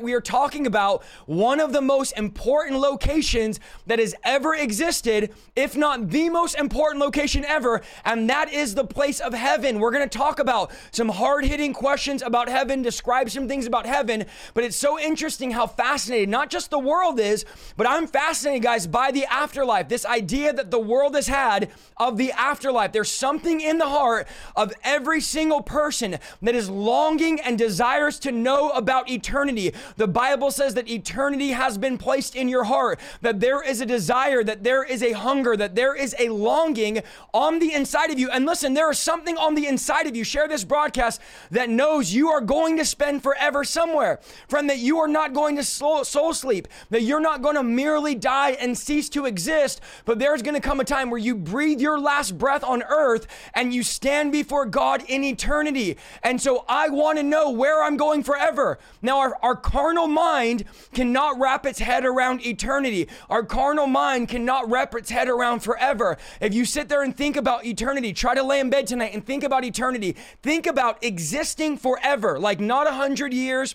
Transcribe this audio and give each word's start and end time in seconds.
We 0.00 0.14
are 0.14 0.20
talking 0.20 0.66
about 0.66 1.02
one 1.26 1.60
of 1.60 1.72
the 1.72 1.80
most 1.80 2.12
important 2.16 2.80
locations 2.80 3.60
that 3.86 3.98
has 3.98 4.14
ever 4.24 4.54
existed, 4.54 5.32
if 5.56 5.76
not 5.76 6.10
the 6.10 6.28
most 6.30 6.54
important 6.56 7.02
location 7.02 7.44
ever, 7.44 7.82
and 8.04 8.28
that 8.30 8.52
is 8.52 8.74
the 8.74 8.84
place 8.84 9.20
of 9.20 9.34
heaven. 9.34 9.78
We're 9.78 9.90
going 9.90 10.08
to 10.08 10.18
talk 10.18 10.38
about 10.38 10.70
some 10.90 11.08
hard 11.08 11.44
hitting 11.44 11.72
questions 11.72 12.22
about 12.22 12.48
heaven, 12.48 12.82
describe 12.82 13.30
some 13.30 13.48
things 13.48 13.66
about 13.66 13.86
heaven, 13.86 14.26
but 14.54 14.64
it's 14.64 14.76
so 14.76 14.98
interesting 14.98 15.50
how 15.50 15.66
fascinated 15.66 16.28
not 16.28 16.50
just 16.50 16.70
the 16.70 16.78
world 16.78 17.20
is, 17.20 17.44
but 17.76 17.88
I'm 17.88 18.06
fascinated, 18.06 18.62
guys, 18.62 18.86
by 18.86 19.10
the 19.10 19.24
afterlife. 19.26 19.88
This 19.88 20.06
idea 20.06 20.52
that 20.52 20.70
the 20.70 20.78
world 20.78 21.14
has 21.14 21.26
had 21.26 21.70
of 21.96 22.16
the 22.16 22.32
afterlife. 22.32 22.92
There's 22.92 23.10
something 23.10 23.60
in 23.60 23.78
the 23.78 23.88
heart 23.88 24.28
of 24.56 24.72
every 24.82 25.20
single 25.20 25.62
person 25.62 26.18
that 26.42 26.54
is 26.54 26.68
longing 26.68 27.40
and 27.40 27.58
desires 27.58 28.18
to 28.20 28.32
know 28.32 28.70
about 28.70 29.10
eternity. 29.10 29.72
The 29.96 30.08
Bible 30.08 30.50
says 30.50 30.74
that 30.74 30.88
eternity 30.88 31.50
has 31.50 31.78
been 31.78 31.98
placed 31.98 32.36
in 32.36 32.48
your 32.48 32.64
heart, 32.64 33.00
that 33.20 33.40
there 33.40 33.62
is 33.62 33.80
a 33.80 33.86
desire, 33.86 34.42
that 34.44 34.64
there 34.64 34.84
is 34.84 35.02
a 35.02 35.12
hunger, 35.12 35.56
that 35.56 35.74
there 35.74 35.94
is 35.94 36.14
a 36.18 36.28
longing 36.28 37.02
on 37.32 37.58
the 37.58 37.72
inside 37.72 38.10
of 38.10 38.18
you. 38.18 38.30
And 38.30 38.46
listen, 38.46 38.74
there 38.74 38.90
is 38.90 38.98
something 38.98 39.36
on 39.36 39.54
the 39.54 39.66
inside 39.66 40.06
of 40.06 40.16
you. 40.16 40.24
Share 40.24 40.48
this 40.48 40.64
broadcast 40.64 41.20
that 41.50 41.68
knows 41.68 42.12
you 42.12 42.28
are 42.28 42.40
going 42.40 42.76
to 42.76 42.84
spend 42.84 43.22
forever 43.22 43.64
somewhere. 43.64 44.20
Friend, 44.48 44.68
that 44.68 44.78
you 44.78 44.98
are 44.98 45.08
not 45.08 45.32
going 45.32 45.56
to 45.56 45.64
soul, 45.64 46.04
soul 46.04 46.32
sleep, 46.32 46.68
that 46.90 47.02
you're 47.02 47.20
not 47.20 47.42
going 47.42 47.56
to 47.56 47.62
merely 47.62 48.14
die 48.14 48.50
and 48.52 48.76
cease 48.76 49.08
to 49.10 49.26
exist, 49.26 49.80
but 50.04 50.18
there's 50.18 50.42
going 50.42 50.54
to 50.54 50.60
come 50.60 50.80
a 50.80 50.84
time 50.84 51.10
where 51.10 51.18
you 51.18 51.34
breathe 51.34 51.80
your 51.80 51.98
last 51.98 52.38
breath 52.38 52.64
on 52.64 52.82
earth 52.84 53.26
and 53.54 53.74
you 53.74 53.82
stand 53.82 54.32
before 54.32 54.66
God 54.66 55.04
in 55.08 55.24
eternity. 55.24 55.96
And 56.22 56.40
so 56.40 56.64
I 56.68 56.88
want 56.88 57.18
to 57.18 57.22
know 57.22 57.50
where 57.50 57.82
I'm 57.82 57.96
going 57.96 58.22
forever. 58.22 58.78
Now, 59.02 59.18
our, 59.18 59.38
our 59.42 59.56
carnal 59.80 60.08
mind 60.08 60.64
cannot 60.92 61.40
wrap 61.40 61.64
its 61.64 61.78
head 61.78 62.04
around 62.04 62.44
eternity. 62.44 63.08
Our 63.30 63.42
carnal 63.42 63.86
mind 63.86 64.28
cannot 64.28 64.68
wrap 64.68 64.94
its 64.94 65.08
head 65.08 65.26
around 65.26 65.60
forever. 65.60 66.18
If 66.38 66.52
you 66.52 66.66
sit 66.66 66.90
there 66.90 67.02
and 67.02 67.16
think 67.16 67.34
about 67.34 67.64
eternity, 67.64 68.12
try 68.12 68.34
to 68.34 68.42
lay 68.42 68.60
in 68.60 68.68
bed 68.68 68.86
tonight 68.86 69.14
and 69.14 69.24
think 69.24 69.42
about 69.42 69.64
eternity. 69.64 70.16
Think 70.42 70.66
about 70.66 71.02
existing 71.02 71.78
forever, 71.78 72.38
like 72.38 72.60
not 72.60 72.88
a 72.88 72.92
hundred 72.92 73.32
years 73.32 73.74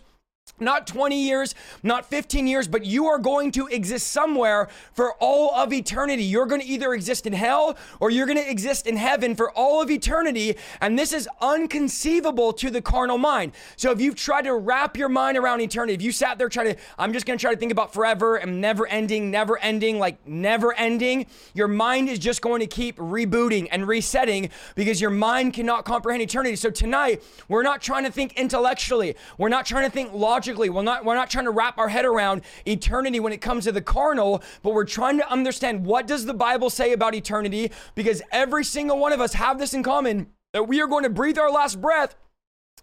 not 0.59 0.87
20 0.87 1.21
years, 1.21 1.53
not 1.83 2.05
15 2.05 2.47
years, 2.47 2.67
but 2.67 2.85
you 2.85 3.07
are 3.07 3.19
going 3.19 3.51
to 3.51 3.67
exist 3.67 4.07
somewhere 4.07 4.69
for 4.93 5.13
all 5.19 5.53
of 5.53 5.73
eternity. 5.73 6.23
You're 6.23 6.45
going 6.45 6.61
to 6.61 6.67
either 6.67 6.93
exist 6.93 7.27
in 7.27 7.33
hell 7.33 7.77
or 7.99 8.09
you're 8.09 8.25
going 8.25 8.37
to 8.37 8.49
exist 8.49 8.87
in 8.87 8.95
heaven 8.95 9.35
for 9.35 9.51
all 9.51 9.81
of 9.81 9.91
eternity. 9.91 10.55
And 10.79 10.97
this 10.97 11.11
is 11.11 11.27
unconceivable 11.41 12.53
to 12.53 12.69
the 12.69 12.81
carnal 12.81 13.17
mind. 13.17 13.51
So 13.75 13.91
if 13.91 13.99
you've 13.99 14.15
tried 14.15 14.43
to 14.43 14.55
wrap 14.55 14.95
your 14.95 15.09
mind 15.09 15.37
around 15.37 15.59
eternity, 15.61 15.93
if 15.93 16.01
you 16.01 16.11
sat 16.11 16.37
there 16.37 16.47
trying 16.47 16.73
to, 16.73 16.79
I'm 16.97 17.11
just 17.11 17.25
going 17.25 17.37
to 17.37 17.41
try 17.41 17.53
to 17.53 17.59
think 17.59 17.73
about 17.73 17.93
forever 17.93 18.37
and 18.37 18.61
never 18.61 18.87
ending, 18.87 19.31
never 19.31 19.57
ending, 19.59 19.99
like 19.99 20.25
never 20.25 20.73
ending, 20.73 21.25
your 21.53 21.67
mind 21.67 22.07
is 22.07 22.17
just 22.17 22.41
going 22.41 22.61
to 22.61 22.67
keep 22.67 22.97
rebooting 22.97 23.67
and 23.71 23.87
resetting 23.87 24.49
because 24.75 25.01
your 25.01 25.09
mind 25.09 25.53
cannot 25.53 25.83
comprehend 25.83 26.21
eternity. 26.21 26.55
So 26.55 26.69
tonight, 26.69 27.21
we're 27.49 27.63
not 27.63 27.81
trying 27.81 28.05
to 28.05 28.11
think 28.11 28.33
intellectually. 28.33 29.15
We're 29.37 29.49
not 29.49 29.65
trying 29.65 29.83
to 29.83 29.91
think 29.91 30.13
logically 30.13 30.44
logically. 30.45 30.69
We're 30.69 30.83
not, 30.83 31.03
we're 31.03 31.15
not 31.15 31.31
trying 31.31 31.45
to 31.45 31.51
wrap 31.51 31.79
our 31.79 31.89
head 31.89 32.05
around 32.05 32.43
eternity 32.67 33.19
when 33.19 33.33
it 33.33 33.41
comes 33.41 33.63
to 33.63 33.71
the 33.71 33.81
carnal, 33.81 34.43
but 34.61 34.75
we're 34.75 34.85
trying 34.85 35.17
to 35.17 35.27
understand 35.31 35.83
what 35.83 36.05
does 36.05 36.27
the 36.27 36.35
Bible 36.35 36.69
say 36.69 36.93
about 36.93 37.15
eternity 37.15 37.71
because 37.95 38.21
every 38.31 38.63
single 38.63 38.99
one 38.99 39.11
of 39.11 39.19
us 39.19 39.33
have 39.33 39.57
this 39.57 39.73
in 39.73 39.81
common 39.81 40.27
that 40.53 40.67
we 40.67 40.81
are 40.81 40.87
going 40.87 41.01
to 41.01 41.09
breathe 41.09 41.39
our 41.39 41.49
last 41.49 41.81
breath 41.81 42.15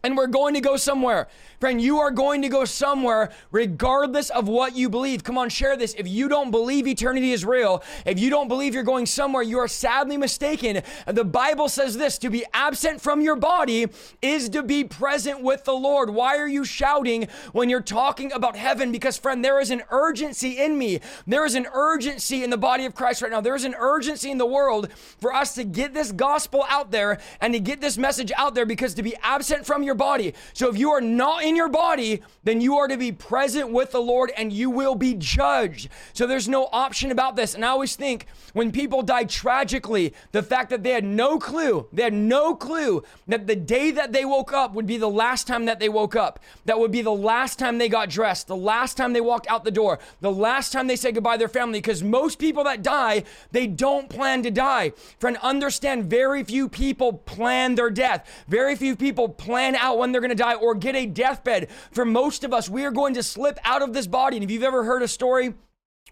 and 0.04 0.16
we're 0.16 0.26
going 0.26 0.54
to 0.54 0.60
go 0.60 0.76
somewhere. 0.76 1.28
Friend, 1.60 1.80
you 1.80 2.00
are 2.00 2.10
going 2.10 2.42
to 2.42 2.48
go 2.48 2.64
somewhere 2.64 3.30
regardless 3.52 4.30
of 4.30 4.48
what 4.48 4.74
you 4.74 4.90
believe. 4.90 5.22
Come 5.22 5.38
on, 5.38 5.48
share 5.48 5.76
this. 5.76 5.94
If 5.94 6.08
you 6.08 6.28
don't 6.28 6.50
believe 6.50 6.88
eternity 6.88 7.30
is 7.30 7.44
real, 7.44 7.84
if 8.04 8.18
you 8.18 8.30
don't 8.30 8.48
believe 8.48 8.74
you're 8.74 8.82
going 8.82 9.06
somewhere, 9.06 9.44
you 9.44 9.58
are 9.58 9.68
sadly 9.68 10.16
mistaken. 10.16 10.82
The 11.06 11.24
Bible 11.24 11.68
says 11.68 11.96
this 11.96 12.18
to 12.18 12.30
be 12.30 12.44
absent 12.52 13.00
from 13.00 13.20
your 13.20 13.36
body 13.36 13.86
is 14.20 14.48
to 14.48 14.64
be 14.64 14.82
present 14.82 15.40
with 15.40 15.62
the 15.64 15.72
Lord. 15.72 16.10
Why 16.10 16.36
are 16.38 16.48
you 16.48 16.64
shouting 16.64 17.28
when 17.52 17.70
you're 17.70 17.80
talking 17.80 18.32
about 18.32 18.56
heaven? 18.56 18.90
Because, 18.90 19.16
friend, 19.16 19.44
there 19.44 19.60
is 19.60 19.70
an 19.70 19.82
urgency 19.90 20.58
in 20.58 20.76
me. 20.76 20.98
There 21.28 21.46
is 21.46 21.54
an 21.54 21.68
urgency 21.72 22.42
in 22.42 22.50
the 22.50 22.58
body 22.58 22.86
of 22.86 22.94
Christ 22.96 23.22
right 23.22 23.30
now. 23.30 23.40
There 23.40 23.54
is 23.54 23.64
an 23.64 23.76
urgency 23.78 24.32
in 24.32 24.38
the 24.38 24.46
world 24.46 24.92
for 25.20 25.32
us 25.32 25.54
to 25.54 25.62
get 25.62 25.94
this 25.94 26.10
gospel 26.10 26.64
out 26.68 26.90
there 26.90 27.20
and 27.40 27.54
to 27.54 27.60
get 27.60 27.80
this 27.80 27.96
message 27.96 28.32
out 28.36 28.56
there 28.56 28.66
because 28.66 28.94
to 28.94 29.02
be 29.04 29.14
absent 29.22 29.64
from 29.64 29.84
your 29.84 29.91
body. 29.94 30.34
So 30.52 30.68
if 30.68 30.76
you 30.76 30.90
are 30.90 31.00
not 31.00 31.44
in 31.44 31.52
in 31.52 31.56
your 31.56 31.68
body, 31.68 32.22
then 32.44 32.62
you 32.62 32.78
are 32.78 32.88
to 32.88 32.96
be 32.96 33.12
present 33.12 33.70
with 33.70 33.92
the 33.92 34.00
Lord 34.00 34.32
and 34.38 34.50
you 34.50 34.70
will 34.70 34.94
be 34.94 35.12
judged. 35.12 35.90
So 36.14 36.26
there's 36.26 36.48
no 36.48 36.70
option 36.72 37.10
about 37.10 37.36
this. 37.36 37.54
And 37.54 37.62
I 37.62 37.68
always 37.68 37.94
think 37.94 38.26
when 38.54 38.72
people 38.72 39.02
die 39.02 39.24
tragically, 39.24 40.14
the 40.32 40.42
fact 40.42 40.70
that 40.70 40.82
they 40.82 40.92
had 40.92 41.04
no 41.04 41.38
clue, 41.38 41.86
they 41.92 42.04
had 42.04 42.14
no 42.14 42.54
clue 42.54 43.04
that 43.28 43.46
the 43.46 43.54
day 43.54 43.90
that 43.90 44.12
they 44.12 44.24
woke 44.24 44.54
up 44.54 44.72
would 44.72 44.86
be 44.86 44.96
the 44.96 45.10
last 45.10 45.46
time 45.46 45.66
that 45.66 45.78
they 45.78 45.90
woke 45.90 46.16
up. 46.16 46.40
That 46.64 46.78
would 46.78 46.90
be 46.90 47.02
the 47.02 47.12
last 47.12 47.58
time 47.58 47.76
they 47.76 47.90
got 47.90 48.08
dressed, 48.08 48.46
the 48.46 48.56
last 48.56 48.96
time 48.96 49.12
they 49.12 49.20
walked 49.20 49.50
out 49.50 49.64
the 49.64 49.70
door, 49.70 49.98
the 50.22 50.32
last 50.32 50.72
time 50.72 50.86
they 50.86 50.96
said 50.96 51.14
goodbye 51.14 51.34
to 51.34 51.38
their 51.38 51.48
family. 51.48 51.80
Because 51.80 52.02
most 52.02 52.38
people 52.38 52.64
that 52.64 52.82
die, 52.82 53.24
they 53.50 53.66
don't 53.66 54.08
plan 54.08 54.42
to 54.42 54.50
die. 54.50 54.92
Friend, 55.18 55.36
understand 55.42 56.06
very 56.06 56.42
few 56.44 56.66
people 56.66 57.12
plan 57.12 57.74
their 57.74 57.90
death. 57.90 58.26
Very 58.48 58.74
few 58.74 58.96
people 58.96 59.28
plan 59.28 59.76
out 59.82 59.98
when 59.98 60.12
they're 60.12 60.20
going 60.20 60.30
to 60.30 60.34
die 60.34 60.54
or 60.54 60.74
get 60.74 60.94
a 60.94 61.04
deathbed. 61.04 61.68
For 61.90 62.04
most 62.04 62.44
of 62.44 62.54
us, 62.54 62.70
we 62.70 62.84
are 62.84 62.90
going 62.90 63.14
to 63.14 63.22
slip 63.22 63.58
out 63.64 63.82
of 63.82 63.92
this 63.92 64.06
body. 64.06 64.36
And 64.36 64.44
if 64.44 64.50
you've 64.50 64.62
ever 64.62 64.84
heard 64.84 65.02
a 65.02 65.08
story, 65.08 65.52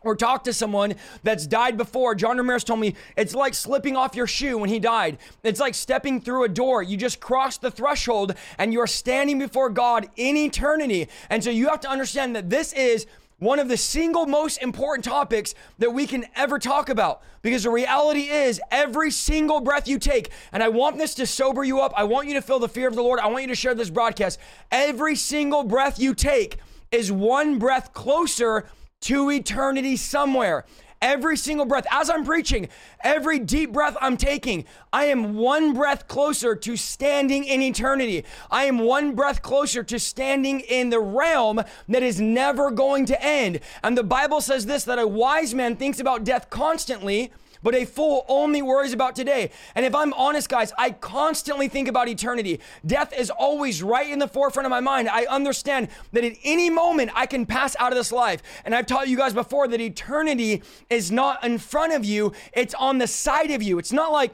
or 0.03 0.17
talk 0.17 0.45
to 0.45 0.53
someone 0.53 0.95
that's 1.23 1.47
died 1.47 1.77
before. 1.77 2.15
John 2.15 2.39
Ramirez 2.39 2.65
told 2.65 2.81
me 2.81 2.95
it's 3.17 3.35
like 3.35 3.55
slipping 3.55 3.97
off 3.97 4.15
your 4.15 4.27
shoe 4.27 4.57
when 4.57 4.71
he 4.71 4.79
died. 4.79 5.19
It's 5.43 5.61
like 5.61 5.75
stepping 5.75 6.21
through 6.21 6.45
a 6.45 6.49
door. 6.49 6.83
You 6.83 6.97
just 6.97 7.21
cross 7.21 7.59
the 7.59 7.71
threshold 7.71 8.35
and 8.59 8.73
you're 8.73 8.87
standing 8.87 9.39
before 9.39 9.69
God 9.69 10.09
in 10.17 10.37
eternity. 10.37 11.09
And 11.29 11.45
so 11.45 11.51
you 11.51 11.69
have 11.69 11.81
to 11.81 11.91
understand 11.91 12.35
that 12.35 12.49
this 12.49 12.73
is 12.73 13.07
one 13.41 13.59
of 13.59 13.69
the 13.69 13.77
single 13.77 14.27
most 14.27 14.63
important 14.63 15.05
topics 15.05 15.55
that 15.79 15.93
we 15.93 16.07
can 16.07 16.25
ever 16.37 16.59
talk 16.59 16.89
about. 16.89 17.23
Because 17.43 17.65
the 17.65 17.71
reality 17.71 18.29
is, 18.29 18.61
every 18.71 19.11
single 19.11 19.61
breath 19.61 19.89
you 19.89 19.99
take, 19.99 20.31
and 20.53 20.63
I 20.63 20.69
want 20.69 20.99
this 20.99 21.15
to 21.17 21.27
sober 21.27 21.65
you 21.65 21.81
up, 21.81 21.93
I 21.97 22.05
want 22.05 22.29
you 22.29 22.35
to 22.35 22.43
feel 22.43 22.59
the 22.59 22.69
fear 22.69 22.87
of 22.87 22.95
the 22.95 23.03
Lord, 23.03 23.19
I 23.19 23.27
want 23.27 23.43
you 23.43 23.49
to 23.49 23.55
share 23.55 23.75
this 23.75 23.91
broadcast. 23.91 24.39
Every 24.71 25.17
single 25.17 25.65
breath 25.65 25.99
you 25.99 26.15
take 26.15 26.59
is 26.93 27.11
one 27.11 27.59
breath 27.59 27.93
closer 27.93 28.69
to 29.03 29.31
eternity 29.31 29.97
somewhere. 29.97 30.67
Every 31.03 31.37
single 31.39 31.65
breath, 31.65 31.87
as 31.91 32.11
I'm 32.11 32.25
preaching, 32.25 32.69
every 33.03 33.39
deep 33.39 33.73
breath 33.73 33.97
I'm 34.03 34.19
taking, 34.19 34.67
I 34.93 35.07
am 35.07 35.37
one 35.37 35.73
breath 35.73 36.09
closer 36.09 36.55
to 36.55 36.77
standing 36.77 37.45
in 37.45 37.63
eternity. 37.63 38.25
I 38.51 38.65
am 38.65 38.81
one 38.81 39.15
breath 39.15 39.41
closer 39.41 39.83
to 39.83 39.99
standing 39.99 40.61
in 40.61 40.91
the 40.91 41.01
realm 41.01 41.63
that 41.89 42.03
is 42.03 42.21
never 42.21 42.71
going 42.71 43.07
to 43.07 43.25
end. 43.25 43.61
And 43.83 43.97
the 43.97 44.05
Bible 44.05 44.43
says 44.43 44.67
this 44.67 44.85
that 44.85 44.99
a 44.99 45.07
wise 45.09 45.55
man 45.55 45.77
thinks 45.77 46.01
about 46.01 46.25
death 46.25 46.51
constantly 46.51 47.33
but 47.63 47.75
a 47.75 47.85
fool 47.85 48.25
only 48.29 48.63
worries 48.63 48.93
about 48.93 49.17
today. 49.17 49.51
And 49.75 49.85
if 49.85 49.95
I'm 49.95 50.13
honest, 50.15 50.49
guys, 50.49 50.73
I 50.79 50.91
constantly 50.91 51.69
think 51.69 51.89
about 51.89 52.09
eternity. 52.09 52.61
Death 52.85 53.13
is 53.13 53.31
always 53.31 53.83
right 53.83 54.09
in 54.09 54.19
the 54.19 54.29
forefront 54.29 54.67
of 54.67 54.71
my 54.71 54.81
mind. 54.81 55.09
I 55.09 55.25
understand 55.25 55.89
that 56.13 56.25
at 56.25 56.35
any 56.45 56.71
moment 56.71 57.11
I 57.15 57.27
can 57.27 57.47
pass 57.47 57.77
out 57.79 57.93
of 57.93 57.99
this 57.99 58.13
life. 58.13 58.43
And 58.65 58.75
I've 58.75 58.87
taught 58.87 59.09
you 59.09 59.17
guys 59.17 59.35
before 59.35 59.69
that 59.69 59.81
eternity 59.81 60.63
is 60.89 61.11
not 61.11 61.45
in 61.45 61.59
front 61.59 61.93
of 61.93 62.05
you, 62.05 62.33
it's 62.53 62.75
on 62.75 62.99
the 62.99 63.07
side 63.07 63.51
of 63.51 63.63
you. 63.63 63.79
It's 63.79 63.93
not 63.93 64.13
like, 64.13 64.33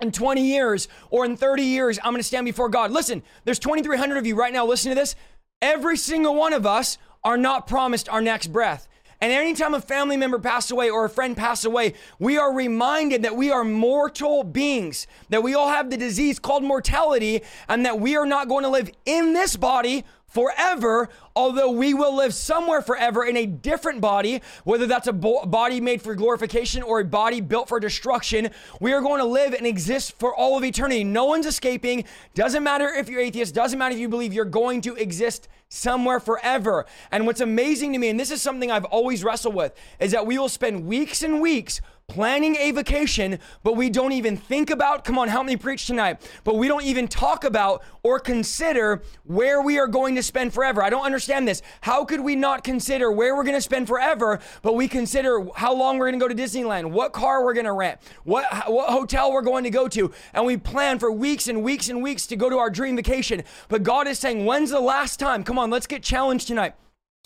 in 0.00 0.10
20 0.10 0.44
years 0.44 0.88
or 1.10 1.24
in 1.24 1.36
30 1.36 1.62
years, 1.62 1.98
I'm 2.02 2.12
gonna 2.12 2.22
stand 2.22 2.44
before 2.44 2.68
God. 2.68 2.90
Listen, 2.90 3.22
there's 3.44 3.58
2,300 3.58 4.16
of 4.16 4.26
you 4.26 4.34
right 4.34 4.52
now 4.52 4.66
listening 4.66 4.96
to 4.96 5.00
this. 5.00 5.14
Every 5.60 5.96
single 5.96 6.34
one 6.34 6.52
of 6.52 6.66
us 6.66 6.98
are 7.22 7.36
not 7.36 7.68
promised 7.68 8.08
our 8.08 8.20
next 8.20 8.48
breath. 8.48 8.88
And 9.22 9.30
anytime 9.30 9.72
a 9.72 9.80
family 9.80 10.16
member 10.16 10.40
passed 10.40 10.72
away 10.72 10.90
or 10.90 11.04
a 11.04 11.08
friend 11.08 11.36
passed 11.36 11.64
away, 11.64 11.94
we 12.18 12.38
are 12.38 12.52
reminded 12.52 13.22
that 13.22 13.36
we 13.36 13.52
are 13.52 13.62
mortal 13.62 14.42
beings, 14.42 15.06
that 15.28 15.44
we 15.44 15.54
all 15.54 15.68
have 15.68 15.90
the 15.90 15.96
disease 15.96 16.40
called 16.40 16.64
mortality, 16.64 17.42
and 17.68 17.86
that 17.86 18.00
we 18.00 18.16
are 18.16 18.26
not 18.26 18.48
going 18.48 18.64
to 18.64 18.68
live 18.68 18.90
in 19.06 19.32
this 19.32 19.56
body 19.56 20.04
forever, 20.32 21.08
although 21.36 21.70
we 21.70 21.94
will 21.94 22.16
live 22.16 22.32
somewhere 22.32 22.80
forever 22.80 23.24
in 23.24 23.36
a 23.36 23.46
different 23.46 24.00
body, 24.00 24.40
whether 24.64 24.86
that's 24.86 25.06
a 25.06 25.12
bo- 25.12 25.44
body 25.44 25.80
made 25.80 26.00
for 26.00 26.14
glorification 26.14 26.82
or 26.82 27.00
a 27.00 27.04
body 27.04 27.40
built 27.40 27.68
for 27.68 27.78
destruction. 27.78 28.50
We 28.80 28.92
are 28.92 29.00
going 29.00 29.20
to 29.20 29.26
live 29.26 29.52
and 29.52 29.66
exist 29.66 30.18
for 30.18 30.34
all 30.34 30.56
of 30.56 30.64
eternity. 30.64 31.04
No 31.04 31.26
one's 31.26 31.46
escaping. 31.46 32.04
Doesn't 32.34 32.62
matter 32.62 32.88
if 32.88 33.08
you're 33.08 33.20
atheist, 33.20 33.54
doesn't 33.54 33.78
matter 33.78 33.94
if 33.94 34.00
you 34.00 34.08
believe 34.08 34.32
you're 34.32 34.44
going 34.44 34.80
to 34.82 34.94
exist 34.96 35.48
somewhere 35.68 36.20
forever. 36.20 36.86
And 37.10 37.26
what's 37.26 37.40
amazing 37.40 37.92
to 37.92 37.98
me, 37.98 38.08
and 38.08 38.18
this 38.18 38.30
is 38.30 38.42
something 38.42 38.70
I've 38.70 38.84
always 38.86 39.24
wrestled 39.24 39.54
with, 39.54 39.74
is 40.00 40.12
that 40.12 40.26
we 40.26 40.38
will 40.38 40.48
spend 40.48 40.86
weeks 40.86 41.22
and 41.22 41.40
weeks 41.40 41.80
planning 42.12 42.56
a 42.56 42.70
vacation, 42.72 43.38
but 43.62 43.74
we 43.74 43.88
don't 43.88 44.12
even 44.12 44.36
think 44.36 44.68
about, 44.68 45.02
come 45.02 45.18
on, 45.18 45.28
help 45.28 45.46
me 45.46 45.56
preach 45.56 45.86
tonight, 45.86 46.20
but 46.44 46.56
we 46.56 46.68
don't 46.68 46.84
even 46.84 47.08
talk 47.08 47.42
about 47.42 47.82
or 48.02 48.18
consider 48.20 49.02
where 49.24 49.62
we 49.62 49.78
are 49.78 49.86
going 49.86 50.14
to 50.14 50.22
spend 50.22 50.52
forever. 50.52 50.82
I 50.82 50.90
don't 50.90 51.06
understand 51.06 51.48
this. 51.48 51.62
How 51.80 52.04
could 52.04 52.20
we 52.20 52.36
not 52.36 52.64
consider 52.64 53.10
where 53.10 53.34
we're 53.34 53.44
going 53.44 53.56
to 53.56 53.62
spend 53.62 53.88
forever, 53.88 54.40
but 54.60 54.74
we 54.74 54.88
consider 54.88 55.46
how 55.56 55.74
long 55.74 55.96
we're 55.96 56.10
going 56.10 56.20
to 56.20 56.22
go 56.22 56.28
to 56.28 56.34
Disneyland, 56.34 56.90
what 56.90 57.14
car 57.14 57.42
we're 57.42 57.54
going 57.54 57.64
to 57.64 57.72
rent, 57.72 57.98
what, 58.24 58.44
what 58.70 58.90
hotel 58.90 59.32
we're 59.32 59.40
going 59.40 59.64
to 59.64 59.70
go 59.70 59.88
to, 59.88 60.12
and 60.34 60.44
we 60.44 60.58
plan 60.58 60.98
for 60.98 61.10
weeks 61.10 61.48
and 61.48 61.64
weeks 61.64 61.88
and 61.88 62.02
weeks 62.02 62.26
to 62.26 62.36
go 62.36 62.50
to 62.50 62.58
our 62.58 62.68
dream 62.68 62.94
vacation. 62.96 63.42
But 63.68 63.84
God 63.84 64.06
is 64.06 64.18
saying, 64.18 64.44
when's 64.44 64.68
the 64.68 64.80
last 64.80 65.18
time? 65.18 65.44
Come 65.44 65.58
on, 65.58 65.70
let's 65.70 65.86
get 65.86 66.02
challenged 66.02 66.46
tonight. 66.46 66.74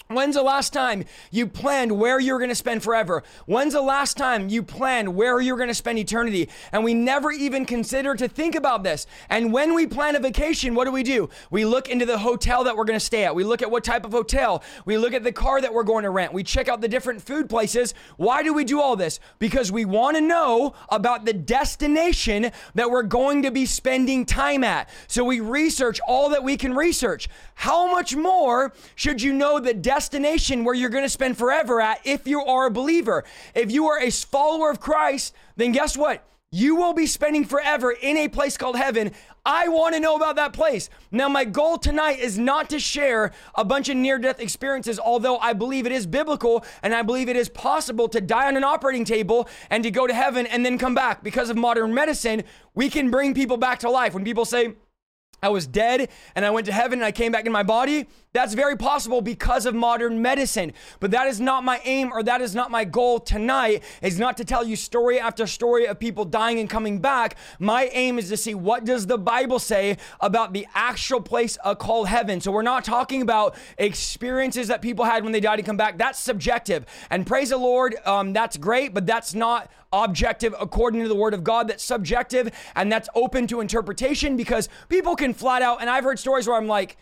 When's 0.09 0.37
the 0.37 0.43
last 0.43 0.73
time 0.73 1.05
you 1.33 1.49
planned 1.49 1.99
where 1.99 2.21
you're 2.21 2.39
going 2.39 2.49
to 2.49 2.55
spend 2.55 2.85
forever? 2.85 3.25
When's 3.47 3.73
the 3.73 3.83
last 3.83 4.17
time 4.17 4.49
you 4.49 4.63
planned 4.63 5.17
where 5.17 5.41
you're 5.41 5.57
going 5.57 5.69
to 5.69 5.75
spend 5.75 5.99
eternity? 5.99 6.49
And 6.71 6.85
we 6.85 6.95
never 6.95 7.33
even 7.33 7.67
consider 7.67 8.15
to 8.15 8.29
think 8.29 8.55
about 8.55 8.85
this. 8.85 9.09
And 9.29 9.53
when 9.53 9.75
we 9.75 9.85
plan 9.89 10.15
a 10.15 10.21
vacation, 10.21 10.77
what 10.77 10.85
do 10.85 10.93
we 10.93 11.03
do? 11.03 11.29
We 11.51 11.65
look 11.65 11.89
into 11.89 12.07
the 12.07 12.19
hotel 12.19 12.63
that 12.65 12.77
we're 12.77 12.85
going 12.85 13.01
to 13.01 13.05
stay 13.05 13.25
at. 13.25 13.35
We 13.35 13.43
look 13.43 13.63
at 13.63 13.71
what 13.71 13.83
type 13.83 14.05
of 14.05 14.13
hotel. 14.13 14.63
We 14.85 14.97
look 14.97 15.13
at 15.13 15.25
the 15.25 15.33
car 15.33 15.61
that 15.61 15.75
we're 15.75 15.83
going 15.83 16.05
to 16.05 16.11
rent. 16.11 16.33
We 16.33 16.45
check 16.45 16.69
out 16.69 16.81
the 16.81 16.89
different 16.89 17.21
food 17.21 17.49
places. 17.49 17.93
Why 18.17 18.45
do 18.45 18.55
we 18.55 18.63
do 18.63 18.81
all 18.81 18.95
this? 18.95 19.19
Because 19.41 19.73
we 19.73 19.85
want 19.85 20.17
to 20.17 20.21
know 20.21 20.75
about 20.89 21.25
the 21.25 21.33
destination 21.33 22.53
that 22.77 22.93
we're 22.93 23.03
going 23.03 23.43
to 23.43 23.51
be 23.51 23.67
spending 23.67 24.25
time 24.25 24.63
at. 24.63 24.89
So 25.09 25.25
we 25.25 25.41
research 25.41 25.99
all 26.07 26.31
that 26.31 26.45
we 26.45 26.57
can 26.57 26.75
research. 26.75 27.29
How 27.57 27.91
much 27.91 28.15
more 28.15 28.73
should 28.95 29.21
you 29.21 29.33
know 29.33 29.59
the 29.59 29.75
destination 29.87 30.65
where 30.65 30.75
you're 30.75 30.91
going 30.91 31.05
to 31.05 31.09
spend 31.09 31.39
forever 31.39 31.81
at 31.81 32.01
if 32.05 32.27
you 32.27 32.41
are 32.45 32.67
a 32.67 32.71
believer? 32.73 33.23
If 33.55 33.71
you 33.71 33.87
are 33.87 34.01
a 34.01 34.11
follower 34.11 34.69
of 34.69 34.81
Christ, 34.81 35.33
then 35.55 35.71
guess 35.71 35.97
what? 35.97 36.27
You 36.51 36.75
will 36.75 36.93
be 36.93 37.07
spending 37.07 37.45
forever 37.45 37.93
in 37.93 38.17
a 38.17 38.27
place 38.27 38.57
called 38.57 38.77
heaven. 38.77 39.13
I 39.45 39.69
want 39.69 39.95
to 39.95 40.01
know 40.01 40.17
about 40.17 40.35
that 40.37 40.53
place. 40.53 40.91
Now, 41.13 41.29
my 41.29 41.45
goal 41.45 41.79
tonight 41.79 42.19
is 42.19 42.37
not 42.37 42.69
to 42.71 42.81
share 42.81 43.31
a 43.55 43.65
bunch 43.65 43.89
of 43.89 43.97
near 43.97 44.19
death 44.19 44.41
experiences, 44.41 44.99
although 44.99 45.39
I 45.39 45.53
believe 45.53 45.87
it 45.87 45.93
is 45.93 46.05
biblical 46.05 46.65
and 46.83 46.93
I 46.93 47.03
believe 47.03 47.29
it 47.29 47.37
is 47.37 47.49
possible 47.49 48.09
to 48.09 48.21
die 48.21 48.49
on 48.49 48.57
an 48.57 48.65
operating 48.65 49.05
table 49.05 49.49
and 49.71 49.85
to 49.85 49.93
go 49.93 50.09
to 50.09 50.15
heaven 50.15 50.47
and 50.47 50.67
then 50.67 50.79
come 50.79 50.97
back. 50.97 51.23
Because 51.23 51.49
of 51.49 51.57
modern 51.57 51.95
medicine, 51.95 52.43
we 52.75 52.91
can 52.91 53.09
bring 53.09 53.35
people 53.35 53.57
back 53.57 53.79
to 53.81 53.91
life. 53.91 54.15
When 54.15 54.25
people 54.25 54.45
say, 54.45 54.75
I 55.43 55.49
was 55.49 55.67
dead 55.67 56.09
and 56.35 56.45
I 56.45 56.51
went 56.51 56.67
to 56.67 56.73
heaven 56.73 56.99
and 56.99 57.05
I 57.05 57.13
came 57.13 57.33
back 57.33 57.47
in 57.47 57.53
my 57.53 57.63
body. 57.63 58.09
That's 58.33 58.55
very 58.55 58.77
possible 58.77 59.23
because 59.23 59.65
of 59.65 59.75
modern 59.75 60.21
medicine. 60.21 60.73
But 61.01 61.11
that 61.13 61.27
is 61.27 61.41
not 61.41 61.65
my 61.65 61.81
aim 61.85 62.13
or 62.13 62.23
that 62.23 62.43
is 62.43 62.55
not 62.55 62.71
my 62.71 62.85
goal 62.85 63.19
tonight, 63.19 63.83
is 64.03 64.19
not 64.19 64.37
to 64.39 64.45
tell 64.45 64.65
you 64.65 64.77
story 64.77 65.19
after 65.19 65.47
story 65.47 65.87
of 65.87 65.99
people 65.99 66.25
dying 66.25 66.59
and 66.59 66.69
coming 66.69 66.99
back. 67.01 67.37
My 67.59 67.87
aim 67.93 68.19
is 68.19 68.29
to 68.29 68.37
see 68.37 68.55
what 68.55 68.85
does 68.85 69.07
the 69.07 69.17
Bible 69.17 69.59
say 69.59 69.97
about 70.21 70.53
the 70.53 70.67
actual 70.75 71.21
place 71.21 71.57
called 71.79 72.09
heaven. 72.09 72.41
So 72.41 72.51
we're 72.51 72.63
not 72.63 72.85
talking 72.85 73.23
about 73.23 73.57
experiences 73.79 74.69
that 74.69 74.83
people 74.83 75.05
had 75.05 75.23
when 75.23 75.33
they 75.33 75.41
died 75.41 75.59
and 75.59 75.67
come 75.67 75.79
back. 75.79 75.97
That's 75.97 76.19
subjective. 76.19 76.85
And 77.11 77.27
praise 77.27 77.51
the 77.51 77.57
Lord, 77.57 77.97
um, 78.05 78.33
that's 78.33 78.57
great, 78.57 78.93
but 78.93 79.07
that's 79.07 79.35
not 79.35 79.71
objective 80.05 80.55
according 80.61 81.03
to 81.03 81.09
the 81.09 81.15
word 81.15 81.35
of 81.35 81.45
God. 81.45 81.69
That's 81.69 81.85
subjective 81.85 82.51
and 82.75 82.91
that's 82.91 83.09
open 83.15 83.47
to 83.49 83.61
interpretation 83.61 84.37
because 84.37 84.69
people 84.89 85.17
can 85.17 85.35
flat 85.35 85.63
out, 85.63 85.81
and 85.81 85.91
I've 85.91 86.05
heard 86.05 86.19
stories 86.19 86.47
where 86.47 86.57
I'm 86.57 86.67
like, 86.67 86.97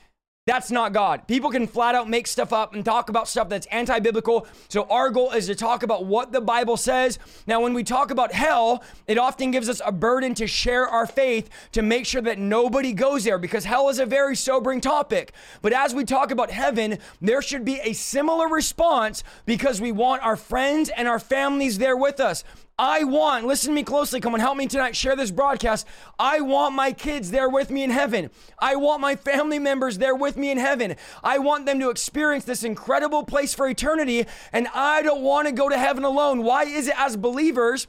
that's 0.46 0.70
not 0.70 0.92
God. 0.92 1.26
People 1.26 1.50
can 1.50 1.66
flat 1.66 1.94
out 1.94 2.06
make 2.06 2.26
stuff 2.26 2.52
up 2.52 2.74
and 2.74 2.84
talk 2.84 3.08
about 3.08 3.28
stuff 3.28 3.48
that's 3.48 3.66
anti 3.68 3.98
biblical. 3.98 4.46
So, 4.68 4.82
our 4.90 5.08
goal 5.08 5.30
is 5.30 5.46
to 5.46 5.54
talk 5.54 5.82
about 5.82 6.04
what 6.04 6.32
the 6.32 6.40
Bible 6.42 6.76
says. 6.76 7.18
Now, 7.46 7.62
when 7.62 7.72
we 7.72 7.82
talk 7.82 8.10
about 8.10 8.30
hell, 8.30 8.84
it 9.06 9.16
often 9.16 9.52
gives 9.52 9.70
us 9.70 9.80
a 9.82 9.90
burden 9.90 10.34
to 10.34 10.46
share 10.46 10.86
our 10.86 11.06
faith 11.06 11.48
to 11.72 11.80
make 11.80 12.04
sure 12.04 12.20
that 12.20 12.38
nobody 12.38 12.92
goes 12.92 13.24
there 13.24 13.38
because 13.38 13.64
hell 13.64 13.88
is 13.88 13.98
a 13.98 14.04
very 14.04 14.36
sobering 14.36 14.82
topic. 14.82 15.32
But 15.62 15.72
as 15.72 15.94
we 15.94 16.04
talk 16.04 16.30
about 16.30 16.50
heaven, 16.50 16.98
there 17.22 17.40
should 17.40 17.64
be 17.64 17.80
a 17.82 17.94
similar 17.94 18.46
response 18.46 19.24
because 19.46 19.80
we 19.80 19.92
want 19.92 20.22
our 20.22 20.36
friends 20.36 20.90
and 20.90 21.08
our 21.08 21.18
families 21.18 21.78
there 21.78 21.96
with 21.96 22.20
us. 22.20 22.44
I 22.78 23.04
want, 23.04 23.46
listen 23.46 23.70
to 23.70 23.74
me 23.74 23.84
closely, 23.84 24.20
come 24.20 24.34
on, 24.34 24.40
help 24.40 24.56
me 24.56 24.66
tonight, 24.66 24.96
share 24.96 25.14
this 25.14 25.30
broadcast. 25.30 25.86
I 26.18 26.40
want 26.40 26.74
my 26.74 26.90
kids 26.90 27.30
there 27.30 27.48
with 27.48 27.70
me 27.70 27.84
in 27.84 27.90
heaven. 27.90 28.30
I 28.58 28.74
want 28.74 29.00
my 29.00 29.14
family 29.14 29.60
members 29.60 29.98
there 29.98 30.16
with 30.16 30.36
me 30.36 30.50
in 30.50 30.58
heaven. 30.58 30.96
I 31.22 31.38
want 31.38 31.66
them 31.66 31.78
to 31.78 31.90
experience 31.90 32.44
this 32.44 32.64
incredible 32.64 33.22
place 33.22 33.54
for 33.54 33.68
eternity, 33.68 34.26
and 34.52 34.66
I 34.74 35.02
don't 35.02 35.22
want 35.22 35.46
to 35.46 35.54
go 35.54 35.68
to 35.68 35.78
heaven 35.78 36.02
alone. 36.02 36.42
Why 36.42 36.64
is 36.64 36.88
it 36.88 36.98
as 36.98 37.16
believers? 37.16 37.86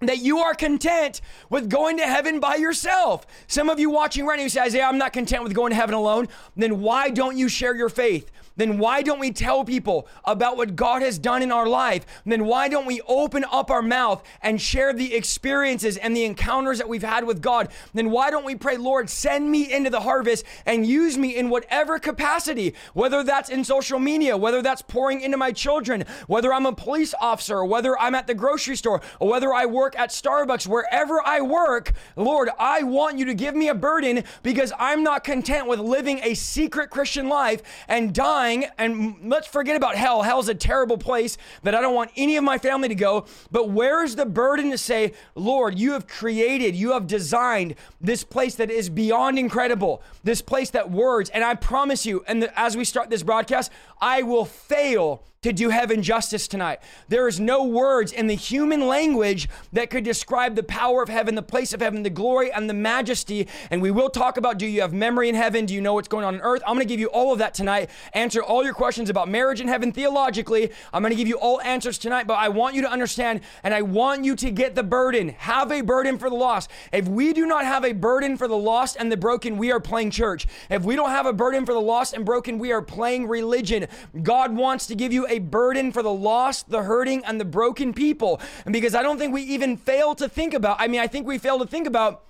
that 0.00 0.18
you 0.18 0.40
are 0.40 0.52
content 0.52 1.22
with 1.48 1.70
going 1.70 1.96
to 1.96 2.06
heaven 2.06 2.38
by 2.38 2.56
yourself. 2.56 3.26
Some 3.46 3.70
of 3.70 3.80
you 3.80 3.88
watching 3.88 4.26
right 4.26 4.36
now, 4.36 4.42
you 4.42 4.50
say, 4.50 4.60
Isaiah, 4.60 4.84
I'm 4.84 4.98
not 4.98 5.14
content 5.14 5.42
with 5.42 5.54
going 5.54 5.70
to 5.70 5.76
heaven 5.76 5.94
alone. 5.94 6.28
Then 6.54 6.82
why 6.82 7.08
don't 7.08 7.38
you 7.38 7.48
share 7.48 7.74
your 7.74 7.88
faith? 7.88 8.30
Then 8.56 8.78
why 8.78 9.02
don't 9.02 9.18
we 9.18 9.30
tell 9.30 9.64
people 9.64 10.08
about 10.24 10.56
what 10.56 10.76
God 10.76 11.02
has 11.02 11.18
done 11.18 11.42
in 11.42 11.52
our 11.52 11.68
life? 11.68 12.06
Then 12.24 12.46
why 12.46 12.68
don't 12.68 12.86
we 12.86 13.00
open 13.02 13.44
up 13.50 13.70
our 13.70 13.82
mouth 13.82 14.22
and 14.42 14.60
share 14.60 14.92
the 14.92 15.14
experiences 15.14 15.96
and 15.96 16.16
the 16.16 16.24
encounters 16.24 16.78
that 16.78 16.88
we've 16.88 17.02
had 17.02 17.24
with 17.24 17.40
God? 17.40 17.68
Then 17.94 18.10
why 18.10 18.30
don't 18.30 18.44
we 18.44 18.54
pray, 18.54 18.76
Lord, 18.76 19.10
send 19.10 19.50
me 19.50 19.72
into 19.72 19.90
the 19.90 20.00
harvest 20.00 20.44
and 20.64 20.86
use 20.86 21.18
me 21.18 21.36
in 21.36 21.50
whatever 21.50 21.98
capacity, 21.98 22.74
whether 22.94 23.22
that's 23.22 23.50
in 23.50 23.62
social 23.62 23.98
media, 23.98 24.36
whether 24.36 24.62
that's 24.62 24.82
pouring 24.82 25.20
into 25.20 25.36
my 25.36 25.52
children, 25.52 26.04
whether 26.26 26.52
I'm 26.52 26.66
a 26.66 26.72
police 26.72 27.14
officer, 27.20 27.64
whether 27.64 27.98
I'm 27.98 28.14
at 28.14 28.26
the 28.26 28.34
grocery 28.34 28.76
store, 28.76 29.02
or 29.20 29.28
whether 29.28 29.52
I 29.52 29.66
work 29.66 29.98
at 29.98 30.10
Starbucks, 30.10 30.66
wherever 30.66 31.20
I 31.24 31.40
work, 31.40 31.92
Lord, 32.16 32.48
I 32.58 32.82
want 32.82 33.18
you 33.18 33.26
to 33.26 33.34
give 33.34 33.54
me 33.54 33.68
a 33.68 33.74
burden 33.74 34.24
because 34.42 34.72
I'm 34.78 35.02
not 35.02 35.24
content 35.24 35.66
with 35.66 35.80
living 35.80 36.20
a 36.22 36.34
secret 36.34 36.90
Christian 36.90 37.28
life 37.28 37.62
and 37.88 38.14
dying 38.14 38.45
dying, 38.46 38.66
and 38.78 39.16
let's 39.28 39.46
forget 39.46 39.76
about 39.76 39.96
hell. 39.96 40.22
Hell's 40.22 40.48
a 40.48 40.54
terrible 40.54 40.98
place 40.98 41.36
that 41.62 41.74
I 41.74 41.80
don't 41.80 41.94
want 41.94 42.10
any 42.16 42.36
of 42.36 42.44
my 42.44 42.58
family 42.58 42.88
to 42.88 42.94
go. 42.94 43.26
But 43.50 43.70
where's 43.70 44.14
the 44.14 44.26
burden 44.26 44.70
to 44.70 44.78
say, 44.78 45.12
Lord, 45.34 45.78
you 45.78 45.92
have 45.92 46.06
created, 46.06 46.76
you 46.76 46.92
have 46.92 47.06
designed 47.06 47.74
this 48.00 48.22
place 48.24 48.54
that 48.56 48.70
is 48.70 48.88
beyond 48.88 49.38
incredible, 49.38 50.02
this 50.22 50.42
place 50.42 50.70
that 50.70 50.90
words, 50.90 51.30
and 51.30 51.42
I 51.42 51.54
promise 51.54 52.06
you, 52.06 52.24
and 52.28 52.44
as 52.56 52.76
we 52.76 52.84
start 52.84 53.10
this 53.10 53.22
broadcast, 53.22 53.72
I 54.00 54.22
will 54.22 54.44
fail 54.44 55.22
to 55.46 55.52
do 55.52 55.68
heaven 55.68 56.02
justice 56.02 56.48
tonight. 56.48 56.80
There 57.08 57.28
is 57.28 57.38
no 57.38 57.62
words 57.62 58.10
in 58.10 58.26
the 58.26 58.34
human 58.34 58.88
language 58.88 59.48
that 59.72 59.90
could 59.90 60.02
describe 60.02 60.56
the 60.56 60.64
power 60.64 61.04
of 61.04 61.08
heaven, 61.08 61.36
the 61.36 61.42
place 61.42 61.72
of 61.72 61.80
heaven, 61.80 62.02
the 62.02 62.10
glory 62.10 62.50
and 62.50 62.68
the 62.68 62.74
majesty. 62.74 63.46
And 63.70 63.80
we 63.80 63.92
will 63.92 64.10
talk 64.10 64.38
about 64.38 64.58
do 64.58 64.66
you 64.66 64.80
have 64.80 64.92
memory 64.92 65.28
in 65.28 65.36
heaven? 65.36 65.64
Do 65.64 65.72
you 65.72 65.80
know 65.80 65.94
what's 65.94 66.08
going 66.08 66.24
on 66.24 66.36
on 66.36 66.40
earth? 66.40 66.62
I'm 66.66 66.74
going 66.74 66.86
to 66.86 66.92
give 66.92 66.98
you 66.98 67.06
all 67.08 67.32
of 67.32 67.38
that 67.38 67.54
tonight. 67.54 67.90
Answer 68.12 68.35
all 68.44 68.64
your 68.64 68.74
questions 68.74 69.10
about 69.10 69.28
marriage 69.28 69.60
in 69.60 69.68
heaven 69.68 69.92
theologically. 69.92 70.70
I'm 70.92 71.02
going 71.02 71.10
to 71.10 71.16
give 71.16 71.28
you 71.28 71.38
all 71.38 71.60
answers 71.62 71.98
tonight, 71.98 72.26
but 72.26 72.34
I 72.34 72.48
want 72.48 72.74
you 72.74 72.82
to 72.82 72.90
understand 72.90 73.40
and 73.62 73.72
I 73.72 73.82
want 73.82 74.24
you 74.24 74.36
to 74.36 74.50
get 74.50 74.74
the 74.74 74.82
burden. 74.82 75.30
Have 75.30 75.72
a 75.72 75.80
burden 75.80 76.18
for 76.18 76.30
the 76.30 76.36
lost. 76.36 76.70
If 76.92 77.08
we 77.08 77.32
do 77.32 77.46
not 77.46 77.64
have 77.64 77.84
a 77.84 77.92
burden 77.92 78.36
for 78.36 78.48
the 78.48 78.56
lost 78.56 78.96
and 78.98 79.10
the 79.10 79.16
broken, 79.16 79.56
we 79.56 79.72
are 79.72 79.80
playing 79.80 80.10
church. 80.10 80.46
If 80.70 80.84
we 80.84 80.96
don't 80.96 81.10
have 81.10 81.26
a 81.26 81.32
burden 81.32 81.66
for 81.66 81.72
the 81.72 81.80
lost 81.80 82.14
and 82.14 82.24
broken, 82.24 82.58
we 82.58 82.72
are 82.72 82.82
playing 82.82 83.28
religion. 83.28 83.86
God 84.22 84.54
wants 84.54 84.86
to 84.88 84.94
give 84.94 85.12
you 85.12 85.26
a 85.28 85.38
burden 85.38 85.92
for 85.92 86.02
the 86.02 86.12
lost, 86.12 86.70
the 86.70 86.82
hurting, 86.82 87.24
and 87.24 87.40
the 87.40 87.44
broken 87.44 87.92
people. 87.92 88.40
And 88.64 88.72
because 88.72 88.94
I 88.94 89.02
don't 89.02 89.18
think 89.18 89.32
we 89.32 89.42
even 89.42 89.76
fail 89.76 90.14
to 90.16 90.28
think 90.28 90.54
about, 90.54 90.76
I 90.80 90.88
mean, 90.88 91.00
I 91.00 91.06
think 91.06 91.26
we 91.26 91.38
fail 91.38 91.58
to 91.58 91.66
think 91.66 91.86
about 91.86 92.22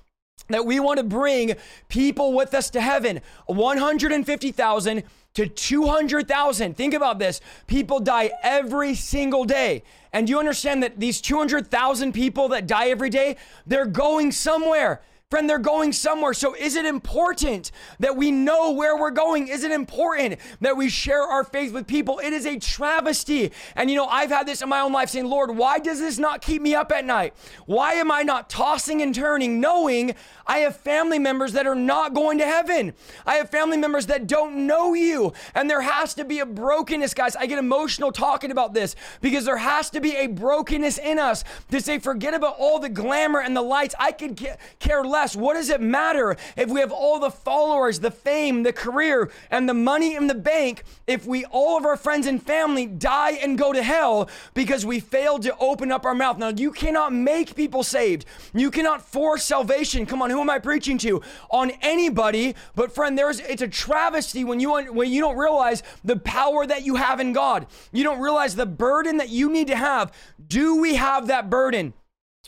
that 0.49 0.65
we 0.65 0.81
want 0.81 0.99
to 0.99 1.05
bring 1.05 1.55
people 1.89 2.33
with 2.33 2.55
us 2.55 2.71
to 2.71 2.81
heaven 2.81 3.21
150,000 3.47 5.03
to 5.35 5.47
200,000. 5.47 6.77
Think 6.77 6.95
about 6.95 7.19
this. 7.19 7.41
People 7.67 8.01
die 8.01 8.31
every 8.43 8.95
single 8.95 9.45
day. 9.45 9.83
And 10.13 10.29
you 10.29 10.39
understand 10.39 10.83
that 10.83 10.99
these 10.99 11.21
200,000 11.21 12.13
people 12.13 12.49
that 12.49 12.67
die 12.67 12.89
every 12.89 13.11
day, 13.11 13.37
they're 13.67 13.87
going 13.87 14.33
somewhere. 14.33 15.03
Friend, 15.29 15.51
they're 15.51 15.59
going 15.59 15.93
somewhere. 15.93 16.33
So 16.33 16.55
is 16.55 16.77
it 16.77 16.85
important 16.85 17.73
that 17.99 18.15
we 18.15 18.31
know 18.31 18.71
where 18.71 18.97
we're 18.97 19.11
going? 19.11 19.49
Is 19.49 19.65
it 19.65 19.73
important 19.73 20.39
that 20.61 20.77
we 20.77 20.89
share 20.89 21.23
our 21.25 21.43
faith 21.43 21.73
with 21.73 21.89
people? 21.89 22.21
It 22.21 22.33
is 22.33 22.47
a 22.47 22.61
travesty. 22.61 23.51
And 23.75 23.91
you 23.91 23.97
know, 23.97 24.07
I've 24.07 24.31
had 24.31 24.47
this 24.47 24.63
in 24.63 24.69
my 24.69 24.79
own 24.79 24.93
life 24.93 25.09
saying, 25.09 25.25
Lord, 25.25 25.57
why 25.57 25.81
does 25.81 25.99
this 25.99 26.21
not 26.21 26.43
keep 26.43 26.63
me 26.63 26.77
up 26.77 26.93
at 26.93 27.05
night? 27.05 27.35
Why 27.65 27.95
am 27.95 28.13
I 28.13 28.23
not 28.23 28.49
tossing 28.49 29.03
and 29.03 29.13
turning 29.13 29.59
knowing 29.59 30.15
I 30.47 30.59
have 30.59 30.77
family 30.77 31.19
members 31.19 31.55
that 31.55 31.67
are 31.67 31.75
not 31.75 32.15
going 32.15 32.39
to 32.39 32.47
heaven? 32.47 32.93
I 33.27 33.35
have 33.35 33.51
family 33.51 33.79
members 33.79 34.07
that 34.07 34.29
don't 34.29 34.69
know 34.69 34.95
you. 34.95 35.33
And 35.57 35.69
there 35.69 35.81
has 35.81 36.15
to 36.15 36.25
be 36.25 36.39
a 36.39 36.47
brokenness, 36.47 37.15
guys. 37.15 37.35
I 37.35 37.47
get 37.47 37.59
emotional 37.59 38.13
talking 38.13 38.53
about 38.53 38.75
this 38.75 38.95
because 39.21 39.45
there 39.45 39.57
has 39.57 39.91
to 39.91 40.01
be 40.01 40.15
a 40.15 40.29
brokenness 40.29 40.99
in 40.99 41.19
us 41.19 41.43
to 41.73 41.81
say, 41.81 41.99
forget 41.99 42.33
about 42.33 42.55
all 42.61 42.79
the 42.79 42.89
glamour 42.89 43.41
and 43.41 43.57
the 43.57 43.63
lights. 43.63 43.97
I 43.99 44.13
could 44.13 44.41
care 44.79 45.03
less 45.03 45.16
less. 45.17 45.35
What 45.35 45.55
does 45.55 45.71
it 45.71 45.81
matter 45.81 46.37
if 46.57 46.69
we 46.69 46.81
have 46.81 46.93
all 46.93 47.19
the 47.19 47.31
followers, 47.31 48.01
the 48.01 48.11
fame, 48.11 48.63
the 48.63 48.73
career, 48.73 49.31
and 49.51 49.67
the 49.69 49.75
money 49.75 50.15
in 50.15 50.27
the 50.27 50.35
bank 50.35 50.85
if 51.07 51.25
we, 51.27 51.45
all 51.47 51.79
of 51.79 51.87
our 51.87 51.97
friends 51.97 52.27
and 52.27 52.43
family, 52.43 52.87
die 52.87 53.33
and 53.33 53.57
go 53.57 53.73
to 53.73 53.83
hell 53.83 54.29
because 54.53 54.85
we 54.85 55.01
failed 55.01 55.43
to 55.43 55.57
open 55.59 55.91
up 55.91 56.05
our 56.05 56.15
mouth? 56.15 56.37
Now, 56.39 56.51
you 56.51 56.71
cannot 56.71 57.15
make 57.15 57.57
people 57.57 57.83
saved. 57.83 58.27
You 58.53 58.71
cannot 58.71 59.01
force 59.01 59.43
salvation. 59.45 60.05
Come 60.05 60.21
on, 60.21 60.31
who 60.31 60.41
am 60.41 60.51
I 60.51 60.59
preaching 60.59 60.99
to? 60.99 61.23
On 61.51 61.71
anybody. 61.81 62.55
But 62.75 62.95
friend, 62.95 63.17
there's 63.17 63.41
it's 63.41 63.63
a 63.63 63.69
travesty 63.69 64.45
when 64.45 64.61
you 64.61 64.71
when 64.93 65.11
you 65.11 65.21
don't 65.23 65.39
realize 65.39 65.83
the 66.05 66.17
power 66.17 66.67
that 66.67 66.85
you 66.85 66.97
have 66.97 67.21
in 67.21 67.33
God. 67.33 67.67
You 67.93 68.05
don't 68.05 68.21
realize 68.21 68.55
the 68.55 68.67
burden 68.67 69.17
that 69.17 69.31
you 69.31 69.51
need 69.51 69.69
to 69.69 69.77
have. 69.77 70.13
Do 70.47 70.81
we 70.81 70.97
have 70.97 71.29
that 71.29 71.49
burden? 71.49 71.95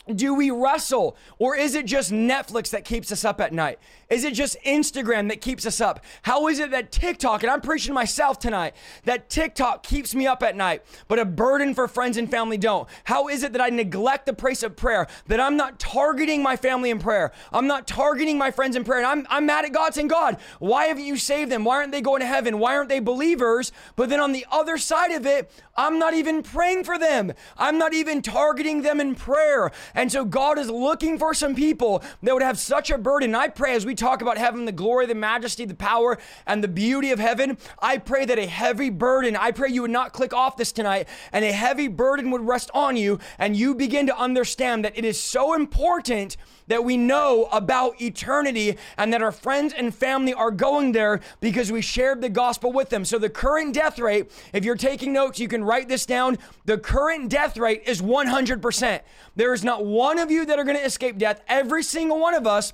Do 0.07 0.33
we 0.33 0.49
wrestle? 0.49 1.15
Or 1.37 1.55
is 1.55 1.75
it 1.75 1.85
just 1.85 2.11
Netflix 2.11 2.71
that 2.71 2.83
keeps 2.85 3.11
us 3.11 3.23
up 3.23 3.39
at 3.39 3.53
night? 3.53 3.79
Is 4.09 4.23
it 4.23 4.33
just 4.33 4.57
Instagram 4.65 5.29
that 5.29 5.39
keeps 5.39 5.67
us 5.67 5.79
up? 5.79 6.03
How 6.23 6.47
is 6.47 6.57
it 6.59 6.71
that 6.71 6.91
TikTok, 6.91 7.43
and 7.43 7.51
I'm 7.51 7.61
preaching 7.61 7.89
to 7.89 7.93
myself 7.93 8.39
tonight, 8.39 8.73
that 9.03 9.29
TikTok 9.29 9.83
keeps 9.83 10.15
me 10.15 10.25
up 10.25 10.41
at 10.41 10.55
night, 10.55 10.83
but 11.07 11.19
a 11.19 11.25
burden 11.25 11.75
for 11.75 11.87
friends 11.87 12.17
and 12.17 12.29
family 12.29 12.57
don't? 12.57 12.87
How 13.03 13.27
is 13.27 13.43
it 13.43 13.51
that 13.53 13.61
I 13.61 13.69
neglect 13.69 14.25
the 14.25 14.33
place 14.33 14.63
of 14.63 14.75
prayer, 14.75 15.05
that 15.27 15.39
I'm 15.39 15.57
not 15.57 15.79
targeting 15.79 16.41
my 16.41 16.55
family 16.55 16.89
in 16.89 16.97
prayer? 16.97 17.31
I'm 17.53 17.67
not 17.67 17.85
targeting 17.85 18.37
my 18.37 18.49
friends 18.49 18.75
in 18.75 18.83
prayer, 18.83 18.99
and 18.99 19.07
I'm, 19.07 19.27
I'm 19.29 19.45
mad 19.45 19.65
at 19.65 19.73
God 19.73 19.93
saying, 19.93 20.07
God, 20.07 20.37
why 20.57 20.85
haven't 20.85 21.05
you 21.05 21.17
saved 21.17 21.51
them? 21.51 21.63
Why 21.63 21.75
aren't 21.75 21.91
they 21.91 22.01
going 22.01 22.21
to 22.21 22.25
heaven? 22.25 22.57
Why 22.57 22.75
aren't 22.75 22.89
they 22.89 22.99
believers? 22.99 23.71
But 23.95 24.09
then 24.09 24.19
on 24.19 24.31
the 24.31 24.45
other 24.51 24.79
side 24.79 25.11
of 25.11 25.27
it, 25.27 25.51
I'm 25.77 25.99
not 25.99 26.15
even 26.15 26.41
praying 26.41 26.83
for 26.83 26.97
them. 26.97 27.31
I'm 27.57 27.77
not 27.77 27.93
even 27.93 28.23
targeting 28.23 28.81
them 28.81 28.99
in 28.99 29.13
prayer. 29.13 29.71
And 29.93 30.11
so 30.11 30.25
God 30.25 30.57
is 30.57 30.69
looking 30.69 31.17
for 31.17 31.33
some 31.33 31.55
people 31.55 32.03
that 32.23 32.33
would 32.33 32.43
have 32.43 32.59
such 32.59 32.89
a 32.89 32.97
burden. 32.97 33.35
I 33.35 33.47
pray 33.47 33.75
as 33.75 33.85
we 33.85 33.95
talk 33.95 34.21
about 34.21 34.37
heaven, 34.37 34.65
the 34.65 34.71
glory, 34.71 35.05
the 35.05 35.15
majesty, 35.15 35.65
the 35.65 35.75
power, 35.75 36.17
and 36.45 36.63
the 36.63 36.67
beauty 36.67 37.11
of 37.11 37.19
heaven, 37.19 37.57
I 37.79 37.97
pray 37.97 38.25
that 38.25 38.39
a 38.39 38.45
heavy 38.45 38.89
burden, 38.89 39.35
I 39.35 39.51
pray 39.51 39.69
you 39.69 39.81
would 39.81 39.91
not 39.91 40.13
click 40.13 40.33
off 40.33 40.57
this 40.57 40.71
tonight, 40.71 41.07
and 41.31 41.43
a 41.43 41.51
heavy 41.51 41.87
burden 41.87 42.31
would 42.31 42.41
rest 42.41 42.71
on 42.73 42.97
you, 42.97 43.19
and 43.37 43.55
you 43.55 43.75
begin 43.75 44.07
to 44.07 44.17
understand 44.17 44.85
that 44.85 44.97
it 44.97 45.05
is 45.05 45.19
so 45.19 45.53
important 45.53 46.37
that 46.69 46.83
we 46.83 46.95
know 46.97 47.49
about 47.51 48.01
eternity 48.01 48.77
and 48.97 49.11
that 49.11 49.21
our 49.21 49.31
friends 49.31 49.73
and 49.73 49.93
family 49.93 50.33
are 50.33 50.51
going 50.51 50.93
there 50.93 51.19
because 51.41 51.71
we 51.71 51.81
shared 51.81 52.21
the 52.21 52.29
gospel 52.29 52.71
with 52.71 52.89
them. 52.89 53.03
So, 53.03 53.19
the 53.19 53.29
current 53.29 53.73
death 53.73 53.99
rate, 53.99 54.31
if 54.53 54.63
you're 54.63 54.75
taking 54.75 55.11
notes, 55.11 55.39
you 55.39 55.47
can 55.47 55.63
write 55.63 55.89
this 55.89 56.05
down. 56.05 56.37
The 56.65 56.77
current 56.77 57.29
death 57.29 57.57
rate 57.57 57.83
is 57.85 58.01
100%. 58.01 59.01
There 59.35 59.53
is 59.53 59.63
not 59.63 59.85
one 59.85 60.17
of 60.17 60.31
you 60.31 60.45
that 60.45 60.57
are 60.57 60.63
going 60.63 60.77
to 60.77 60.85
escape 60.85 61.17
death. 61.17 61.41
Every 61.47 61.83
single 61.83 62.19
one 62.19 62.33
of 62.33 62.47
us 62.47 62.73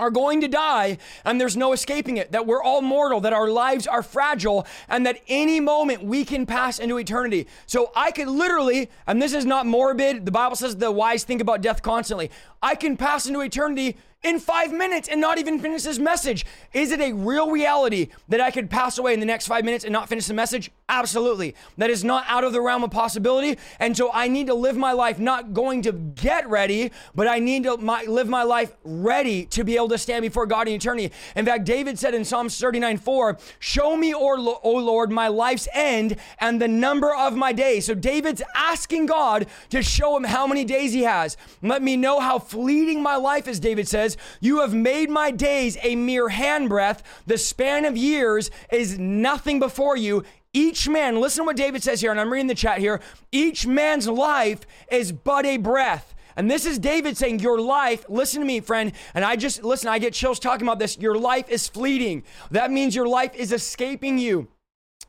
are 0.00 0.10
going 0.10 0.40
to 0.40 0.48
die 0.48 0.98
and 1.24 1.40
there's 1.40 1.56
no 1.56 1.72
escaping 1.72 2.16
it, 2.16 2.32
that 2.32 2.46
we're 2.46 2.62
all 2.62 2.82
mortal, 2.82 3.20
that 3.20 3.32
our 3.32 3.48
lives 3.48 3.86
are 3.86 4.02
fragile, 4.02 4.66
and 4.88 5.06
that 5.06 5.18
any 5.28 5.60
moment 5.60 6.02
we 6.02 6.24
can 6.24 6.46
pass 6.46 6.78
into 6.78 6.98
eternity. 6.98 7.46
So 7.66 7.92
I 7.94 8.10
could 8.10 8.28
literally, 8.28 8.90
and 9.06 9.20
this 9.22 9.32
is 9.32 9.44
not 9.44 9.66
morbid, 9.66 10.24
the 10.24 10.32
Bible 10.32 10.56
says 10.56 10.76
the 10.76 10.90
wise 10.90 11.22
think 11.24 11.40
about 11.40 11.60
death 11.60 11.82
constantly. 11.82 12.30
I 12.62 12.74
can 12.74 12.96
pass 12.96 13.26
into 13.26 13.40
eternity 13.40 13.96
in 14.22 14.38
five 14.38 14.70
minutes 14.70 15.08
and 15.08 15.18
not 15.18 15.38
even 15.38 15.58
finish 15.58 15.82
this 15.82 15.98
message. 15.98 16.44
Is 16.74 16.92
it 16.92 17.00
a 17.00 17.12
real 17.12 17.50
reality 17.50 18.08
that 18.28 18.40
I 18.40 18.50
could 18.50 18.68
pass 18.68 18.98
away 18.98 19.14
in 19.14 19.20
the 19.20 19.26
next 19.26 19.46
five 19.46 19.64
minutes 19.64 19.84
and 19.84 19.92
not 19.92 20.10
finish 20.10 20.26
the 20.26 20.34
message? 20.34 20.70
Absolutely. 20.90 21.54
That 21.78 21.88
is 21.88 22.04
not 22.04 22.24
out 22.28 22.44
of 22.44 22.52
the 22.52 22.60
realm 22.60 22.84
of 22.84 22.90
possibility. 22.90 23.58
And 23.78 23.96
so 23.96 24.10
I 24.12 24.28
need 24.28 24.48
to 24.48 24.54
live 24.54 24.76
my 24.76 24.92
life 24.92 25.18
not 25.18 25.54
going 25.54 25.82
to 25.82 25.92
get 25.92 26.48
ready, 26.50 26.92
but 27.14 27.28
I 27.28 27.38
need 27.38 27.64
to 27.64 27.78
my, 27.78 28.02
live 28.02 28.28
my 28.28 28.42
life 28.42 28.76
ready 28.84 29.46
to 29.46 29.64
be 29.64 29.76
able 29.76 29.88
to 29.88 29.98
stand 29.98 30.22
before 30.22 30.44
God 30.44 30.68
in 30.68 30.74
eternity. 30.74 31.12
In 31.34 31.46
fact, 31.46 31.64
David 31.64 31.98
said 31.98 32.12
in 32.12 32.24
Psalms 32.24 32.58
39 32.58 32.98
4, 32.98 33.38
Show 33.58 33.96
me, 33.96 34.12
O 34.12 34.60
Lord, 34.62 35.10
my 35.10 35.28
life's 35.28 35.68
end 35.72 36.16
and 36.38 36.60
the 36.60 36.68
number 36.68 37.14
of 37.14 37.36
my 37.36 37.52
days. 37.52 37.86
So 37.86 37.94
David's 37.94 38.42
asking 38.54 39.06
God 39.06 39.46
to 39.70 39.82
show 39.82 40.14
him 40.14 40.24
how 40.24 40.46
many 40.46 40.66
days 40.66 40.92
he 40.92 41.04
has. 41.04 41.38
Let 41.62 41.82
me 41.82 41.96
know 41.96 42.20
how 42.20 42.38
fleeting 42.38 43.02
my 43.02 43.16
life 43.16 43.48
is, 43.48 43.58
David 43.60 43.88
says 43.88 44.09
says, 44.10 44.20
You 44.40 44.60
have 44.60 44.74
made 44.74 45.10
my 45.10 45.30
days 45.30 45.76
a 45.82 45.96
mere 45.96 46.28
handbreadth. 46.28 47.02
The 47.26 47.38
span 47.38 47.84
of 47.84 47.96
years 47.96 48.50
is 48.70 48.98
nothing 48.98 49.58
before 49.58 49.96
you. 49.96 50.24
Each 50.52 50.88
man, 50.88 51.20
listen 51.20 51.42
to 51.42 51.46
what 51.46 51.56
David 51.56 51.82
says 51.82 52.00
here, 52.00 52.10
and 52.10 52.20
I'm 52.20 52.32
reading 52.32 52.48
the 52.48 52.54
chat 52.54 52.78
here. 52.78 53.00
Each 53.30 53.66
man's 53.66 54.08
life 54.08 54.60
is 54.90 55.12
but 55.12 55.46
a 55.46 55.58
breath. 55.58 56.14
And 56.36 56.50
this 56.50 56.64
is 56.64 56.78
David 56.78 57.16
saying, 57.16 57.40
Your 57.40 57.60
life, 57.60 58.04
listen 58.08 58.40
to 58.40 58.46
me, 58.46 58.60
friend. 58.60 58.92
And 59.14 59.24
I 59.24 59.36
just, 59.36 59.62
listen, 59.62 59.88
I 59.88 59.98
get 59.98 60.14
chills 60.14 60.40
talking 60.40 60.66
about 60.66 60.78
this. 60.78 60.98
Your 60.98 61.16
life 61.16 61.48
is 61.48 61.68
fleeting. 61.68 62.24
That 62.50 62.70
means 62.70 62.94
your 62.94 63.08
life 63.08 63.34
is 63.34 63.52
escaping 63.52 64.18
you. 64.18 64.48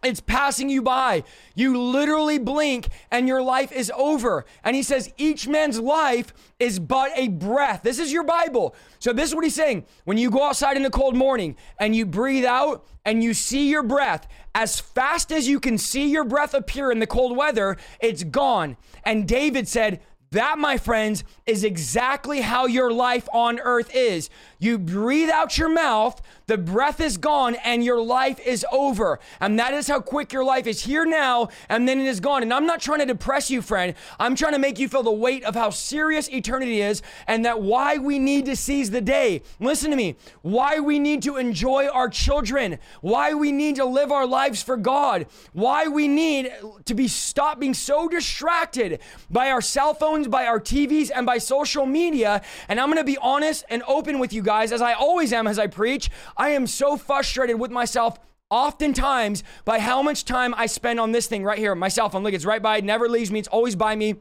It's 0.04 0.20
passing 0.20 0.70
you 0.70 0.82
by. 0.82 1.24
You 1.54 1.80
literally 1.80 2.40
blink 2.40 2.90
and 3.12 3.28
your 3.28 3.42
life 3.42 3.72
is 3.72 3.92
over. 3.96 4.46
And 4.64 4.76
he 4.76 4.82
says, 4.82 5.14
each 5.18 5.48
man's 5.48 5.80
life 5.80 6.34
is 6.60 6.80
but 6.80 7.12
a 7.16 7.28
breath. 7.28 7.84
This 7.84 8.00
is 8.00 8.12
your 8.12 8.24
Bible. 8.24 8.76
So, 9.00 9.14
this 9.14 9.30
is 9.30 9.36
what 9.36 9.44
he's 9.44 9.56
saying. 9.56 9.86
When 10.06 10.18
you 10.18 10.32
go 10.32 10.44
outside 10.44 10.76
in 10.76 10.84
the 10.84 10.90
cold 10.90 11.16
morning 11.16 11.56
and 11.78 11.96
you 11.96 12.06
breathe 12.06 12.46
out 12.46 12.86
and 13.06 13.24
you 13.24 13.34
see 13.36 13.70
your 13.70 13.84
breath, 13.84 14.28
as 14.56 14.80
fast 14.80 15.32
as 15.32 15.48
you 15.48 15.60
can 15.60 15.78
see 15.78 16.10
your 16.10 16.24
breath 16.24 16.54
appear 16.54 16.92
in 16.92 17.00
the 17.00 17.08
cold 17.08 17.38
weather, 17.38 17.78
it's 18.00 18.24
gone. 18.24 18.78
And 19.04 19.28
David 19.28 19.68
said, 19.68 20.02
that, 20.32 20.58
my 20.58 20.78
friends, 20.78 21.26
is 21.46 21.66
exactly 21.66 22.40
how 22.40 22.66
your 22.66 22.90
life 22.90 23.28
on 23.34 23.60
earth 23.60 23.94
is. 23.94 24.30
You 24.60 24.80
breathe 24.80 25.30
out 25.30 25.58
your 25.58 25.68
mouth, 25.68 26.22
the 26.52 26.58
breath 26.58 27.00
is 27.00 27.16
gone, 27.16 27.56
and 27.64 27.82
your 27.82 28.02
life 28.02 28.38
is 28.46 28.66
over. 28.74 29.22
And 29.40 29.58
that 29.58 29.74
is 29.74 29.88
how 29.88 30.02
quick 30.02 30.34
your 30.34 30.44
life 30.44 30.68
is 30.68 30.84
here 30.84 31.06
now, 31.06 31.48
and 31.70 31.88
then 31.88 31.98
it 31.98 32.08
is 32.08 32.20
gone. 32.20 32.44
And 32.44 32.54
I'm 32.54 32.66
not 32.66 32.82
trying 32.82 33.00
to 33.00 33.06
depress 33.06 33.50
you, 33.50 33.62
friend. 33.62 33.94
I'm 34.20 34.36
trying 34.36 34.52
to 34.52 34.60
make 34.60 34.78
you 34.78 34.90
feel 34.90 35.02
the 35.02 35.14
weight 35.14 35.46
of 35.46 35.56
how 35.56 35.70
serious 35.70 36.30
eternity 36.30 36.82
is 36.82 37.04
and 37.26 37.46
that 37.46 37.62
why 37.62 38.00
we 38.00 38.20
need 38.20 38.48
to 38.48 38.58
seize 38.58 38.92
the 38.92 39.00
day. 39.00 39.44
Listen 39.62 39.92
to 39.92 39.96
me. 39.96 40.18
Why 40.42 40.82
we 40.82 41.00
need 41.00 41.24
to 41.24 41.38
enjoy 41.38 41.88
our 41.88 42.10
children. 42.10 42.80
Why 43.00 43.34
we 43.34 43.54
need 43.54 43.78
to 43.78 43.86
live 43.86 44.12
our 44.12 44.28
lives 44.28 44.62
for 44.62 44.76
God. 44.76 45.28
Why 45.54 45.88
we 45.88 46.10
need 46.10 46.52
to 46.84 46.94
be 46.94 47.08
stop 47.08 47.62
being 47.62 47.74
so 47.74 48.10
distracted 48.10 49.00
by 49.30 49.52
our 49.52 49.62
cell 49.62 49.94
phones, 49.94 50.28
by 50.28 50.48
our 50.48 50.60
TVs, 50.60 51.12
and 51.16 51.26
by 51.26 51.38
social 51.38 51.86
media. 51.86 52.42
And 52.68 52.78
I'm 52.78 52.88
going 52.88 52.98
to 52.98 53.06
be 53.06 53.18
honest 53.20 53.64
and 53.70 53.84
open 53.88 54.20
with 54.20 54.34
you 54.34 54.42
guys, 54.42 54.74
as 54.74 54.82
I 54.82 54.92
always 54.92 55.32
am 55.32 55.48
as 55.48 55.58
I 55.58 55.68
preach. 55.68 56.10
I 56.42 56.50
am 56.50 56.66
so 56.66 56.98
frustrated 56.98 57.60
with 57.60 57.70
myself 57.70 58.20
oftentimes 58.50 59.44
by 59.64 59.78
how 59.78 60.02
much 60.02 60.26
time 60.26 60.56
I 60.58 60.66
spend 60.66 61.00
on 61.00 61.12
this 61.12 61.28
thing 61.28 61.44
right 61.44 61.60
here, 61.60 61.76
my 61.76 61.88
cell 61.88 62.10
phone. 62.10 62.24
Look, 62.24 62.34
it's 62.34 62.46
right 62.46 62.64
by, 62.64 62.78
it 62.78 62.84
never 62.84 63.08
leaves 63.08 63.30
me, 63.30 63.38
it's 63.38 63.48
always 63.48 63.76
by 63.76 63.96
me. 63.96 64.16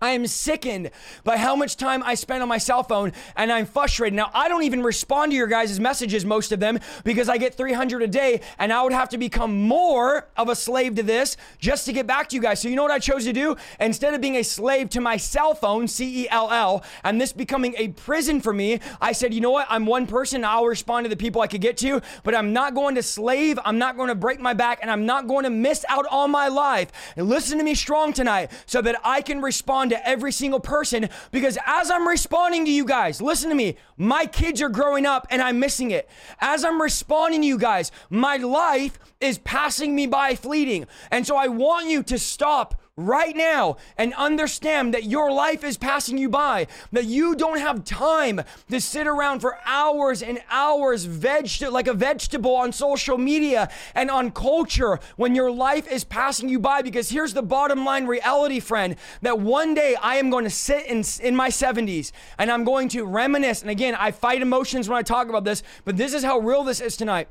I 0.00 0.10
am 0.10 0.26
sickened 0.26 0.90
by 1.24 1.36
how 1.36 1.54
much 1.54 1.76
time 1.76 2.02
I 2.02 2.14
spend 2.14 2.42
on 2.42 2.48
my 2.48 2.56
cell 2.56 2.82
phone 2.82 3.12
and 3.36 3.52
I'm 3.52 3.66
frustrated. 3.66 4.14
Now, 4.14 4.30
I 4.32 4.48
don't 4.48 4.62
even 4.62 4.82
respond 4.82 5.32
to 5.32 5.36
your 5.36 5.46
guys' 5.46 5.78
messages, 5.78 6.24
most 6.24 6.52
of 6.52 6.60
them, 6.60 6.78
because 7.04 7.28
I 7.28 7.36
get 7.36 7.54
300 7.54 8.02
a 8.02 8.06
day 8.06 8.40
and 8.58 8.72
I 8.72 8.82
would 8.82 8.92
have 8.92 9.10
to 9.10 9.18
become 9.18 9.60
more 9.60 10.28
of 10.38 10.48
a 10.48 10.56
slave 10.56 10.94
to 10.94 11.02
this 11.02 11.36
just 11.58 11.84
to 11.84 11.92
get 11.92 12.06
back 12.06 12.30
to 12.30 12.36
you 12.36 12.40
guys. 12.40 12.60
So, 12.60 12.68
you 12.68 12.76
know 12.76 12.82
what 12.82 12.92
I 12.92 12.98
chose 12.98 13.24
to 13.24 13.32
do? 13.34 13.56
Instead 13.78 14.14
of 14.14 14.22
being 14.22 14.36
a 14.36 14.42
slave 14.42 14.88
to 14.90 15.02
my 15.02 15.18
cell 15.18 15.54
phone, 15.54 15.86
C 15.86 16.24
E 16.24 16.28
L 16.30 16.50
L, 16.50 16.82
and 17.04 17.20
this 17.20 17.34
becoming 17.34 17.74
a 17.76 17.88
prison 17.88 18.40
for 18.40 18.54
me, 18.54 18.80
I 19.02 19.12
said, 19.12 19.34
you 19.34 19.42
know 19.42 19.50
what? 19.50 19.66
I'm 19.68 19.84
one 19.84 20.06
person. 20.06 20.46
I'll 20.46 20.64
respond 20.64 21.04
to 21.04 21.10
the 21.10 21.16
people 21.16 21.42
I 21.42 21.46
could 21.46 21.60
get 21.60 21.76
to, 21.78 22.00
but 22.22 22.34
I'm 22.34 22.54
not 22.54 22.74
going 22.74 22.94
to 22.94 23.02
slave. 23.02 23.58
I'm 23.66 23.78
not 23.78 23.98
going 23.98 24.08
to 24.08 24.14
break 24.14 24.40
my 24.40 24.54
back 24.54 24.78
and 24.80 24.90
I'm 24.90 25.04
not 25.04 25.28
going 25.28 25.44
to 25.44 25.50
miss 25.50 25.84
out 25.90 26.06
on 26.10 26.30
my 26.30 26.48
life. 26.48 26.90
And 27.16 27.28
listen 27.28 27.58
to 27.58 27.64
me 27.64 27.74
strong 27.74 28.14
tonight 28.14 28.50
so 28.64 28.80
that 28.80 28.98
I 29.04 29.20
can 29.20 29.42
respond 29.42 29.89
to 29.90 30.08
every 30.08 30.32
single 30.32 30.60
person 30.60 31.08
because 31.30 31.58
as 31.66 31.90
I'm 31.90 32.08
responding 32.08 32.64
to 32.64 32.70
you 32.70 32.84
guys, 32.84 33.20
listen 33.20 33.50
to 33.50 33.54
me, 33.54 33.76
my 33.96 34.26
kids 34.26 34.62
are 34.62 34.68
growing 34.68 35.06
up 35.06 35.26
and 35.30 35.42
I'm 35.42 35.58
missing 35.58 35.90
it. 35.90 36.08
As 36.40 36.64
I'm 36.64 36.80
responding 36.80 37.42
to 37.42 37.46
you 37.46 37.58
guys, 37.58 37.92
my 38.08 38.36
life 38.36 38.98
is 39.20 39.38
passing 39.38 39.94
me 39.94 40.06
by 40.06 40.34
fleeting. 40.34 40.86
And 41.10 41.26
so 41.26 41.36
I 41.36 41.48
want 41.48 41.88
you 41.88 42.02
to 42.04 42.18
stop 42.18 42.79
right 42.96 43.36
now 43.36 43.76
and 43.96 44.12
understand 44.14 44.94
that 44.94 45.04
your 45.04 45.32
life 45.32 45.64
is 45.64 45.76
passing 45.76 46.18
you 46.18 46.28
by, 46.28 46.66
that 46.92 47.06
you 47.06 47.34
don't 47.34 47.58
have 47.58 47.84
time 47.84 48.40
to 48.68 48.80
sit 48.80 49.06
around 49.06 49.40
for 49.40 49.58
hours 49.64 50.22
and 50.22 50.40
hours 50.50 51.04
veg- 51.04 51.62
like 51.70 51.86
a 51.86 51.94
vegetable 51.94 52.54
on 52.54 52.72
social 52.72 53.18
media 53.18 53.68
and 53.94 54.10
on 54.10 54.30
culture 54.30 54.98
when 55.16 55.34
your 55.34 55.50
life 55.50 55.90
is 55.90 56.04
passing 56.04 56.48
you 56.48 56.58
by. 56.58 56.82
Because 56.82 57.10
here's 57.10 57.34
the 57.34 57.42
bottom 57.42 57.84
line 57.84 58.06
reality, 58.06 58.60
friend, 58.60 58.96
that 59.22 59.38
one 59.38 59.74
day 59.74 59.96
I 60.00 60.16
am 60.16 60.30
going 60.30 60.44
to 60.44 60.50
sit 60.50 60.86
in, 60.86 61.02
in 61.22 61.34
my 61.34 61.48
70s 61.48 62.12
and 62.38 62.50
I'm 62.50 62.64
going 62.64 62.88
to 62.90 63.04
reminisce. 63.04 63.62
And 63.62 63.70
again, 63.70 63.94
I 63.94 64.10
fight 64.10 64.42
emotions 64.42 64.88
when 64.88 64.98
I 64.98 65.02
talk 65.02 65.28
about 65.28 65.44
this, 65.44 65.62
but 65.84 65.96
this 65.96 66.12
is 66.12 66.22
how 66.22 66.38
real 66.38 66.64
this 66.64 66.80
is 66.80 66.96
tonight. 66.96 67.28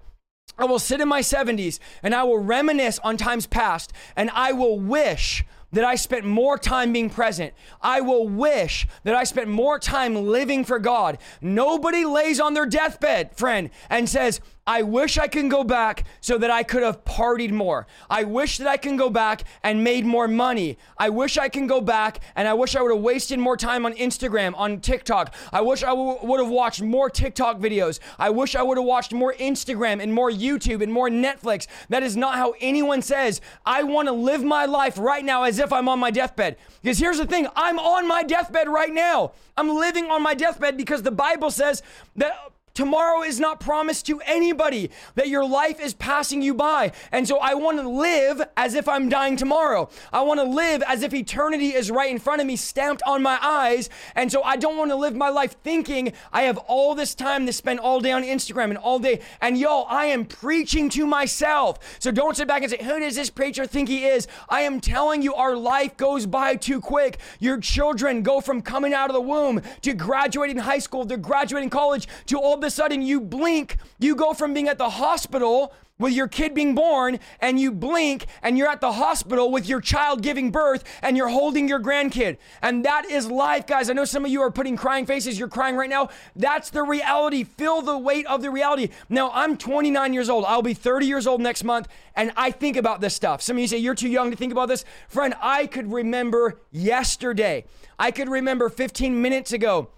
I 0.57 0.65
will 0.65 0.79
sit 0.79 1.01
in 1.01 1.07
my 1.07 1.21
70s 1.21 1.79
and 2.03 2.13
I 2.13 2.23
will 2.23 2.39
reminisce 2.39 2.99
on 2.99 3.17
times 3.17 3.47
past 3.47 3.93
and 4.15 4.29
I 4.33 4.51
will 4.51 4.79
wish 4.79 5.43
that 5.71 5.85
I 5.85 5.95
spent 5.95 6.25
more 6.25 6.57
time 6.57 6.91
being 6.93 7.09
present. 7.09 7.53
I 7.81 8.01
will 8.01 8.27
wish 8.27 8.87
that 9.03 9.15
I 9.15 9.23
spent 9.23 9.49
more 9.49 9.77
time 9.77 10.15
living 10.15 10.65
for 10.65 10.79
God. 10.79 11.19
Nobody 11.41 12.05
lays 12.05 12.39
on 12.39 12.53
their 12.53 12.65
deathbed, 12.65 13.35
friend, 13.35 13.69
and 13.89 14.09
says, 14.09 14.41
I 14.69 14.83
wish 14.83 15.17
I 15.17 15.27
can 15.27 15.49
go 15.49 15.63
back 15.63 16.03
so 16.21 16.37
that 16.37 16.51
I 16.51 16.61
could 16.61 16.83
have 16.83 17.03
partied 17.03 17.49
more. 17.49 17.87
I 18.07 18.23
wish 18.23 18.59
that 18.59 18.67
I 18.67 18.77
can 18.77 18.97
go 18.97 19.09
back 19.09 19.45
and 19.63 19.83
made 19.83 20.05
more 20.05 20.27
money. 20.27 20.77
I 20.95 21.09
wish 21.09 21.39
I 21.39 21.49
can 21.49 21.65
go 21.65 21.81
back 21.81 22.19
and 22.35 22.47
I 22.47 22.53
wish 22.53 22.75
I 22.75 22.83
would 22.83 22.93
have 22.93 23.01
wasted 23.01 23.39
more 23.39 23.57
time 23.57 23.83
on 23.87 23.93
Instagram, 23.93 24.53
on 24.55 24.79
TikTok. 24.79 25.33
I 25.51 25.61
wish 25.61 25.81
I 25.81 25.87
w- 25.87 26.19
would 26.21 26.39
have 26.39 26.51
watched 26.51 26.83
more 26.83 27.09
TikTok 27.09 27.57
videos. 27.57 27.99
I 28.19 28.29
wish 28.29 28.55
I 28.55 28.61
would 28.61 28.77
have 28.77 28.85
watched 28.85 29.11
more 29.11 29.33
Instagram 29.33 30.03
and 30.03 30.13
more 30.13 30.29
YouTube 30.29 30.83
and 30.83 30.93
more 30.93 31.09
Netflix. 31.09 31.65
That 31.89 32.03
is 32.03 32.15
not 32.15 32.35
how 32.35 32.53
anyone 32.61 33.01
says, 33.01 33.41
I 33.65 33.81
want 33.81 34.07
to 34.07 34.13
live 34.13 34.43
my 34.43 34.65
life 34.65 34.99
right 34.99 35.25
now 35.25 35.45
as 35.45 35.57
if 35.57 35.73
I'm 35.73 35.89
on 35.89 35.97
my 35.97 36.11
deathbed. 36.11 36.57
Because 36.83 36.99
here's 36.99 37.17
the 37.17 37.25
thing 37.25 37.47
I'm 37.55 37.79
on 37.79 38.07
my 38.07 38.21
deathbed 38.21 38.69
right 38.69 38.93
now. 38.93 39.31
I'm 39.57 39.69
living 39.69 40.11
on 40.11 40.21
my 40.21 40.35
deathbed 40.35 40.77
because 40.77 41.01
the 41.01 41.09
Bible 41.09 41.49
says 41.49 41.81
that 42.17 42.33
Tomorrow 42.73 43.23
is 43.23 43.39
not 43.39 43.59
promised 43.59 44.05
to 44.07 44.21
anybody, 44.21 44.91
that 45.15 45.27
your 45.27 45.45
life 45.45 45.79
is 45.79 45.93
passing 45.93 46.41
you 46.41 46.53
by. 46.53 46.91
And 47.11 47.27
so 47.27 47.37
I 47.39 47.53
want 47.55 47.79
to 47.79 47.89
live 47.89 48.41
as 48.57 48.73
if 48.73 48.87
I'm 48.87 49.09
dying 49.09 49.35
tomorrow. 49.35 49.89
I 50.11 50.21
want 50.21 50.39
to 50.39 50.45
live 50.45 50.83
as 50.87 51.03
if 51.03 51.13
eternity 51.13 51.69
is 51.69 51.91
right 51.91 52.11
in 52.11 52.19
front 52.19 52.41
of 52.41 52.47
me, 52.47 52.55
stamped 52.55 53.01
on 53.05 53.21
my 53.21 53.37
eyes. 53.41 53.89
And 54.15 54.31
so 54.31 54.43
I 54.43 54.55
don't 54.55 54.77
want 54.77 54.91
to 54.91 54.95
live 54.95 55.15
my 55.15 55.29
life 55.29 55.55
thinking 55.63 56.13
I 56.31 56.43
have 56.43 56.57
all 56.57 56.95
this 56.95 57.15
time 57.15 57.45
to 57.45 57.53
spend 57.53 57.79
all 57.79 57.99
day 57.99 58.11
on 58.11 58.23
Instagram 58.23 58.69
and 58.69 58.77
all 58.77 58.99
day. 58.99 59.21
And 59.41 59.57
yo, 59.57 59.81
I 59.83 60.05
am 60.05 60.25
preaching 60.25 60.89
to 60.89 61.05
myself. 61.05 61.79
So 61.99 62.11
don't 62.11 62.37
sit 62.37 62.47
back 62.47 62.61
and 62.61 62.71
say, 62.71 62.83
Who 62.83 62.99
does 62.99 63.15
this 63.15 63.29
preacher 63.29 63.65
think 63.65 63.89
he 63.89 64.05
is? 64.05 64.27
I 64.47 64.61
am 64.61 64.79
telling 64.79 65.21
you, 65.21 65.33
our 65.33 65.55
life 65.55 65.97
goes 65.97 66.25
by 66.25 66.55
too 66.55 66.79
quick. 66.79 67.19
Your 67.39 67.59
children 67.59 68.23
go 68.23 68.41
from 68.41 68.61
coming 68.61 68.93
out 68.93 69.09
of 69.09 69.13
the 69.13 69.21
womb 69.21 69.61
to 69.81 69.93
graduating 69.93 70.57
high 70.57 70.79
school, 70.79 71.05
to 71.05 71.17
graduating 71.17 71.69
college, 71.69 72.07
to 72.27 72.37
all 72.37 72.57
a 72.69 72.71
sudden 72.71 73.01
you 73.01 73.19
blink, 73.19 73.77
you 73.99 74.15
go 74.15 74.33
from 74.33 74.53
being 74.53 74.69
at 74.69 74.77
the 74.77 74.89
hospital 74.89 75.73
with 75.99 76.13
your 76.13 76.27
kid 76.27 76.53
being 76.53 76.73
born, 76.73 77.19
and 77.41 77.59
you 77.59 77.71
blink 77.71 78.25
and 78.41 78.57
you're 78.57 78.69
at 78.69 78.79
the 78.79 78.93
hospital 78.93 79.51
with 79.51 79.67
your 79.67 79.81
child 79.81 80.21
giving 80.21 80.49
birth 80.49 80.83
and 81.01 81.17
you're 81.17 81.27
holding 81.27 81.67
your 81.67 81.79
grandkid. 81.79 82.37
And 82.61 82.85
that 82.85 83.05
is 83.05 83.29
life, 83.29 83.67
guys. 83.67 83.89
I 83.89 83.93
know 83.93 84.05
some 84.05 84.23
of 84.23 84.31
you 84.31 84.41
are 84.41 84.49
putting 84.49 84.77
crying 84.77 85.05
faces. 85.05 85.37
You're 85.37 85.49
crying 85.49 85.75
right 85.75 85.89
now. 85.89 86.09
That's 86.35 86.69
the 86.69 86.83
reality. 86.83 87.43
Feel 87.43 87.81
the 87.81 87.97
weight 87.97 88.25
of 88.27 88.41
the 88.41 88.49
reality. 88.49 88.89
Now, 89.09 89.29
I'm 89.33 89.57
29 89.57 90.13
years 90.13 90.29
old. 90.29 90.45
I'll 90.45 90.61
be 90.61 90.73
30 90.73 91.05
years 91.05 91.27
old 91.27 91.41
next 91.41 91.65
month, 91.65 91.89
and 92.15 92.31
I 92.37 92.51
think 92.51 92.77
about 92.77 93.01
this 93.01 93.13
stuff. 93.13 93.41
Some 93.41 93.57
of 93.57 93.61
you 93.61 93.67
say, 93.67 93.77
You're 93.77 93.95
too 93.95 94.09
young 94.09 94.31
to 94.31 94.37
think 94.37 94.53
about 94.53 94.69
this. 94.69 94.85
Friend, 95.09 95.33
I 95.41 95.67
could 95.67 95.91
remember 95.91 96.61
yesterday. 96.71 97.65
I 97.97 98.11
could 98.11 98.29
remember 98.29 98.69
15 98.69 99.21
minutes 99.21 99.51
ago 99.51 99.89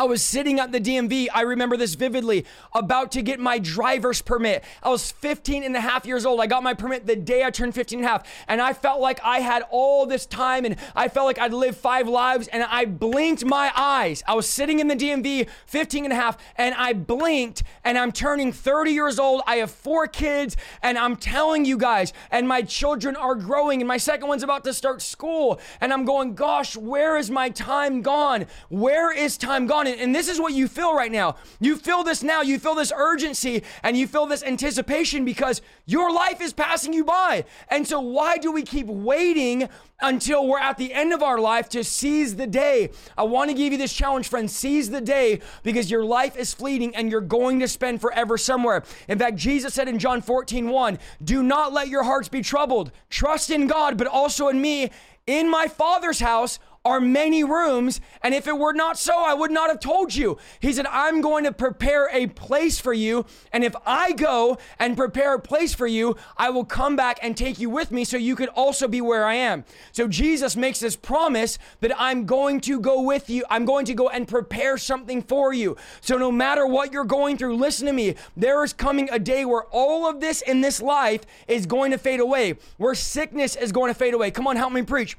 I 0.00 0.04
was 0.04 0.22
sitting 0.22 0.60
at 0.60 0.70
the 0.70 0.80
DMV, 0.80 1.26
I 1.34 1.40
remember 1.40 1.76
this 1.76 1.96
vividly, 1.96 2.46
about 2.72 3.10
to 3.12 3.22
get 3.22 3.40
my 3.40 3.58
driver's 3.58 4.22
permit. 4.22 4.62
I 4.80 4.90
was 4.90 5.10
15 5.10 5.64
and 5.64 5.74
a 5.74 5.80
half 5.80 6.06
years 6.06 6.24
old. 6.24 6.40
I 6.40 6.46
got 6.46 6.62
my 6.62 6.72
permit 6.72 7.04
the 7.04 7.16
day 7.16 7.42
I 7.42 7.50
turned 7.50 7.74
15 7.74 7.98
and 7.98 8.06
a 8.06 8.08
half. 8.08 8.22
And 8.46 8.62
I 8.62 8.74
felt 8.74 9.00
like 9.00 9.18
I 9.24 9.40
had 9.40 9.64
all 9.70 10.06
this 10.06 10.24
time 10.24 10.64
and 10.64 10.76
I 10.94 11.08
felt 11.08 11.26
like 11.26 11.40
I'd 11.40 11.52
lived 11.52 11.78
five 11.78 12.06
lives 12.06 12.46
and 12.46 12.62
I 12.62 12.84
blinked 12.84 13.44
my 13.44 13.72
eyes. 13.74 14.22
I 14.28 14.34
was 14.36 14.48
sitting 14.48 14.78
in 14.78 14.86
the 14.86 14.94
DMV, 14.94 15.48
15 15.66 16.04
and 16.04 16.12
a 16.12 16.16
half, 16.16 16.38
and 16.54 16.76
I 16.76 16.92
blinked 16.92 17.64
and 17.82 17.98
I'm 17.98 18.12
turning 18.12 18.52
30 18.52 18.92
years 18.92 19.18
old. 19.18 19.42
I 19.48 19.56
have 19.56 19.72
four 19.72 20.06
kids 20.06 20.56
and 20.80 20.96
I'm 20.96 21.16
telling 21.16 21.64
you 21.64 21.76
guys, 21.76 22.12
and 22.30 22.46
my 22.46 22.62
children 22.62 23.16
are 23.16 23.34
growing 23.34 23.80
and 23.80 23.88
my 23.88 23.96
second 23.96 24.28
one's 24.28 24.44
about 24.44 24.62
to 24.62 24.72
start 24.72 25.02
school. 25.02 25.58
And 25.80 25.92
I'm 25.92 26.04
going, 26.04 26.36
gosh, 26.36 26.76
where 26.76 27.16
is 27.16 27.32
my 27.32 27.48
time 27.48 28.00
gone? 28.00 28.46
Where 28.68 29.12
is 29.12 29.36
time 29.36 29.66
gone? 29.66 29.87
And 29.88 30.14
this 30.14 30.28
is 30.28 30.40
what 30.40 30.52
you 30.52 30.68
feel 30.68 30.94
right 30.94 31.10
now. 31.10 31.36
You 31.60 31.76
feel 31.76 32.04
this 32.04 32.22
now. 32.22 32.42
You 32.42 32.58
feel 32.58 32.74
this 32.74 32.92
urgency 32.94 33.62
and 33.82 33.96
you 33.96 34.06
feel 34.06 34.26
this 34.26 34.42
anticipation 34.42 35.24
because 35.24 35.62
your 35.86 36.12
life 36.12 36.40
is 36.40 36.52
passing 36.52 36.92
you 36.92 37.04
by. 37.04 37.44
And 37.68 37.86
so, 37.86 38.00
why 38.00 38.38
do 38.38 38.52
we 38.52 38.62
keep 38.62 38.86
waiting 38.86 39.68
until 40.00 40.46
we're 40.46 40.60
at 40.60 40.78
the 40.78 40.92
end 40.92 41.12
of 41.12 41.22
our 41.22 41.38
life 41.38 41.68
to 41.70 41.82
seize 41.82 42.36
the 42.36 42.46
day? 42.46 42.90
I 43.16 43.24
want 43.24 43.50
to 43.50 43.54
give 43.54 43.72
you 43.72 43.78
this 43.78 43.92
challenge, 43.92 44.28
friends. 44.28 44.54
Seize 44.54 44.90
the 44.90 45.00
day 45.00 45.40
because 45.62 45.90
your 45.90 46.04
life 46.04 46.36
is 46.36 46.54
fleeting 46.54 46.94
and 46.94 47.10
you're 47.10 47.20
going 47.20 47.60
to 47.60 47.68
spend 47.68 48.00
forever 48.00 48.38
somewhere. 48.38 48.84
In 49.08 49.18
fact, 49.18 49.36
Jesus 49.36 49.74
said 49.74 49.88
in 49.88 49.98
John 49.98 50.20
14, 50.20 50.68
1, 50.68 50.98
do 51.24 51.42
not 51.42 51.72
let 51.72 51.88
your 51.88 52.02
hearts 52.02 52.28
be 52.28 52.42
troubled. 52.42 52.92
Trust 53.10 53.50
in 53.50 53.66
God, 53.66 53.96
but 53.96 54.06
also 54.06 54.48
in 54.48 54.60
me. 54.60 54.90
In 55.26 55.50
my 55.50 55.68
Father's 55.68 56.20
house 56.20 56.58
are 56.88 57.00
many 57.00 57.44
rooms, 57.44 58.00
and 58.22 58.34
if 58.34 58.48
it 58.48 58.58
were 58.58 58.72
not 58.72 58.98
so, 58.98 59.14
I 59.14 59.34
would 59.34 59.50
not 59.50 59.68
have 59.68 59.78
told 59.78 60.14
you. 60.14 60.38
He 60.60 60.72
said, 60.72 60.86
I'm 60.86 61.20
going 61.20 61.44
to 61.44 61.52
prepare 61.52 62.08
a 62.12 62.26
place 62.26 62.80
for 62.80 62.92
you, 62.92 63.26
and 63.52 63.62
if 63.62 63.76
I 63.86 64.12
go 64.12 64.58
and 64.78 64.96
prepare 64.96 65.34
a 65.34 65.40
place 65.40 65.74
for 65.74 65.86
you, 65.86 66.16
I 66.36 66.50
will 66.50 66.64
come 66.64 66.96
back 66.96 67.18
and 67.22 67.36
take 67.36 67.58
you 67.58 67.70
with 67.70 67.92
me 67.92 68.04
so 68.04 68.16
you 68.16 68.34
could 68.34 68.48
also 68.48 68.88
be 68.88 69.00
where 69.00 69.24
I 69.26 69.34
am. 69.34 69.64
So 69.92 70.08
Jesus 70.08 70.56
makes 70.56 70.80
this 70.80 70.96
promise 70.96 71.58
that 71.80 71.92
I'm 71.98 72.26
going 72.26 72.60
to 72.62 72.80
go 72.80 73.02
with 73.02 73.28
you. 73.28 73.44
I'm 73.50 73.64
going 73.64 73.84
to 73.84 73.94
go 73.94 74.08
and 74.08 74.26
prepare 74.26 74.78
something 74.78 75.22
for 75.22 75.52
you. 75.52 75.76
So 76.00 76.16
no 76.16 76.32
matter 76.32 76.66
what 76.66 76.92
you're 76.92 77.04
going 77.04 77.36
through, 77.36 77.56
listen 77.56 77.86
to 77.86 77.92
me. 77.92 78.14
There 78.36 78.64
is 78.64 78.72
coming 78.72 79.08
a 79.12 79.18
day 79.18 79.44
where 79.44 79.64
all 79.64 80.08
of 80.08 80.20
this 80.20 80.40
in 80.42 80.62
this 80.62 80.80
life 80.80 81.22
is 81.46 81.66
going 81.66 81.90
to 81.90 81.98
fade 81.98 82.20
away, 82.20 82.54
where 82.78 82.94
sickness 82.94 83.56
is 83.56 83.72
going 83.72 83.92
to 83.92 83.98
fade 83.98 84.14
away. 84.14 84.30
Come 84.30 84.46
on, 84.46 84.56
help 84.56 84.72
me 84.72 84.82
preach 84.82 85.16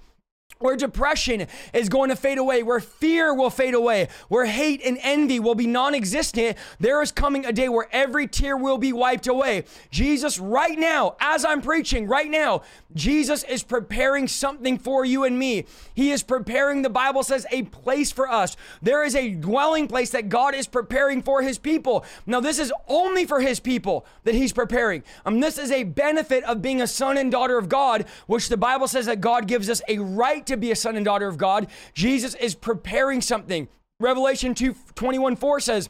where 0.60 0.76
depression 0.76 1.48
is 1.72 1.88
going 1.88 2.10
to 2.10 2.18
fade 2.18 2.38
away, 2.38 2.64
where 2.64 2.82
fear 2.82 3.34
will 3.34 3.50
fade 3.50 3.74
away, 3.74 4.10
where 4.28 4.46
hate 4.46 4.82
and 4.84 4.98
envy 5.02 5.40
will 5.40 5.56
be 5.56 5.66
non 5.66 5.96
existent, 5.96 6.58
there 6.82 7.02
is 7.02 7.14
coming 7.14 7.46
a 7.46 7.54
day 7.54 7.70
where 7.70 7.88
every 7.94 8.28
tear 8.28 8.58
will 8.58 8.78
be 8.78 8.92
wiped 8.92 9.26
away. 9.26 9.64
Jesus, 9.90 10.38
right 10.38 10.78
now, 10.78 11.16
as 11.22 11.46
I'm 11.46 11.62
preaching, 11.62 12.08
right 12.08 12.30
now, 12.30 12.64
Jesus 12.94 13.44
is 13.44 13.64
preparing 13.64 14.28
something 14.28 14.78
for 14.78 15.06
you 15.06 15.24
and 15.24 15.40
me. 15.40 15.64
He 15.94 16.12
is 16.12 16.24
preparing, 16.24 16.82
the 16.82 16.90
Bible 16.90 17.24
says, 17.24 17.48
a 17.52 17.64
place 17.64 18.12
for 18.12 18.30
us. 18.30 18.58
There 18.82 19.06
is 19.06 19.16
a 19.16 19.30
dwelling 19.30 19.88
place 19.88 20.10
that 20.10 20.28
God 20.28 20.56
is 20.56 20.68
preparing 20.68 21.22
for 21.22 21.42
his 21.42 21.58
people. 21.58 22.04
Now, 22.26 22.42
this 22.42 22.60
is 22.60 22.74
only 22.90 23.24
for 23.24 23.40
his 23.40 23.62
people 23.62 24.06
that 24.26 24.36
he's 24.36 24.52
preparing. 24.52 25.04
Um, 25.26 25.40
this 25.40 25.58
is 25.58 25.72
a 25.72 25.84
benefit 25.84 26.44
of 26.44 26.62
being 26.62 26.82
a 26.82 26.88
son 26.88 27.16
and 27.16 27.32
daughter 27.32 27.58
of 27.58 27.70
God, 27.70 28.06
which 28.28 28.50
the 28.50 28.58
Bible 28.58 28.90
says 28.90 29.06
that 29.06 29.22
God 29.22 29.48
gives 29.48 29.70
us 29.70 29.82
a 29.88 30.00
right 30.00 30.46
to 30.50 30.58
be 30.58 30.72
a 30.72 30.76
son 30.76 30.96
and 30.96 31.06
daughter 31.06 31.28
of 31.28 31.38
God. 31.38 31.68
Jesus 31.94 32.36
is 32.36 32.56
preparing 32.56 33.22
something. 33.22 33.68
Revelation 34.00 34.54
2 34.54 34.76
21 34.96 35.36
4 35.36 35.60
says, 35.60 35.90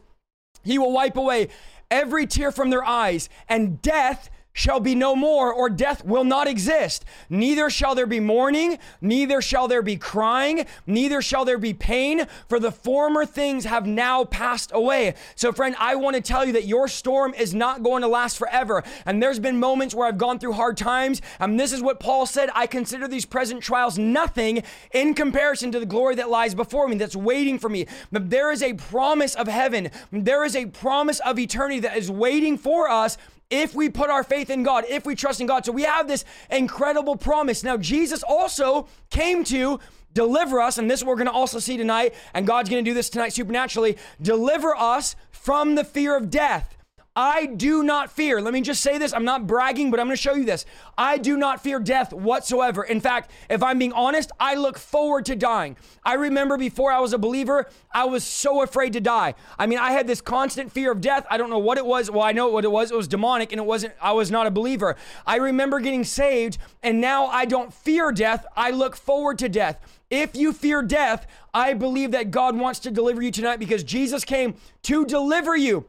He 0.64 0.80
will 0.80 0.92
wipe 0.92 1.18
away 1.18 1.50
every 1.92 2.26
tear 2.26 2.52
from 2.52 2.70
their 2.70 2.84
eyes, 2.84 3.30
and 3.48 3.82
death 3.82 4.30
shall 4.54 4.80
be 4.80 4.96
no 4.96 5.16
more, 5.16 5.54
or 5.54 5.70
death 5.70 6.04
will 6.04 6.24
not 6.24 6.48
exist. 6.48 7.06
Neither 7.30 7.70
shall 7.70 7.96
there 7.96 8.08
be 8.08 8.20
mourning, 8.20 8.78
neither 9.00 9.42
shall 9.42 9.68
there 9.68 9.82
be 9.82 9.96
crying, 9.96 10.66
neither 10.86 11.22
shall 11.22 11.46
there 11.46 11.58
be 11.58 11.74
pain, 11.74 12.26
for 12.48 12.60
the 12.60 12.72
former 12.72 13.26
things 13.26 13.66
have 13.66 13.86
now 13.86 14.26
passed 14.26 14.72
away. 14.74 15.16
So, 15.36 15.52
friend, 15.52 15.76
I 15.80 15.96
want 15.96 16.16
to 16.16 16.22
tell 16.22 16.46
you 16.46 16.54
that 16.54 16.66
your 16.66 16.88
storm 16.88 17.34
is 17.36 17.54
not 17.54 17.84
going 17.84 18.02
to 18.02 18.08
last 18.08 18.38
forever. 18.38 18.84
And 19.06 19.22
there's 19.22 19.40
been 19.40 19.60
moments 19.60 19.96
where 19.96 20.08
I've 20.08 20.18
gone 20.18 20.40
through 20.40 20.54
hard 20.54 20.78
times, 20.78 21.22
and 21.40 21.60
this 21.60 21.72
is 21.72 21.82
what 21.82 22.00
Paul 22.00 22.26
said 22.26 22.50
I 22.54 22.68
consider 22.68 23.08
these 23.08 23.26
present 23.26 23.64
trials 23.64 23.98
nothing 23.98 24.64
in 24.92 25.14
comparison 25.14 25.72
to 25.72 25.80
the 25.80 25.86
glory 25.86 26.16
that 26.16 26.30
lies 26.30 26.56
before 26.56 26.88
me, 26.88 26.98
that's 26.98 27.16
waiting 27.16 27.60
for 27.60 27.70
me. 27.70 27.86
But 28.12 28.30
there 28.30 28.52
is 28.52 28.62
a 28.62 28.74
promise 28.74 29.36
of 29.36 29.48
heaven, 29.48 29.92
there 30.12 30.44
is 30.44 30.56
a 30.56 30.66
promise 30.66 31.20
of 31.20 31.40
eternity 31.40 31.80
that 31.82 31.98
is 31.98 32.12
waiting 32.12 32.58
for 32.58 32.90
us 32.90 33.18
if 33.50 33.74
we 33.74 33.90
put 33.90 34.10
our 34.10 34.24
faith 34.24 34.50
in 34.50 34.64
God, 34.64 34.86
if 34.88 35.06
we 35.06 35.16
trust 35.16 35.42
in 35.42 35.48
God. 35.48 35.66
So 35.66 35.72
we 35.72 35.84
have 35.84 36.08
this 36.08 36.26
incredible 36.50 37.16
promise. 37.16 37.64
Now, 37.64 37.78
Jesus 37.78 38.24
also 38.24 38.88
came 39.10 39.44
to 39.46 39.80
deliver 40.14 40.60
us, 40.60 40.78
and 40.78 40.90
this 40.90 41.04
we're 41.04 41.16
going 41.16 41.28
to 41.28 41.32
also 41.32 41.60
see 41.60 41.78
tonight, 41.78 42.14
and 42.34 42.46
God's 42.48 42.70
going 42.70 42.84
to 42.84 42.90
do 42.90 42.94
this 42.94 43.10
tonight 43.10 43.34
supernaturally 43.34 43.98
deliver 44.22 44.76
us 44.76 45.16
from 45.32 45.76
the 45.76 45.84
fear 45.84 46.16
of 46.16 46.30
death. 46.30 46.79
I 47.22 47.48
do 47.48 47.84
not 47.84 48.10
fear. 48.10 48.40
Let 48.40 48.54
me 48.54 48.62
just 48.62 48.80
say 48.80 48.98
this. 48.98 49.12
I'm 49.12 49.26
not 49.26 49.46
bragging, 49.46 49.92
but 49.92 50.00
I'm 50.00 50.06
going 50.06 50.16
to 50.16 50.22
show 50.22 50.36
you 50.36 50.46
this. 50.46 50.66
I 50.98 51.18
do 51.18 51.36
not 51.36 51.62
fear 51.62 51.78
death 51.78 52.14
whatsoever. 52.14 52.82
In 52.82 53.02
fact, 53.02 53.32
if 53.50 53.62
I'm 53.62 53.78
being 53.78 53.92
honest, 53.92 54.32
I 54.40 54.56
look 54.56 54.78
forward 54.80 55.26
to 55.26 55.36
dying. 55.36 55.76
I 56.06 56.14
remember 56.14 56.58
before 56.58 56.94
I 56.94 57.00
was 57.00 57.12
a 57.12 57.18
believer, 57.18 57.68
I 57.92 58.06
was 58.06 58.24
so 58.24 58.64
afraid 58.64 58.94
to 58.94 59.02
die. 59.02 59.36
I 59.58 59.68
mean, 59.68 59.80
I 59.80 59.92
had 59.92 60.08
this 60.08 60.22
constant 60.22 60.72
fear 60.72 60.94
of 60.94 61.02
death. 61.02 61.28
I 61.30 61.36
don't 61.36 61.50
know 61.50 61.60
what 61.60 61.78
it 61.78 61.86
was. 61.86 62.10
Well, 62.10 62.24
I 62.24 62.32
know 62.32 62.48
what 62.48 62.64
it 62.64 62.72
was. 62.72 62.90
It 62.90 62.96
was 62.96 63.10
demonic 63.10 63.52
and 63.52 63.60
it 63.60 63.66
wasn't, 63.66 63.96
I 64.02 64.14
was 64.14 64.32
not 64.32 64.48
a 64.48 64.52
believer. 64.52 64.96
I 65.28 65.36
remember 65.36 65.82
getting 65.82 66.06
saved 66.06 66.58
and 66.84 67.02
now 67.02 67.26
I 67.26 67.44
don't 67.44 67.74
fear 67.74 68.14
death. 68.14 68.46
I 68.56 68.72
look 68.72 68.96
forward 68.96 69.40
to 69.40 69.50
death. 69.50 69.78
If 70.10 70.38
you 70.38 70.54
fear 70.54 70.82
death, 70.82 71.28
I 71.54 71.74
believe 71.74 72.12
that 72.12 72.32
God 72.32 72.58
wants 72.58 72.80
to 72.80 72.92
deliver 72.92 73.22
you 73.22 73.32
tonight 73.32 73.58
because 73.58 73.84
Jesus 73.84 74.24
came 74.24 74.56
to 74.84 75.04
deliver 75.04 75.58
you 75.58 75.86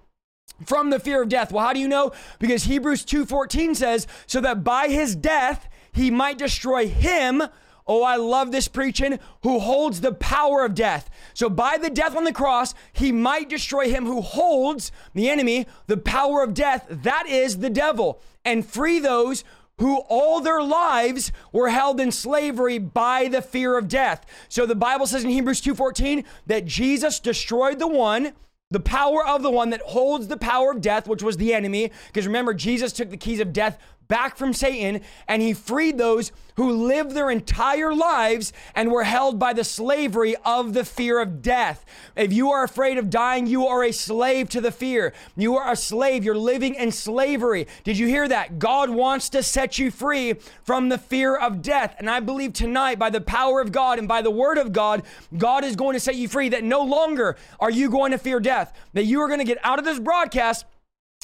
from 0.65 0.91
the 0.91 1.01
fear 1.01 1.23
of 1.23 1.29
death. 1.29 1.53
Well, 1.53 1.65
how 1.65 1.73
do 1.73 1.81
you 1.81 1.89
know? 1.89 2.13
Because 2.39 2.65
Hebrews 2.65 3.05
2:14 3.05 3.75
says, 3.75 4.07
"So 4.27 4.41
that 4.41 4.65
by 4.65 4.89
his 4.89 5.15
death 5.15 5.69
he 5.93 6.11
might 6.11 6.39
destroy 6.39 6.89
him 6.89 7.43
Oh, 7.91 8.05
I 8.05 8.15
love 8.15 8.53
this 8.53 8.69
preaching, 8.69 9.19
who 9.43 9.59
holds 9.59 10.01
the 10.01 10.13
power 10.13 10.65
of 10.65 10.77
death. 10.77 11.11
So, 11.35 11.51
by 11.51 11.77
the 11.77 11.91
death 11.91 12.15
on 12.15 12.23
the 12.23 12.33
cross, 12.33 12.73
he 12.93 13.11
might 13.11 13.49
destroy 13.49 13.91
him 13.91 14.07
who 14.07 14.21
holds 14.21 14.93
the 15.13 15.29
enemy, 15.29 15.67
the 15.89 15.97
power 15.97 16.45
of 16.45 16.55
death, 16.55 16.87
that 16.89 17.27
is 17.27 17.59
the 17.59 17.69
devil, 17.69 18.21
and 18.45 18.65
free 18.65 19.01
those 19.01 19.43
who 19.81 19.97
all 20.09 20.41
their 20.41 20.63
lives 20.63 21.33
were 21.53 21.71
held 21.71 21.99
in 21.99 22.13
slavery 22.13 22.79
by 22.79 23.27
the 23.27 23.43
fear 23.43 23.77
of 23.77 23.89
death. 23.89 24.25
So 24.49 24.67
the 24.67 24.77
Bible 24.77 25.09
says 25.09 25.25
in 25.25 25.31
Hebrews 25.31 25.61
2:14 25.61 26.23
that 26.47 26.67
Jesus 26.67 27.19
destroyed 27.19 27.81
the 27.81 27.89
one 27.89 28.35
the 28.71 28.81
power 28.81 29.27
of 29.27 29.43
the 29.43 29.51
one 29.51 29.71
that 29.71 29.81
holds 29.81 30.29
the 30.29 30.37
power 30.37 30.71
of 30.71 30.81
death, 30.81 31.09
which 31.09 31.23
was 31.23 31.37
the 31.37 31.53
enemy. 31.53 31.91
Because 32.07 32.27
remember, 32.27 32.55
Jesus 32.55 32.93
took 32.93 33.11
the 33.11 33.17
keys 33.17 33.41
of 33.41 33.53
death 33.53 33.79
back 34.11 34.37
from 34.37 34.53
Satan 34.53 35.01
and 35.29 35.41
he 35.41 35.55
freed 35.55 35.97
those 35.97 36.33
who 36.57 36.71
lived 36.71 37.13
their 37.13 37.31
entire 37.31 37.95
lives 37.95 38.53
and 38.75 38.91
were 38.91 39.05
held 39.05 39.39
by 39.39 39.55
the 39.55 39.65
slavery 39.65 40.37
of 40.45 40.75
the 40.75 40.85
fear 40.85 41.19
of 41.21 41.41
death. 41.41 41.87
If 42.17 42.35
you 42.35 42.51
are 42.51 42.63
afraid 42.63 42.99
of 42.99 43.09
dying, 43.09 43.47
you 43.47 43.67
are 43.67 43.83
a 43.83 43.93
slave 43.93 44.51
to 44.51 44.61
the 44.61 44.73
fear. 44.73 45.15
You 45.37 45.57
are 45.57 45.73
a 45.73 45.77
slave. 45.77 46.23
You're 46.23 46.35
living 46.35 46.75
in 46.75 46.93
slavery. 46.93 47.67
Did 47.83 47.97
you 47.97 48.09
hear 48.09 48.29
that? 48.29 48.59
God 48.59 48.91
wants 48.91 49.31
to 49.31 49.43
set 49.43 49.79
you 49.79 49.91
free 49.91 50.35
from 50.63 50.91
the 50.91 50.99
fear 50.99 51.35
of 51.35 51.63
death. 51.63 51.95
And 51.99 52.11
I 52.11 52.21
believe 52.21 52.53
tonight, 52.53 52.99
by 52.99 53.09
the 53.09 53.23
power 53.23 53.61
of 53.61 53.73
God 53.73 53.99
and 53.99 54.07
by 54.07 54.21
the 54.21 54.31
word 54.31 54.59
of 54.59 54.73
God, 54.73 55.05
God 55.39 55.65
is 55.65 55.77
going 55.77 55.95
to 55.95 56.01
set 56.01 56.17
you 56.17 56.29
free 56.29 56.51
that 56.51 56.65
no 56.65 56.83
longer 56.83 57.37
are 57.59 57.71
you 57.71 57.89
going 57.89 58.11
to 58.11 58.19
fear 58.19 58.41
death, 58.41 58.77
that 58.93 59.05
you 59.05 59.21
are 59.21 59.29
going 59.29 59.39
to 59.39 59.47
get 59.47 59.65
out 59.65 59.79
of 59.79 59.85
this 59.87 60.01
broadcast 60.01 60.67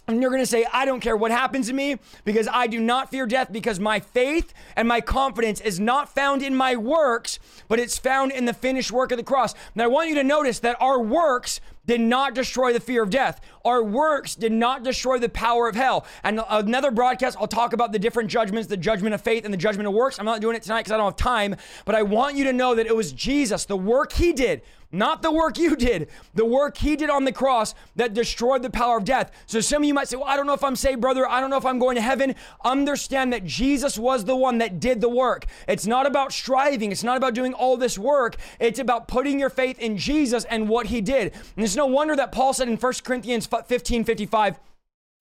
and 0.08 0.22
you're 0.22 0.30
going 0.30 0.42
to 0.42 0.46
say, 0.46 0.64
I 0.72 0.84
don't 0.84 1.00
care 1.00 1.16
what 1.16 1.32
happens 1.32 1.66
to 1.66 1.72
me 1.72 1.96
because 2.24 2.48
I 2.52 2.68
do 2.68 2.80
not 2.80 3.10
fear 3.10 3.26
death 3.26 3.52
because 3.52 3.80
my 3.80 3.98
faith 3.98 4.54
and 4.76 4.86
my 4.86 5.00
confidence 5.00 5.60
is 5.60 5.80
not 5.80 6.08
found 6.08 6.42
in 6.42 6.54
my 6.54 6.76
works, 6.76 7.40
but 7.66 7.80
it's 7.80 7.98
found 7.98 8.30
in 8.30 8.44
the 8.44 8.54
finished 8.54 8.92
work 8.92 9.10
of 9.10 9.18
the 9.18 9.24
cross. 9.24 9.54
Now, 9.74 9.84
I 9.84 9.88
want 9.88 10.08
you 10.08 10.14
to 10.16 10.24
notice 10.24 10.60
that 10.60 10.80
our 10.80 11.00
works 11.00 11.60
did 11.86 12.00
not 12.00 12.34
destroy 12.34 12.72
the 12.72 12.80
fear 12.80 13.02
of 13.02 13.10
death. 13.10 13.40
Our 13.66 13.82
works 13.82 14.36
did 14.36 14.52
not 14.52 14.84
destroy 14.84 15.18
the 15.18 15.28
power 15.28 15.68
of 15.68 15.74
hell. 15.74 16.06
And 16.22 16.40
another 16.48 16.92
broadcast, 16.92 17.36
I'll 17.40 17.48
talk 17.48 17.72
about 17.72 17.90
the 17.90 17.98
different 17.98 18.30
judgments 18.30 18.68
the 18.68 18.76
judgment 18.76 19.12
of 19.12 19.20
faith 19.20 19.44
and 19.44 19.52
the 19.52 19.58
judgment 19.58 19.88
of 19.88 19.92
works. 19.92 20.20
I'm 20.20 20.24
not 20.24 20.40
doing 20.40 20.54
it 20.54 20.62
tonight 20.62 20.82
because 20.82 20.92
I 20.92 20.96
don't 20.98 21.06
have 21.06 21.16
time, 21.16 21.56
but 21.84 21.96
I 21.96 22.02
want 22.02 22.36
you 22.36 22.44
to 22.44 22.52
know 22.52 22.76
that 22.76 22.86
it 22.86 22.94
was 22.94 23.12
Jesus, 23.12 23.64
the 23.64 23.76
work 23.76 24.12
he 24.12 24.32
did, 24.32 24.62
not 24.92 25.20
the 25.20 25.32
work 25.32 25.58
you 25.58 25.74
did, 25.74 26.08
the 26.34 26.44
work 26.44 26.76
he 26.76 26.94
did 26.94 27.10
on 27.10 27.24
the 27.24 27.32
cross 27.32 27.74
that 27.96 28.14
destroyed 28.14 28.62
the 28.62 28.70
power 28.70 28.98
of 28.98 29.04
death. 29.04 29.32
So 29.46 29.60
some 29.60 29.82
of 29.82 29.86
you 29.86 29.94
might 29.94 30.08
say, 30.08 30.16
Well, 30.16 30.26
I 30.26 30.36
don't 30.36 30.46
know 30.46 30.54
if 30.54 30.62
I'm 30.62 30.76
saved, 30.76 31.00
brother. 31.00 31.28
I 31.28 31.40
don't 31.40 31.50
know 31.50 31.56
if 31.56 31.66
I'm 31.66 31.78
going 31.78 31.96
to 31.96 32.00
heaven. 32.00 32.34
Understand 32.64 33.32
that 33.32 33.44
Jesus 33.44 33.98
was 33.98 34.24
the 34.24 34.36
one 34.36 34.58
that 34.58 34.78
did 34.78 35.00
the 35.00 35.08
work. 35.08 35.46
It's 35.66 35.86
not 35.86 36.06
about 36.06 36.32
striving, 36.32 36.92
it's 36.92 37.02
not 37.02 37.16
about 37.16 37.34
doing 37.34 37.52
all 37.52 37.76
this 37.76 37.98
work. 37.98 38.36
It's 38.60 38.78
about 38.78 39.08
putting 39.08 39.40
your 39.40 39.50
faith 39.50 39.78
in 39.80 39.98
Jesus 39.98 40.44
and 40.44 40.68
what 40.68 40.86
he 40.86 41.00
did. 41.00 41.32
And 41.56 41.64
it's 41.64 41.76
no 41.76 41.86
wonder 41.86 42.14
that 42.16 42.30
Paul 42.30 42.52
said 42.52 42.68
in 42.68 42.76
1 42.76 42.92
Corinthians 43.02 43.46
15 43.46 43.55
55, 43.64 44.58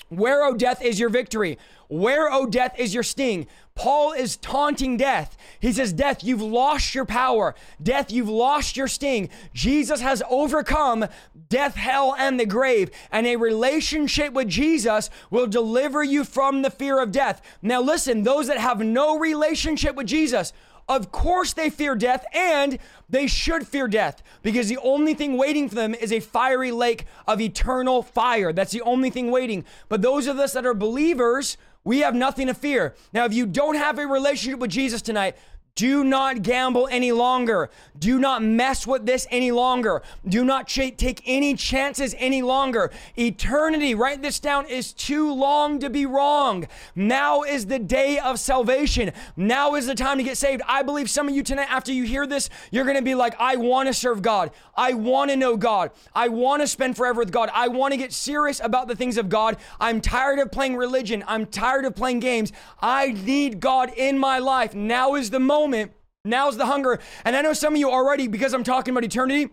where, 0.10 0.44
O 0.44 0.54
death, 0.54 0.82
is 0.82 1.00
your 1.00 1.10
victory? 1.10 1.58
Where, 1.88 2.32
O 2.32 2.46
death, 2.46 2.78
is 2.78 2.94
your 2.94 3.04
sting? 3.04 3.48
Paul 3.76 4.14
is 4.14 4.38
taunting 4.38 4.98
death. 4.98 5.36
He 5.60 5.74
says, 5.74 5.94
Death, 5.94 6.24
you've 6.24 6.42
lost 6.42 6.96
your 6.96 7.06
power. 7.06 7.56
Death, 7.82 8.12
you've 8.12 8.30
lost 8.30 8.78
your 8.78 8.88
sting. 8.88 9.30
Jesus 9.54 10.02
has 10.02 10.24
overcome 10.30 11.06
death, 11.50 11.76
hell, 11.76 12.16
and 12.18 12.40
the 12.40 12.46
grave. 12.46 12.92
And 13.12 13.26
a 13.28 13.36
relationship 13.36 14.34
with 14.34 14.48
Jesus 14.48 15.10
will 15.30 15.48
deliver 15.48 16.04
you 16.04 16.24
from 16.24 16.62
the 16.62 16.72
fear 16.72 17.02
of 17.02 17.12
death. 17.12 17.42
Now, 17.62 17.82
listen, 17.82 18.24
those 18.24 18.48
that 18.48 18.58
have 18.58 18.80
no 18.80 19.18
relationship 19.18 19.96
with 19.96 20.08
Jesus, 20.08 20.54
of 20.88 21.12
course, 21.12 21.54
they 21.54 21.70
fear 21.70 21.96
death 21.96 22.26
and 22.34 22.78
they 23.10 23.28
should 23.28 23.68
fear 23.68 23.88
death 23.88 24.22
because 24.44 24.70
the 24.70 24.78
only 24.78 25.14
thing 25.14 25.38
waiting 25.38 25.68
for 25.68 25.76
them 25.76 25.96
is 25.96 26.12
a 26.12 26.20
fiery 26.20 26.72
lake 26.72 27.06
of 27.28 27.42
eternal 27.42 28.04
fire. 28.04 28.54
That's 28.54 28.72
the 28.72 28.82
only 28.82 29.10
thing 29.10 29.32
waiting. 29.32 29.66
But 29.90 30.02
those 30.02 30.28
of 30.28 30.38
us 30.38 30.54
that 30.54 30.66
are 30.66 30.76
believers, 30.76 31.58
we 31.84 32.00
have 32.00 32.14
nothing 32.14 32.48
to 32.48 32.54
fear. 32.54 32.96
Now, 33.14 33.26
if 33.26 33.34
you 33.34 33.46
don't 33.46 33.76
have 33.76 33.98
a 33.98 34.06
relationship 34.06 34.60
with 34.60 34.72
Jesus 34.72 35.02
tonight, 35.02 35.36
do 35.76 36.06
not 36.06 36.42
gamble 36.42 36.88
any 36.90 37.12
longer. 37.12 37.70
Do 38.00 38.18
not 38.18 38.42
mess 38.42 38.88
with 38.88 39.06
this 39.06 39.28
any 39.30 39.52
longer. 39.52 40.02
Do 40.26 40.46
not 40.46 40.68
ch- 40.68 40.96
take 40.96 41.22
any 41.26 41.54
chances 41.54 42.16
any 42.18 42.42
longer. 42.42 42.92
Eternity, 43.18 43.94
write 43.94 44.22
this 44.22 44.40
down, 44.40 44.68
is 44.68 44.94
too 44.94 45.34
long 45.34 45.80
to 45.80 45.90
be 45.90 46.06
wrong. 46.06 46.66
Now 46.96 47.44
is 47.44 47.66
the 47.66 47.80
day 47.80 48.20
of 48.20 48.40
salvation. 48.40 49.12
Now 49.36 49.76
is 49.76 49.86
the 49.86 49.96
time 49.96 50.18
to 50.18 50.24
get 50.24 50.38
saved. 50.38 50.62
I 50.66 50.82
believe 50.82 51.10
some 51.10 51.28
of 51.28 51.36
you 51.36 51.44
tonight, 51.44 51.70
after 51.70 51.92
you 51.92 52.04
hear 52.04 52.26
this, 52.26 52.50
you're 52.72 52.86
going 52.86 52.96
to 52.96 53.04
be 53.04 53.16
like, 53.16 53.36
I 53.38 53.58
want 53.58 53.88
to 53.88 53.94
serve 53.94 54.22
God. 54.22 54.52
I 54.78 54.94
want 54.94 55.32
to 55.32 55.36
know 55.36 55.58
God. 55.58 55.92
I 56.14 56.30
want 56.30 56.62
to 56.62 56.68
spend 56.68 56.96
forever 56.96 57.20
with 57.20 57.32
God. 57.32 57.50
I 57.54 57.68
want 57.68 57.92
to 57.92 57.98
get 57.98 58.14
serious 58.14 58.62
about 58.62 58.88
the 58.88 58.96
things 58.96 59.18
of 59.18 59.28
God. 59.28 59.58
I'm 59.82 60.00
tired 60.00 60.40
of 60.40 60.54
playing 60.54 60.78
religion. 60.78 61.22
I'm 61.28 61.46
tired 61.46 61.84
of 61.84 61.96
playing 61.96 62.22
games. 62.22 62.54
I 62.82 63.12
need 63.12 63.60
God 63.60 63.92
in 63.96 64.18
my 64.18 64.40
life. 64.40 64.74
Now 64.74 65.16
is 65.16 65.30
the 65.30 65.40
moment 65.40 65.65
moment. 65.66 65.92
Now's 66.24 66.58
the 66.58 66.66
hunger. 66.66 67.00
And 67.24 67.36
I 67.36 67.42
know 67.42 67.54
some 67.54 67.74
of 67.74 67.80
you 67.80 67.92
already, 67.92 68.28
because 68.28 68.54
I'm 68.54 68.64
talking 68.64 68.92
about 68.94 69.04
eternity, 69.04 69.50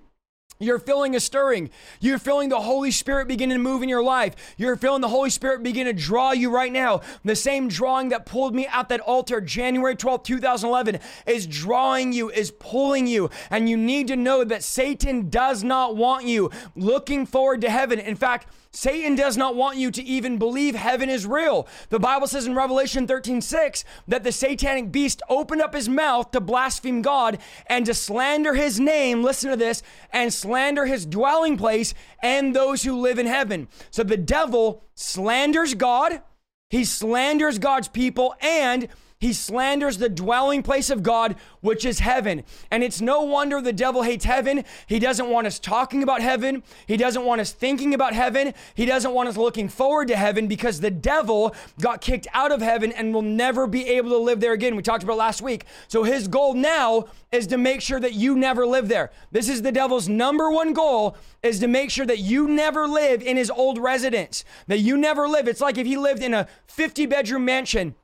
you're 0.59 0.79
feeling 0.79 1.17
a 1.17 1.21
stirring. 1.21 1.71
You're 2.01 2.19
feeling 2.19 2.49
the 2.49 2.61
Holy 2.61 2.91
Spirit 2.93 3.27
begin 3.27 3.51
to 3.51 3.59
move 3.59 3.83
in 3.83 3.89
your 3.89 4.03
life. 4.03 4.55
You're 4.57 4.77
feeling 4.77 5.01
the 5.01 5.09
Holy 5.09 5.29
Spirit 5.29 5.63
begin 5.63 5.87
to 5.87 5.93
draw 5.93 6.31
you 6.33 6.51
right 6.51 6.73
now. 6.73 7.01
The 7.25 7.35
same 7.35 7.69
drawing 7.69 8.11
that 8.11 8.27
pulled 8.27 8.55
me 8.55 8.67
out 8.69 8.89
that 8.91 9.01
altar 9.01 9.41
January 9.41 9.97
12, 9.97 10.23
2011 10.23 11.01
is 11.27 11.47
drawing 11.47 12.13
you, 12.13 12.31
is 12.31 12.53
pulling 12.53 13.07
you. 13.07 13.29
And 13.51 13.69
you 13.69 13.77
need 13.77 14.07
to 14.09 14.17
know 14.17 14.45
that 14.45 14.63
Satan 14.63 15.31
does 15.31 15.65
not 15.65 15.97
want 15.97 16.27
you 16.27 16.51
looking 16.77 17.27
forward 17.27 17.61
to 17.63 17.71
heaven. 17.71 17.99
In 17.99 18.15
fact, 18.15 18.47
Satan 18.75 19.15
does 19.15 19.37
not 19.37 19.55
want 19.55 19.77
you 19.77 19.91
to 19.91 20.03
even 20.03 20.39
believe 20.39 20.75
heaven 20.75 21.11
is 21.11 21.27
real. 21.27 21.69
The 21.91 22.01
Bible 22.01 22.27
says 22.27 22.47
in 22.47 22.55
Revelation 22.55 23.07
13 23.07 23.43
6 23.43 23.85
that 24.09 24.25
the 24.25 24.33
satanic 24.33 24.91
beast 24.91 25.21
opened 25.29 25.61
up 25.61 25.75
his 25.75 25.91
mouth 25.91 26.31
to 26.31 26.41
blaspheme 26.41 27.03
God 27.03 27.39
and 27.67 27.85
to 27.85 27.93
slander 27.93 28.55
his 28.55 28.81
name. 28.81 29.23
Listen 29.23 29.51
to 29.51 29.57
this 29.57 29.83
and 30.11 30.33
slander 30.33 30.87
his 30.87 31.05
dwelling 31.05 31.59
place 31.59 31.93
and 32.23 32.57
those 32.57 32.83
who 32.83 32.99
live 32.99 33.19
in 33.19 33.27
heaven. 33.27 33.69
So 33.91 34.03
the 34.03 34.17
devil 34.17 34.85
slanders 34.95 35.75
God, 35.75 36.23
he 36.71 36.85
slanders 36.85 37.59
God's 37.59 37.89
people, 37.89 38.35
and 38.41 38.89
he 39.23 39.33
slanders 39.33 39.99
the 39.99 40.09
dwelling 40.09 40.65
place 40.65 40.91
of 40.91 41.05
God, 41.05 41.37
which 41.61 41.85
is 41.85 42.01
heaven. 42.01 42.43
And 42.73 42.83
it's 42.83 43.01
no 43.01 43.23
wonder 43.23 43.61
the 43.61 43.73
devil 43.73 44.03
hates 44.03 44.25
heaven. 44.25 44.65
He 44.89 44.99
doesn't 44.99 45.31
want 45.31 45.47
us 45.47 45.61
talking 45.61 46.03
about 46.03 46.21
heaven. 46.21 46.65
He 46.89 46.97
doesn't 46.97 47.25
want 47.25 47.41
us 47.41 47.53
thinking 47.53 47.95
about 47.95 48.15
heaven. 48.15 48.53
He 48.75 48.85
doesn't 48.85 49.15
want 49.15 49.29
us 49.29 49.37
looking 49.37 49.69
forward 49.69 50.09
to 50.09 50.17
heaven 50.17 50.49
because 50.49 50.81
the 50.81 50.91
devil 50.91 51.55
got 51.81 52.01
kicked 52.01 52.27
out 52.35 52.51
of 52.51 52.61
heaven 52.61 52.91
and 52.91 53.15
will 53.15 53.23
never 53.23 53.69
be 53.69 53.87
able 53.91 54.11
to 54.11 54.19
live 54.19 54.41
there 54.41 54.55
again. 54.55 54.75
We 54.75 54.83
talked 54.83 55.05
about 55.05 55.19
last 55.19 55.41
week. 55.41 55.67
So 55.87 56.03
his 56.03 56.27
goal 56.27 56.55
now 56.55 57.05
is 57.31 57.47
to 57.47 57.59
make 57.59 57.81
sure 57.81 58.01
that 58.01 58.15
you 58.15 58.35
never 58.35 58.67
live 58.67 58.89
there. 58.89 59.13
This 59.31 59.49
is 59.49 59.63
the 59.63 59.71
devil's 59.71 60.09
number 60.09 60.51
one 60.51 60.73
goal 60.73 61.17
is 61.45 61.61
to 61.61 61.69
make 61.69 61.93
sure 61.93 62.07
that 62.07 62.19
you 62.19 62.49
never 62.49 62.89
live 62.89 63.23
in 63.23 63.37
his 63.37 63.53
old 63.53 63.79
residence. 63.79 64.45
That 64.67 64.81
you 64.81 64.97
never 64.97 65.29
live. 65.29 65.47
It's 65.47 65.61
like 65.61 65.79
if 65.79 65.87
he 65.87 65.97
lived 65.97 66.25
in 66.25 66.35
a 66.35 66.49
50 66.67 67.07
bedroom 67.07 67.45
mansion 67.45 67.95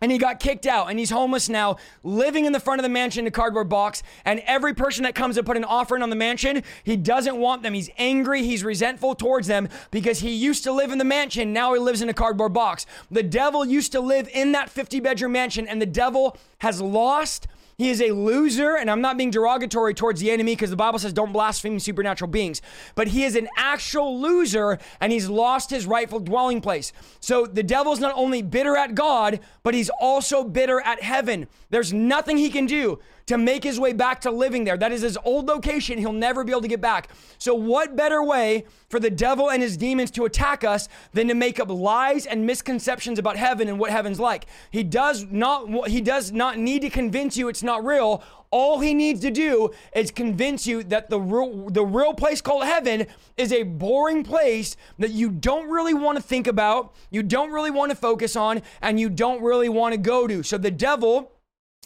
and 0.00 0.10
he 0.12 0.18
got 0.18 0.40
kicked 0.40 0.66
out 0.66 0.90
and 0.90 0.98
he's 0.98 1.10
homeless 1.10 1.48
now 1.48 1.76
living 2.02 2.44
in 2.44 2.52
the 2.52 2.60
front 2.60 2.80
of 2.80 2.82
the 2.82 2.88
mansion 2.88 3.24
in 3.24 3.28
a 3.28 3.30
cardboard 3.30 3.68
box 3.68 4.02
and 4.24 4.40
every 4.46 4.74
person 4.74 5.04
that 5.04 5.14
comes 5.14 5.36
to 5.36 5.42
put 5.42 5.56
an 5.56 5.64
offering 5.64 6.02
on 6.02 6.10
the 6.10 6.16
mansion 6.16 6.62
he 6.82 6.96
doesn't 6.96 7.36
want 7.36 7.62
them. 7.62 7.74
He's 7.74 7.90
angry 7.98 8.42
he's 8.42 8.64
resentful 8.64 9.14
towards 9.14 9.46
them 9.46 9.68
because 9.90 10.20
he 10.20 10.30
used 10.30 10.64
to 10.64 10.72
live 10.72 10.90
in 10.90 10.98
the 10.98 11.04
mansion 11.04 11.52
now 11.52 11.72
he 11.74 11.80
lives 11.80 12.02
in 12.02 12.08
a 12.08 12.14
cardboard 12.14 12.52
box. 12.52 12.86
The 13.10 13.22
devil 13.22 13.64
used 13.64 13.92
to 13.92 14.00
live 14.00 14.28
in 14.32 14.52
that 14.52 14.70
50 14.70 15.00
bedroom 15.00 15.32
mansion 15.32 15.66
and 15.66 15.80
the 15.80 15.86
devil 15.86 16.36
has 16.58 16.80
lost 16.80 17.46
He 17.76 17.90
is 17.90 18.00
a 18.00 18.12
loser, 18.12 18.76
and 18.76 18.90
I'm 18.90 19.00
not 19.00 19.16
being 19.16 19.30
derogatory 19.30 19.94
towards 19.94 20.20
the 20.20 20.30
enemy 20.30 20.52
because 20.52 20.70
the 20.70 20.76
Bible 20.76 20.98
says 20.98 21.12
don't 21.12 21.32
blaspheme 21.32 21.80
supernatural 21.80 22.30
beings. 22.30 22.62
But 22.94 23.08
he 23.08 23.24
is 23.24 23.34
an 23.34 23.48
actual 23.56 24.20
loser, 24.20 24.78
and 25.00 25.12
he's 25.12 25.28
lost 25.28 25.70
his 25.70 25.86
rightful 25.86 26.20
dwelling 26.20 26.60
place. 26.60 26.92
So 27.20 27.46
the 27.46 27.62
devil's 27.62 28.00
not 28.00 28.14
only 28.16 28.42
bitter 28.42 28.76
at 28.76 28.94
God, 28.94 29.40
but 29.62 29.74
he's 29.74 29.90
also 30.00 30.44
bitter 30.44 30.80
at 30.80 31.02
heaven. 31.02 31.48
There's 31.70 31.92
nothing 31.92 32.36
he 32.36 32.50
can 32.50 32.66
do 32.66 33.00
to 33.26 33.38
make 33.38 33.64
his 33.64 33.80
way 33.80 33.92
back 33.92 34.20
to 34.22 34.30
living 34.30 34.64
there. 34.64 34.76
That 34.76 34.92
is 34.92 35.02
his 35.02 35.18
old 35.24 35.46
location. 35.46 35.98
He'll 35.98 36.12
never 36.12 36.44
be 36.44 36.52
able 36.52 36.62
to 36.62 36.68
get 36.68 36.80
back. 36.80 37.08
So, 37.38 37.54
what 37.54 37.96
better 37.96 38.22
way 38.22 38.64
for 38.88 39.00
the 39.00 39.10
devil 39.10 39.50
and 39.50 39.62
his 39.62 39.76
demons 39.76 40.10
to 40.12 40.24
attack 40.24 40.64
us 40.64 40.88
than 41.12 41.28
to 41.28 41.34
make 41.34 41.58
up 41.58 41.68
lies 41.68 42.26
and 42.26 42.46
misconceptions 42.46 43.18
about 43.18 43.36
heaven 43.36 43.68
and 43.68 43.78
what 43.78 43.90
heaven's 43.90 44.20
like? 44.20 44.46
He 44.70 44.82
does 44.82 45.26
not 45.30 45.88
he 45.88 46.00
does 46.00 46.32
not 46.32 46.58
need 46.58 46.82
to 46.82 46.90
convince 46.90 47.36
you 47.36 47.48
it's 47.48 47.62
not 47.62 47.84
real. 47.84 48.22
All 48.50 48.78
he 48.78 48.94
needs 48.94 49.18
to 49.22 49.32
do 49.32 49.72
is 49.96 50.12
convince 50.12 50.64
you 50.64 50.84
that 50.84 51.10
the 51.10 51.18
real, 51.18 51.68
the 51.70 51.84
real 51.84 52.14
place 52.14 52.40
called 52.40 52.64
heaven 52.64 53.08
is 53.36 53.52
a 53.52 53.64
boring 53.64 54.22
place 54.22 54.76
that 55.00 55.10
you 55.10 55.30
don't 55.30 55.68
really 55.68 55.92
want 55.92 56.18
to 56.18 56.22
think 56.22 56.46
about, 56.46 56.94
you 57.10 57.24
don't 57.24 57.50
really 57.50 57.72
want 57.72 57.90
to 57.90 57.96
focus 57.96 58.36
on, 58.36 58.62
and 58.80 59.00
you 59.00 59.10
don't 59.10 59.42
really 59.42 59.68
want 59.68 59.92
to 59.92 59.98
go 59.98 60.28
to. 60.28 60.44
So 60.44 60.56
the 60.56 60.70
devil 60.70 61.33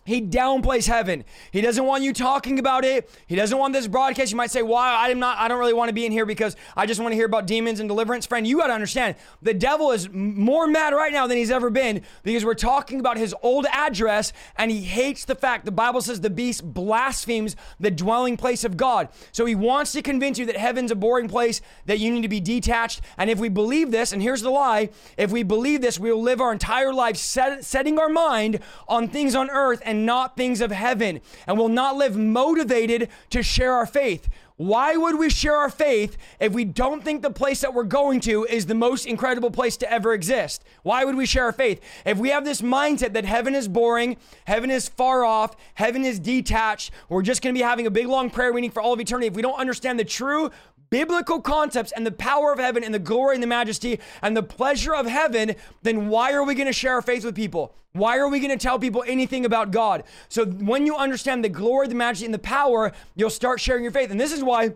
he 0.08 0.22
downplays 0.22 0.86
heaven. 0.86 1.22
He 1.52 1.60
doesn't 1.60 1.84
want 1.84 2.02
you 2.02 2.14
talking 2.14 2.58
about 2.58 2.82
it. 2.82 3.10
He 3.26 3.36
doesn't 3.36 3.58
want 3.58 3.74
this 3.74 3.86
broadcast. 3.86 4.30
You 4.30 4.38
might 4.38 4.50
say, 4.50 4.62
"Why? 4.62 5.10
I'm 5.10 5.18
not. 5.18 5.36
I 5.36 5.48
don't 5.48 5.58
really 5.58 5.74
want 5.74 5.90
to 5.90 5.92
be 5.92 6.06
in 6.06 6.12
here 6.12 6.24
because 6.24 6.56
I 6.74 6.86
just 6.86 6.98
want 6.98 7.12
to 7.12 7.14
hear 7.14 7.26
about 7.26 7.46
demons 7.46 7.78
and 7.78 7.90
deliverance." 7.90 8.24
Friend, 8.24 8.46
you 8.46 8.56
got 8.56 8.68
to 8.68 8.72
understand. 8.72 9.16
The 9.42 9.52
devil 9.52 9.90
is 9.90 10.08
more 10.10 10.66
mad 10.66 10.94
right 10.94 11.12
now 11.12 11.26
than 11.26 11.36
he's 11.36 11.50
ever 11.50 11.68
been 11.68 12.00
because 12.22 12.42
we're 12.42 12.54
talking 12.54 13.00
about 13.00 13.18
his 13.18 13.34
old 13.42 13.66
address, 13.70 14.32
and 14.56 14.70
he 14.70 14.80
hates 14.80 15.26
the 15.26 15.34
fact 15.34 15.66
the 15.66 15.72
Bible 15.72 16.00
says 16.00 16.22
the 16.22 16.30
beast 16.30 16.64
blasphemes 16.72 17.54
the 17.78 17.90
dwelling 17.90 18.38
place 18.38 18.64
of 18.64 18.78
God. 18.78 19.10
So 19.30 19.44
he 19.44 19.54
wants 19.54 19.92
to 19.92 20.00
convince 20.00 20.38
you 20.38 20.46
that 20.46 20.56
heaven's 20.56 20.90
a 20.90 20.96
boring 20.96 21.28
place 21.28 21.60
that 21.84 21.98
you 21.98 22.10
need 22.10 22.22
to 22.22 22.28
be 22.28 22.40
detached. 22.40 23.02
And 23.18 23.28
if 23.28 23.38
we 23.38 23.50
believe 23.50 23.90
this, 23.90 24.12
and 24.12 24.22
here's 24.22 24.40
the 24.40 24.48
lie: 24.48 24.88
if 25.18 25.30
we 25.30 25.42
believe 25.42 25.82
this, 25.82 26.00
we 26.00 26.10
will 26.10 26.22
live 26.22 26.40
our 26.40 26.52
entire 26.52 26.94
life 26.94 27.18
set, 27.18 27.62
setting 27.62 27.98
our 27.98 28.08
mind 28.08 28.60
on 28.88 29.08
things 29.08 29.34
on 29.34 29.50
earth 29.50 29.82
and 29.84 29.97
and 29.98 30.06
not 30.06 30.36
things 30.36 30.60
of 30.60 30.70
heaven, 30.70 31.20
and 31.46 31.58
will 31.58 31.68
not 31.68 31.96
live 31.96 32.16
motivated 32.16 33.08
to 33.30 33.42
share 33.42 33.72
our 33.72 33.86
faith. 33.86 34.28
Why 34.56 34.96
would 34.96 35.18
we 35.18 35.30
share 35.30 35.56
our 35.56 35.70
faith 35.70 36.16
if 36.40 36.52
we 36.52 36.64
don't 36.64 37.04
think 37.04 37.22
the 37.22 37.30
place 37.30 37.60
that 37.60 37.74
we're 37.74 37.84
going 37.84 38.20
to 38.20 38.44
is 38.44 38.66
the 38.66 38.74
most 38.74 39.06
incredible 39.06 39.50
place 39.50 39.76
to 39.78 39.92
ever 39.92 40.14
exist? 40.14 40.64
Why 40.82 41.04
would 41.04 41.16
we 41.16 41.26
share 41.26 41.44
our 41.44 41.52
faith? 41.52 41.80
If 42.04 42.18
we 42.18 42.30
have 42.30 42.44
this 42.44 42.60
mindset 42.60 43.12
that 43.12 43.24
heaven 43.24 43.54
is 43.54 43.68
boring, 43.68 44.16
heaven 44.46 44.70
is 44.70 44.88
far 44.88 45.24
off, 45.24 45.56
heaven 45.74 46.04
is 46.04 46.18
detached, 46.18 46.92
we're 47.08 47.22
just 47.22 47.42
going 47.42 47.54
to 47.54 47.58
be 47.58 47.64
having 47.64 47.86
a 47.86 47.90
big 47.90 48.06
long 48.06 48.30
prayer 48.30 48.52
meeting 48.52 48.70
for 48.70 48.82
all 48.82 48.92
of 48.92 49.00
eternity. 49.00 49.28
If 49.28 49.34
we 49.34 49.42
don't 49.42 49.58
understand 49.58 49.98
the 49.98 50.04
true 50.04 50.50
biblical 50.90 51.40
concepts 51.40 51.92
and 51.92 52.06
the 52.06 52.12
power 52.12 52.52
of 52.52 52.58
heaven 52.58 52.82
and 52.84 52.94
the 52.94 52.98
glory 52.98 53.34
and 53.34 53.42
the 53.42 53.48
majesty 53.48 54.00
and 54.22 54.36
the 54.36 54.42
pleasure 54.42 54.94
of 54.94 55.06
heaven, 55.06 55.54
then 55.82 56.08
why 56.08 56.32
are 56.32 56.44
we 56.44 56.54
going 56.54 56.66
to 56.66 56.72
share 56.72 56.94
our 56.94 57.02
faith 57.02 57.24
with 57.24 57.34
people? 57.34 57.74
Why 57.92 58.18
are 58.18 58.28
we 58.28 58.38
going 58.38 58.56
to 58.56 58.62
tell 58.62 58.78
people 58.78 59.04
anything 59.06 59.44
about 59.44 59.70
God? 59.70 60.04
So 60.28 60.44
when 60.44 60.86
you 60.86 60.96
understand 60.96 61.44
the 61.44 61.48
glory, 61.48 61.88
the 61.88 61.94
majesty, 61.94 62.26
and 62.26 62.34
the 62.34 62.38
power, 62.38 62.92
you'll 63.16 63.30
start 63.30 63.60
sharing 63.60 63.82
your 63.82 63.92
faith. 63.92 64.10
And 64.10 64.20
this 64.20 64.32
is 64.32 64.42
why 64.42 64.74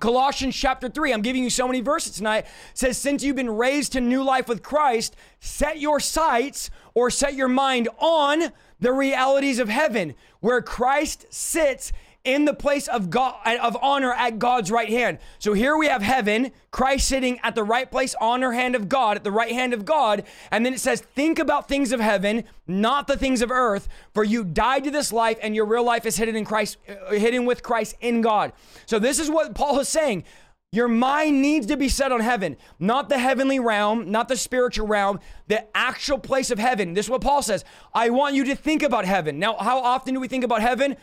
Colossians 0.00 0.56
chapter 0.56 0.88
3, 0.88 1.12
I'm 1.12 1.22
giving 1.22 1.42
you 1.42 1.50
so 1.50 1.66
many 1.66 1.80
verses 1.80 2.16
tonight, 2.16 2.46
says, 2.74 2.98
Since 2.98 3.22
you've 3.22 3.36
been 3.36 3.56
raised 3.56 3.92
to 3.92 4.00
new 4.00 4.22
life 4.22 4.48
with 4.48 4.62
Christ, 4.62 5.14
set 5.40 5.78
your 5.78 6.00
sights 6.00 6.70
or 6.94 7.10
set 7.10 7.34
your 7.34 7.48
mind 7.48 7.88
on 7.98 8.52
the 8.80 8.92
realities 8.92 9.58
of 9.58 9.68
heaven, 9.68 10.14
where 10.40 10.60
Christ 10.60 11.26
sits 11.30 11.92
in 12.24 12.46
the 12.46 12.54
place 12.54 12.88
of 12.88 13.10
God 13.10 13.34
of 13.46 13.76
honor 13.82 14.12
at 14.12 14.38
God's 14.38 14.70
right 14.70 14.88
hand. 14.88 15.18
So 15.38 15.52
here 15.52 15.76
we 15.76 15.86
have 15.86 16.02
heaven, 16.02 16.52
Christ 16.70 17.06
sitting 17.06 17.38
at 17.42 17.54
the 17.54 17.62
right 17.62 17.90
place, 17.90 18.14
honor 18.20 18.52
hand 18.52 18.74
of 18.74 18.88
God, 18.88 19.16
at 19.16 19.24
the 19.24 19.30
right 19.30 19.52
hand 19.52 19.74
of 19.74 19.84
God, 19.84 20.24
and 20.50 20.64
then 20.64 20.72
it 20.72 20.80
says, 20.80 21.00
"Think 21.00 21.38
about 21.38 21.68
things 21.68 21.92
of 21.92 22.00
heaven, 22.00 22.44
not 22.66 23.06
the 23.06 23.16
things 23.16 23.42
of 23.42 23.50
earth, 23.50 23.88
for 24.14 24.24
you 24.24 24.42
died 24.42 24.84
to 24.84 24.90
this 24.90 25.12
life, 25.12 25.38
and 25.42 25.54
your 25.54 25.66
real 25.66 25.84
life 25.84 26.06
is 26.06 26.16
hidden 26.16 26.34
in 26.34 26.44
Christ, 26.44 26.78
uh, 26.88 27.12
hidden 27.12 27.44
with 27.44 27.62
Christ 27.62 27.94
in 28.00 28.22
God." 28.22 28.52
So 28.86 28.98
this 28.98 29.18
is 29.18 29.30
what 29.30 29.54
Paul 29.54 29.78
is 29.80 29.88
saying. 29.88 30.24
Your 30.72 30.88
mind 30.88 31.40
needs 31.40 31.66
to 31.66 31.76
be 31.76 31.88
set 31.88 32.10
on 32.10 32.18
heaven, 32.18 32.56
not 32.80 33.08
the 33.08 33.18
heavenly 33.18 33.60
realm, 33.60 34.10
not 34.10 34.26
the 34.26 34.36
spiritual 34.36 34.88
realm, 34.88 35.20
the 35.46 35.64
actual 35.76 36.18
place 36.18 36.50
of 36.50 36.58
heaven. 36.58 36.94
This 36.94 37.06
is 37.06 37.10
what 37.10 37.20
Paul 37.20 37.42
says. 37.42 37.64
I 37.94 38.10
want 38.10 38.34
you 38.34 38.42
to 38.46 38.56
think 38.56 38.82
about 38.82 39.04
heaven. 39.04 39.38
Now, 39.38 39.56
how 39.56 39.78
often 39.78 40.14
do 40.14 40.20
we 40.20 40.26
think 40.26 40.42
about 40.42 40.62
heaven? 40.62 40.96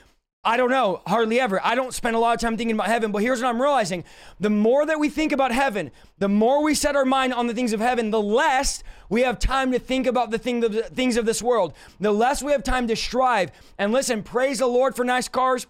I 0.43 0.57
don't 0.57 0.71
know, 0.71 1.01
hardly 1.05 1.39
ever. 1.39 1.63
I 1.63 1.75
don't 1.75 1.93
spend 1.93 2.15
a 2.15 2.19
lot 2.19 2.33
of 2.33 2.41
time 2.41 2.57
thinking 2.57 2.75
about 2.75 2.87
heaven, 2.87 3.11
but 3.11 3.21
here's 3.21 3.43
what 3.43 3.49
I'm 3.49 3.61
realizing. 3.61 4.03
The 4.39 4.49
more 4.49 4.87
that 4.87 4.99
we 4.99 5.07
think 5.07 5.31
about 5.31 5.51
heaven, 5.51 5.91
the 6.17 6.27
more 6.27 6.63
we 6.63 6.73
set 6.73 6.95
our 6.95 7.05
mind 7.05 7.31
on 7.31 7.45
the 7.45 7.53
things 7.53 7.73
of 7.73 7.79
heaven, 7.79 8.09
the 8.09 8.21
less 8.21 8.83
we 9.07 9.21
have 9.21 9.37
time 9.37 9.71
to 9.71 9.77
think 9.77 10.07
about 10.07 10.31
the, 10.31 10.39
thing, 10.39 10.61
the 10.61 10.81
things 10.81 11.15
of 11.15 11.27
this 11.27 11.43
world. 11.43 11.73
The 11.99 12.11
less 12.11 12.41
we 12.41 12.51
have 12.53 12.63
time 12.63 12.87
to 12.87 12.95
strive. 12.95 13.51
And 13.77 13.91
listen, 13.91 14.23
praise 14.23 14.57
the 14.57 14.67
Lord 14.67 14.95
for 14.95 15.05
nice 15.05 15.27
cars. 15.27 15.67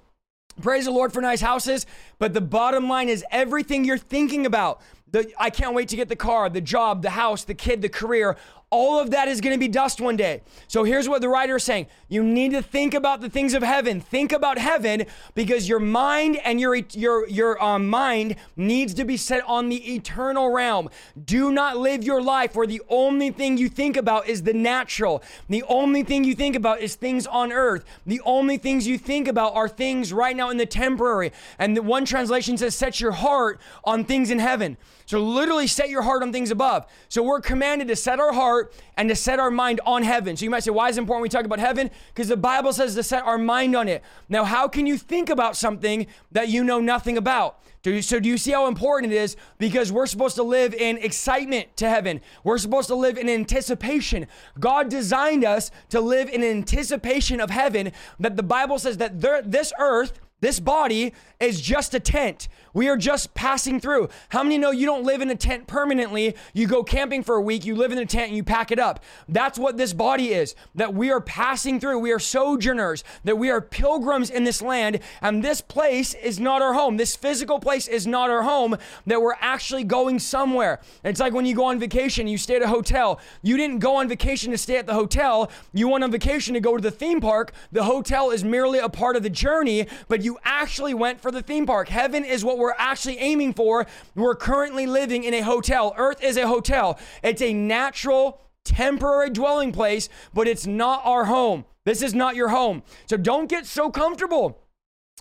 Praise 0.61 0.85
the 0.85 0.91
Lord 0.91 1.11
for 1.11 1.21
nice 1.21 1.41
houses. 1.41 1.85
But 2.17 2.33
the 2.33 2.39
bottom 2.39 2.87
line 2.87 3.09
is 3.09 3.25
everything 3.29 3.83
you're 3.83 3.97
thinking 3.97 4.45
about. 4.45 4.81
The, 5.11 5.29
I 5.37 5.49
can't 5.49 5.75
wait 5.75 5.89
to 5.89 5.97
get 5.97 6.07
the 6.07 6.15
car, 6.15 6.49
the 6.49 6.61
job, 6.61 7.01
the 7.01 7.09
house, 7.09 7.43
the 7.43 7.53
kid, 7.53 7.81
the 7.81 7.89
career 7.89 8.37
all 8.71 8.99
of 8.99 9.11
that 9.11 9.27
is 9.27 9.41
going 9.41 9.53
to 9.53 9.59
be 9.59 9.67
dust 9.67 9.99
one 9.99 10.15
day. 10.15 10.41
So 10.69 10.85
here's 10.85 11.09
what 11.09 11.21
the 11.21 11.27
writer 11.27 11.57
is 11.57 11.63
saying. 11.63 11.87
You 12.07 12.23
need 12.23 12.51
to 12.51 12.61
think 12.61 12.93
about 12.93 13.19
the 13.19 13.29
things 13.29 13.53
of 13.53 13.61
heaven. 13.61 13.99
Think 13.99 14.31
about 14.31 14.57
heaven 14.57 15.05
because 15.35 15.67
your 15.67 15.79
mind 15.79 16.39
and 16.45 16.59
your 16.59 16.75
your 16.75 17.27
your 17.27 17.61
um, 17.61 17.89
mind 17.89 18.37
needs 18.55 18.93
to 18.93 19.03
be 19.03 19.17
set 19.17 19.43
on 19.45 19.67
the 19.67 19.93
eternal 19.95 20.49
realm. 20.49 20.89
Do 21.23 21.51
not 21.51 21.77
live 21.77 22.03
your 22.03 22.21
life 22.21 22.55
where 22.55 22.65
the 22.65 22.81
only 22.87 23.29
thing 23.29 23.57
you 23.57 23.67
think 23.67 23.97
about 23.97 24.27
is 24.27 24.43
the 24.43 24.53
natural. 24.53 25.21
The 25.49 25.63
only 25.63 26.03
thing 26.03 26.23
you 26.23 26.33
think 26.33 26.55
about 26.55 26.79
is 26.79 26.95
things 26.95 27.27
on 27.27 27.51
earth. 27.51 27.83
The 28.05 28.21
only 28.23 28.57
things 28.57 28.87
you 28.87 28.97
think 28.97 29.27
about 29.27 29.53
are 29.53 29.67
things 29.67 30.13
right 30.13 30.35
now 30.35 30.49
in 30.49 30.55
the 30.55 30.65
temporary. 30.65 31.33
And 31.59 31.75
the 31.75 31.81
one 31.81 32.05
translation 32.05 32.57
says 32.57 32.73
set 32.73 33.01
your 33.01 33.11
heart 33.11 33.59
on 33.83 34.05
things 34.05 34.31
in 34.31 34.39
heaven. 34.39 34.77
So 35.05 35.19
literally 35.19 35.67
set 35.67 35.89
your 35.89 36.03
heart 36.03 36.23
on 36.23 36.31
things 36.31 36.51
above. 36.51 36.85
So 37.09 37.21
we're 37.21 37.41
commanded 37.41 37.89
to 37.89 37.97
set 37.97 38.19
our 38.19 38.31
heart 38.31 38.60
and 38.97 39.09
to 39.09 39.15
set 39.15 39.39
our 39.39 39.51
mind 39.51 39.79
on 39.85 40.03
heaven. 40.03 40.35
So 40.37 40.43
you 40.43 40.49
might 40.49 40.63
say, 40.63 40.71
why 40.71 40.89
is 40.89 40.97
it 40.97 41.01
important 41.01 41.23
we 41.23 41.29
talk 41.29 41.45
about 41.45 41.59
heaven? 41.59 41.89
Because 42.13 42.27
the 42.27 42.37
Bible 42.37 42.73
says 42.73 42.95
to 42.95 43.03
set 43.03 43.23
our 43.23 43.37
mind 43.37 43.75
on 43.75 43.87
it. 43.87 44.03
Now, 44.29 44.43
how 44.43 44.67
can 44.67 44.85
you 44.85 44.97
think 44.97 45.29
about 45.29 45.55
something 45.55 46.07
that 46.31 46.49
you 46.49 46.63
know 46.63 46.79
nothing 46.79 47.17
about? 47.17 47.59
So 47.83 48.19
do 48.19 48.29
you 48.29 48.37
see 48.37 48.51
how 48.51 48.67
important 48.67 49.11
it 49.11 49.15
is? 49.15 49.35
Because 49.57 49.91
we're 49.91 50.05
supposed 50.05 50.35
to 50.35 50.43
live 50.43 50.75
in 50.75 50.97
excitement 50.99 51.75
to 51.77 51.89
heaven. 51.89 52.21
We're 52.43 52.59
supposed 52.59 52.89
to 52.89 52.95
live 52.95 53.17
in 53.17 53.27
anticipation. 53.27 54.27
God 54.59 54.87
designed 54.89 55.43
us 55.43 55.71
to 55.89 55.99
live 55.99 56.29
in 56.29 56.43
anticipation 56.43 57.41
of 57.41 57.49
heaven. 57.49 57.91
That 58.19 58.35
the 58.35 58.43
Bible 58.43 58.77
says 58.77 58.97
that 58.97 59.19
this 59.19 59.73
earth, 59.79 60.19
this 60.41 60.59
body 60.59 61.13
is 61.39 61.59
just 61.59 61.95
a 61.95 61.99
tent. 61.99 62.47
We 62.73 62.87
are 62.87 62.97
just 62.97 63.33
passing 63.33 63.79
through. 63.79 64.09
How 64.29 64.43
many 64.43 64.57
know 64.57 64.71
you 64.71 64.85
don't 64.85 65.03
live 65.03 65.21
in 65.21 65.29
a 65.29 65.35
tent 65.35 65.67
permanently? 65.67 66.35
You 66.53 66.67
go 66.67 66.83
camping 66.83 67.23
for 67.23 67.35
a 67.35 67.41
week, 67.41 67.65
you 67.65 67.75
live 67.75 67.91
in 67.91 67.97
a 67.97 68.05
tent, 68.05 68.27
and 68.27 68.37
you 68.37 68.43
pack 68.43 68.71
it 68.71 68.79
up. 68.79 69.01
That's 69.27 69.59
what 69.59 69.77
this 69.77 69.93
body 69.93 70.33
is. 70.33 70.55
That 70.75 70.93
we 70.93 71.11
are 71.11 71.21
passing 71.21 71.79
through. 71.79 71.99
We 71.99 72.11
are 72.11 72.19
sojourners, 72.19 73.03
that 73.23 73.37
we 73.37 73.49
are 73.49 73.61
pilgrims 73.61 74.29
in 74.29 74.43
this 74.43 74.61
land, 74.61 74.99
and 75.21 75.43
this 75.43 75.61
place 75.61 76.13
is 76.13 76.39
not 76.39 76.61
our 76.61 76.73
home. 76.73 76.97
This 76.97 77.15
physical 77.15 77.59
place 77.59 77.87
is 77.87 78.07
not 78.07 78.29
our 78.29 78.43
home, 78.43 78.77
that 79.05 79.21
we're 79.21 79.35
actually 79.39 79.83
going 79.83 80.19
somewhere. 80.19 80.79
It's 81.03 81.19
like 81.19 81.33
when 81.33 81.45
you 81.45 81.55
go 81.55 81.65
on 81.65 81.79
vacation, 81.79 82.27
you 82.27 82.37
stay 82.37 82.55
at 82.55 82.61
a 82.61 82.67
hotel. 82.67 83.19
You 83.41 83.57
didn't 83.57 83.79
go 83.79 83.95
on 83.95 84.07
vacation 84.07 84.51
to 84.51 84.57
stay 84.57 84.77
at 84.77 84.87
the 84.87 84.93
hotel, 84.93 85.51
you 85.73 85.87
went 85.87 86.03
on 86.03 86.11
vacation 86.11 86.53
to 86.53 86.59
go 86.59 86.77
to 86.77 86.81
the 86.81 86.91
theme 86.91 87.21
park. 87.21 87.51
The 87.71 87.83
hotel 87.83 88.31
is 88.31 88.43
merely 88.43 88.79
a 88.79 88.89
part 88.89 89.15
of 89.15 89.23
the 89.23 89.29
journey, 89.29 89.87
but 90.07 90.23
you 90.23 90.37
actually 90.43 90.93
went 90.93 91.19
for 91.21 91.31
the 91.31 91.41
theme 91.41 91.65
park. 91.65 91.89
Heaven 91.89 92.23
is 92.23 92.45
what 92.45 92.57
we're 92.61 92.73
actually 92.77 93.17
aiming 93.17 93.53
for. 93.53 93.85
We're 94.15 94.35
currently 94.35 94.85
living 94.87 95.23
in 95.23 95.33
a 95.33 95.41
hotel. 95.41 95.93
Earth 95.97 96.23
is 96.23 96.37
a 96.37 96.47
hotel. 96.47 96.99
It's 97.23 97.41
a 97.41 97.53
natural, 97.53 98.39
temporary 98.63 99.29
dwelling 99.31 99.71
place, 99.71 100.07
but 100.33 100.47
it's 100.47 100.65
not 100.65 101.01
our 101.03 101.25
home. 101.25 101.65
This 101.83 102.01
is 102.01 102.13
not 102.13 102.35
your 102.35 102.49
home. 102.49 102.83
So 103.07 103.17
don't 103.17 103.49
get 103.49 103.65
so 103.65 103.89
comfortable 103.89 104.60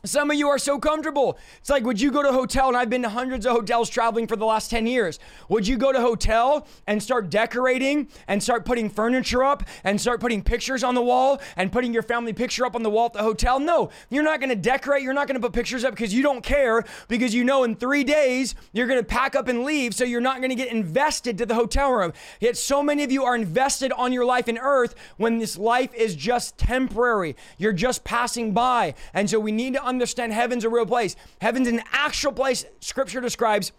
Some 0.04 0.30
of 0.30 0.36
you 0.36 0.48
are 0.48 0.58
so 0.58 0.78
comfortable. 0.78 1.38
It's 1.58 1.68
like, 1.68 1.84
would 1.84 2.00
you 2.00 2.10
go 2.10 2.22
to 2.22 2.30
a 2.30 2.32
hotel? 2.32 2.68
And 2.68 2.76
I've 2.76 2.88
been 2.88 3.02
to 3.02 3.10
hundreds 3.10 3.44
of 3.44 3.52
hotels 3.52 3.90
traveling 3.90 4.26
for 4.26 4.36
the 4.36 4.46
last 4.46 4.70
10 4.70 4.86
years. 4.86 5.18
Would 5.50 5.66
you 5.66 5.76
go 5.76 5.92
to 5.92 5.98
a 5.98 6.00
hotel 6.00 6.66
and 6.86 7.02
start 7.02 7.28
decorating 7.28 8.08
and 8.26 8.42
start 8.42 8.64
putting 8.64 8.88
furniture 8.88 9.44
up 9.44 9.62
and 9.84 10.00
start 10.00 10.20
putting 10.20 10.42
pictures 10.42 10.82
on 10.82 10.94
the 10.94 11.02
wall 11.02 11.40
and 11.56 11.70
putting 11.70 11.92
your 11.92 12.02
family 12.02 12.32
picture 12.32 12.64
up 12.64 12.74
on 12.74 12.82
the 12.82 12.88
wall 12.88 13.06
at 13.06 13.12
the 13.12 13.22
hotel? 13.22 13.60
No, 13.60 13.90
you're 14.08 14.22
not 14.22 14.40
going 14.40 14.48
to 14.48 14.56
decorate. 14.56 15.02
You're 15.02 15.12
not 15.12 15.26
going 15.26 15.38
to 15.38 15.46
put 15.46 15.52
pictures 15.52 15.84
up 15.84 15.90
because 15.90 16.14
you 16.14 16.22
don't 16.22 16.42
care 16.42 16.82
because 17.08 17.34
you 17.34 17.44
know 17.44 17.64
in 17.64 17.76
three 17.76 18.04
days 18.04 18.54
you're 18.72 18.86
going 18.86 19.00
to 19.00 19.06
pack 19.06 19.34
up 19.34 19.48
and 19.48 19.64
leave. 19.64 19.94
So 19.94 20.04
you're 20.04 20.22
not 20.22 20.38
going 20.38 20.50
to 20.50 20.56
get 20.56 20.68
invested 20.68 21.36
to 21.38 21.46
the 21.46 21.54
hotel 21.54 21.92
room. 21.92 22.14
Yet 22.40 22.56
so 22.56 22.82
many 22.82 23.04
of 23.04 23.12
you 23.12 23.24
are 23.24 23.34
invested 23.34 23.92
on 23.92 24.14
your 24.14 24.24
life 24.24 24.48
in 24.48 24.56
earth 24.56 24.94
when 25.18 25.38
this 25.38 25.58
life 25.58 25.92
is 25.92 26.14
just 26.14 26.56
temporary. 26.56 27.36
You're 27.58 27.74
just 27.74 28.02
passing 28.02 28.52
by. 28.52 28.94
And 29.12 29.28
so 29.28 29.38
we 29.38 29.52
need 29.52 29.74
to 29.74 29.89
understand 29.90 30.32
heaven's 30.32 30.64
a 30.64 30.70
real 30.70 30.86
place. 30.86 31.14
Heaven's 31.42 31.68
an 31.68 31.82
actual 31.92 32.32
place, 32.32 32.64
scripture 32.80 33.20
describes 33.20 33.72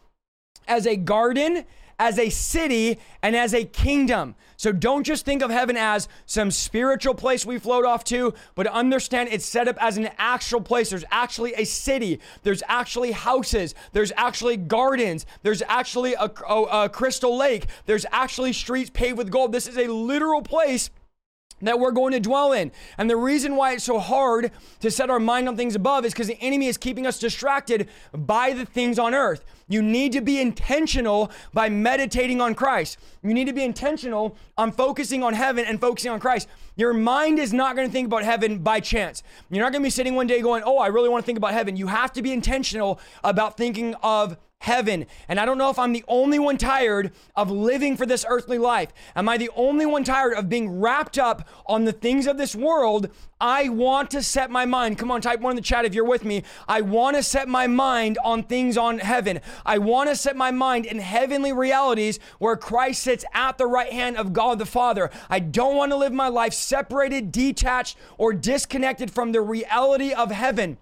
as 0.68 0.86
a 0.86 0.96
garden, 0.96 1.66
as 1.98 2.20
a 2.20 2.30
city, 2.30 3.00
and 3.24 3.36
as 3.36 3.54
a 3.54 3.64
kingdom. 3.66 4.36
So 4.58 4.72
don't 4.72 5.04
just 5.04 5.26
think 5.26 5.42
of 5.42 5.50
heaven 5.50 5.76
as 5.76 6.08
some 6.28 6.52
spiritual 6.52 7.16
place 7.16 7.46
we 7.46 7.58
float 7.58 7.86
off 7.86 8.04
to, 8.06 8.34
but 8.54 8.68
understand 8.68 9.30
it's 9.32 9.46
set 9.46 9.68
up 9.68 9.78
as 9.80 9.98
an 9.98 10.10
actual 10.18 10.62
place. 10.62 10.92
There's 10.92 11.06
actually 11.10 11.54
a 11.56 11.64
city, 11.64 12.20
there's 12.44 12.62
actually 12.68 13.12
houses, 13.12 13.74
there's 13.94 14.12
actually 14.16 14.58
gardens, 14.58 15.26
there's 15.42 15.64
actually 15.64 16.14
a, 16.14 16.32
a, 16.48 16.84
a 16.84 16.90
crystal 16.90 17.36
lake, 17.36 17.66
there's 17.88 18.06
actually 18.12 18.54
streets 18.54 18.92
paved 18.92 19.18
with 19.18 19.32
gold. 19.32 19.52
This 19.52 19.68
is 19.68 19.78
a 19.78 19.88
literal 19.88 20.42
place 20.42 20.92
that 21.62 21.80
we're 21.80 21.92
going 21.92 22.14
to 22.14 22.20
dwell 22.20 22.54
in. 22.54 22.72
And 22.98 23.10
the 23.10 23.16
reason 23.16 23.56
why 23.56 23.74
it's 23.74 23.84
so 23.84 24.00
hard 24.00 24.52
to 24.80 24.92
set 24.92 25.10
our 25.10 25.20
mind 25.20 25.48
on 25.48 25.58
things 25.58 25.76
above 25.76 26.06
is 26.06 26.14
because 26.14 26.28
the 26.28 26.42
enemy 26.42 26.68
is 26.68 26.78
keeping 26.78 27.06
us 27.06 27.20
distracted 27.20 27.90
by 28.14 28.54
the 28.54 28.66
things 28.66 29.00
on 29.00 29.14
earth. 29.14 29.44
You 29.68 29.82
need 29.82 30.12
to 30.14 30.22
be 30.22 30.42
intentional 30.42 31.32
by 31.54 31.70
meditating 31.70 32.42
on 32.42 32.56
Christ. 32.56 32.98
You 33.24 33.34
need 33.34 33.46
to 33.46 33.54
be 33.54 33.64
intentional 33.64 34.36
on 34.58 34.72
focusing 34.72 35.24
on 35.24 35.34
heaven 35.34 35.64
and 35.66 35.80
focusing 35.80 36.12
on 36.12 36.20
Christ. 36.20 36.50
Your 36.76 36.94
mind 36.94 37.40
is 37.40 37.54
not 37.54 37.76
going 37.76 37.88
to 37.88 37.92
think 37.92 38.08
about 38.08 38.24
heaven 38.24 38.60
by 38.60 38.82
chance. 38.82 39.24
You're 39.50 39.64
not 39.64 39.72
going 39.72 39.82
to 39.82 39.86
be 39.86 39.92
sitting 39.92 40.16
one 40.16 40.28
day 40.28 40.42
going, 40.42 40.64
Oh, 40.66 40.78
I 40.78 40.88
really 40.88 41.10
want 41.10 41.24
to 41.24 41.26
think 41.26 41.38
about 41.38 41.54
heaven. 41.54 41.78
You 41.78 41.88
have 41.88 42.12
to 42.14 42.22
be 42.22 42.34
intentional 42.34 43.00
about 43.24 43.56
thinking 43.56 43.96
of 44.04 44.38
heaven. 44.62 45.08
And 45.28 45.40
I 45.40 45.46
don't 45.46 45.58
know 45.58 45.72
if 45.72 45.80
I'm 45.80 45.92
the 45.92 46.06
only 46.08 46.38
one 46.38 46.58
tired 46.58 47.12
of 47.36 47.50
living 47.50 47.98
for 47.98 48.06
this 48.06 48.24
earthly 48.28 48.60
life. 48.60 48.94
Am 49.16 49.28
I 49.28 49.38
the 49.38 49.50
only 49.56 49.88
one 49.88 50.04
tired 50.04 50.34
of 50.34 50.50
being 50.50 50.80
wrapped 50.80 51.18
up 51.18 51.48
on 51.66 51.86
the 51.86 51.92
things 51.92 52.28
of 52.28 52.38
this 52.38 52.56
world? 52.56 53.10
I 53.40 53.70
want 53.70 54.12
to 54.12 54.22
set 54.22 54.52
my 54.52 54.66
mind. 54.66 55.00
Come 55.00 55.10
on, 55.10 55.20
type 55.20 55.40
one 55.40 55.54
in 55.54 55.56
the 55.56 55.64
chat 55.64 55.84
if 55.84 55.96
you're 55.96 56.06
with 56.06 56.24
me. 56.24 56.44
I 56.68 56.82
want 56.82 57.16
to 57.18 57.24
set 57.24 57.48
my 57.48 57.66
mind 57.66 58.20
on 58.24 58.44
things 58.44 58.78
on 58.78 59.00
heaven. 59.00 59.40
I 59.66 59.80
want 59.80 60.10
to 60.10 60.16
set 60.16 60.36
my 60.36 60.52
mind 60.52 60.86
in 60.86 61.00
heavenly 61.00 61.52
realities 61.52 62.20
where 62.38 62.56
Christ 62.56 63.02
sits 63.02 63.26
at 63.34 63.58
the 63.58 63.66
right 63.66 63.92
hand 63.92 64.16
of 64.16 64.32
God 64.32 64.60
the 64.60 64.68
Father. 64.68 65.10
I 65.28 65.40
don't 65.40 65.76
want 65.76 65.92
to 65.92 65.98
live 65.98 66.14
my 66.14 66.28
life 66.28 66.54
separated, 66.54 67.32
detached, 67.32 67.98
or 68.20 68.32
disconnected 68.32 69.10
from 69.10 69.32
the 69.32 69.42
reality 69.42 70.14
of 70.14 70.30
heaven. 70.30 70.78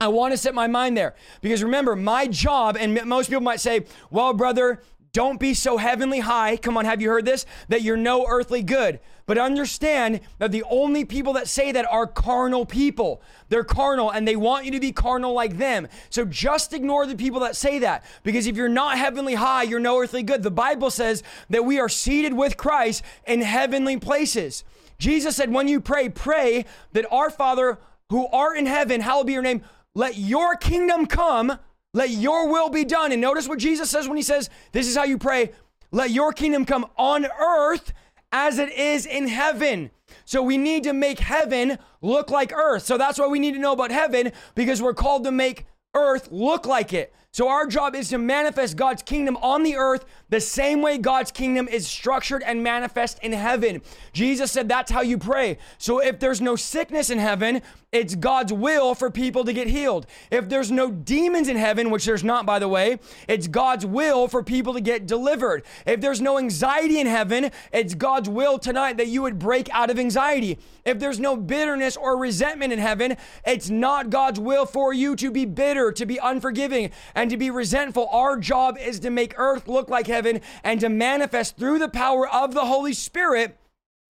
I 0.00 0.08
want 0.08 0.32
to 0.32 0.38
set 0.38 0.54
my 0.54 0.66
mind 0.66 0.96
there 0.96 1.14
because 1.40 1.62
remember, 1.62 1.96
my 1.96 2.26
job, 2.26 2.76
and 2.78 3.04
most 3.06 3.28
people 3.28 3.42
might 3.42 3.60
say, 3.60 3.86
well, 4.10 4.32
brother, 4.32 4.82
don't 5.14 5.38
be 5.38 5.54
so 5.54 5.76
heavenly 5.76 6.18
high. 6.18 6.56
Come 6.56 6.76
on, 6.76 6.84
have 6.84 7.00
you 7.00 7.08
heard 7.08 7.24
this? 7.24 7.46
That 7.68 7.82
you're 7.82 7.96
no 7.96 8.26
earthly 8.26 8.64
good. 8.64 8.98
But 9.26 9.38
understand 9.38 10.20
that 10.38 10.50
the 10.50 10.64
only 10.68 11.04
people 11.04 11.32
that 11.34 11.48
say 11.48 11.70
that 11.70 11.86
are 11.86 12.06
carnal 12.08 12.66
people. 12.66 13.22
They're 13.48 13.64
carnal 13.64 14.10
and 14.10 14.26
they 14.26 14.34
want 14.34 14.64
you 14.64 14.72
to 14.72 14.80
be 14.80 14.90
carnal 14.90 15.32
like 15.32 15.56
them. 15.56 15.86
So 16.10 16.24
just 16.24 16.72
ignore 16.72 17.06
the 17.06 17.14
people 17.14 17.40
that 17.40 17.54
say 17.54 17.78
that 17.78 18.04
because 18.24 18.48
if 18.48 18.56
you're 18.56 18.68
not 18.68 18.98
heavenly 18.98 19.34
high, 19.34 19.62
you're 19.62 19.78
no 19.78 20.00
earthly 20.00 20.24
good. 20.24 20.42
The 20.42 20.50
Bible 20.50 20.90
says 20.90 21.22
that 21.48 21.64
we 21.64 21.78
are 21.78 21.88
seated 21.88 22.34
with 22.34 22.56
Christ 22.56 23.04
in 23.24 23.40
heavenly 23.40 23.96
places. 23.96 24.64
Jesus 24.98 25.36
said, 25.36 25.52
when 25.52 25.68
you 25.68 25.80
pray, 25.80 26.08
pray 26.08 26.64
that 26.92 27.06
our 27.12 27.30
Father 27.30 27.78
who 28.10 28.26
art 28.26 28.58
in 28.58 28.66
heaven, 28.66 29.00
hallowed 29.00 29.28
be 29.28 29.32
your 29.32 29.42
name 29.42 29.62
let 29.94 30.16
your 30.16 30.56
kingdom 30.56 31.06
come, 31.06 31.58
let 31.92 32.10
your 32.10 32.48
will 32.48 32.68
be 32.68 32.84
done. 32.84 33.12
And 33.12 33.20
notice 33.20 33.48
what 33.48 33.58
Jesus 33.58 33.90
says 33.90 34.08
when 34.08 34.16
he 34.16 34.22
says, 34.22 34.50
This 34.72 34.88
is 34.88 34.96
how 34.96 35.04
you 35.04 35.18
pray, 35.18 35.52
let 35.92 36.10
your 36.10 36.32
kingdom 36.32 36.64
come 36.64 36.86
on 36.96 37.26
earth 37.26 37.92
as 38.32 38.58
it 38.58 38.72
is 38.72 39.06
in 39.06 39.28
heaven. 39.28 39.90
So 40.24 40.42
we 40.42 40.58
need 40.58 40.82
to 40.84 40.92
make 40.92 41.20
heaven 41.20 41.78
look 42.02 42.30
like 42.30 42.52
earth. 42.52 42.84
So 42.84 42.98
that's 42.98 43.18
why 43.18 43.28
we 43.28 43.38
need 43.38 43.52
to 43.52 43.60
know 43.60 43.72
about 43.72 43.92
heaven 43.92 44.32
because 44.54 44.82
we're 44.82 44.94
called 44.94 45.24
to 45.24 45.32
make 45.32 45.66
earth 45.94 46.28
look 46.32 46.66
like 46.66 46.92
it. 46.92 47.14
So 47.34 47.48
our 47.48 47.66
job 47.66 47.96
is 47.96 48.10
to 48.10 48.18
manifest 48.18 48.76
God's 48.76 49.02
kingdom 49.02 49.36
on 49.38 49.64
the 49.64 49.74
earth 49.74 50.04
the 50.28 50.40
same 50.40 50.82
way 50.82 50.98
God's 50.98 51.32
kingdom 51.32 51.66
is 51.66 51.84
structured 51.84 52.44
and 52.44 52.62
manifest 52.62 53.18
in 53.24 53.32
heaven. 53.32 53.82
Jesus 54.12 54.52
said 54.52 54.68
that's 54.68 54.92
how 54.92 55.00
you 55.00 55.18
pray. 55.18 55.58
So 55.76 55.98
if 55.98 56.20
there's 56.20 56.40
no 56.40 56.54
sickness 56.54 57.10
in 57.10 57.18
heaven, 57.18 57.60
it's 57.90 58.14
God's 58.14 58.52
will 58.52 58.94
for 58.94 59.10
people 59.10 59.44
to 59.44 59.52
get 59.52 59.68
healed. 59.68 60.06
If 60.30 60.48
there's 60.48 60.70
no 60.70 60.90
demons 60.90 61.48
in 61.48 61.56
heaven, 61.56 61.90
which 61.90 62.04
there's 62.04 62.24
not, 62.24 62.44
by 62.44 62.58
the 62.58 62.68
way, 62.68 62.98
it's 63.28 63.46
God's 63.46 63.86
will 63.86 64.26
for 64.26 64.42
people 64.42 64.74
to 64.74 64.80
get 64.80 65.06
delivered. 65.06 65.64
If 65.86 66.00
there's 66.00 66.20
no 66.20 66.38
anxiety 66.38 66.98
in 66.98 67.06
heaven, 67.06 67.50
it's 67.72 67.94
God's 67.94 68.28
will 68.28 68.58
tonight 68.58 68.96
that 68.96 69.08
you 69.08 69.22
would 69.22 69.38
break 69.38 69.68
out 69.72 69.90
of 69.90 69.98
anxiety. 69.98 70.58
If 70.84 70.98
there's 70.98 71.20
no 71.20 71.36
bitterness 71.36 71.96
or 71.96 72.16
resentment 72.16 72.72
in 72.72 72.80
heaven, 72.80 73.16
it's 73.46 73.70
not 73.70 74.10
God's 74.10 74.40
will 74.40 74.66
for 74.66 74.92
you 74.92 75.14
to 75.16 75.30
be 75.30 75.44
bitter, 75.44 75.92
to 75.92 76.04
be 76.04 76.18
unforgiving, 76.18 76.90
and 77.24 77.30
to 77.30 77.38
be 77.38 77.48
resentful. 77.48 78.06
Our 78.08 78.36
job 78.36 78.76
is 78.76 79.00
to 79.00 79.08
make 79.08 79.32
earth 79.38 79.66
look 79.66 79.88
like 79.88 80.06
heaven 80.06 80.42
and 80.62 80.78
to 80.80 80.90
manifest 80.90 81.56
through 81.56 81.78
the 81.78 81.88
power 81.88 82.28
of 82.28 82.52
the 82.52 82.66
Holy 82.66 82.92
Spirit 82.92 83.58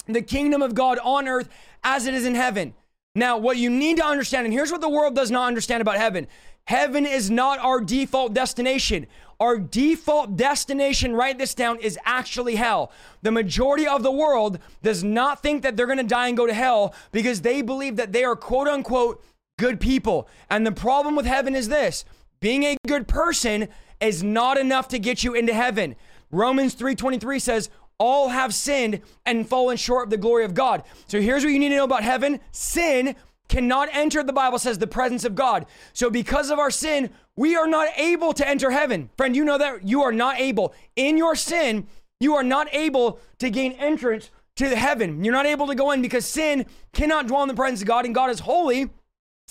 the 0.09 0.21
kingdom 0.21 0.63
of 0.63 0.75
God 0.75 0.99
on 0.99 1.29
earth 1.29 1.49
as 1.85 2.09
it 2.09 2.15
is 2.15 2.27
in 2.27 2.35
heaven. 2.35 2.75
Now, 3.15 3.39
what 3.39 3.57
you 3.57 3.71
need 3.71 3.99
to 3.99 4.05
understand, 4.05 4.47
and 4.47 4.53
here's 4.53 4.73
what 4.73 4.81
the 4.81 4.89
world 4.89 5.15
does 5.15 5.31
not 5.31 5.47
understand 5.47 5.81
about 5.81 5.97
heaven 5.97 6.27
heaven 6.67 7.07
is 7.07 7.31
not 7.31 7.61
our 7.61 7.81
default 7.81 8.35
destination. 8.35 9.07
Our 9.39 9.59
default 9.59 10.37
destination, 10.37 11.15
write 11.15 11.39
this 11.39 11.55
down, 11.55 11.79
is 11.79 11.97
actually 12.05 12.57
hell. 12.57 12.91
The 13.23 13.31
majority 13.31 13.87
of 13.87 14.03
the 14.03 14.11
world 14.11 14.59
does 14.83 15.05
not 15.05 15.41
think 15.41 15.63
that 15.63 15.77
they're 15.77 15.87
gonna 15.87 16.03
die 16.03 16.27
and 16.27 16.37
go 16.37 16.49
to 16.49 16.55
hell 16.55 16.97
because 17.13 17.43
they 17.43 17.63
believe 17.63 17.95
that 17.95 18.11
they 18.11 18.25
are 18.25 18.35
quote 18.35 18.67
unquote 18.67 19.25
good 19.57 19.79
people. 19.79 20.27
And 20.51 20.67
the 20.67 20.73
problem 20.73 21.15
with 21.15 21.27
heaven 21.27 21.55
is 21.55 21.69
this 21.69 22.05
being 22.45 22.65
a 22.65 22.77
good 22.87 23.09
person 23.09 23.67
is 24.03 24.23
not 24.23 24.59
enough 24.59 24.87
to 24.89 24.99
get 24.99 25.25
you 25.25 25.33
into 25.33 25.55
heaven. 25.55 25.97
Romans 26.31 26.75
3:23 26.75 27.41
says, 27.41 27.71
all 27.97 28.29
have 28.29 28.53
sinned 28.53 29.01
and 29.25 29.49
fallen 29.49 29.79
short 29.79 30.05
of 30.05 30.11
the 30.11 30.19
glory 30.19 30.45
of 30.45 30.53
God. 30.53 30.83
So 31.07 31.23
here's 31.23 31.43
what 31.43 31.55
you 31.55 31.59
need 31.59 31.71
to 31.71 31.77
know 31.77 31.85
about 31.85 32.03
heaven 32.03 32.41
sin 32.53 33.17
cannot 33.49 33.89
enter, 33.93 34.23
the 34.23 34.35
Bible 34.35 34.59
says, 34.59 34.77
the 34.77 34.87
presence 34.87 35.25
of 35.25 35.35
God. 35.35 35.65
So 35.95 36.11
because 36.11 36.51
of 36.51 36.59
our 36.59 36.71
sin, 36.71 37.09
we 37.35 37.57
are 37.57 37.67
not 37.67 37.89
able 37.97 38.35
to 38.35 38.47
enter 38.47 38.71
heaven. 38.71 39.09
Friend, 39.17 39.35
you 39.35 39.43
know 39.43 39.57
that 39.57 39.89
you 39.89 40.03
are 40.03 40.13
not 40.13 40.39
able. 40.39 40.75
In 40.97 41.17
your 41.17 41.35
sin, 41.35 41.87
you 42.21 42.35
are 42.35 42.45
not 42.45 42.69
able 42.73 43.21
to 43.39 43.49
gain 43.49 43.73
entrance 43.73 44.31
to 44.57 44.77
heaven. 44.77 45.25
You're 45.25 45.33
not 45.33 45.47
able 45.47 45.67
to 45.69 45.75
go 45.75 45.93
in 45.93 46.03
because 46.03 46.27
sin 46.27 46.67
cannot 46.93 47.27
dwell 47.27 47.41
in 47.41 47.49
the 47.49 47.55
presence 47.55 47.81
of 47.81 47.89
God, 47.89 48.05
and 48.05 48.15
God 48.15 48.29
is 48.29 48.41
holy 48.41 48.91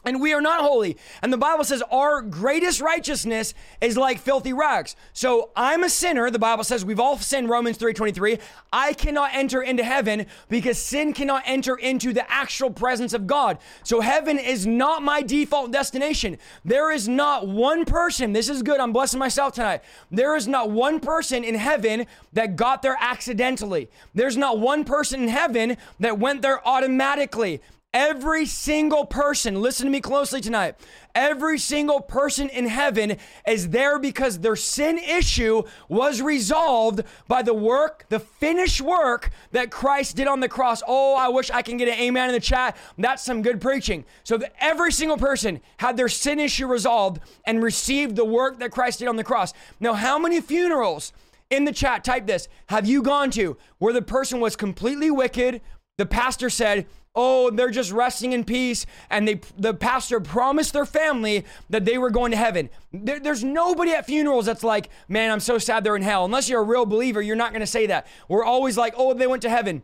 and 0.06 0.22
we 0.22 0.34
are 0.34 0.42
not 0.42 0.62
holy. 0.62 0.98
And 1.22 1.32
the 1.32 1.38
Bible 1.38 1.64
says 1.64 1.82
our 1.92 2.22
greatest 2.22 2.82
righteousness 2.82 3.54
is 3.82 3.98
like 3.98 4.20
filthy 4.20 4.54
rags. 4.54 4.96
So 5.14 5.52
I'm 5.56 5.84
a 5.84 5.90
sinner. 5.90 6.30
The 6.30 6.40
Bible 6.40 6.64
says 6.64 6.86
we've 6.86 7.00
all 7.00 7.18
sinned, 7.18 7.50
Romans 7.50 7.78
3:23. 7.78 8.40
I 8.72 8.94
cannot 8.94 9.32
enter 9.34 9.62
into 9.62 9.84
heaven 9.84 10.26
because 10.50 10.78
sin 10.78 11.14
cannot 11.14 11.44
enter 11.46 11.76
into 11.76 12.14
the 12.14 12.30
actual 12.32 12.70
presence 12.70 13.14
of 13.14 13.28
God. 13.28 13.58
So 13.84 14.02
heaven 14.02 14.38
is 14.38 14.66
not 14.68 15.04
my 15.04 15.22
default 15.22 15.72
destination. 15.72 16.38
There 16.66 16.92
is 16.92 17.08
not 17.08 17.48
one 17.48 17.86
person, 17.86 18.34
this 18.34 18.50
is 18.50 18.64
good, 18.64 18.80
I'm 18.80 18.94
blessing 18.94 19.20
myself 19.20 19.54
tonight. 19.54 19.82
There 20.12 20.36
is 20.36 20.48
not 20.48 20.72
one 20.72 21.00
person 21.00 21.44
in 21.44 21.56
heaven 21.56 22.06
that 22.34 22.56
got 22.56 22.82
there 22.82 22.98
accidentally. 23.00 23.90
There's 24.14 24.38
not 24.38 24.60
one 24.60 24.84
person 24.84 25.24
in 25.24 25.28
heaven 25.30 25.78
that 26.00 26.20
went 26.20 26.42
there 26.42 26.66
automatically. 26.68 27.62
Every 27.94 28.48
single 28.48 29.06
person, 29.06 29.62
listen 29.62 29.86
to 29.86 29.92
me 29.92 30.02
closely 30.02 30.42
tonight. 30.42 30.76
Every 31.14 31.60
single 31.60 32.02
person 32.02 32.50
in 32.50 32.66
heaven 32.66 33.18
is 33.48 33.70
there 33.70 34.00
because 34.00 34.40
their 34.40 34.56
sin 34.56 34.98
issue 34.98 35.62
was 35.88 36.20
resolved 36.20 37.04
by 37.28 37.44
the 37.44 37.54
work, 37.54 38.06
the 38.10 38.20
finished 38.20 38.82
work 38.82 39.30
that 39.52 39.70
Christ 39.70 40.16
did 40.16 40.28
on 40.28 40.40
the 40.40 40.50
cross. 40.50 40.82
Oh, 40.88 41.16
I 41.16 41.30
wish 41.30 41.52
I 41.52 41.62
can 41.62 41.78
get 41.78 41.88
an 41.88 42.00
amen 42.00 42.30
in 42.30 42.34
the 42.34 42.40
chat. 42.40 42.76
That's 42.98 43.24
some 43.24 43.44
good 43.44 43.62
preaching. 43.62 44.06
So 44.24 44.40
every 44.60 44.92
single 44.92 45.18
person 45.18 45.62
had 45.78 45.96
their 45.96 46.10
sin 46.10 46.40
issue 46.40 46.66
resolved 46.66 47.22
and 47.46 47.62
received 47.62 48.16
the 48.16 48.26
work 48.26 48.58
that 48.58 48.72
Christ 48.72 49.00
did 49.00 49.08
on 49.08 49.18
the 49.18 49.24
cross. 49.24 49.54
Now, 49.80 49.94
how 49.94 50.18
many 50.18 50.42
funerals 50.42 51.14
in 51.52 51.66
the 51.66 51.72
chat 51.72 52.04
type 52.04 52.26
this 52.26 52.48
have 52.70 52.88
you 52.88 53.04
gone 53.04 53.30
to 53.32 53.56
where 53.78 53.94
the 53.94 54.02
person 54.02 54.40
was 54.40 54.56
completely 54.56 55.12
wicked? 55.12 55.62
the 55.98 56.06
pastor 56.06 56.50
said, 56.50 56.88
oh, 57.16 57.52
they're 57.52 57.70
just 57.70 57.92
resting 57.92 58.34
in 58.34 58.44
peace. 58.44 58.86
And 59.10 59.28
they, 59.28 59.42
the 59.58 59.74
pastor 59.74 60.20
promised 60.20 60.74
their 60.74 60.86
family 60.86 61.46
that 61.70 61.86
they 61.86 61.98
were 61.98 62.10
going 62.10 62.32
to 62.32 62.38
heaven. 62.38 62.70
There, 62.92 63.20
there's 63.20 63.44
nobody 63.44 63.92
at 63.92 64.06
funerals 64.06 64.46
that's 64.46 64.64
like, 64.64 64.90
man, 65.08 65.32
I'm 65.32 65.40
so 65.40 65.58
sad 65.58 65.84
they're 65.84 65.96
in 65.96 66.02
hell. 66.02 66.26
Unless 66.26 66.50
you're 66.50 66.62
a 66.62 66.66
real 66.66 66.86
believer, 66.86 67.22
you're 67.22 67.36
not 67.36 67.52
going 67.52 67.62
to 67.62 67.68
say 67.68 67.88
that. 67.88 68.08
We're 68.28 68.46
always 68.46 68.78
like, 68.78 68.94
oh, 68.98 69.14
they 69.14 69.28
went 69.28 69.42
to 69.44 69.50
heaven. 69.50 69.84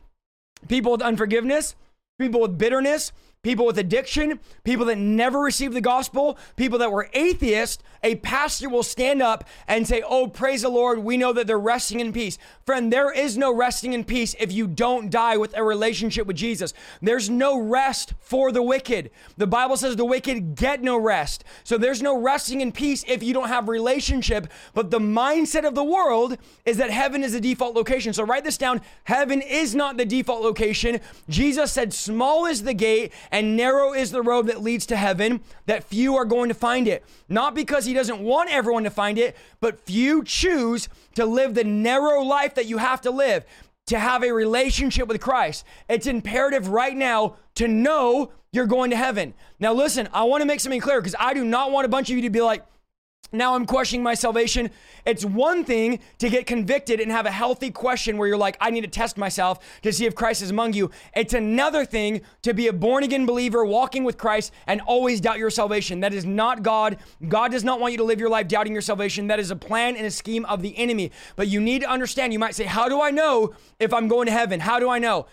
People 0.67 0.91
with 0.91 1.01
unforgiveness, 1.01 1.75
people 2.17 2.41
with 2.41 2.57
bitterness, 2.57 3.11
people 3.41 3.65
with 3.65 3.77
addiction, 3.77 4.37
people 4.65 4.85
that 4.85 4.97
never 4.97 5.39
received 5.39 5.73
the 5.73 5.79
gospel, 5.79 6.37
people 6.57 6.77
that 6.77 6.91
were 6.91 7.09
atheists, 7.13 7.81
a 8.03 8.15
pastor 8.15 8.67
will 8.67 8.83
stand 8.83 9.21
up 9.21 9.45
and 9.65 9.87
say, 9.87 10.03
Oh, 10.05 10.27
praise 10.27 10.63
the 10.63 10.69
Lord, 10.69 10.99
we 10.99 11.15
know 11.15 11.31
that 11.31 11.47
they're 11.47 11.57
resting 11.57 12.01
in 12.01 12.11
peace. 12.11 12.37
Friend, 12.65 12.91
there 12.91 13.13
is 13.13 13.37
no 13.37 13.53
resting 13.53 13.93
in 13.93 14.03
peace 14.03 14.35
if 14.41 14.51
you 14.51 14.67
don't 14.67 15.09
die 15.09 15.37
with 15.37 15.55
a 15.55 15.63
relationship 15.63 16.27
with 16.27 16.35
Jesus. 16.35 16.73
There's 17.01 17.29
no 17.29 17.57
rest 17.57 18.13
for 18.19 18.51
the 18.51 18.61
wicked. 18.61 19.09
The 19.37 19.47
Bible 19.47 19.77
says 19.77 19.95
the 19.95 20.03
wicked 20.03 20.55
get 20.55 20.81
no 20.81 20.97
rest. 20.97 21.45
So 21.63 21.77
there's 21.77 22.01
no 22.01 22.19
resting 22.19 22.59
in 22.59 22.73
peace 22.73 23.05
if 23.07 23.23
you 23.23 23.33
don't 23.33 23.47
have 23.47 23.69
relationship. 23.69 24.47
But 24.73 24.91
the 24.91 24.99
mindset 24.99 25.65
of 25.65 25.75
the 25.75 25.83
world 25.83 26.37
is 26.65 26.75
that 26.75 26.89
heaven 26.89 27.23
is 27.23 27.31
the 27.31 27.39
default 27.39 27.73
location. 27.73 28.11
So 28.11 28.23
write 28.23 28.43
this 28.43 28.57
down. 28.57 28.81
Heaven 29.05 29.41
is 29.41 29.75
not 29.75 29.95
the 29.95 30.05
default 30.05 30.41
location. 30.41 30.99
Jesus 31.29 31.71
said, 31.71 31.93
Small 31.93 32.45
is 32.45 32.63
the 32.63 32.73
gate 32.73 33.13
and 33.31 33.55
narrow 33.55 33.93
is 33.93 34.11
the 34.11 34.21
road 34.21 34.47
that 34.47 34.61
leads 34.61 34.85
to 34.87 34.95
heaven, 34.95 35.41
that 35.65 35.83
few 35.83 36.15
are 36.15 36.25
going 36.25 36.49
to 36.49 36.55
find 36.55 36.87
it. 36.87 37.05
Not 37.27 37.55
because 37.55 37.85
he 37.85 37.93
doesn't 37.93 38.19
want 38.19 38.51
everyone 38.51 38.83
to 38.83 38.89
find 38.89 39.17
it, 39.17 39.35
but 39.59 39.79
few 39.79 40.23
choose 40.23 40.89
to 41.15 41.25
live 41.25 41.53
the 41.53 41.63
narrow 41.63 42.21
life 42.21 42.55
that 42.55 42.65
you 42.65 42.77
have 42.77 43.01
to 43.01 43.11
live 43.11 43.45
to 43.89 43.97
have 43.97 44.23
a 44.23 44.31
relationship 44.31 45.07
with 45.07 45.19
Christ. 45.19 45.65
It's 45.89 46.05
imperative 46.05 46.67
right 46.67 46.95
now 46.95 47.37
to 47.55 47.67
know 47.67 48.31
you're 48.51 48.67
going 48.67 48.91
to 48.91 48.95
heaven. 48.95 49.33
Now, 49.59 49.73
listen, 49.73 50.07
I 50.13 50.23
want 50.23 50.41
to 50.41 50.45
make 50.45 50.59
something 50.59 50.79
clear 50.79 51.01
because 51.01 51.15
I 51.19 51.33
do 51.33 51.43
not 51.43 51.71
want 51.71 51.85
a 51.85 51.89
bunch 51.89 52.09
of 52.09 52.15
you 52.15 52.21
to 52.23 52.29
be 52.29 52.41
like, 52.41 52.63
now 53.31 53.55
I'm 53.55 53.65
questioning 53.65 54.01
my 54.01 54.15
salvation. 54.15 54.71
It's 55.05 55.23
one 55.23 55.63
thing 55.63 55.99
to 56.17 56.29
get 56.29 56.47
convicted 56.47 56.99
and 56.99 57.11
have 57.11 57.25
a 57.25 57.31
healthy 57.31 57.69
question 57.69 58.17
where 58.17 58.27
you're 58.27 58.37
like, 58.37 58.57
I 58.59 58.71
need 58.71 58.81
to 58.81 58.87
test 58.87 59.17
myself 59.17 59.59
to 59.83 59.93
see 59.93 60.05
if 60.05 60.15
Christ 60.15 60.41
is 60.41 60.49
among 60.49 60.73
you. 60.73 60.89
It's 61.15 61.33
another 61.33 61.85
thing 61.85 62.21
to 62.41 62.53
be 62.53 62.67
a 62.67 62.73
born 62.73 63.03
again 63.03 63.25
believer 63.25 63.63
walking 63.63 64.03
with 64.03 64.17
Christ 64.17 64.51
and 64.65 64.81
always 64.81 65.21
doubt 65.21 65.37
your 65.37 65.51
salvation. 65.51 65.99
That 65.99 66.13
is 66.13 66.25
not 66.25 66.63
God. 66.63 66.97
God 67.27 67.51
does 67.51 67.63
not 67.63 67.79
want 67.79 67.91
you 67.91 67.97
to 67.99 68.03
live 68.03 68.19
your 68.19 68.29
life 68.29 68.47
doubting 68.47 68.73
your 68.73 68.81
salvation. 68.81 69.27
That 69.27 69.39
is 69.39 69.51
a 69.51 69.55
plan 69.55 69.95
and 69.95 70.05
a 70.05 70.11
scheme 70.11 70.45
of 70.45 70.61
the 70.61 70.77
enemy. 70.77 71.11
But 71.35 71.47
you 71.47 71.61
need 71.61 71.81
to 71.81 71.89
understand, 71.89 72.33
you 72.33 72.39
might 72.39 72.55
say, 72.55 72.65
How 72.65 72.89
do 72.89 73.01
I 73.01 73.11
know 73.11 73.53
if 73.79 73.93
I'm 73.93 74.07
going 74.07 74.25
to 74.25 74.31
heaven? 74.31 74.59
How 74.59 74.79
do 74.79 74.89
I 74.89 74.99
know? 74.99 75.27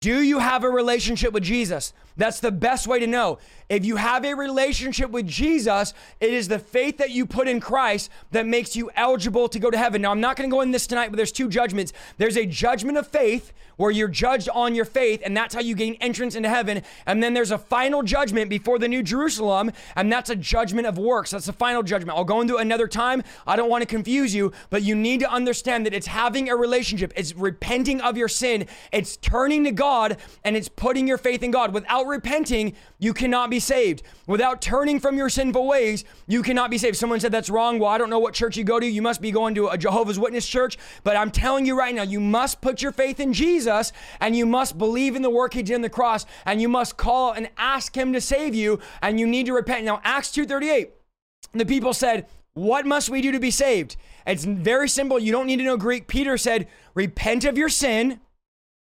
Do 0.00 0.22
you 0.22 0.38
have 0.38 0.64
a 0.64 0.70
relationship 0.70 1.34
with 1.34 1.42
Jesus? 1.42 1.92
That's 2.16 2.40
the 2.40 2.52
best 2.52 2.86
way 2.86 2.98
to 2.98 3.06
know. 3.06 3.38
If 3.68 3.84
you 3.84 3.96
have 3.96 4.24
a 4.24 4.34
relationship 4.34 5.10
with 5.10 5.26
Jesus, 5.26 5.94
it 6.20 6.34
is 6.34 6.48
the 6.48 6.58
faith 6.58 6.98
that 6.98 7.10
you 7.10 7.24
put 7.24 7.46
in 7.46 7.60
Christ 7.60 8.10
that 8.32 8.46
makes 8.46 8.74
you 8.74 8.90
eligible 8.96 9.48
to 9.48 9.58
go 9.58 9.70
to 9.70 9.78
heaven. 9.78 10.02
Now, 10.02 10.10
I'm 10.10 10.20
not 10.20 10.36
going 10.36 10.50
to 10.50 10.54
go 10.54 10.60
in 10.60 10.72
this 10.72 10.86
tonight, 10.86 11.08
but 11.10 11.16
there's 11.16 11.32
two 11.32 11.48
judgments. 11.48 11.92
There's 12.18 12.36
a 12.36 12.46
judgment 12.46 12.98
of 12.98 13.06
faith 13.06 13.52
where 13.76 13.90
you're 13.90 14.08
judged 14.08 14.48
on 14.50 14.74
your 14.74 14.84
faith, 14.84 15.22
and 15.24 15.34
that's 15.34 15.54
how 15.54 15.60
you 15.60 15.74
gain 15.74 15.94
entrance 16.02 16.34
into 16.34 16.50
heaven. 16.50 16.82
And 17.06 17.22
then 17.22 17.32
there's 17.32 17.50
a 17.50 17.56
final 17.56 18.02
judgment 18.02 18.50
before 18.50 18.78
the 18.78 18.88
New 18.88 19.02
Jerusalem, 19.02 19.72
and 19.96 20.12
that's 20.12 20.28
a 20.28 20.36
judgment 20.36 20.86
of 20.86 20.98
works. 20.98 21.30
That's 21.30 21.46
the 21.46 21.54
final 21.54 21.82
judgment. 21.82 22.18
I'll 22.18 22.24
go 22.24 22.42
into 22.42 22.56
another 22.56 22.86
time. 22.86 23.22
I 23.46 23.56
don't 23.56 23.70
want 23.70 23.80
to 23.80 23.86
confuse 23.86 24.34
you, 24.34 24.52
but 24.68 24.82
you 24.82 24.94
need 24.94 25.20
to 25.20 25.30
understand 25.30 25.86
that 25.86 25.94
it's 25.94 26.08
having 26.08 26.50
a 26.50 26.56
relationship, 26.56 27.14
it's 27.16 27.34
repenting 27.34 28.02
of 28.02 28.18
your 28.18 28.28
sin, 28.28 28.66
it's 28.92 29.16
turning 29.16 29.64
to 29.64 29.70
God, 29.70 30.18
and 30.44 30.56
it's 30.56 30.68
putting 30.68 31.08
your 31.08 31.18
faith 31.18 31.42
in 31.42 31.50
God. 31.50 31.72
Without 31.72 32.06
repenting, 32.10 32.74
you 32.98 33.14
cannot 33.14 33.48
be 33.48 33.60
saved. 33.60 34.02
Without 34.26 34.60
turning 34.60 35.00
from 35.00 35.16
your 35.16 35.28
sinful 35.28 35.66
ways, 35.66 36.04
you 36.26 36.42
cannot 36.42 36.70
be 36.70 36.78
saved. 36.78 36.96
Someone 36.96 37.20
said 37.20 37.32
that's 37.32 37.48
wrong. 37.48 37.78
Well, 37.78 37.90
I 37.90 37.98
don't 37.98 38.10
know 38.10 38.18
what 38.18 38.34
church 38.34 38.56
you 38.56 38.64
go 38.64 38.78
to. 38.78 38.86
You 38.86 39.02
must 39.02 39.20
be 39.20 39.30
going 39.30 39.54
to 39.54 39.68
a 39.68 39.78
Jehovah's 39.78 40.18
Witness 40.18 40.46
church. 40.46 40.76
But 41.04 41.16
I'm 41.16 41.30
telling 41.30 41.64
you 41.64 41.78
right 41.78 41.94
now, 41.94 42.02
you 42.02 42.20
must 42.20 42.60
put 42.60 42.82
your 42.82 42.92
faith 42.92 43.20
in 43.20 43.32
Jesus 43.32 43.92
and 44.20 44.36
you 44.36 44.44
must 44.46 44.76
believe 44.76 45.16
in 45.16 45.22
the 45.22 45.30
work 45.30 45.54
he 45.54 45.62
did 45.62 45.74
on 45.74 45.82
the 45.82 45.88
cross 45.88 46.26
and 46.44 46.60
you 46.60 46.68
must 46.68 46.96
call 46.96 47.32
and 47.32 47.48
ask 47.56 47.96
him 47.96 48.12
to 48.12 48.20
save 48.20 48.54
you 48.54 48.80
and 49.00 49.18
you 49.18 49.26
need 49.26 49.46
to 49.46 49.52
repent. 49.52 49.84
Now, 49.84 50.00
Acts 50.04 50.30
2.38, 50.30 50.90
the 51.52 51.66
people 51.66 51.94
said, 51.94 52.26
what 52.54 52.84
must 52.84 53.08
we 53.08 53.22
do 53.22 53.32
to 53.32 53.38
be 53.38 53.50
saved? 53.50 53.96
It's 54.26 54.44
very 54.44 54.88
simple. 54.88 55.18
You 55.18 55.32
don't 55.32 55.46
need 55.46 55.56
to 55.58 55.64
know 55.64 55.76
Greek. 55.76 56.08
Peter 56.08 56.36
said, 56.36 56.68
repent 56.94 57.44
of 57.44 57.56
your 57.56 57.68
sin, 57.68 58.20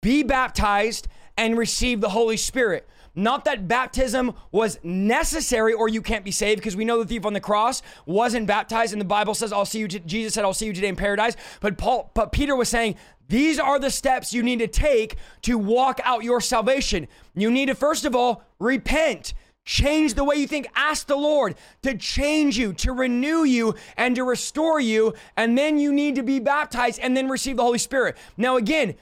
be 0.03 0.23
baptized, 0.23 1.09
and 1.37 1.57
receive 1.57 2.01
the 2.01 2.11
Holy 2.11 2.37
Spirit. 2.37 2.89
Not 3.15 3.45
that 3.45 3.69
baptism 3.69 4.35
was 4.51 4.79
necessary 4.83 5.73
or 5.73 5.89
you 5.89 6.03
can't 6.03 6.25
be 6.25 6.31
saved, 6.31 6.61
because 6.61 6.77
we 6.77 6.85
know 6.85 6.99
the 6.99 7.07
thief 7.07 7.25
on 7.25 7.33
the 7.33 7.41
cross 7.41 7.83
wasn't 8.07 8.47
baptized, 8.47 8.93
and 8.93 9.01
the 9.01 9.07
Bible 9.07 9.35
says, 9.35 9.53
"I'll 9.53 9.65
see 9.65 9.79
you." 9.79 9.89
T- 9.89 10.01
Jesus 10.01 10.35
said, 10.35 10.45
"I'll 10.45 10.55
see 10.55 10.67
you 10.67 10.73
today 10.73 10.89
in 10.89 10.97
paradise." 10.97 11.37
But 11.61 11.79
Paul, 11.79 12.11
but 12.15 12.33
Peter 12.33 12.57
was 12.57 12.69
saying, 12.69 12.97
these 13.29 13.59
are 13.59 13.79
the 13.79 13.91
steps 13.91 14.35
you 14.35 14.43
need 14.43 14.59
to 14.59 14.67
take 14.67 15.17
to 15.43 15.57
walk 15.57 16.01
out 16.05 16.25
your 16.25 16.41
salvation. 16.41 17.09
You 17.35 17.51
need 17.51 17.67
to 17.67 17.75
first 17.75 18.05
of 18.05 18.15
all 18.15 18.43
repent. 18.59 19.35
Change 19.65 20.13
the 20.13 20.25
way 20.25 20.37
you 20.37 20.47
think. 20.47 20.67
Ask 20.75 21.07
the 21.07 21.17
Lord 21.17 21.55
to 21.83 21.97
change 21.97 22.59
you, 22.59 22.75
to 22.75 22.93
renew 22.93 23.45
you, 23.45 23.75
and 23.97 24.15
to 24.15 24.23
restore 24.23 24.79
you. 24.79 25.15
And 25.39 25.57
then 25.57 25.79
you 25.79 25.91
need 25.91 26.17
to 26.17 26.23
be 26.23 26.39
baptized 26.39 27.01
and 27.01 27.17
then 27.17 27.29
receive 27.31 27.57
the 27.57 27.63
Holy 27.63 27.79
Spirit. 27.79 28.19
Now, 28.37 28.59
again, 28.59 28.97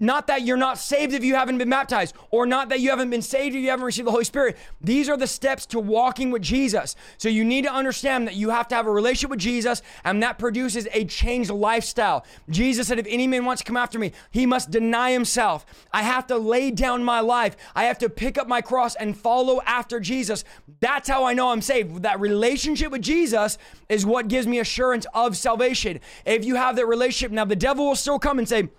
not 0.00 0.26
that 0.26 0.42
you're 0.42 0.56
not 0.56 0.76
saved 0.76 1.12
if 1.12 1.22
you 1.22 1.36
haven't 1.36 1.58
been 1.58 1.70
baptized, 1.70 2.16
or 2.32 2.46
not 2.46 2.68
that 2.70 2.80
you 2.80 2.90
haven't 2.90 3.10
been 3.10 3.22
saved 3.22 3.54
if 3.54 3.62
you 3.62 3.70
haven't 3.70 3.86
received 3.86 4.08
the 4.08 4.12
Holy 4.12 4.24
Spirit. 4.24 4.56
These 4.80 5.08
are 5.08 5.16
the 5.16 5.28
steps 5.28 5.66
to 5.66 5.78
walking 5.78 6.32
with 6.32 6.42
Jesus. 6.42 6.96
So 7.16 7.28
you 7.28 7.44
need 7.44 7.62
to 7.62 7.72
understand 7.72 8.26
that 8.26 8.34
you 8.34 8.50
have 8.50 8.66
to 8.68 8.74
have 8.74 8.88
a 8.88 8.90
relationship 8.90 9.30
with 9.30 9.38
Jesus, 9.38 9.82
and 10.04 10.20
that 10.20 10.36
produces 10.36 10.88
a 10.92 11.04
changed 11.04 11.50
lifestyle. 11.50 12.26
Jesus 12.50 12.88
said, 12.88 12.98
If 12.98 13.06
any 13.08 13.28
man 13.28 13.44
wants 13.44 13.62
to 13.62 13.66
come 13.66 13.76
after 13.76 14.00
me, 14.00 14.10
he 14.32 14.46
must 14.46 14.72
deny 14.72 15.12
himself. 15.12 15.64
I 15.92 16.02
have 16.02 16.26
to 16.26 16.38
lay 16.38 16.72
down 16.72 17.04
my 17.04 17.20
life, 17.20 17.56
I 17.76 17.84
have 17.84 17.98
to 17.98 18.10
pick 18.10 18.36
up 18.36 18.48
my 18.48 18.60
cross 18.60 18.96
and 18.96 19.16
follow 19.16 19.62
after 19.64 20.00
Jesus. 20.00 20.42
That's 20.80 21.08
how 21.08 21.24
I 21.24 21.34
know 21.34 21.50
I'm 21.50 21.62
saved. 21.62 22.02
That 22.02 22.18
relationship 22.18 22.90
with 22.90 23.02
Jesus 23.02 23.58
is 23.88 24.04
what 24.04 24.26
gives 24.26 24.46
me 24.48 24.58
assurance 24.58 25.06
of 25.14 25.36
salvation. 25.36 26.00
If 26.24 26.44
you 26.44 26.56
have 26.56 26.74
that 26.76 26.86
relationship, 26.86 27.30
now 27.30 27.44
the 27.44 27.54
devil 27.54 27.86
will 27.86 27.96
still 27.96 28.18
come 28.18 28.40
and 28.40 28.48
say, 28.48 28.70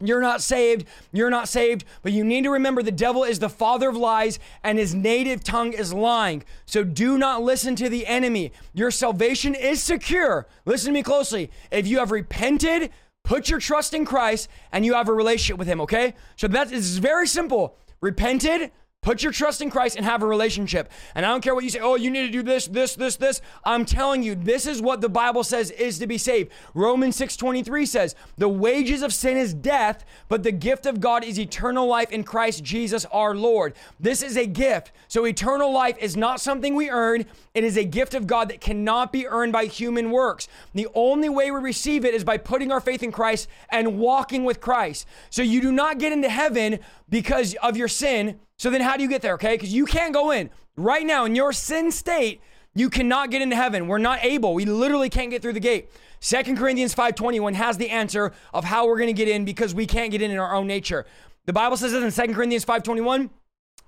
you're 0.00 0.20
not 0.20 0.42
saved. 0.42 0.86
You're 1.12 1.30
not 1.30 1.48
saved. 1.48 1.84
But 2.02 2.12
you 2.12 2.24
need 2.24 2.44
to 2.44 2.50
remember 2.50 2.82
the 2.82 2.92
devil 2.92 3.24
is 3.24 3.38
the 3.38 3.48
father 3.48 3.88
of 3.88 3.96
lies 3.96 4.38
and 4.62 4.78
his 4.78 4.94
native 4.94 5.42
tongue 5.42 5.72
is 5.72 5.92
lying. 5.92 6.44
So 6.66 6.84
do 6.84 7.18
not 7.18 7.42
listen 7.42 7.76
to 7.76 7.88
the 7.88 8.06
enemy. 8.06 8.52
Your 8.74 8.90
salvation 8.90 9.54
is 9.54 9.82
secure. 9.82 10.46
Listen 10.64 10.88
to 10.88 10.92
me 10.92 11.02
closely. 11.02 11.50
If 11.70 11.86
you 11.86 11.98
have 11.98 12.10
repented, 12.10 12.90
put 13.24 13.48
your 13.48 13.58
trust 13.58 13.92
in 13.94 14.04
Christ, 14.04 14.48
and 14.72 14.86
you 14.86 14.94
have 14.94 15.08
a 15.08 15.12
relationship 15.12 15.58
with 15.58 15.68
him, 15.68 15.80
okay? 15.80 16.14
So 16.36 16.46
that 16.48 16.70
is 16.70 16.98
very 16.98 17.26
simple. 17.26 17.76
Repented, 18.00 18.70
Put 19.06 19.22
your 19.22 19.30
trust 19.30 19.62
in 19.62 19.70
Christ 19.70 19.94
and 19.94 20.04
have 20.04 20.24
a 20.24 20.26
relationship. 20.26 20.90
And 21.14 21.24
I 21.24 21.28
don't 21.28 21.40
care 21.40 21.54
what 21.54 21.62
you 21.62 21.70
say, 21.70 21.78
oh, 21.78 21.94
you 21.94 22.10
need 22.10 22.26
to 22.26 22.32
do 22.32 22.42
this, 22.42 22.66
this, 22.66 22.96
this, 22.96 23.14
this. 23.14 23.40
I'm 23.64 23.84
telling 23.84 24.24
you, 24.24 24.34
this 24.34 24.66
is 24.66 24.82
what 24.82 25.00
the 25.00 25.08
Bible 25.08 25.44
says 25.44 25.70
is 25.70 26.00
to 26.00 26.08
be 26.08 26.18
saved. 26.18 26.50
Romans 26.74 27.14
6:23 27.16 27.86
says, 27.86 28.16
"The 28.36 28.48
wages 28.48 29.02
of 29.02 29.14
sin 29.14 29.36
is 29.36 29.54
death, 29.54 30.04
but 30.28 30.42
the 30.42 30.50
gift 30.50 30.86
of 30.86 30.98
God 30.98 31.22
is 31.22 31.38
eternal 31.38 31.86
life 31.86 32.10
in 32.10 32.24
Christ 32.24 32.64
Jesus 32.64 33.04
our 33.12 33.32
Lord." 33.32 33.74
This 34.00 34.24
is 34.24 34.36
a 34.36 34.44
gift. 34.44 34.90
So 35.06 35.24
eternal 35.24 35.72
life 35.72 35.96
is 35.98 36.16
not 36.16 36.40
something 36.40 36.74
we 36.74 36.90
earn. 36.90 37.26
It 37.54 37.62
is 37.62 37.76
a 37.76 37.84
gift 37.84 38.12
of 38.12 38.26
God 38.26 38.48
that 38.48 38.60
cannot 38.60 39.12
be 39.12 39.28
earned 39.28 39.52
by 39.52 39.66
human 39.66 40.10
works. 40.10 40.48
The 40.74 40.88
only 40.94 41.28
way 41.28 41.52
we 41.52 41.60
receive 41.60 42.04
it 42.04 42.12
is 42.12 42.24
by 42.24 42.38
putting 42.38 42.72
our 42.72 42.80
faith 42.80 43.04
in 43.04 43.12
Christ 43.12 43.46
and 43.68 44.00
walking 44.00 44.42
with 44.42 44.60
Christ. 44.60 45.06
So 45.30 45.42
you 45.42 45.60
do 45.60 45.70
not 45.70 46.00
get 46.00 46.12
into 46.12 46.28
heaven 46.28 46.80
because 47.08 47.54
of 47.62 47.76
your 47.76 47.86
sin 47.86 48.40
so 48.58 48.70
then, 48.70 48.80
how 48.80 48.96
do 48.96 49.02
you 49.02 49.08
get 49.08 49.22
there? 49.22 49.34
Okay, 49.34 49.54
because 49.54 49.72
you 49.72 49.84
can't 49.84 50.14
go 50.14 50.30
in 50.30 50.50
right 50.76 51.04
now 51.04 51.24
in 51.24 51.34
your 51.34 51.52
sin 51.52 51.90
state. 51.90 52.40
You 52.74 52.90
cannot 52.90 53.30
get 53.30 53.42
into 53.42 53.56
heaven. 53.56 53.86
We're 53.88 53.98
not 53.98 54.22
able. 54.22 54.54
We 54.54 54.64
literally 54.64 55.08
can't 55.08 55.30
get 55.30 55.42
through 55.42 55.54
the 55.54 55.60
gate. 55.60 55.90
Second 56.20 56.58
Corinthians 56.58 56.94
5:21 56.94 57.54
has 57.54 57.76
the 57.76 57.90
answer 57.90 58.32
of 58.52 58.64
how 58.64 58.86
we're 58.86 58.96
going 58.96 59.08
to 59.08 59.12
get 59.12 59.28
in 59.28 59.44
because 59.44 59.74
we 59.74 59.86
can't 59.86 60.10
get 60.10 60.22
in 60.22 60.30
in 60.30 60.38
our 60.38 60.54
own 60.54 60.66
nature. 60.66 61.06
The 61.44 61.52
Bible 61.52 61.76
says 61.76 61.92
in 61.92 62.10
Second 62.10 62.34
Corinthians 62.34 62.64
5:21 62.64 63.30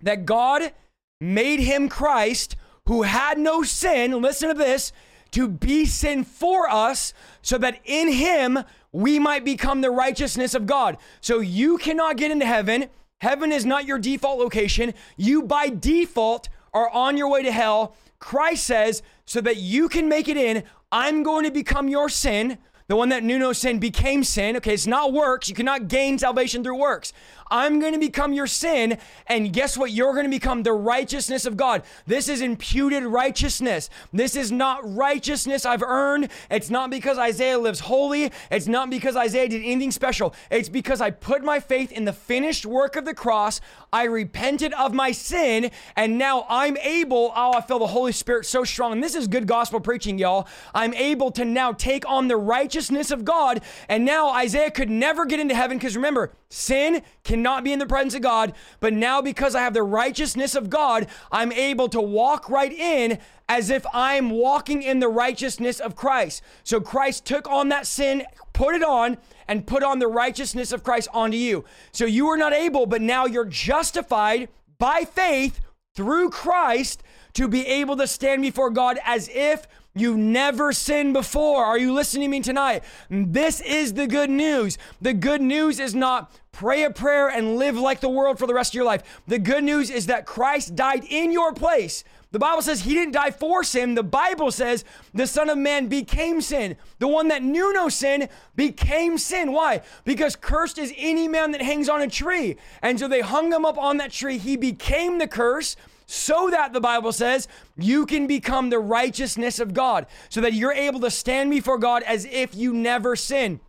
that 0.03 0.27
God 0.27 0.73
made 1.21 1.61
him 1.61 1.89
Christ 1.89 2.57
who 2.87 3.03
had 3.03 3.39
no 3.39 3.63
sin, 3.63 4.23
listen 4.23 4.49
to 4.49 4.55
this, 4.55 4.93
to 5.33 5.49
be 5.49 5.85
sin 5.85 6.25
for 6.25 6.71
us 6.71 7.13
so 7.43 7.59
that 7.59 7.81
in 7.85 8.11
him 8.11 8.61
we 8.93 9.19
might 9.19 9.45
become 9.45 9.81
the 9.81 9.91
righteousness 9.91 10.55
of 10.55 10.65
God. 10.65 10.97
So 11.21 11.41
you 11.41 11.77
cannot 11.77 12.17
get 12.17 12.31
into 12.31 12.47
heaven 12.47 12.89
Heaven 13.21 13.53
is 13.53 13.65
not 13.65 13.87
your 13.87 13.99
default 13.99 14.39
location. 14.39 14.95
You, 15.17 15.43
by 15.43 15.69
default, 15.69 16.49
are 16.73 16.91
on 16.91 17.17
your 17.17 17.29
way 17.29 17.43
to 17.43 17.53
hell. 17.53 17.97
Christ 18.19 18.65
says, 18.65 19.03
so 19.25 19.41
that 19.41 19.57
you 19.57 19.89
can 19.89 20.09
make 20.09 20.29
it 20.29 20.37
in, 20.37 20.65
I'm 20.91 21.23
going 21.23 21.45
to 21.45 21.51
become 21.51 21.89
your 21.89 22.09
sin. 22.09 22.59
The 22.87 22.97
one 22.97 23.11
that 23.11 23.23
knew 23.23 23.39
no 23.39 23.53
sin 23.53 23.79
became 23.79 24.25
sin. 24.25 24.57
Okay, 24.57 24.73
it's 24.73 24.87
not 24.87 25.13
works. 25.13 25.49
You 25.49 25.55
cannot 25.55 25.89
gain 25.89 26.19
salvation 26.19 26.65
through 26.65 26.79
works. 26.79 27.13
I'm 27.51 27.81
going 27.81 27.93
to 27.93 27.99
become 27.99 28.33
your 28.33 28.47
sin. 28.47 28.99
And 29.27 29.53
guess 29.53 29.77
what? 29.77 29.91
You're 29.91 30.13
going 30.13 30.25
to 30.25 30.31
become 30.31 30.63
the 30.63 30.73
righteousness 30.73 31.47
of 31.47 31.57
God. 31.57 31.83
This 32.07 32.29
is 32.29 32.41
imputed 32.41 33.05
righteousness. 33.05 33.91
This 34.13 34.37
is 34.37 34.53
not 34.53 34.81
righteousness 34.97 35.67
I've 35.67 35.83
earned. 35.83 36.31
It's 36.51 36.71
not 36.71 36.91
because 36.91 37.19
Isaiah 37.19 37.59
lives 37.59 37.81
holy. 37.81 38.31
It's 38.51 38.67
not 38.67 38.91
because 38.91 39.17
Isaiah 39.17 39.49
did 39.49 39.63
anything 39.63 39.91
special. 39.91 40.35
It's 40.51 40.69
because 40.69 41.01
I 41.01 41.11
put 41.11 41.43
my 41.43 41.61
faith 41.61 41.93
in 41.93 42.05
the 42.05 42.13
finished 42.13 42.67
work 42.67 42.97
of 42.97 43.05
the 43.05 43.15
cross. 43.15 43.61
I 43.93 44.05
repented 44.05 44.73
of 44.75 44.93
my 44.93 45.13
sin. 45.13 45.71
And 45.97 46.19
now 46.19 46.47
I'm 46.49 46.77
able. 46.79 47.33
Oh, 47.35 47.53
I 47.55 47.61
feel 47.61 47.79
the 47.79 47.87
Holy 47.87 48.13
Spirit 48.13 48.47
so 48.47 48.65
strong. 48.65 48.93
And 48.93 49.03
this 49.03 49.15
is 49.15 49.29
good 49.29 49.47
gospel 49.47 49.81
preaching, 49.81 50.19
y'all. 50.19 50.49
I'm 50.75 50.95
able 50.95 51.31
to 51.33 51.45
now 51.45 51.73
take 51.73 52.09
on 52.09 52.29
the 52.29 52.37
righteousness 52.37 53.11
of 53.11 53.25
God. 53.25 53.63
And 53.89 54.05
now 54.05 54.31
Isaiah 54.31 54.71
could 54.71 54.91
never 54.91 55.25
get 55.25 55.41
into 55.41 55.55
heaven 55.55 55.79
because 55.79 55.97
remember, 55.97 56.33
sin 56.51 57.03
cannot 57.25 57.65
be 57.65 57.73
in 57.73 57.79
the 57.79 57.87
presence 57.87 58.15
of 58.15 58.23
God. 58.23 58.55
But 58.81 58.93
now, 58.93 59.21
because 59.21 59.55
I 59.55 59.61
have 59.61 59.75
the 59.75 59.83
righteousness 59.83 60.55
of 60.55 60.71
God, 60.71 61.07
I'm 61.31 61.53
able 61.53 61.89
to 61.91 62.01
walk 62.01 62.49
right 62.49 62.73
in 62.73 63.19
as 63.49 63.71
if 63.71 63.85
I'm 63.93 64.31
walking 64.31 64.83
in 64.83 65.01
the 65.01 65.09
righteousness 65.09 65.81
of 65.81 65.97
Christ. 65.97 66.43
So 66.65 66.81
Christ 66.81 67.25
took 67.25 67.49
on 67.49 67.69
that 67.71 67.87
sin, 67.87 68.25
put 68.53 68.75
it 68.75 68.83
on, 68.83 69.19
and 69.47 69.67
put 69.67 69.83
on 69.83 69.99
the 69.99 70.09
righteousness 70.09 70.73
of 70.73 70.85
Christ 70.85 71.09
onto 71.13 71.37
you. 71.37 71.65
So 71.93 72.05
you 72.05 72.27
were 72.27 72.37
not 72.37 72.53
able, 72.53 72.87
but 72.87 73.03
now 73.03 73.27
you're 73.27 73.45
justified 73.45 74.49
by 74.79 75.05
faith 75.05 75.61
through 75.95 76.31
Christ 76.31 77.03
to 77.35 77.49
be 77.49 77.67
able 77.67 77.97
to 77.97 78.07
stand 78.07 78.43
before 78.43 78.71
God 78.71 78.99
as 79.05 79.29
if 79.33 79.67
you 80.01 80.17
never 80.17 80.73
sinned 80.73 81.13
before. 81.13 81.65
Are 81.65 81.79
you 81.79 81.93
listening 81.93 82.29
to 82.29 82.31
me 82.31 82.41
tonight? 82.41 82.85
This 83.11 83.61
is 83.61 83.95
the 83.95 84.07
good 84.07 84.31
news. 84.31 84.79
The 85.01 85.15
good 85.15 85.41
news 85.41 85.81
is 85.81 85.95
not 85.95 86.33
pray 86.53 86.83
a 86.83 86.91
prayer 86.91 87.29
and 87.29 87.57
live 87.57 87.79
like 87.79 88.01
the 88.01 88.09
world 88.09 88.39
for 88.39 88.47
the 88.47 88.55
rest 88.55 88.71
of 88.71 88.75
your 88.75 88.85
life. 88.85 89.23
The 89.29 89.39
good 89.39 89.63
news 89.63 89.91
is 89.91 90.07
that 90.07 90.27
Christ 90.27 90.75
died 90.75 91.05
in 91.09 91.31
your 91.31 91.53
place. 91.53 92.03
The 92.31 92.39
Bible 92.39 92.63
says 92.63 92.83
he 92.83 92.95
didn't 92.95 93.13
die 93.13 93.31
for 93.31 93.65
sin. 93.65 93.95
The 93.95 94.03
Bible 94.03 94.51
says 94.51 94.85
the 95.15 95.27
Son 95.27 95.49
of 95.49 95.57
Man 95.57 95.87
became 95.87 96.41
sin. 96.41 96.77
The 96.99 97.09
one 97.09 97.29
that 97.29 97.43
knew 97.43 97.73
no 97.73 97.89
sin 97.89 98.29
became 98.55 99.17
sin. 99.17 99.53
Why? 99.53 99.83
Because 100.05 100.37
cursed 100.37 100.79
is 100.79 100.93
any 100.99 101.27
man 101.27 101.53
that 101.53 101.63
hangs 101.63 101.89
on 101.89 102.03
a 102.03 102.09
tree. 102.09 102.57
And 102.83 102.99
so 102.99 103.09
they 103.09 103.21
hung 103.21 103.53
him 103.53 103.65
up 103.65 103.79
on 103.79 103.97
that 103.97 104.13
tree. 104.13 104.37
He 104.37 104.57
became 104.57 105.19
the 105.19 105.29
curse 105.29 105.77
so 106.11 106.49
that 106.51 106.73
the 106.73 106.81
Bible 106.81 107.13
says 107.13 107.47
you 107.77 108.07
can 108.07 108.27
become 108.27 108.71
the 108.71 108.79
righteousness 108.79 109.61
of 109.61 109.75
God, 109.75 110.07
so 110.31 110.41
that 110.41 110.55
you're 110.55 110.73
able 110.73 111.01
to 111.01 111.11
stand 111.11 111.51
before 111.51 111.79
God 111.79 112.03
as 112.03 112.25
if 112.25 112.55
you 112.55 112.73
never 112.73 113.15
sin. 113.15 113.61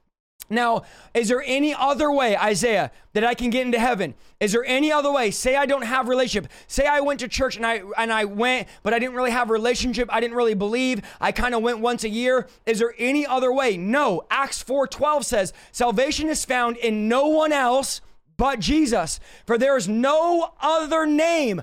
Now, 0.50 0.84
is 1.14 1.28
there 1.28 1.44
any 1.46 1.76
other 1.76 2.12
way, 2.12 2.36
Isaiah, 2.36 2.92
that 3.14 3.24
I 3.24 3.36
can 3.36 3.52
get 3.52 3.66
into 3.66 3.78
heaven? 3.78 4.16
Is 4.40 4.54
there 4.54 4.64
any 4.66 4.92
other 4.92 5.12
way? 5.12 5.30
Say 5.32 5.56
I 5.56 5.66
don't 5.66 5.84
have 5.84 6.08
relationship. 6.08 6.50
Say 6.66 6.88
I 6.88 7.02
went 7.02 7.20
to 7.20 7.28
church 7.28 7.58
and 7.58 7.66
I 7.66 7.82
and 7.98 8.12
I 8.12 8.26
went, 8.26 8.68
but 8.82 8.94
I 8.94 9.00
didn't 9.00 9.16
really 9.16 9.32
have 9.32 9.50
relationship. 9.50 10.08
I 10.12 10.22
didn't 10.22 10.38
really 10.38 10.56
believe. 10.56 11.02
I 11.20 11.34
kind 11.34 11.54
of 11.54 11.62
went 11.62 11.80
once 11.80 12.04
a 12.04 12.10
year. 12.10 12.48
Is 12.66 12.80
there 12.80 12.96
any 12.98 13.28
other 13.28 13.54
way? 13.54 13.78
No. 13.78 14.24
Acts 14.32 14.64
4:12 14.64 15.26
says, 15.26 15.54
"Salvation 15.72 16.30
is 16.30 16.46
found 16.46 16.78
in 16.78 17.10
no 17.10 17.28
one 17.28 17.52
else 17.52 18.02
but 18.38 18.60
Jesus, 18.60 19.20
for 19.46 19.58
there 19.58 19.76
is 19.76 19.90
no 19.90 20.54
other 20.62 21.06
name 21.06 21.62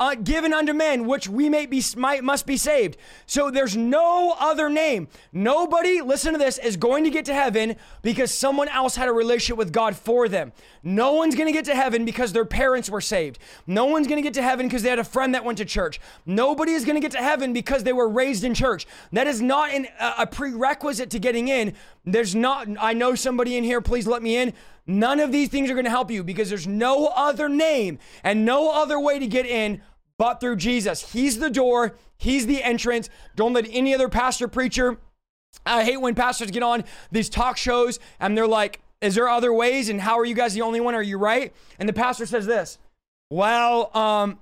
uh, 0.00 0.14
given 0.14 0.52
unto 0.52 0.72
men, 0.72 1.08
which 1.08 1.28
we 1.28 1.48
may 1.48 1.66
be 1.66 1.82
might, 1.96 2.22
must 2.22 2.46
be 2.46 2.56
saved. 2.56 2.96
So 3.26 3.50
there's 3.50 3.76
no 3.76 4.36
other 4.38 4.68
name. 4.68 5.08
Nobody, 5.32 6.00
listen 6.00 6.32
to 6.34 6.38
this, 6.38 6.56
is 6.56 6.76
going 6.76 7.02
to 7.02 7.10
get 7.10 7.24
to 7.24 7.34
heaven 7.34 7.74
because 8.02 8.32
someone 8.32 8.68
else 8.68 8.94
had 8.94 9.08
a 9.08 9.12
relationship 9.12 9.56
with 9.56 9.72
God 9.72 9.96
for 9.96 10.28
them. 10.28 10.52
No 10.84 11.14
one's 11.14 11.34
going 11.34 11.48
to 11.48 11.52
get 11.52 11.64
to 11.64 11.74
heaven 11.74 12.04
because 12.04 12.32
their 12.32 12.44
parents 12.44 12.88
were 12.88 13.00
saved. 13.00 13.40
No 13.66 13.86
one's 13.86 14.06
going 14.06 14.18
to 14.18 14.22
get 14.22 14.34
to 14.34 14.42
heaven 14.42 14.66
because 14.66 14.84
they 14.84 14.90
had 14.90 15.00
a 15.00 15.04
friend 15.04 15.34
that 15.34 15.44
went 15.44 15.58
to 15.58 15.64
church. 15.64 16.00
Nobody 16.24 16.72
is 16.72 16.84
going 16.84 16.94
to 16.94 17.00
get 17.00 17.12
to 17.12 17.18
heaven 17.18 17.52
because 17.52 17.82
they 17.82 17.92
were 17.92 18.08
raised 18.08 18.44
in 18.44 18.54
church. 18.54 18.86
That 19.10 19.26
is 19.26 19.42
not 19.42 19.72
an, 19.72 19.88
a 19.98 20.28
prerequisite 20.28 21.10
to 21.10 21.18
getting 21.18 21.48
in. 21.48 21.74
There's 22.04 22.36
not. 22.36 22.68
I 22.78 22.92
know 22.92 23.16
somebody 23.16 23.56
in 23.56 23.64
here. 23.64 23.80
Please 23.80 24.06
let 24.06 24.22
me 24.22 24.36
in. 24.36 24.54
None 24.88 25.20
of 25.20 25.30
these 25.30 25.50
things 25.50 25.70
are 25.70 25.74
going 25.74 25.84
to 25.84 25.90
help 25.90 26.10
you 26.10 26.24
because 26.24 26.48
there's 26.48 26.66
no 26.66 27.12
other 27.14 27.48
name 27.48 27.98
and 28.24 28.44
no 28.44 28.72
other 28.72 28.98
way 28.98 29.18
to 29.18 29.26
get 29.26 29.46
in 29.46 29.82
but 30.16 30.40
through 30.40 30.56
Jesus. 30.56 31.12
He's 31.12 31.38
the 31.38 31.50
door, 31.50 31.94
He's 32.16 32.46
the 32.46 32.64
entrance. 32.64 33.08
Don't 33.36 33.52
let 33.52 33.68
any 33.70 33.94
other 33.94 34.08
pastor, 34.08 34.48
preacher. 34.48 34.98
I 35.64 35.84
hate 35.84 35.98
when 35.98 36.16
pastors 36.16 36.50
get 36.50 36.64
on 36.64 36.82
these 37.12 37.28
talk 37.28 37.56
shows 37.56 38.00
and 38.18 38.36
they're 38.36 38.48
like, 38.48 38.80
Is 39.00 39.14
there 39.14 39.28
other 39.28 39.52
ways? 39.52 39.88
And 39.88 40.00
how 40.00 40.18
are 40.18 40.24
you 40.24 40.34
guys 40.34 40.54
the 40.54 40.62
only 40.62 40.80
one? 40.80 40.96
Are 40.96 41.02
you 41.02 41.18
right? 41.18 41.54
And 41.78 41.88
the 41.88 41.92
pastor 41.92 42.26
says 42.26 42.46
this, 42.46 42.78
Well, 43.30 43.96
um, 43.96 44.40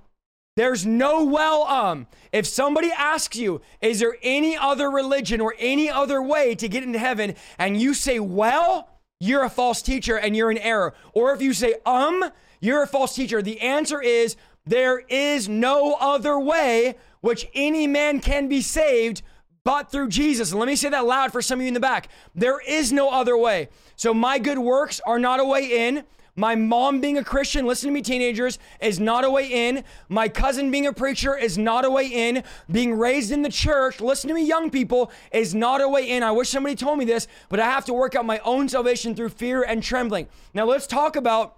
there's 0.57 0.87
no 0.87 1.23
well, 1.23 1.63
um. 1.63 2.07
If 2.31 2.47
somebody 2.47 2.89
asks 2.91 3.37
you, 3.37 3.61
is 3.79 3.99
there 3.99 4.17
any 4.23 4.57
other 4.57 4.89
religion 4.89 5.39
or 5.39 5.53
any 5.59 5.87
other 5.87 6.19
way 6.19 6.55
to 6.55 6.67
get 6.67 6.81
into 6.81 6.97
heaven? 6.97 7.35
And 7.59 7.79
you 7.79 7.93
say, 7.93 8.19
well, 8.19 8.89
you're 9.19 9.43
a 9.43 9.49
false 9.49 9.81
teacher 9.81 10.17
and 10.17 10.35
you're 10.35 10.51
in 10.51 10.57
error. 10.57 10.93
Or 11.13 11.33
if 11.33 11.41
you 11.41 11.53
say, 11.53 11.75
um, 11.85 12.23
you're 12.59 12.83
a 12.83 12.87
false 12.87 13.15
teacher. 13.15 13.41
The 13.41 13.61
answer 13.61 14.01
is 14.01 14.35
there 14.65 14.99
is 14.99 15.47
no 15.47 15.95
other 15.99 16.39
way 16.39 16.95
which 17.21 17.47
any 17.53 17.87
man 17.87 18.19
can 18.19 18.47
be 18.47 18.61
saved 18.61 19.21
but 19.63 19.91
through 19.91 20.09
Jesus. 20.09 20.51
And 20.51 20.59
let 20.59 20.67
me 20.67 20.75
say 20.75 20.89
that 20.89 21.05
loud 21.05 21.31
for 21.31 21.41
some 21.41 21.59
of 21.59 21.63
you 21.63 21.67
in 21.67 21.73
the 21.73 21.79
back. 21.79 22.09
There 22.33 22.59
is 22.59 22.93
no 22.93 23.09
other 23.09 23.37
way. 23.37 23.69
So 23.95 24.13
my 24.13 24.39
good 24.39 24.59
works 24.59 25.01
are 25.05 25.19
not 25.19 25.39
a 25.39 25.45
way 25.45 25.87
in. 25.87 26.03
My 26.39 26.53
mom 26.53 27.01
being 27.01 27.17
a 27.17 27.23
Christian, 27.23 27.65
listen 27.65 27.87
to 27.89 27.93
me, 27.93 28.03
teenagers, 28.03 28.59
is 28.79 28.99
not 28.99 29.25
a 29.25 29.29
way 29.29 29.47
in. 29.47 29.83
My 30.07 30.29
cousin 30.29 30.69
being 30.69 30.85
a 30.85 30.93
preacher 30.93 31.35
is 31.35 31.57
not 31.57 31.83
a 31.83 31.89
way 31.89 32.05
in. 32.05 32.43
Being 32.71 32.93
raised 32.93 33.31
in 33.31 33.41
the 33.41 33.49
church, 33.49 33.99
listen 33.99 34.27
to 34.27 34.35
me, 34.35 34.45
young 34.45 34.69
people, 34.69 35.11
is 35.31 35.55
not 35.55 35.81
a 35.81 35.89
way 35.89 36.07
in. 36.11 36.21
I 36.21 36.31
wish 36.31 36.49
somebody 36.49 36.75
told 36.75 36.99
me 36.99 37.05
this, 37.05 37.27
but 37.49 37.59
I 37.59 37.65
have 37.65 37.85
to 37.85 37.93
work 37.93 38.13
out 38.13 38.23
my 38.23 38.37
own 38.45 38.69
salvation 38.69 39.15
through 39.15 39.29
fear 39.29 39.63
and 39.63 39.81
trembling. 39.81 40.27
Now, 40.53 40.65
let's 40.65 40.85
talk 40.85 41.15
about 41.15 41.57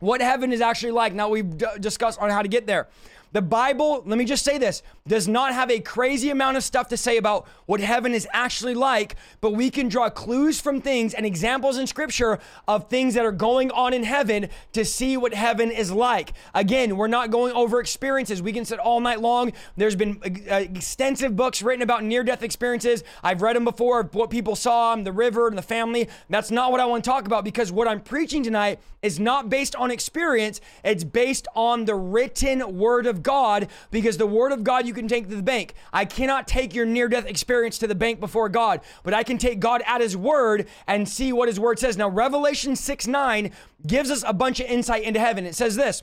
what 0.00 0.20
heaven 0.20 0.52
is 0.52 0.60
actually 0.60 0.92
like. 0.92 1.14
Now, 1.14 1.30
we've 1.30 1.56
d- 1.56 1.66
discussed 1.80 2.20
on 2.20 2.28
how 2.28 2.42
to 2.42 2.48
get 2.48 2.66
there. 2.66 2.88
The 3.32 3.42
Bible, 3.42 4.02
let 4.06 4.18
me 4.18 4.24
just 4.24 4.44
say 4.44 4.58
this, 4.58 4.82
does 5.06 5.28
not 5.28 5.54
have 5.54 5.70
a 5.70 5.78
crazy 5.78 6.30
amount 6.30 6.56
of 6.56 6.64
stuff 6.64 6.88
to 6.88 6.96
say 6.96 7.16
about 7.16 7.46
what 7.66 7.80
heaven 7.80 8.12
is 8.12 8.26
actually 8.32 8.74
like, 8.74 9.14
but 9.40 9.52
we 9.52 9.70
can 9.70 9.88
draw 9.88 10.10
clues 10.10 10.60
from 10.60 10.80
things 10.80 11.14
and 11.14 11.24
examples 11.24 11.78
in 11.78 11.86
scripture 11.86 12.40
of 12.66 12.88
things 12.88 13.14
that 13.14 13.24
are 13.24 13.32
going 13.32 13.70
on 13.70 13.92
in 13.92 14.02
heaven 14.02 14.48
to 14.72 14.84
see 14.84 15.16
what 15.16 15.32
heaven 15.32 15.70
is 15.70 15.92
like. 15.92 16.32
Again, 16.54 16.96
we're 16.96 17.06
not 17.06 17.30
going 17.30 17.52
over 17.52 17.78
experiences. 17.78 18.42
We 18.42 18.52
can 18.52 18.64
sit 18.64 18.80
all 18.80 19.00
night 19.00 19.20
long. 19.20 19.52
There's 19.76 19.96
been 19.96 20.20
uh, 20.50 20.54
extensive 20.54 21.36
books 21.36 21.62
written 21.62 21.82
about 21.82 22.02
near 22.02 22.24
death 22.24 22.42
experiences. 22.42 23.04
I've 23.22 23.42
read 23.42 23.54
them 23.54 23.64
before, 23.64 24.08
what 24.12 24.30
people 24.30 24.56
saw, 24.56 24.96
the 24.96 25.12
river, 25.12 25.46
and 25.46 25.56
the 25.56 25.62
family. 25.62 26.08
That's 26.28 26.50
not 26.50 26.72
what 26.72 26.80
I 26.80 26.86
want 26.86 27.04
to 27.04 27.10
talk 27.10 27.26
about 27.26 27.44
because 27.44 27.70
what 27.70 27.86
I'm 27.86 28.00
preaching 28.00 28.42
tonight 28.42 28.80
is 29.02 29.18
not 29.18 29.48
based 29.48 29.74
on 29.76 29.90
experience, 29.90 30.60
it's 30.84 31.04
based 31.04 31.48
on 31.54 31.84
the 31.84 31.94
written 31.94 32.76
word 32.76 33.06
of 33.06 33.19
God 33.22 33.68
because 33.90 34.16
the 34.16 34.26
word 34.26 34.52
of 34.52 34.64
God 34.64 34.86
you 34.86 34.94
can 34.94 35.08
take 35.08 35.28
to 35.28 35.36
the 35.36 35.42
bank. 35.42 35.74
I 35.92 36.04
cannot 36.04 36.48
take 36.48 36.74
your 36.74 36.86
near 36.86 37.08
death 37.08 37.26
experience 37.26 37.78
to 37.78 37.86
the 37.86 37.94
bank 37.94 38.20
before 38.20 38.48
God, 38.48 38.80
but 39.02 39.14
I 39.14 39.22
can 39.22 39.38
take 39.38 39.60
God 39.60 39.82
at 39.86 40.00
his 40.00 40.16
word 40.16 40.66
and 40.86 41.08
see 41.08 41.32
what 41.32 41.48
his 41.48 41.60
word 41.60 41.78
says. 41.78 41.96
Now, 41.96 42.08
Revelation 42.08 42.76
6 42.76 43.06
9 43.06 43.50
gives 43.86 44.10
us 44.10 44.24
a 44.26 44.32
bunch 44.32 44.60
of 44.60 44.66
insight 44.66 45.02
into 45.02 45.20
heaven. 45.20 45.46
It 45.46 45.54
says 45.54 45.76
this 45.76 46.02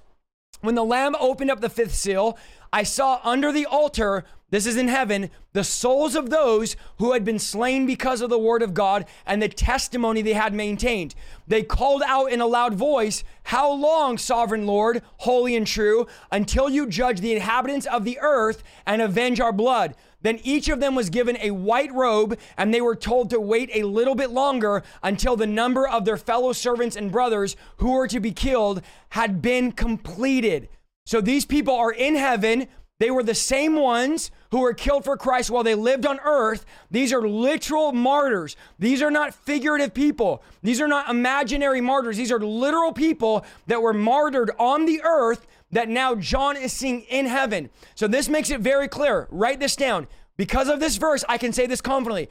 When 0.61 0.75
the 0.75 0.83
Lamb 0.83 1.15
opened 1.19 1.51
up 1.51 1.61
the 1.61 1.69
fifth 1.69 1.95
seal, 1.95 2.37
I 2.71 2.83
saw 2.83 3.19
under 3.23 3.51
the 3.51 3.65
altar 3.65 4.25
this 4.49 4.65
is 4.65 4.77
in 4.77 4.87
heaven, 4.87 5.29
the 5.51 5.65
souls 5.65 6.15
of 6.15 6.29
those 6.29 6.77
who 6.99 7.11
had 7.11 7.25
been 7.25 7.37
slain 7.37 7.85
because 7.85 8.21
of 8.21 8.29
the 8.29 8.39
word 8.39 8.61
of 8.61 8.73
God 8.73 9.05
and 9.25 9.41
the 9.41 9.49
testimony 9.49 10.21
they 10.21 10.33
had 10.33 10.53
maintained. 10.53 11.15
They 11.45 11.63
called 11.63 12.01
out 12.05 12.31
in 12.31 12.39
a 12.39 12.47
loud 12.47 12.73
voice, 12.73 13.25
How 13.43 13.69
long, 13.69 14.17
sovereign 14.17 14.65
Lord, 14.65 15.01
holy 15.17 15.57
and 15.57 15.67
true, 15.67 16.07
until 16.31 16.69
you 16.69 16.87
judge 16.87 17.19
the 17.19 17.33
inhabitants 17.33 17.87
of 17.87 18.05
the 18.05 18.19
earth 18.21 18.63
and 18.85 19.01
avenge 19.01 19.41
our 19.41 19.51
blood? 19.51 19.95
Then 20.21 20.39
each 20.43 20.69
of 20.69 20.79
them 20.79 20.95
was 20.95 21.09
given 21.09 21.37
a 21.41 21.51
white 21.51 21.93
robe, 21.93 22.39
and 22.55 22.73
they 22.73 22.81
were 22.81 22.95
told 22.95 23.29
to 23.31 23.41
wait 23.41 23.69
a 23.73 23.83
little 23.83 24.15
bit 24.15 24.29
longer 24.29 24.81
until 25.03 25.35
the 25.35 25.45
number 25.45 25.85
of 25.85 26.05
their 26.05 26.17
fellow 26.17 26.53
servants 26.53 26.95
and 26.95 27.11
brothers 27.11 27.57
who 27.77 27.91
were 27.91 28.07
to 28.07 28.21
be 28.21 28.31
killed 28.31 28.81
had 29.09 29.41
been 29.41 29.73
completed. 29.73 30.69
So 31.07 31.21
these 31.21 31.45
people 31.45 31.73
are 31.73 31.93
in 31.93 32.15
heaven. 32.15 32.67
They 32.99 33.11
were 33.11 33.23
the 33.23 33.33
same 33.33 33.77
ones 33.77 34.29
who 34.51 34.59
were 34.59 34.73
killed 34.73 35.05
for 35.05 35.15
Christ 35.15 35.49
while 35.49 35.63
they 35.63 35.73
lived 35.73 36.05
on 36.05 36.19
earth. 36.19 36.65
These 36.91 37.13
are 37.13 37.25
literal 37.25 37.93
martyrs. 37.93 38.57
These 38.77 39.01
are 39.01 39.09
not 39.09 39.33
figurative 39.33 39.93
people. 39.93 40.43
These 40.63 40.81
are 40.81 40.87
not 40.87 41.09
imaginary 41.09 41.79
martyrs. 41.79 42.17
These 42.17 42.31
are 42.33 42.41
literal 42.41 42.91
people 42.91 43.45
that 43.67 43.81
were 43.81 43.93
martyred 43.93 44.51
on 44.59 44.85
the 44.85 45.01
earth 45.01 45.47
that 45.71 45.87
now 45.87 46.13
John 46.13 46.57
is 46.57 46.73
seeing 46.73 47.03
in 47.03 47.25
heaven. 47.25 47.69
So 47.95 48.09
this 48.09 48.27
makes 48.27 48.49
it 48.49 48.59
very 48.59 48.89
clear. 48.89 49.29
Write 49.31 49.61
this 49.61 49.77
down. 49.77 50.07
Because 50.35 50.67
of 50.67 50.81
this 50.81 50.97
verse, 50.97 51.23
I 51.29 51.37
can 51.37 51.53
say 51.53 51.67
this 51.67 51.79
confidently 51.79 52.29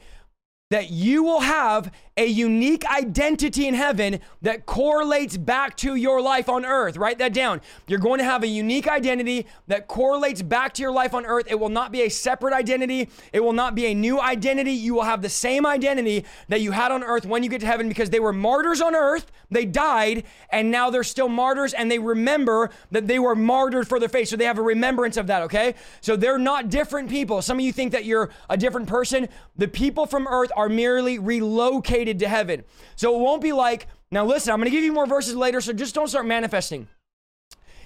that 0.69 0.91
you 0.91 1.23
will 1.23 1.39
have 1.39 1.91
a 2.17 2.25
unique 2.25 2.83
identity 2.85 3.67
in 3.67 3.75
heaven 3.75 4.19
that 4.41 4.65
correlates 4.65 5.37
back 5.37 5.77
to 5.77 5.95
your 5.95 6.19
life 6.19 6.49
on 6.49 6.65
earth. 6.65 6.97
Write 6.97 7.19
that 7.19 7.33
down. 7.33 7.61
You're 7.87 7.99
going 7.99 8.17
to 8.17 8.23
have 8.23 8.43
a 8.43 8.47
unique 8.47 8.87
identity 8.87 9.45
that 9.67 9.87
correlates 9.87 10.41
back 10.41 10.73
to 10.73 10.81
your 10.81 10.91
life 10.91 11.13
on 11.13 11.25
earth. 11.25 11.45
It 11.47 11.59
will 11.59 11.69
not 11.69 11.91
be 11.91 12.01
a 12.01 12.09
separate 12.09 12.53
identity, 12.53 13.09
it 13.31 13.39
will 13.41 13.53
not 13.53 13.75
be 13.75 13.85
a 13.85 13.93
new 13.93 14.19
identity. 14.19 14.71
You 14.71 14.95
will 14.95 15.03
have 15.03 15.21
the 15.21 15.29
same 15.29 15.65
identity 15.65 16.25
that 16.47 16.61
you 16.61 16.71
had 16.71 16.91
on 16.91 17.03
earth 17.03 17.25
when 17.25 17.43
you 17.43 17.49
get 17.49 17.61
to 17.61 17.67
heaven 17.67 17.87
because 17.87 18.09
they 18.09 18.19
were 18.19 18.33
martyrs 18.33 18.81
on 18.81 18.95
earth. 18.95 19.31
They 19.51 19.65
died, 19.65 20.23
and 20.49 20.71
now 20.71 20.89
they're 20.89 21.03
still 21.03 21.29
martyrs, 21.29 21.73
and 21.73 21.89
they 21.89 21.99
remember 21.99 22.71
that 22.91 23.07
they 23.07 23.19
were 23.19 23.35
martyred 23.35 23.87
for 23.87 23.99
their 23.99 24.09
faith. 24.09 24.29
So 24.29 24.35
they 24.35 24.45
have 24.45 24.57
a 24.57 24.63
remembrance 24.63 25.17
of 25.17 25.27
that, 25.27 25.43
okay? 25.43 25.75
So 26.01 26.15
they're 26.15 26.39
not 26.39 26.69
different 26.69 27.09
people. 27.09 27.41
Some 27.41 27.59
of 27.59 27.63
you 27.63 27.71
think 27.71 27.91
that 27.91 28.05
you're 28.05 28.29
a 28.49 28.57
different 28.57 28.87
person. 28.87 29.29
The 29.55 29.67
people 29.67 30.05
from 30.05 30.27
earth 30.27 30.51
are 30.55 30.67
merely 30.67 31.19
relocated 31.19 32.06
to 32.13 32.27
heaven. 32.27 32.63
So 32.95 33.15
it 33.15 33.21
won't 33.21 33.41
be 33.41 33.53
like, 33.53 33.87
now 34.11 34.25
listen, 34.25 34.53
I'm 34.53 34.59
gonna 34.59 34.69
give 34.69 34.83
you 34.83 34.93
more 34.93 35.05
verses 35.05 35.35
later, 35.35 35.61
so 35.61 35.73
just 35.73 35.95
don't 35.95 36.07
start 36.07 36.25
manifesting. 36.25 36.87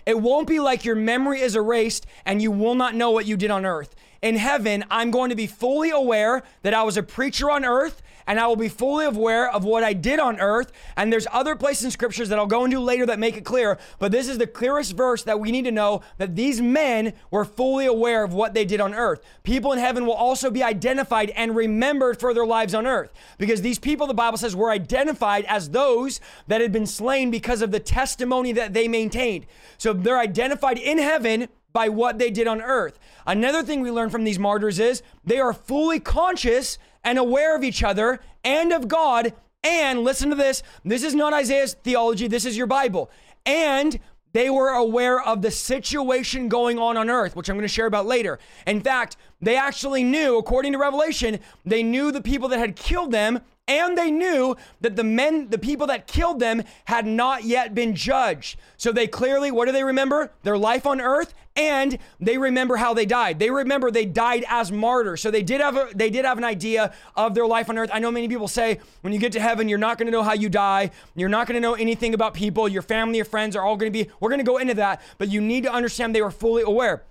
It 0.06 0.20
won't 0.20 0.48
be 0.48 0.60
like 0.60 0.86
your 0.86 0.96
memory 0.96 1.42
is 1.42 1.56
erased 1.56 2.06
and 2.26 2.42
you 2.42 2.52
will 2.52 2.76
not 2.76 2.96
know 2.96 3.12
what 3.12 3.26
you 3.26 3.38
did 3.38 3.52
on 3.52 3.66
earth. 3.66 3.96
In 4.22 4.36
heaven, 4.36 4.84
I'm 4.90 5.12
going 5.12 5.30
to 5.30 5.36
be 5.36 5.48
fully 5.48 5.90
aware 5.90 6.44
that 6.64 6.74
I 6.74 6.84
was 6.84 6.98
a 6.98 7.04
preacher 7.04 7.50
on 7.50 7.66
earth 7.66 8.02
and 8.32 8.40
I 8.40 8.48
will 8.48 8.56
be 8.56 8.70
fully 8.70 9.04
aware 9.04 9.52
of 9.52 9.66
what 9.66 9.84
I 9.84 9.92
did 9.92 10.18
on 10.18 10.40
earth. 10.40 10.72
And 10.96 11.12
there's 11.12 11.28
other 11.34 11.54
places 11.58 11.84
in 11.84 11.92
scriptures 11.92 12.30
that 12.30 12.40
I'll 12.40 12.48
go 12.48 12.64
into 12.64 12.80
later 12.80 13.06
that 13.08 13.20
make 13.20 13.36
it 13.36 13.44
clear, 13.44 13.78
but 14.00 14.14
this 14.14 14.30
is 14.30 14.38
the 14.38 14.48
clearest 14.48 14.96
verse 14.96 15.24
that 15.24 15.42
we 15.42 15.52
need 15.52 15.66
to 15.66 15.72
know 15.72 16.00
that 16.18 16.34
these 16.34 16.62
men 16.62 17.12
were 17.30 17.44
fully 17.44 17.88
aware 17.88 18.24
of 18.24 18.34
what 18.34 18.54
they 18.54 18.64
did 18.64 18.80
on 18.80 18.94
earth. 18.94 19.20
People 19.44 19.74
in 19.74 19.80
heaven 19.80 20.06
will 20.06 20.14
also 20.14 20.50
be 20.50 20.64
identified 20.64 21.32
and 21.32 21.58
remembered 21.58 22.22
for 22.22 22.34
their 22.34 22.46
lives 22.46 22.74
on 22.74 22.88
earth 22.88 23.12
because 23.38 23.62
these 23.62 23.80
people, 23.80 24.08
the 24.08 24.14
Bible 24.14 24.38
says, 24.38 24.56
were 24.56 24.72
identified 24.72 25.44
as 25.50 25.72
those 25.72 26.22
that 26.48 26.62
had 26.62 26.72
been 26.72 26.88
slain 26.88 27.32
because 27.32 27.62
of 27.62 27.72
the 27.72 27.82
testimony 27.82 28.54
that 28.54 28.72
they 28.72 28.88
maintained. 28.88 29.46
So 29.78 29.92
they're 29.92 30.18
identified 30.18 30.78
in 30.78 31.00
heaven 31.00 31.50
by 31.74 31.90
what 31.90 32.18
they 32.18 32.32
did 32.32 32.48
on 32.48 32.62
earth. 32.62 32.98
Another 33.26 33.64
thing 33.64 33.82
we 33.82 33.92
learn 33.92 34.10
from 34.10 34.24
these 34.24 34.40
martyrs 34.40 34.80
is 34.80 35.04
they 35.26 35.40
are 35.40 35.54
fully 35.54 36.00
conscious 36.00 36.78
and 37.04 37.18
aware 37.18 37.56
of 37.56 37.64
each 37.64 37.84
other 37.84 38.20
and 38.44 38.72
of 38.72 38.88
God. 38.88 39.34
And 39.64 40.04
listen 40.04 40.30
to 40.30 40.36
this 40.36 40.64
this 40.84 41.04
is 41.04 41.14
not 41.14 41.34
Isaiah's 41.34 41.74
theology, 41.74 42.28
this 42.28 42.46
is 42.46 42.58
your 42.58 42.68
Bible. 42.68 43.12
And 43.46 44.00
they 44.34 44.50
were 44.50 44.70
aware 44.70 45.22
of 45.22 45.42
the 45.42 45.52
situation 45.52 46.48
going 46.48 46.80
on 46.80 46.96
on 46.96 47.10
earth, 47.10 47.36
which 47.36 47.50
I'm 47.50 47.58
going 47.58 47.68
to 47.68 47.74
share 47.74 47.86
about 47.86 48.06
later. 48.06 48.40
In 48.66 48.82
fact, 48.82 49.18
they 49.42 49.58
actually 49.58 50.04
knew, 50.04 50.38
according 50.38 50.72
to 50.72 50.78
Revelation, 50.78 51.40
they 51.66 51.84
knew 51.84 52.12
the 52.12 52.22
people 52.22 52.48
that 52.50 52.60
had 52.60 52.76
killed 52.76 53.12
them 53.12 53.42
and 53.72 53.98
they 53.98 54.12
knew 54.12 54.58
that 54.82 54.98
the 54.98 55.04
men, 55.04 55.50
the 55.50 55.58
people 55.58 55.88
that 55.88 56.06
killed 56.06 56.40
them, 56.40 56.64
had 56.86 57.06
not 57.06 57.46
yet 57.46 57.74
been 57.74 57.96
judged. 57.96 58.58
So 58.76 58.92
they 58.92 59.08
clearly, 59.08 59.50
what 59.50 59.66
do 59.66 59.72
they 59.72 59.84
remember? 59.84 60.32
Their 60.44 60.58
life 60.58 60.86
on 60.86 61.00
earth, 61.00 61.34
and 61.56 61.98
they 62.20 62.38
remember 62.38 62.76
how 62.76 62.94
they 62.94 63.06
died. 63.06 63.40
They 63.40 63.50
remember 63.50 63.90
they 63.90 64.06
died 64.06 64.44
as 64.50 64.72
martyrs. 64.72 65.22
So 65.22 65.32
they 65.32 65.44
did 65.44 65.62
have 65.62 65.78
a, 65.78 65.88
they 65.96 66.10
did 66.10 66.26
have 66.26 66.38
an 66.38 66.44
idea 66.44 66.94
of 67.16 67.34
their 67.34 67.48
life 67.48 67.70
on 67.70 67.78
earth. 67.78 67.90
I 67.94 68.00
know 68.00 68.12
many 68.12 68.28
people 68.28 68.48
say 68.50 68.80
when 69.02 69.14
you 69.14 69.20
get 69.20 69.32
to 69.34 69.40
heaven, 69.40 69.70
you're 69.70 69.78
not 69.78 69.98
going 69.98 70.08
to 70.08 70.12
know 70.12 70.24
how 70.24 70.34
you 70.34 70.50
die. 70.50 70.92
You're 71.16 71.30
not 71.30 71.48
going 71.48 71.56
to 71.56 71.62
know 71.62 71.76
anything 71.76 72.14
about 72.14 72.34
people. 72.34 72.68
Your 72.68 72.82
family, 72.82 73.18
your 73.18 73.26
friends 73.26 73.56
are 73.56 73.64
all 73.64 73.78
going 73.78 73.92
to 73.92 74.04
be. 74.04 74.10
We're 74.20 74.30
going 74.30 74.40
to 74.40 74.46
go 74.46 74.58
into 74.58 74.74
that, 74.76 75.02
but 75.18 75.30
you 75.30 75.40
need 75.42 75.64
to 75.64 75.72
understand 75.72 76.14
they 76.14 76.22
were 76.22 76.32
fully 76.32 76.64
aware. 76.64 77.04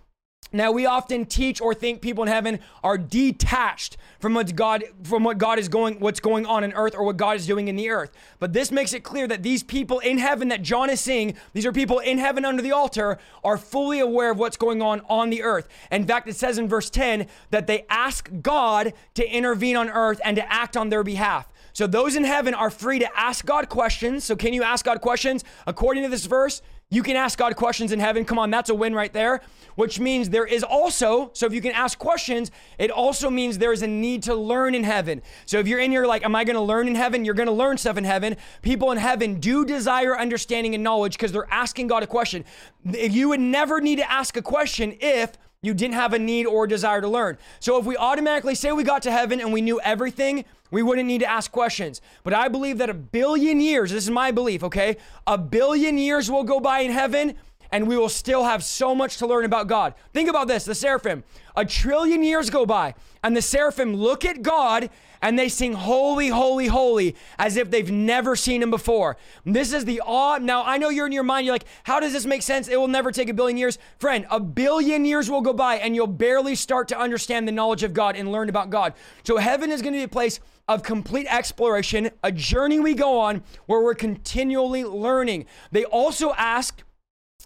Now 0.52 0.72
we 0.72 0.86
often 0.86 1.26
teach 1.26 1.60
or 1.60 1.74
think 1.74 2.00
people 2.00 2.24
in 2.24 2.28
heaven 2.28 2.58
are 2.82 2.98
detached 2.98 3.96
from 4.18 4.34
what 4.34 4.54
God 4.56 4.84
from 5.04 5.22
what 5.22 5.38
God 5.38 5.58
is 5.58 5.68
going 5.68 6.00
what's 6.00 6.20
going 6.20 6.44
on 6.44 6.64
in 6.64 6.72
earth 6.72 6.94
or 6.96 7.04
what 7.04 7.16
God 7.16 7.36
is 7.36 7.46
doing 7.46 7.68
in 7.68 7.76
the 7.76 7.90
earth. 7.90 8.10
But 8.38 8.52
this 8.52 8.72
makes 8.72 8.92
it 8.92 9.04
clear 9.04 9.28
that 9.28 9.42
these 9.42 9.62
people 9.62 10.00
in 10.00 10.18
heaven 10.18 10.48
that 10.48 10.62
John 10.62 10.90
is 10.90 11.00
seeing, 11.00 11.34
these 11.52 11.66
are 11.66 11.72
people 11.72 12.00
in 12.00 12.18
heaven 12.18 12.44
under 12.44 12.62
the 12.62 12.72
altar 12.72 13.18
are 13.44 13.56
fully 13.56 14.00
aware 14.00 14.32
of 14.32 14.38
what's 14.38 14.56
going 14.56 14.82
on 14.82 15.02
on 15.08 15.30
the 15.30 15.42
earth. 15.42 15.68
In 15.90 16.06
fact, 16.06 16.28
it 16.28 16.36
says 16.36 16.58
in 16.58 16.68
verse 16.68 16.90
10 16.90 17.26
that 17.50 17.66
they 17.66 17.86
ask 17.88 18.30
God 18.42 18.92
to 19.14 19.28
intervene 19.28 19.76
on 19.76 19.88
earth 19.88 20.20
and 20.24 20.36
to 20.36 20.52
act 20.52 20.76
on 20.76 20.88
their 20.88 21.04
behalf. 21.04 21.50
So 21.72 21.86
those 21.86 22.16
in 22.16 22.24
heaven 22.24 22.54
are 22.54 22.70
free 22.70 22.98
to 22.98 23.18
ask 23.18 23.44
God 23.44 23.68
questions. 23.68 24.24
So 24.24 24.36
can 24.36 24.52
you 24.52 24.62
ask 24.62 24.84
God 24.84 25.00
questions 25.00 25.44
according 25.66 26.02
to 26.02 26.08
this 26.08 26.26
verse? 26.26 26.62
You 26.92 27.04
can 27.04 27.14
ask 27.14 27.38
God 27.38 27.54
questions 27.54 27.92
in 27.92 28.00
heaven. 28.00 28.24
Come 28.24 28.38
on, 28.38 28.50
that's 28.50 28.68
a 28.68 28.74
win 28.74 28.94
right 28.94 29.12
there. 29.12 29.40
Which 29.76 30.00
means 30.00 30.28
there 30.28 30.44
is 30.44 30.64
also, 30.64 31.30
so 31.32 31.46
if 31.46 31.54
you 31.54 31.60
can 31.60 31.70
ask 31.70 31.96
questions, 31.96 32.50
it 32.78 32.90
also 32.90 33.30
means 33.30 33.58
there 33.58 33.72
is 33.72 33.82
a 33.82 33.86
need 33.86 34.24
to 34.24 34.34
learn 34.34 34.74
in 34.74 34.82
heaven. 34.82 35.22
So 35.46 35.60
if 35.60 35.68
you're 35.68 35.78
in 35.78 35.92
here 35.92 36.04
like, 36.04 36.24
am 36.24 36.34
I 36.34 36.44
to 36.44 36.60
learn 36.60 36.88
in 36.88 36.96
heaven? 36.96 37.24
You're 37.24 37.34
to 37.46 37.52
learn 37.52 37.78
stuff 37.78 37.96
in 37.96 38.02
heaven. 38.02 38.36
People 38.60 38.90
in 38.90 38.98
heaven 38.98 39.38
do 39.38 39.64
desire 39.64 40.18
understanding 40.18 40.74
and 40.74 40.82
knowledge 40.82 41.12
because 41.12 41.30
they're 41.30 41.50
asking 41.50 41.86
God 41.86 42.02
a 42.02 42.08
question. 42.08 42.44
You 42.84 43.28
would 43.28 43.40
never 43.40 43.80
need 43.80 43.96
to 43.96 44.10
ask 44.10 44.36
a 44.36 44.42
question 44.42 44.96
if 45.00 45.38
you 45.62 45.74
didn't 45.74 45.94
have 45.94 46.12
a 46.12 46.18
need 46.18 46.46
or 46.46 46.66
desire 46.66 47.00
to 47.00 47.08
learn. 47.08 47.38
So 47.60 47.78
if 47.78 47.86
we 47.86 47.96
automatically 47.96 48.56
say 48.56 48.72
we 48.72 48.82
got 48.82 49.02
to 49.02 49.12
heaven 49.12 49.40
and 49.40 49.52
we 49.52 49.60
knew 49.60 49.80
everything, 49.80 50.44
we 50.70 50.82
wouldn't 50.82 51.06
need 51.06 51.20
to 51.20 51.30
ask 51.30 51.50
questions. 51.50 52.00
But 52.22 52.34
I 52.34 52.48
believe 52.48 52.78
that 52.78 52.90
a 52.90 52.94
billion 52.94 53.60
years, 53.60 53.90
this 53.90 54.04
is 54.04 54.10
my 54.10 54.30
belief, 54.30 54.62
okay? 54.64 54.96
A 55.26 55.38
billion 55.38 55.98
years 55.98 56.30
will 56.30 56.44
go 56.44 56.60
by 56.60 56.80
in 56.80 56.90
heaven 56.90 57.34
and 57.72 57.86
we 57.86 57.96
will 57.96 58.08
still 58.08 58.44
have 58.44 58.64
so 58.64 58.94
much 58.94 59.18
to 59.18 59.26
learn 59.26 59.44
about 59.44 59.68
God. 59.68 59.94
Think 60.12 60.28
about 60.28 60.48
this 60.48 60.64
the 60.64 60.74
seraphim. 60.74 61.24
A 61.56 61.64
trillion 61.64 62.22
years 62.22 62.48
go 62.48 62.64
by, 62.64 62.94
and 63.22 63.36
the 63.36 63.42
seraphim 63.42 63.94
look 63.94 64.24
at 64.24 64.42
God 64.42 64.90
and 65.22 65.38
they 65.38 65.48
sing 65.48 65.74
holy, 65.74 66.28
holy, 66.28 66.66
holy 66.66 67.14
as 67.38 67.56
if 67.56 67.70
they've 67.70 67.90
never 67.90 68.34
seen 68.34 68.62
him 68.62 68.70
before. 68.70 69.18
This 69.44 69.72
is 69.72 69.84
the 69.84 70.00
awe. 70.00 70.38
Now, 70.38 70.64
I 70.64 70.78
know 70.78 70.88
you're 70.88 71.06
in 71.06 71.12
your 71.12 71.24
mind, 71.24 71.44
you're 71.44 71.54
like, 71.54 71.66
how 71.82 72.00
does 72.00 72.12
this 72.12 72.24
make 72.24 72.42
sense? 72.42 72.68
It 72.68 72.78
will 72.78 72.88
never 72.88 73.12
take 73.12 73.28
a 73.28 73.34
billion 73.34 73.58
years. 73.58 73.78
Friend, 73.98 74.26
a 74.30 74.40
billion 74.40 75.04
years 75.04 75.30
will 75.30 75.42
go 75.42 75.52
by 75.52 75.76
and 75.76 75.94
you'll 75.94 76.06
barely 76.06 76.54
start 76.54 76.88
to 76.88 76.98
understand 76.98 77.46
the 77.46 77.52
knowledge 77.52 77.82
of 77.82 77.92
God 77.92 78.16
and 78.16 78.32
learn 78.32 78.48
about 78.48 78.70
God. 78.70 78.94
So, 79.24 79.36
heaven 79.36 79.70
is 79.70 79.82
going 79.82 79.92
to 79.92 79.98
be 79.98 80.04
a 80.04 80.08
place 80.08 80.40
of 80.70 80.84
complete 80.84 81.26
exploration, 81.28 82.10
a 82.22 82.30
journey 82.30 82.78
we 82.78 82.94
go 82.94 83.18
on 83.18 83.42
where 83.66 83.82
we're 83.82 83.92
continually 83.92 84.84
learning. 84.84 85.44
They 85.72 85.84
also 85.84 86.32
ask, 86.34 86.84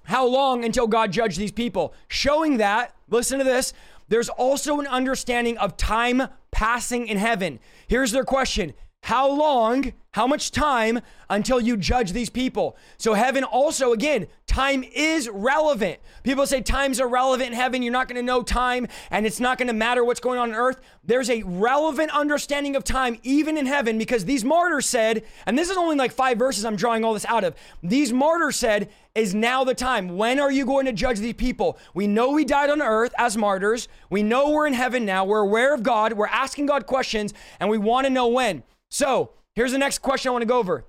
how 0.02 0.26
long 0.26 0.62
until 0.62 0.86
God 0.86 1.10
judged 1.10 1.38
these 1.38 1.50
people? 1.50 1.94
Showing 2.06 2.58
that, 2.58 2.94
listen 3.08 3.38
to 3.38 3.44
this, 3.44 3.72
there's 4.08 4.28
also 4.28 4.78
an 4.78 4.86
understanding 4.86 5.56
of 5.56 5.78
time 5.78 6.24
passing 6.50 7.08
in 7.08 7.16
heaven. 7.16 7.60
Here's 7.88 8.12
their 8.12 8.24
question 8.24 8.74
How 9.04 9.30
long, 9.30 9.92
how 10.12 10.26
much 10.26 10.50
time 10.50 11.00
until 11.28 11.60
you 11.60 11.76
judge 11.76 12.12
these 12.12 12.30
people? 12.30 12.74
So, 12.96 13.12
heaven 13.12 13.44
also, 13.44 13.92
again, 13.92 14.28
time 14.46 14.82
is 14.82 15.28
relevant. 15.28 15.98
People 16.22 16.46
say 16.46 16.62
time's 16.62 17.00
irrelevant 17.00 17.50
in 17.50 17.54
heaven. 17.54 17.82
You're 17.82 17.92
not 17.92 18.08
going 18.08 18.16
to 18.16 18.22
know 18.22 18.42
time 18.42 18.88
and 19.10 19.26
it's 19.26 19.40
not 19.40 19.58
going 19.58 19.68
to 19.68 19.74
matter 19.74 20.02
what's 20.02 20.20
going 20.20 20.38
on 20.38 20.52
on 20.52 20.56
earth. 20.56 20.80
There's 21.04 21.28
a 21.28 21.42
relevant 21.42 22.12
understanding 22.12 22.76
of 22.76 22.82
time 22.82 23.18
even 23.22 23.58
in 23.58 23.66
heaven 23.66 23.98
because 23.98 24.24
these 24.24 24.42
martyrs 24.42 24.86
said, 24.86 25.22
and 25.44 25.58
this 25.58 25.68
is 25.68 25.76
only 25.76 25.96
like 25.96 26.10
five 26.12 26.38
verses 26.38 26.64
I'm 26.64 26.76
drawing 26.76 27.04
all 27.04 27.12
this 27.12 27.26
out 27.26 27.44
of. 27.44 27.54
These 27.82 28.10
martyrs 28.10 28.56
said, 28.56 28.88
is 29.14 29.34
now 29.34 29.64
the 29.64 29.74
time. 29.74 30.16
When 30.16 30.40
are 30.40 30.50
you 30.50 30.64
going 30.64 30.86
to 30.86 30.94
judge 30.94 31.18
these 31.18 31.34
people? 31.34 31.78
We 31.92 32.06
know 32.06 32.30
we 32.30 32.46
died 32.46 32.70
on 32.70 32.80
earth 32.80 33.12
as 33.18 33.36
martyrs. 33.36 33.86
We 34.08 34.22
know 34.22 34.48
we're 34.48 34.66
in 34.66 34.72
heaven 34.72 35.04
now. 35.04 35.26
We're 35.26 35.40
aware 35.40 35.74
of 35.74 35.82
God. 35.82 36.14
We're 36.14 36.26
asking 36.28 36.64
God 36.64 36.86
questions 36.86 37.34
and 37.60 37.68
we 37.68 37.76
want 37.76 38.06
to 38.06 38.10
know 38.10 38.28
when. 38.28 38.62
So, 38.94 39.30
here's 39.56 39.72
the 39.72 39.78
next 39.78 39.98
question 39.98 40.28
I 40.28 40.32
want 40.32 40.42
to 40.42 40.46
go 40.46 40.60
over 40.60 40.84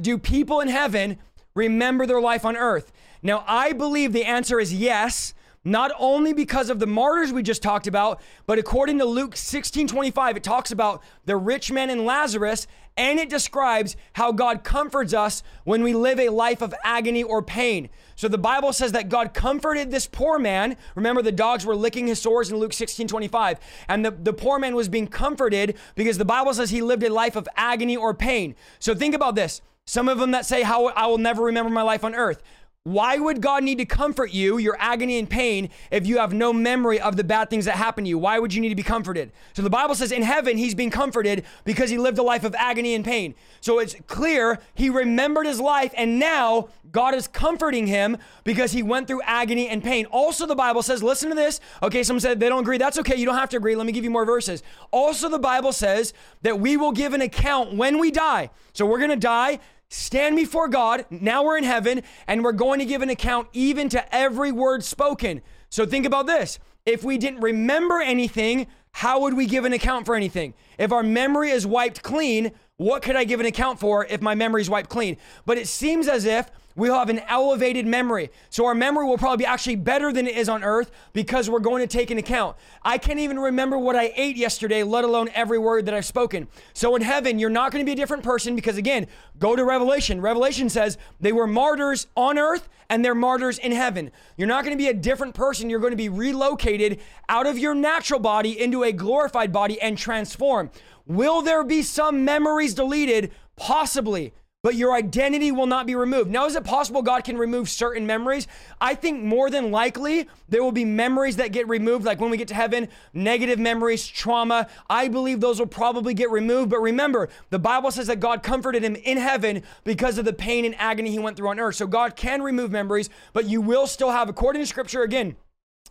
Do 0.00 0.18
people 0.18 0.58
in 0.58 0.66
heaven 0.66 1.16
remember 1.54 2.04
their 2.04 2.20
life 2.20 2.44
on 2.44 2.56
earth? 2.56 2.90
Now, 3.22 3.44
I 3.46 3.72
believe 3.72 4.12
the 4.12 4.24
answer 4.24 4.58
is 4.58 4.74
yes 4.74 5.32
not 5.64 5.92
only 5.98 6.32
because 6.32 6.70
of 6.70 6.78
the 6.78 6.86
martyrs 6.86 7.32
we 7.32 7.42
just 7.42 7.62
talked 7.62 7.86
about, 7.86 8.20
but 8.46 8.58
according 8.58 8.98
to 8.98 9.04
Luke 9.04 9.36
16 9.36 9.86
25, 9.88 10.36
it 10.36 10.42
talks 10.42 10.70
about 10.70 11.02
the 11.26 11.36
rich 11.36 11.70
man 11.70 11.90
and 11.90 12.06
Lazarus, 12.06 12.66
and 12.96 13.18
it 13.18 13.28
describes 13.28 13.96
how 14.14 14.32
God 14.32 14.64
comforts 14.64 15.12
us 15.12 15.42
when 15.64 15.82
we 15.82 15.94
live 15.94 16.18
a 16.18 16.30
life 16.30 16.62
of 16.62 16.74
agony 16.82 17.22
or 17.22 17.42
pain. 17.42 17.88
So 18.16 18.28
the 18.28 18.38
Bible 18.38 18.72
says 18.72 18.92
that 18.92 19.08
God 19.08 19.32
comforted 19.32 19.90
this 19.90 20.06
poor 20.06 20.38
man. 20.38 20.76
Remember, 20.94 21.22
the 21.22 21.32
dogs 21.32 21.64
were 21.64 21.76
licking 21.76 22.06
his 22.06 22.20
sores 22.20 22.50
in 22.50 22.58
Luke 22.58 22.72
16 22.72 23.06
25. 23.08 23.58
And 23.88 24.04
the, 24.04 24.10
the 24.10 24.32
poor 24.32 24.58
man 24.58 24.74
was 24.74 24.88
being 24.88 25.08
comforted 25.08 25.76
because 25.94 26.18
the 26.18 26.24
Bible 26.24 26.54
says 26.54 26.70
he 26.70 26.82
lived 26.82 27.02
a 27.02 27.12
life 27.12 27.36
of 27.36 27.48
agony 27.56 27.96
or 27.96 28.14
pain. 28.14 28.54
So 28.78 28.94
think 28.94 29.14
about 29.14 29.34
this. 29.34 29.60
Some 29.86 30.08
of 30.08 30.18
them 30.18 30.30
that 30.30 30.46
say, 30.46 30.62
How 30.62 30.86
I 30.86 31.06
will 31.06 31.18
never 31.18 31.42
remember 31.42 31.70
my 31.70 31.82
life 31.82 32.04
on 32.04 32.14
earth. 32.14 32.42
Why 32.84 33.18
would 33.18 33.42
God 33.42 33.62
need 33.62 33.76
to 33.76 33.84
comfort 33.84 34.32
you, 34.32 34.56
your 34.56 34.74
agony 34.78 35.18
and 35.18 35.28
pain, 35.28 35.68
if 35.90 36.06
you 36.06 36.16
have 36.16 36.32
no 36.32 36.50
memory 36.50 36.98
of 36.98 37.14
the 37.14 37.22
bad 37.22 37.50
things 37.50 37.66
that 37.66 37.76
happened 37.76 38.06
to 38.06 38.08
you? 38.08 38.16
Why 38.16 38.38
would 38.38 38.54
you 38.54 38.60
need 38.62 38.70
to 38.70 38.74
be 38.74 38.82
comforted? 38.82 39.32
So 39.52 39.60
the 39.60 39.68
Bible 39.68 39.94
says 39.94 40.10
in 40.10 40.22
heaven, 40.22 40.56
he's 40.56 40.74
being 40.74 40.90
comforted 40.90 41.44
because 41.64 41.90
he 41.90 41.98
lived 41.98 42.16
a 42.16 42.22
life 42.22 42.42
of 42.42 42.54
agony 42.54 42.94
and 42.94 43.04
pain. 43.04 43.34
So 43.60 43.80
it's 43.80 43.96
clear 44.06 44.60
he 44.72 44.88
remembered 44.88 45.44
his 45.44 45.60
life, 45.60 45.92
and 45.94 46.18
now 46.18 46.70
God 46.90 47.14
is 47.14 47.28
comforting 47.28 47.86
him 47.86 48.16
because 48.44 48.72
he 48.72 48.82
went 48.82 49.08
through 49.08 49.20
agony 49.24 49.68
and 49.68 49.84
pain. 49.84 50.06
Also, 50.06 50.46
the 50.46 50.56
Bible 50.56 50.82
says, 50.82 51.02
listen 51.02 51.28
to 51.28 51.34
this. 51.34 51.60
Okay, 51.82 52.02
someone 52.02 52.20
said 52.20 52.40
they 52.40 52.48
don't 52.48 52.62
agree. 52.62 52.78
That's 52.78 52.98
okay. 53.00 53.16
You 53.16 53.26
don't 53.26 53.36
have 53.36 53.50
to 53.50 53.58
agree. 53.58 53.76
Let 53.76 53.86
me 53.86 53.92
give 53.92 54.04
you 54.04 54.10
more 54.10 54.24
verses. 54.24 54.62
Also, 54.90 55.28
the 55.28 55.38
Bible 55.38 55.72
says 55.72 56.14
that 56.40 56.58
we 56.58 56.78
will 56.78 56.92
give 56.92 57.12
an 57.12 57.20
account 57.20 57.74
when 57.74 57.98
we 57.98 58.10
die. 58.10 58.48
So 58.72 58.86
we're 58.86 58.98
going 58.98 59.10
to 59.10 59.16
die 59.16 59.58
stand 59.90 60.36
before 60.36 60.68
God. 60.68 61.04
Now 61.10 61.44
we're 61.44 61.58
in 61.58 61.64
heaven 61.64 62.02
and 62.26 62.42
we're 62.42 62.52
going 62.52 62.78
to 62.78 62.86
give 62.86 63.02
an 63.02 63.10
account 63.10 63.48
even 63.52 63.88
to 63.90 64.14
every 64.14 64.52
word 64.52 64.82
spoken. 64.82 65.42
So 65.68 65.84
think 65.84 66.06
about 66.06 66.26
this. 66.26 66.58
If 66.86 67.04
we 67.04 67.18
didn't 67.18 67.40
remember 67.40 68.00
anything, 68.00 68.66
how 68.92 69.20
would 69.20 69.34
we 69.34 69.46
give 69.46 69.64
an 69.64 69.72
account 69.72 70.06
for 70.06 70.14
anything? 70.14 70.54
If 70.78 70.92
our 70.92 71.02
memory 71.02 71.50
is 71.50 71.66
wiped 71.66 72.02
clean, 72.02 72.52
what 72.76 73.02
could 73.02 73.16
I 73.16 73.24
give 73.24 73.40
an 73.40 73.46
account 73.46 73.78
for 73.78 74.06
if 74.06 74.22
my 74.22 74.34
memory 74.34 74.62
is 74.62 74.70
wiped 74.70 74.88
clean? 74.88 75.18
But 75.44 75.58
it 75.58 75.68
seems 75.68 76.08
as 76.08 76.24
if 76.24 76.50
we'll 76.76 76.94
have 76.94 77.10
an 77.10 77.20
elevated 77.28 77.86
memory. 77.86 78.30
So 78.48 78.66
our 78.66 78.74
memory 78.74 79.06
will 79.06 79.18
probably 79.18 79.44
be 79.44 79.46
actually 79.46 79.76
better 79.76 80.12
than 80.12 80.26
it 80.26 80.36
is 80.36 80.48
on 80.48 80.64
earth 80.64 80.90
because 81.12 81.50
we're 81.50 81.60
going 81.60 81.86
to 81.86 81.86
take 81.86 82.10
an 82.10 82.18
account. 82.18 82.56
I 82.82 82.98
can't 82.98 83.18
even 83.18 83.38
remember 83.38 83.78
what 83.78 83.96
I 83.96 84.12
ate 84.16 84.36
yesterday, 84.36 84.82
let 84.82 85.04
alone 85.04 85.28
every 85.34 85.58
word 85.58 85.86
that 85.86 85.94
I've 85.94 86.04
spoken. 86.04 86.48
So 86.72 86.96
in 86.96 87.02
heaven, 87.02 87.38
you're 87.38 87.50
not 87.50 87.72
going 87.72 87.84
to 87.84 87.86
be 87.86 87.92
a 87.92 87.96
different 87.96 88.22
person 88.22 88.54
because 88.54 88.76
again, 88.76 89.06
go 89.38 89.56
to 89.56 89.64
Revelation. 89.64 90.20
Revelation 90.20 90.68
says 90.68 90.98
they 91.20 91.32
were 91.32 91.46
martyrs 91.46 92.06
on 92.16 92.38
earth 92.38 92.68
and 92.88 93.04
they're 93.04 93.14
martyrs 93.14 93.58
in 93.58 93.72
heaven. 93.72 94.10
You're 94.36 94.48
not 94.48 94.64
going 94.64 94.76
to 94.76 94.82
be 94.82 94.88
a 94.88 94.94
different 94.94 95.34
person. 95.34 95.70
You're 95.70 95.80
going 95.80 95.92
to 95.92 95.96
be 95.96 96.08
relocated 96.08 97.00
out 97.28 97.46
of 97.46 97.58
your 97.58 97.74
natural 97.74 98.20
body 98.20 98.60
into 98.60 98.82
a 98.82 98.92
glorified 98.92 99.52
body 99.52 99.80
and 99.80 99.96
transformed. 99.96 100.70
Will 101.06 101.42
there 101.42 101.64
be 101.64 101.82
some 101.82 102.24
memories 102.24 102.74
deleted? 102.74 103.30
Possibly 103.56 104.32
but 104.62 104.74
your 104.74 104.92
identity 104.92 105.50
will 105.50 105.66
not 105.66 105.86
be 105.86 105.94
removed. 105.94 106.30
Now, 106.30 106.44
is 106.46 106.54
it 106.54 106.64
possible 106.64 107.00
God 107.00 107.24
can 107.24 107.38
remove 107.38 107.68
certain 107.68 108.06
memories? 108.06 108.46
I 108.80 108.94
think 108.94 109.22
more 109.22 109.48
than 109.48 109.70
likely 109.70 110.28
there 110.48 110.62
will 110.62 110.72
be 110.72 110.84
memories 110.84 111.36
that 111.36 111.52
get 111.52 111.66
removed, 111.66 112.04
like 112.04 112.20
when 112.20 112.30
we 112.30 112.36
get 112.36 112.48
to 112.48 112.54
heaven, 112.54 112.88
negative 113.14 113.58
memories, 113.58 114.06
trauma. 114.06 114.68
I 114.88 115.08
believe 115.08 115.40
those 115.40 115.58
will 115.58 115.66
probably 115.66 116.12
get 116.12 116.30
removed. 116.30 116.70
But 116.70 116.80
remember, 116.80 117.30
the 117.48 117.58
Bible 117.58 117.90
says 117.90 118.08
that 118.08 118.20
God 118.20 118.42
comforted 118.42 118.84
him 118.84 118.96
in 118.96 119.16
heaven 119.16 119.62
because 119.84 120.18
of 120.18 120.26
the 120.26 120.32
pain 120.32 120.66
and 120.66 120.74
agony 120.78 121.10
he 121.10 121.18
went 121.18 121.38
through 121.38 121.48
on 121.48 121.58
earth. 121.58 121.76
So 121.76 121.86
God 121.86 122.14
can 122.14 122.42
remove 122.42 122.70
memories, 122.70 123.08
but 123.32 123.46
you 123.46 123.62
will 123.62 123.86
still 123.86 124.10
have, 124.10 124.28
according 124.28 124.60
to 124.60 124.66
scripture, 124.66 125.02
again, 125.02 125.36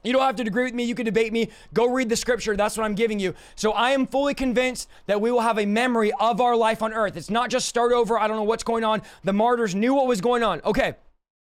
you 0.04 0.14
don't 0.14 0.22
have 0.22 0.36
to 0.38 0.44
agree 0.44 0.64
with 0.64 0.74
me. 0.74 0.84
You 0.84 0.96
can 0.96 1.06
debate 1.06 1.34
me. 1.34 1.50
Go 1.74 1.90
read 1.90 2.10
the 2.10 2.16
scripture. 2.16 2.56
That's 2.56 2.78
what 2.78 2.86
I'm 2.86 2.96
giving 2.96 3.20
you. 3.20 3.34
So 3.56 3.72
I 3.72 3.92
am 3.92 4.08
fully 4.08 4.34
convinced 4.34 4.88
that 5.08 5.20
we 5.20 5.32
will 5.32 5.42
have 5.42 5.60
a 5.60 5.66
memory 5.66 6.12
of 6.20 6.40
our 6.40 6.56
life 6.56 6.82
on 6.82 6.94
earth. 6.94 7.18
It's 7.18 7.30
not 7.30 7.50
just 7.50 7.68
start 7.68 7.92
over. 7.92 8.18
I 8.18 8.28
don't 8.28 8.38
know 8.38 8.44
what's 8.44 8.64
going 8.64 8.84
on. 8.84 9.02
The 9.24 9.34
martyrs 9.34 9.76
knew 9.76 9.94
what 9.94 10.08
was 10.08 10.22
going 10.22 10.44
on. 10.44 10.62
Okay. 10.64 10.96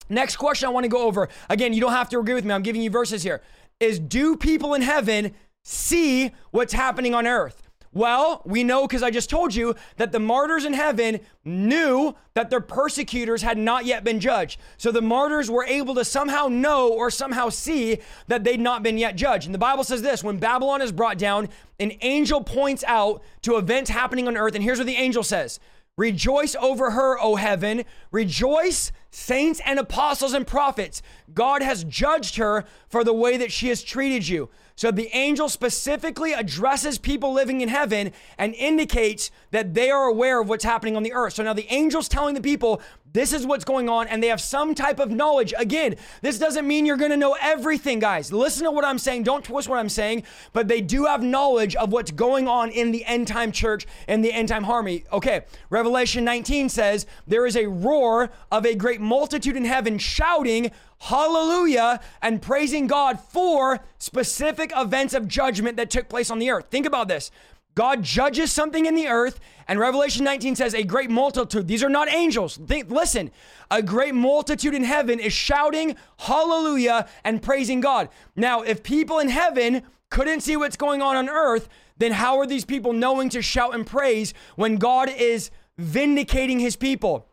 Next 0.08 0.36
question 0.36 0.68
I 0.68 0.70
want 0.70 0.84
to 0.84 0.88
go 0.88 1.02
over. 1.02 1.28
Again, 1.48 1.72
you 1.72 1.80
don't 1.80 1.92
have 1.92 2.08
to 2.10 2.18
agree 2.20 2.34
with 2.34 2.44
me. 2.44 2.54
I'm 2.54 2.62
giving 2.62 2.82
you 2.82 2.90
verses 2.90 3.22
here. 3.22 3.42
Is 3.80 3.98
do 3.98 4.36
people 4.36 4.74
in 4.74 4.82
heaven 4.82 5.34
see 5.64 6.30
what's 6.52 6.72
happening 6.72 7.14
on 7.14 7.26
earth? 7.26 7.65
Well, 7.96 8.42
we 8.44 8.62
know 8.62 8.86
because 8.86 9.02
I 9.02 9.10
just 9.10 9.30
told 9.30 9.54
you 9.54 9.74
that 9.96 10.12
the 10.12 10.20
martyrs 10.20 10.66
in 10.66 10.74
heaven 10.74 11.18
knew 11.46 12.14
that 12.34 12.50
their 12.50 12.60
persecutors 12.60 13.40
had 13.40 13.56
not 13.56 13.86
yet 13.86 14.04
been 14.04 14.20
judged. 14.20 14.60
So 14.76 14.92
the 14.92 15.00
martyrs 15.00 15.50
were 15.50 15.64
able 15.64 15.94
to 15.94 16.04
somehow 16.04 16.48
know 16.48 16.92
or 16.92 17.10
somehow 17.10 17.48
see 17.48 18.00
that 18.26 18.44
they'd 18.44 18.60
not 18.60 18.82
been 18.82 18.98
yet 18.98 19.16
judged. 19.16 19.46
And 19.46 19.54
the 19.54 19.58
Bible 19.58 19.82
says 19.82 20.02
this 20.02 20.22
when 20.22 20.36
Babylon 20.36 20.82
is 20.82 20.92
brought 20.92 21.16
down, 21.16 21.48
an 21.80 21.92
angel 22.02 22.44
points 22.44 22.84
out 22.86 23.22
to 23.40 23.56
events 23.56 23.88
happening 23.88 24.28
on 24.28 24.36
earth. 24.36 24.54
And 24.54 24.62
here's 24.62 24.76
what 24.76 24.86
the 24.86 24.96
angel 24.96 25.22
says 25.22 25.58
Rejoice 25.96 26.54
over 26.56 26.90
her, 26.90 27.18
O 27.18 27.36
heaven. 27.36 27.84
Rejoice, 28.10 28.92
saints 29.10 29.62
and 29.64 29.78
apostles 29.78 30.34
and 30.34 30.46
prophets. 30.46 31.00
God 31.32 31.62
has 31.62 31.84
judged 31.84 32.36
her 32.36 32.66
for 32.88 33.04
the 33.04 33.14
way 33.14 33.38
that 33.38 33.50
she 33.50 33.68
has 33.68 33.82
treated 33.82 34.28
you. 34.28 34.50
So 34.76 34.90
the 34.90 35.08
angel 35.16 35.48
specifically 35.48 36.34
addresses 36.34 36.98
people 36.98 37.32
living 37.32 37.62
in 37.62 37.70
heaven 37.70 38.12
and 38.36 38.54
indicates 38.54 39.30
that 39.50 39.72
they 39.72 39.90
are 39.90 40.04
aware 40.04 40.40
of 40.40 40.50
what's 40.50 40.64
happening 40.64 40.96
on 40.96 41.02
the 41.02 41.14
earth. 41.14 41.32
So 41.32 41.42
now 41.42 41.54
the 41.54 41.68
angel's 41.68 42.08
telling 42.08 42.34
the 42.34 42.42
people, 42.42 42.82
this 43.12 43.32
is 43.32 43.46
what's 43.46 43.64
going 43.64 43.88
on, 43.88 44.08
and 44.08 44.22
they 44.22 44.28
have 44.28 44.40
some 44.40 44.74
type 44.74 44.98
of 44.98 45.10
knowledge. 45.10 45.54
Again, 45.56 45.96
this 46.20 46.38
doesn't 46.38 46.66
mean 46.66 46.84
you're 46.84 46.96
gonna 46.96 47.16
know 47.16 47.36
everything, 47.40 47.98
guys. 47.98 48.32
Listen 48.32 48.64
to 48.64 48.70
what 48.70 48.84
I'm 48.84 48.98
saying. 48.98 49.22
Don't 49.22 49.44
twist 49.44 49.68
what 49.68 49.78
I'm 49.78 49.88
saying, 49.88 50.24
but 50.52 50.68
they 50.68 50.80
do 50.80 51.06
have 51.06 51.22
knowledge 51.22 51.76
of 51.76 51.92
what's 51.92 52.10
going 52.10 52.46
on 52.46 52.70
in 52.70 52.92
the 52.92 53.04
end 53.06 53.26
time 53.26 53.52
church 53.52 53.86
and 54.06 54.24
the 54.24 54.32
end 54.32 54.48
time 54.48 54.64
army. 54.64 55.04
Okay, 55.12 55.44
Revelation 55.70 56.24
19 56.24 56.68
says, 56.68 57.06
There 57.26 57.46
is 57.46 57.56
a 57.56 57.66
roar 57.66 58.30
of 58.52 58.66
a 58.66 58.74
great 58.74 59.00
multitude 59.00 59.56
in 59.56 59.64
heaven 59.64 59.98
shouting, 59.98 60.70
hallelujah, 60.98 62.00
and 62.22 62.42
praising 62.42 62.86
God 62.86 63.18
for 63.20 63.80
specific 63.98 64.72
events 64.76 65.14
of 65.14 65.26
judgment 65.26 65.76
that 65.76 65.90
took 65.90 66.08
place 66.08 66.30
on 66.30 66.38
the 66.38 66.50
earth. 66.50 66.66
Think 66.70 66.86
about 66.86 67.08
this. 67.08 67.30
God 67.76 68.02
judges 68.02 68.50
something 68.50 68.86
in 68.86 68.94
the 68.94 69.06
earth, 69.06 69.38
and 69.68 69.78
Revelation 69.78 70.24
19 70.24 70.56
says, 70.56 70.74
A 70.74 70.82
great 70.82 71.10
multitude. 71.10 71.68
These 71.68 71.84
are 71.84 71.90
not 71.90 72.08
angels. 72.08 72.56
Think, 72.56 72.90
listen, 72.90 73.30
a 73.70 73.82
great 73.82 74.14
multitude 74.14 74.74
in 74.74 74.82
heaven 74.82 75.20
is 75.20 75.34
shouting 75.34 75.94
hallelujah 76.18 77.06
and 77.22 77.42
praising 77.42 77.80
God. 77.80 78.08
Now, 78.34 78.62
if 78.62 78.82
people 78.82 79.18
in 79.18 79.28
heaven 79.28 79.82
couldn't 80.10 80.40
see 80.40 80.56
what's 80.56 80.76
going 80.76 81.02
on 81.02 81.16
on 81.16 81.28
earth, 81.28 81.68
then 81.98 82.12
how 82.12 82.38
are 82.38 82.46
these 82.46 82.64
people 82.64 82.94
knowing 82.94 83.28
to 83.28 83.42
shout 83.42 83.74
and 83.74 83.86
praise 83.86 84.32
when 84.56 84.76
God 84.76 85.10
is 85.10 85.50
vindicating 85.76 86.58
his 86.58 86.76
people? 86.76 87.28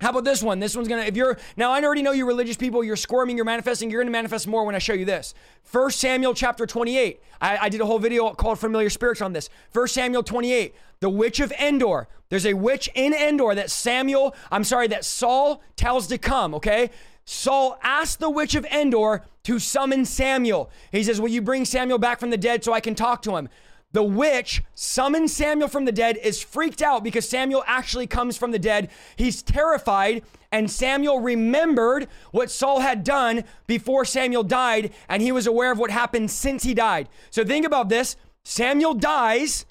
How 0.00 0.10
about 0.10 0.24
this 0.24 0.42
one? 0.42 0.60
This 0.60 0.76
one's 0.76 0.86
gonna, 0.86 1.02
if 1.02 1.16
you're, 1.16 1.36
now 1.56 1.72
I 1.72 1.82
already 1.82 2.02
know 2.02 2.12
you 2.12 2.26
religious 2.26 2.56
people, 2.56 2.84
you're 2.84 2.96
squirming, 2.96 3.36
you're 3.36 3.44
manifesting, 3.44 3.90
you're 3.90 4.00
gonna 4.00 4.12
manifest 4.12 4.46
more 4.46 4.64
when 4.64 4.74
I 4.74 4.78
show 4.78 4.92
you 4.92 5.04
this. 5.04 5.34
First 5.64 5.98
Samuel 5.98 6.34
chapter 6.34 6.66
28. 6.66 7.20
I, 7.40 7.58
I 7.58 7.68
did 7.68 7.80
a 7.80 7.86
whole 7.86 7.98
video 7.98 8.32
called 8.32 8.60
Familiar 8.60 8.90
Spirits 8.90 9.20
on 9.20 9.32
this. 9.32 9.50
First 9.70 9.94
Samuel 9.94 10.22
28, 10.22 10.74
the 11.00 11.10
witch 11.10 11.40
of 11.40 11.52
Endor. 11.52 12.06
There's 12.28 12.46
a 12.46 12.54
witch 12.54 12.88
in 12.94 13.12
Endor 13.12 13.54
that 13.56 13.70
Samuel, 13.70 14.36
I'm 14.52 14.64
sorry, 14.64 14.86
that 14.88 15.04
Saul 15.04 15.62
tells 15.76 16.06
to 16.08 16.18
come, 16.18 16.54
okay? 16.54 16.90
Saul 17.24 17.78
asked 17.82 18.20
the 18.20 18.30
witch 18.30 18.54
of 18.54 18.64
Endor 18.66 19.24
to 19.44 19.58
summon 19.58 20.04
Samuel. 20.04 20.70
He 20.92 21.02
says, 21.02 21.20
Will 21.20 21.28
you 21.28 21.42
bring 21.42 21.64
Samuel 21.64 21.98
back 21.98 22.20
from 22.20 22.30
the 22.30 22.38
dead 22.38 22.62
so 22.62 22.72
I 22.72 22.80
can 22.80 22.94
talk 22.94 23.22
to 23.22 23.36
him? 23.36 23.48
The 23.92 24.02
witch 24.02 24.62
summons 24.74 25.32
Samuel 25.32 25.68
from 25.68 25.86
the 25.86 25.92
dead, 25.92 26.18
is 26.18 26.42
freaked 26.42 26.82
out 26.82 27.02
because 27.02 27.28
Samuel 27.28 27.64
actually 27.66 28.06
comes 28.06 28.36
from 28.36 28.50
the 28.50 28.58
dead. 28.58 28.90
He's 29.16 29.42
terrified, 29.42 30.22
and 30.52 30.70
Samuel 30.70 31.20
remembered 31.20 32.06
what 32.30 32.50
Saul 32.50 32.80
had 32.80 33.02
done 33.02 33.44
before 33.66 34.04
Samuel 34.04 34.44
died, 34.44 34.92
and 35.08 35.22
he 35.22 35.32
was 35.32 35.46
aware 35.46 35.72
of 35.72 35.78
what 35.78 35.90
happened 35.90 36.30
since 36.30 36.64
he 36.64 36.74
died. 36.74 37.08
So 37.30 37.44
think 37.44 37.64
about 37.64 37.88
this 37.88 38.16
Samuel 38.44 38.94
dies. 38.94 39.64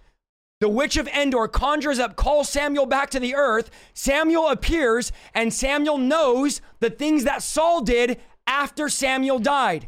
The 0.59 0.69
witch 0.69 0.97
of 0.97 1.07
Endor 1.09 1.47
conjures 1.47 1.99
up, 1.99 2.15
calls 2.15 2.49
Samuel 2.49 2.87
back 2.87 3.11
to 3.11 3.19
the 3.19 3.35
earth. 3.35 3.69
Samuel 3.93 4.47
appears, 4.47 5.11
and 5.35 5.53
Samuel 5.53 5.99
knows 5.99 6.61
the 6.79 6.89
things 6.89 7.23
that 7.25 7.43
Saul 7.43 7.81
did 7.81 8.19
after 8.47 8.89
Samuel 8.89 9.37
died. 9.37 9.87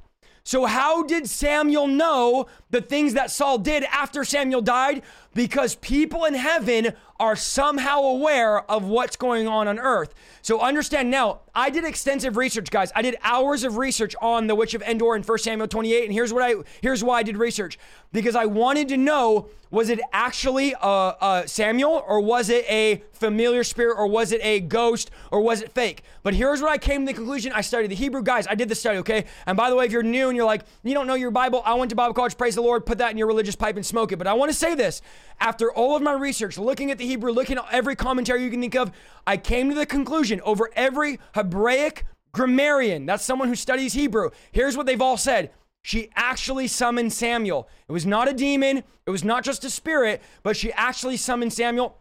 So, 0.49 0.65
how 0.65 1.03
did 1.03 1.29
Samuel 1.29 1.85
know 1.85 2.47
the 2.71 2.81
things 2.81 3.13
that 3.13 3.29
Saul 3.29 3.59
did 3.59 3.83
after 3.83 4.25
Samuel 4.25 4.61
died? 4.63 5.03
Because 5.33 5.75
people 5.75 6.25
in 6.25 6.33
heaven 6.33 6.93
are 7.19 7.35
somehow 7.35 7.99
aware 7.99 8.69
of 8.71 8.85
what's 8.85 9.15
going 9.15 9.47
on 9.47 9.67
on 9.67 9.77
earth. 9.77 10.15
So, 10.41 10.61
understand 10.61 11.11
now, 11.11 11.41
I 11.53 11.69
did 11.69 11.83
extensive 11.83 12.37
research, 12.37 12.71
guys. 12.71 12.91
I 12.95 13.01
did 13.01 13.17
hours 13.21 13.63
of 13.63 13.77
research 13.77 14.15
on 14.21 14.47
the 14.47 14.55
witch 14.55 14.73
of 14.73 14.81
Endor 14.81 15.15
in 15.15 15.23
1 15.23 15.37
Samuel 15.39 15.67
28. 15.67 16.05
And 16.05 16.13
here's 16.13 16.33
what 16.33 16.43
I 16.43 16.55
here's 16.81 17.03
why 17.03 17.19
I 17.19 17.23
did 17.23 17.37
research 17.37 17.77
because 18.11 18.35
I 18.35 18.45
wanted 18.45 18.87
to 18.89 18.97
know 18.97 19.49
was 19.71 19.89
it 19.89 19.99
actually 20.11 20.73
uh, 20.73 20.79
uh, 20.81 21.45
Samuel 21.45 22.03
or 22.07 22.19
was 22.19 22.49
it 22.49 22.65
a 22.69 23.03
familiar 23.11 23.63
spirit 23.63 23.95
or 23.97 24.07
was 24.07 24.31
it 24.31 24.41
a 24.43 24.61
ghost 24.61 25.11
or 25.31 25.41
was 25.41 25.61
it 25.61 25.71
fake? 25.73 26.03
But 26.23 26.33
here's 26.33 26.61
what 26.61 26.71
I 26.71 26.79
came 26.79 27.05
to 27.05 27.11
the 27.11 27.15
conclusion. 27.15 27.51
I 27.53 27.61
studied 27.61 27.91
the 27.91 27.95
Hebrew. 27.95 28.23
Guys, 28.23 28.47
I 28.47 28.55
did 28.55 28.67
the 28.67 28.75
study, 28.75 28.97
okay? 28.99 29.25
And 29.45 29.55
by 29.55 29.69
the 29.69 29.75
way, 29.75 29.85
if 29.85 29.91
you're 29.91 30.01
new 30.01 30.29
and 30.29 30.35
you're 30.35 30.45
like, 30.45 30.63
you 30.83 30.95
don't 30.95 31.05
know 31.05 31.13
your 31.13 31.29
Bible, 31.29 31.61
I 31.65 31.75
went 31.75 31.89
to 31.89 31.95
Bible 31.95 32.15
college, 32.15 32.35
praise 32.35 32.55
the 32.55 32.61
Lord, 32.61 32.85
put 32.85 32.97
that 32.97 33.11
in 33.11 33.17
your 33.17 33.27
religious 33.27 33.55
pipe 33.55 33.75
and 33.75 33.85
smoke 33.85 34.11
it. 34.11 34.17
But 34.17 34.25
I 34.25 34.33
want 34.33 34.51
to 34.51 34.57
say 34.57 34.73
this 34.73 35.03
after 35.39 35.71
all 35.71 35.95
of 35.95 36.01
my 36.01 36.13
research, 36.13 36.57
looking 36.57 36.91
at 36.91 36.97
the 36.97 37.05
Hebrew, 37.05 37.31
looking 37.31 37.57
at 37.57 37.65
every 37.71 37.95
commentary 37.95 38.43
you 38.43 38.49
can 38.49 38.61
think 38.61 38.75
of, 38.75 38.91
I 39.25 39.37
came 39.37 39.69
to 39.69 39.75
the 39.75 39.85
conclusion 39.85 40.41
over 40.41 40.69
every 40.75 41.19
Hebraic 41.33 42.05
grammarian, 42.31 43.05
that's 43.05 43.23
someone 43.23 43.47
who 43.47 43.55
studies 43.55 43.93
Hebrew, 43.93 44.29
here's 44.51 44.77
what 44.77 44.85
they've 44.85 45.01
all 45.01 45.17
said 45.17 45.51
she 45.81 46.09
actually 46.15 46.67
summoned 46.67 47.13
Samuel. 47.13 47.69
It 47.87 47.93
was 47.93 48.05
not 48.05 48.27
a 48.27 48.33
demon, 48.33 48.83
it 49.05 49.09
was 49.09 49.23
not 49.23 49.43
just 49.43 49.63
a 49.63 49.69
spirit, 49.69 50.21
but 50.43 50.57
she 50.57 50.73
actually 50.73 51.17
summoned 51.17 51.53
Samuel. 51.53 51.97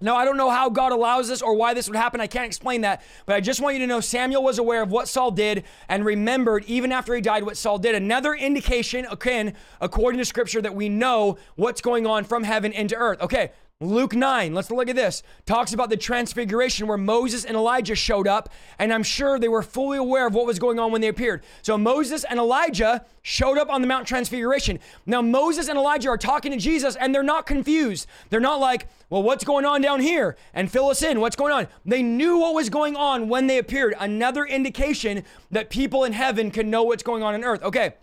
Now, 0.00 0.16
I 0.16 0.24
don't 0.24 0.36
know 0.36 0.50
how 0.50 0.70
God 0.70 0.92
allows 0.92 1.28
this 1.28 1.42
or 1.42 1.54
why 1.54 1.74
this 1.74 1.88
would 1.88 1.96
happen. 1.96 2.20
I 2.20 2.28
can't 2.28 2.46
explain 2.46 2.82
that. 2.82 3.02
But 3.26 3.34
I 3.36 3.40
just 3.40 3.60
want 3.60 3.74
you 3.74 3.80
to 3.80 3.86
know 3.86 4.00
Samuel 4.00 4.44
was 4.44 4.58
aware 4.58 4.82
of 4.82 4.90
what 4.90 5.08
Saul 5.08 5.32
did 5.32 5.64
and 5.88 6.04
remembered, 6.04 6.64
even 6.66 6.92
after 6.92 7.14
he 7.14 7.20
died, 7.20 7.42
what 7.42 7.56
Saul 7.56 7.78
did. 7.78 7.94
Another 7.94 8.34
indication, 8.34 9.06
again, 9.10 9.54
according 9.80 10.18
to 10.18 10.24
scripture, 10.24 10.62
that 10.62 10.74
we 10.74 10.88
know 10.88 11.38
what's 11.56 11.80
going 11.80 12.06
on 12.06 12.24
from 12.24 12.44
heaven 12.44 12.72
into 12.72 12.94
earth. 12.94 13.20
Okay, 13.20 13.50
Luke 13.80 14.12
9, 14.12 14.54
let's 14.54 14.72
look 14.72 14.88
at 14.88 14.96
this. 14.96 15.22
Talks 15.46 15.72
about 15.72 15.88
the 15.88 15.96
transfiguration 15.96 16.88
where 16.88 16.98
Moses 16.98 17.44
and 17.44 17.56
Elijah 17.56 17.94
showed 17.94 18.26
up, 18.26 18.48
and 18.76 18.92
I'm 18.92 19.04
sure 19.04 19.38
they 19.38 19.46
were 19.46 19.62
fully 19.62 19.98
aware 19.98 20.26
of 20.26 20.34
what 20.34 20.46
was 20.46 20.58
going 20.58 20.80
on 20.80 20.90
when 20.90 21.00
they 21.00 21.06
appeared. 21.06 21.44
So 21.62 21.78
Moses 21.78 22.24
and 22.24 22.40
Elijah 22.40 23.04
showed 23.22 23.56
up 23.56 23.70
on 23.70 23.80
the 23.80 23.86
Mount 23.86 24.08
Transfiguration. 24.08 24.80
Now, 25.06 25.22
Moses 25.22 25.68
and 25.68 25.78
Elijah 25.78 26.08
are 26.08 26.18
talking 26.18 26.50
to 26.50 26.58
Jesus, 26.58 26.96
and 26.96 27.14
they're 27.14 27.22
not 27.22 27.46
confused. 27.46 28.08
They're 28.30 28.40
not 28.40 28.58
like, 28.58 28.88
well, 29.10 29.22
what's 29.22 29.44
going 29.44 29.64
on 29.64 29.80
down 29.80 30.00
here? 30.00 30.36
And 30.54 30.68
fill 30.68 30.88
us 30.88 31.00
in. 31.04 31.20
What's 31.20 31.36
going 31.36 31.52
on? 31.52 31.68
They 31.86 32.02
knew 32.02 32.38
what 32.38 32.54
was 32.54 32.70
going 32.70 32.96
on 32.96 33.28
when 33.28 33.46
they 33.46 33.58
appeared. 33.58 33.94
Another 34.00 34.44
indication 34.44 35.22
that 35.52 35.70
people 35.70 36.02
in 36.02 36.14
heaven 36.14 36.50
can 36.50 36.68
know 36.68 36.82
what's 36.82 37.04
going 37.04 37.22
on 37.22 37.36
in 37.36 37.44
earth. 37.44 37.62
Okay. 37.62 37.94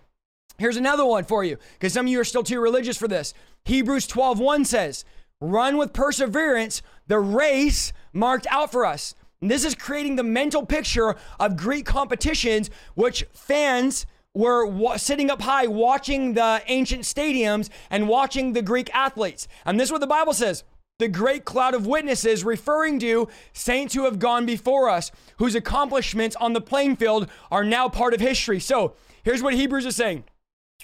Here's 0.58 0.78
another 0.78 1.06
one 1.06 1.26
for 1.26 1.44
you, 1.44 1.58
because 1.74 1.92
some 1.92 2.06
of 2.06 2.12
you 2.14 2.22
are 2.22 2.24
still 2.24 2.44
too 2.44 2.62
religious 2.62 2.96
for 2.96 3.10
this. 3.10 3.34
Hebrews 3.66 4.08
12 4.08 4.40
1 4.40 4.64
says, 4.64 5.04
run 5.52 5.78
with 5.78 5.94
perseverance 5.94 6.82
the 7.08 7.20
race 7.20 7.94
marked 8.14 8.48
out 8.50 8.72
for 8.72 8.86
us. 8.86 9.16
And 9.42 9.52
this 9.52 9.66
is 9.66 9.76
creating 9.76 10.16
the 10.16 10.24
mental 10.24 10.66
picture 10.66 11.16
of 11.40 11.58
Greek 11.58 11.86
competitions, 11.86 12.70
which 12.96 13.26
fans 13.34 14.06
were 14.34 14.66
wa- 14.66 14.98
sitting 14.98 15.30
up 15.30 15.42
high 15.42 15.68
watching 15.68 16.34
the 16.34 16.62
ancient 16.68 17.04
stadiums 17.04 17.70
and 17.90 18.08
watching 18.08 18.54
the 18.54 18.62
Greek 18.62 18.94
athletes. 18.94 19.48
And 19.66 19.80
this 19.80 19.90
is 19.90 19.92
what 19.92 20.02
the 20.02 20.08
Bible 20.08 20.34
says 20.34 20.64
the 20.98 21.08
great 21.10 21.44
cloud 21.44 21.74
of 21.74 21.86
witnesses, 21.86 22.46
referring 22.46 23.00
to 23.00 23.28
saints 23.52 23.94
who 23.94 24.06
have 24.06 24.18
gone 24.18 24.46
before 24.46 24.90
us, 24.90 25.12
whose 25.38 25.54
accomplishments 25.54 26.38
on 26.38 26.54
the 26.54 26.62
playing 26.62 26.96
field 26.96 27.30
are 27.52 27.66
now 27.66 27.90
part 27.90 28.14
of 28.14 28.22
history. 28.22 28.62
So 28.62 28.94
here's 29.24 29.44
what 29.44 29.56
Hebrews 29.56 29.86
is 29.86 29.96
saying 29.96 30.24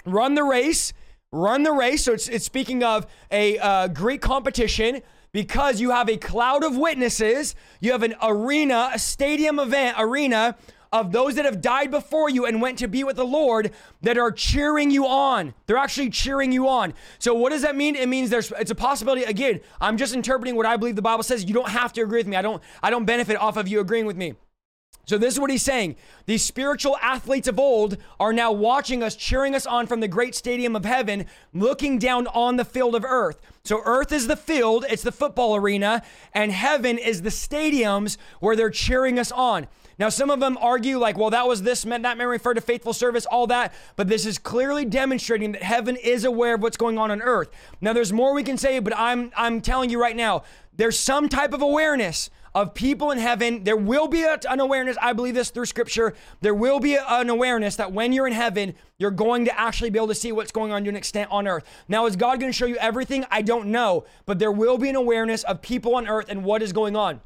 run 0.05 0.35
the 0.35 0.43
race 0.43 0.93
run 1.31 1.63
the 1.63 1.71
race. 1.71 2.03
So 2.03 2.13
it's, 2.13 2.27
it's 2.27 2.45
speaking 2.45 2.83
of 2.83 3.07
a 3.31 3.57
uh, 3.57 3.87
Greek 3.87 4.21
competition 4.21 5.01
because 5.31 5.79
you 5.79 5.91
have 5.91 6.09
a 6.09 6.17
cloud 6.17 6.63
of 6.63 6.75
witnesses, 6.75 7.55
you 7.79 7.91
have 7.91 8.03
an 8.03 8.15
arena, 8.21 8.91
a 8.93 8.99
stadium 8.99 9.59
event, 9.59 9.95
arena 9.97 10.57
of 10.91 11.13
those 11.13 11.35
that 11.35 11.45
have 11.45 11.61
died 11.61 11.89
before 11.89 12.29
you 12.29 12.45
and 12.45 12.61
went 12.61 12.77
to 12.79 12.87
be 12.87 13.03
with 13.03 13.15
the 13.15 13.25
Lord 13.25 13.71
that 14.01 14.17
are 14.17 14.31
cheering 14.31 14.91
you 14.91 15.07
on. 15.07 15.53
They're 15.65 15.77
actually 15.77 16.09
cheering 16.09 16.51
you 16.51 16.67
on. 16.67 16.93
So 17.17 17.33
what 17.33 17.51
does 17.51 17.61
that 17.61 17.77
mean? 17.77 17.95
It 17.95 18.09
means 18.09 18.29
there's 18.29 18.51
it's 18.59 18.71
a 18.71 18.75
possibility 18.75 19.23
again. 19.23 19.61
I'm 19.79 19.95
just 19.95 20.13
interpreting 20.13 20.55
what 20.55 20.65
I 20.65 20.75
believe 20.75 20.97
the 20.97 21.01
Bible 21.01 21.23
says. 21.23 21.45
You 21.45 21.53
don't 21.53 21.69
have 21.69 21.93
to 21.93 22.01
agree 22.01 22.19
with 22.19 22.27
me. 22.27 22.35
I 22.35 22.41
don't 22.41 22.61
I 22.83 22.89
don't 22.89 23.05
benefit 23.05 23.37
off 23.37 23.55
of 23.55 23.69
you 23.69 23.79
agreeing 23.79 24.05
with 24.05 24.17
me. 24.17 24.35
So, 25.11 25.17
this 25.17 25.33
is 25.33 25.41
what 25.41 25.49
he's 25.49 25.61
saying. 25.61 25.97
These 26.25 26.41
spiritual 26.41 26.95
athletes 27.01 27.49
of 27.49 27.59
old 27.59 27.97
are 28.17 28.31
now 28.31 28.53
watching 28.53 29.03
us, 29.03 29.13
cheering 29.13 29.53
us 29.53 29.65
on 29.65 29.85
from 29.85 29.99
the 29.99 30.07
great 30.07 30.35
stadium 30.35 30.73
of 30.73 30.85
heaven, 30.85 31.25
looking 31.53 31.99
down 31.99 32.27
on 32.27 32.55
the 32.55 32.63
field 32.63 32.95
of 32.95 33.03
earth. 33.03 33.41
So, 33.65 33.81
earth 33.83 34.13
is 34.13 34.27
the 34.27 34.37
field, 34.37 34.85
it's 34.89 35.03
the 35.03 35.11
football 35.11 35.57
arena, 35.57 36.01
and 36.33 36.49
heaven 36.53 36.97
is 36.97 37.23
the 37.23 37.29
stadiums 37.29 38.15
where 38.39 38.55
they're 38.55 38.69
cheering 38.69 39.19
us 39.19 39.33
on. 39.33 39.67
Now, 39.99 40.07
some 40.07 40.29
of 40.29 40.39
them 40.39 40.57
argue, 40.61 40.97
like, 40.97 41.17
well, 41.17 41.31
that 41.31 41.45
was 41.45 41.63
this, 41.63 41.85
meant 41.85 42.03
that 42.03 42.17
may 42.17 42.25
referred 42.25 42.53
to 42.53 42.61
faithful 42.61 42.93
service, 42.93 43.25
all 43.25 43.47
that, 43.47 43.73
but 43.97 44.07
this 44.07 44.25
is 44.25 44.37
clearly 44.37 44.85
demonstrating 44.85 45.51
that 45.51 45.63
heaven 45.63 45.97
is 45.97 46.23
aware 46.23 46.55
of 46.55 46.61
what's 46.61 46.77
going 46.77 46.97
on 46.97 47.11
on 47.11 47.21
earth. 47.21 47.49
Now, 47.81 47.91
there's 47.91 48.13
more 48.13 48.33
we 48.33 48.43
can 48.43 48.57
say, 48.57 48.79
but 48.79 48.97
I'm, 48.97 49.33
I'm 49.35 49.59
telling 49.59 49.89
you 49.89 50.01
right 50.01 50.15
now, 50.15 50.43
there's 50.73 50.97
some 50.97 51.27
type 51.27 51.51
of 51.51 51.61
awareness 51.61 52.29
of 52.53 52.73
people 52.73 53.11
in 53.11 53.17
heaven. 53.17 53.63
There 53.63 53.77
will 53.77 54.07
be 54.07 54.23
an 54.23 54.59
awareness, 54.59 54.97
I 55.01 55.13
believe 55.13 55.33
this 55.33 55.49
through 55.49 55.65
scripture. 55.65 56.13
There 56.41 56.53
will 56.53 56.79
be 56.79 56.95
an 56.95 57.29
awareness 57.29 57.75
that 57.77 57.91
when 57.91 58.13
you're 58.13 58.27
in 58.27 58.33
heaven, 58.33 58.75
you're 58.97 59.11
going 59.11 59.45
to 59.45 59.59
actually 59.59 59.89
be 59.89 59.99
able 59.99 60.09
to 60.09 60.15
see 60.15 60.31
what's 60.31 60.51
going 60.51 60.71
on 60.71 60.83
to 60.83 60.89
an 60.89 60.95
extent 60.95 61.29
on 61.31 61.47
earth. 61.47 61.63
Now, 61.87 62.05
is 62.05 62.15
God 62.15 62.39
going 62.39 62.51
to 62.51 62.57
show 62.57 62.65
you 62.65 62.77
everything? 62.77 63.25
I 63.31 63.41
don't 63.41 63.67
know, 63.67 64.05
but 64.25 64.39
there 64.39 64.51
will 64.51 64.77
be 64.77 64.89
an 64.89 64.95
awareness 64.95 65.43
of 65.43 65.61
people 65.61 65.95
on 65.95 66.07
earth 66.07 66.25
and 66.29 66.43
what 66.43 66.61
is 66.61 66.73
going 66.73 66.95
on. 66.95 67.21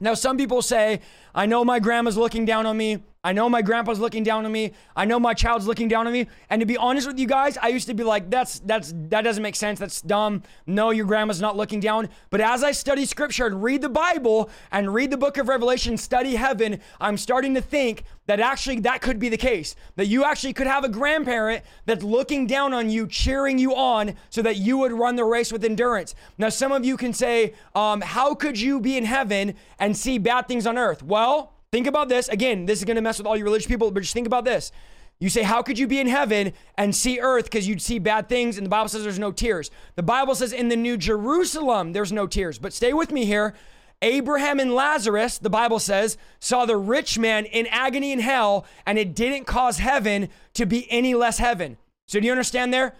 Now, 0.00 0.14
some 0.14 0.36
people 0.36 0.62
say, 0.62 1.00
I 1.34 1.46
know 1.46 1.64
my 1.64 1.80
grandma's 1.80 2.16
looking 2.16 2.44
down 2.44 2.66
on 2.66 2.76
me. 2.76 3.02
I 3.24 3.32
know 3.32 3.48
my 3.48 3.62
grandpa's 3.62 3.98
looking 3.98 4.22
down 4.22 4.46
on 4.46 4.52
me. 4.52 4.72
I 4.94 5.04
know 5.04 5.18
my 5.18 5.34
child's 5.34 5.66
looking 5.66 5.88
down 5.88 6.06
on 6.06 6.12
me. 6.12 6.28
And 6.50 6.60
to 6.60 6.66
be 6.66 6.76
honest 6.76 7.06
with 7.06 7.18
you 7.18 7.26
guys, 7.26 7.58
I 7.58 7.68
used 7.68 7.88
to 7.88 7.94
be 7.94 8.04
like, 8.04 8.30
that's 8.30 8.60
that's 8.60 8.94
that 9.08 9.22
doesn't 9.22 9.42
make 9.42 9.56
sense. 9.56 9.80
That's 9.80 10.00
dumb. 10.00 10.44
No, 10.66 10.90
your 10.90 11.04
grandma's 11.04 11.40
not 11.40 11.56
looking 11.56 11.80
down. 11.80 12.10
But 12.30 12.40
as 12.40 12.62
I 12.62 12.70
study 12.70 13.04
scripture 13.04 13.46
and 13.46 13.60
read 13.60 13.82
the 13.82 13.88
Bible 13.88 14.50
and 14.70 14.94
read 14.94 15.10
the 15.10 15.16
book 15.16 15.36
of 15.36 15.48
Revelation, 15.48 15.96
study 15.96 16.36
heaven, 16.36 16.80
I'm 17.00 17.16
starting 17.16 17.54
to 17.54 17.60
think 17.60 18.04
that 18.26 18.38
actually 18.38 18.80
that 18.80 19.00
could 19.00 19.18
be 19.18 19.28
the 19.28 19.36
case. 19.36 19.74
That 19.96 20.06
you 20.06 20.24
actually 20.24 20.52
could 20.52 20.68
have 20.68 20.84
a 20.84 20.88
grandparent 20.88 21.64
that's 21.86 22.04
looking 22.04 22.46
down 22.46 22.72
on 22.72 22.88
you, 22.88 23.08
cheering 23.08 23.58
you 23.58 23.74
on, 23.74 24.14
so 24.30 24.42
that 24.42 24.58
you 24.58 24.78
would 24.78 24.92
run 24.92 25.16
the 25.16 25.24
race 25.24 25.50
with 25.50 25.64
endurance. 25.64 26.14
Now, 26.36 26.50
some 26.50 26.70
of 26.70 26.84
you 26.84 26.96
can 26.96 27.12
say, 27.12 27.54
um, 27.74 28.00
how 28.00 28.34
could 28.34 28.60
you 28.60 28.78
be 28.78 28.96
in 28.96 29.04
heaven 29.04 29.54
and 29.80 29.96
see 29.96 30.18
bad 30.18 30.46
things 30.46 30.68
on 30.68 30.78
earth? 30.78 31.02
Well, 31.02 31.57
Think 31.70 31.86
about 31.86 32.08
this. 32.08 32.28
Again, 32.28 32.66
this 32.66 32.78
is 32.78 32.84
going 32.84 32.96
to 32.96 33.02
mess 33.02 33.18
with 33.18 33.26
all 33.26 33.36
you 33.36 33.44
religious 33.44 33.66
people, 33.66 33.90
but 33.90 34.00
just 34.00 34.14
think 34.14 34.26
about 34.26 34.44
this. 34.44 34.72
You 35.20 35.28
say, 35.28 35.42
How 35.42 35.62
could 35.62 35.78
you 35.78 35.86
be 35.86 36.00
in 36.00 36.06
heaven 36.06 36.52
and 36.76 36.94
see 36.94 37.20
earth 37.20 37.44
because 37.44 37.68
you'd 37.68 37.82
see 37.82 37.98
bad 37.98 38.28
things? 38.28 38.56
And 38.56 38.64
the 38.64 38.70
Bible 38.70 38.88
says 38.88 39.02
there's 39.02 39.18
no 39.18 39.32
tears. 39.32 39.70
The 39.96 40.02
Bible 40.02 40.34
says 40.34 40.52
in 40.52 40.68
the 40.68 40.76
New 40.76 40.96
Jerusalem, 40.96 41.92
there's 41.92 42.12
no 42.12 42.26
tears. 42.26 42.58
But 42.58 42.72
stay 42.72 42.92
with 42.92 43.10
me 43.10 43.24
here. 43.24 43.54
Abraham 44.00 44.60
and 44.60 44.72
Lazarus, 44.72 45.38
the 45.38 45.50
Bible 45.50 45.80
says, 45.80 46.16
saw 46.38 46.64
the 46.64 46.76
rich 46.76 47.18
man 47.18 47.44
in 47.46 47.66
agony 47.66 48.12
in 48.12 48.20
hell, 48.20 48.64
and 48.86 48.96
it 48.96 49.12
didn't 49.14 49.44
cause 49.44 49.78
heaven 49.78 50.28
to 50.54 50.66
be 50.66 50.86
any 50.88 51.14
less 51.14 51.38
heaven. 51.38 51.76
So, 52.06 52.20
do 52.20 52.26
you 52.26 52.32
understand 52.32 52.72
there? 52.72 52.94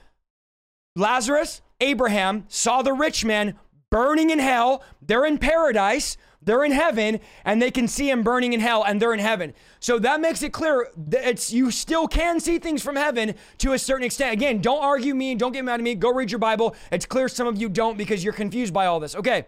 Lazarus, 0.96 1.62
Abraham 1.80 2.44
saw 2.48 2.82
the 2.82 2.92
rich 2.92 3.24
man 3.24 3.54
burning 3.90 4.30
in 4.30 4.40
hell. 4.40 4.82
They're 5.00 5.24
in 5.24 5.38
paradise. 5.38 6.16
They're 6.48 6.64
in 6.64 6.72
heaven 6.72 7.20
and 7.44 7.60
they 7.60 7.70
can 7.70 7.86
see 7.86 8.08
him 8.08 8.22
burning 8.22 8.54
in 8.54 8.60
hell 8.60 8.82
and 8.82 9.02
they're 9.02 9.12
in 9.12 9.18
heaven. 9.18 9.52
So 9.80 9.98
that 9.98 10.18
makes 10.22 10.42
it 10.42 10.50
clear 10.50 10.88
that 11.08 11.28
it's 11.28 11.52
you 11.52 11.70
still 11.70 12.08
can 12.08 12.40
see 12.40 12.58
things 12.58 12.82
from 12.82 12.96
heaven 12.96 13.34
to 13.58 13.74
a 13.74 13.78
certain 13.78 14.04
extent. 14.04 14.32
Again, 14.32 14.62
don't 14.62 14.82
argue 14.82 15.14
me, 15.14 15.34
don't 15.34 15.52
get 15.52 15.62
mad 15.62 15.74
at 15.74 15.84
me. 15.84 15.94
Go 15.94 16.10
read 16.10 16.30
your 16.30 16.38
Bible. 16.38 16.74
It's 16.90 17.04
clear 17.04 17.28
some 17.28 17.46
of 17.46 17.60
you 17.60 17.68
don't 17.68 17.98
because 17.98 18.24
you're 18.24 18.32
confused 18.32 18.72
by 18.72 18.86
all 18.86 18.98
this. 18.98 19.14
Okay. 19.14 19.44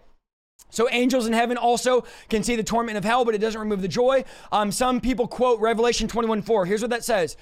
So 0.68 0.90
angels 0.90 1.26
in 1.26 1.32
heaven 1.32 1.56
also 1.56 2.04
can 2.28 2.42
see 2.42 2.54
the 2.54 2.62
torment 2.62 2.98
of 2.98 3.04
hell, 3.04 3.24
but 3.24 3.34
it 3.34 3.38
doesn't 3.38 3.58
remove 3.58 3.80
the 3.80 3.88
joy. 3.88 4.22
Um, 4.52 4.70
some 4.70 5.00
people 5.00 5.26
quote 5.26 5.58
Revelation 5.58 6.06
21 6.06 6.42
4. 6.42 6.66
Here's 6.66 6.82
what 6.82 6.90
that 6.90 7.02
says. 7.02 7.38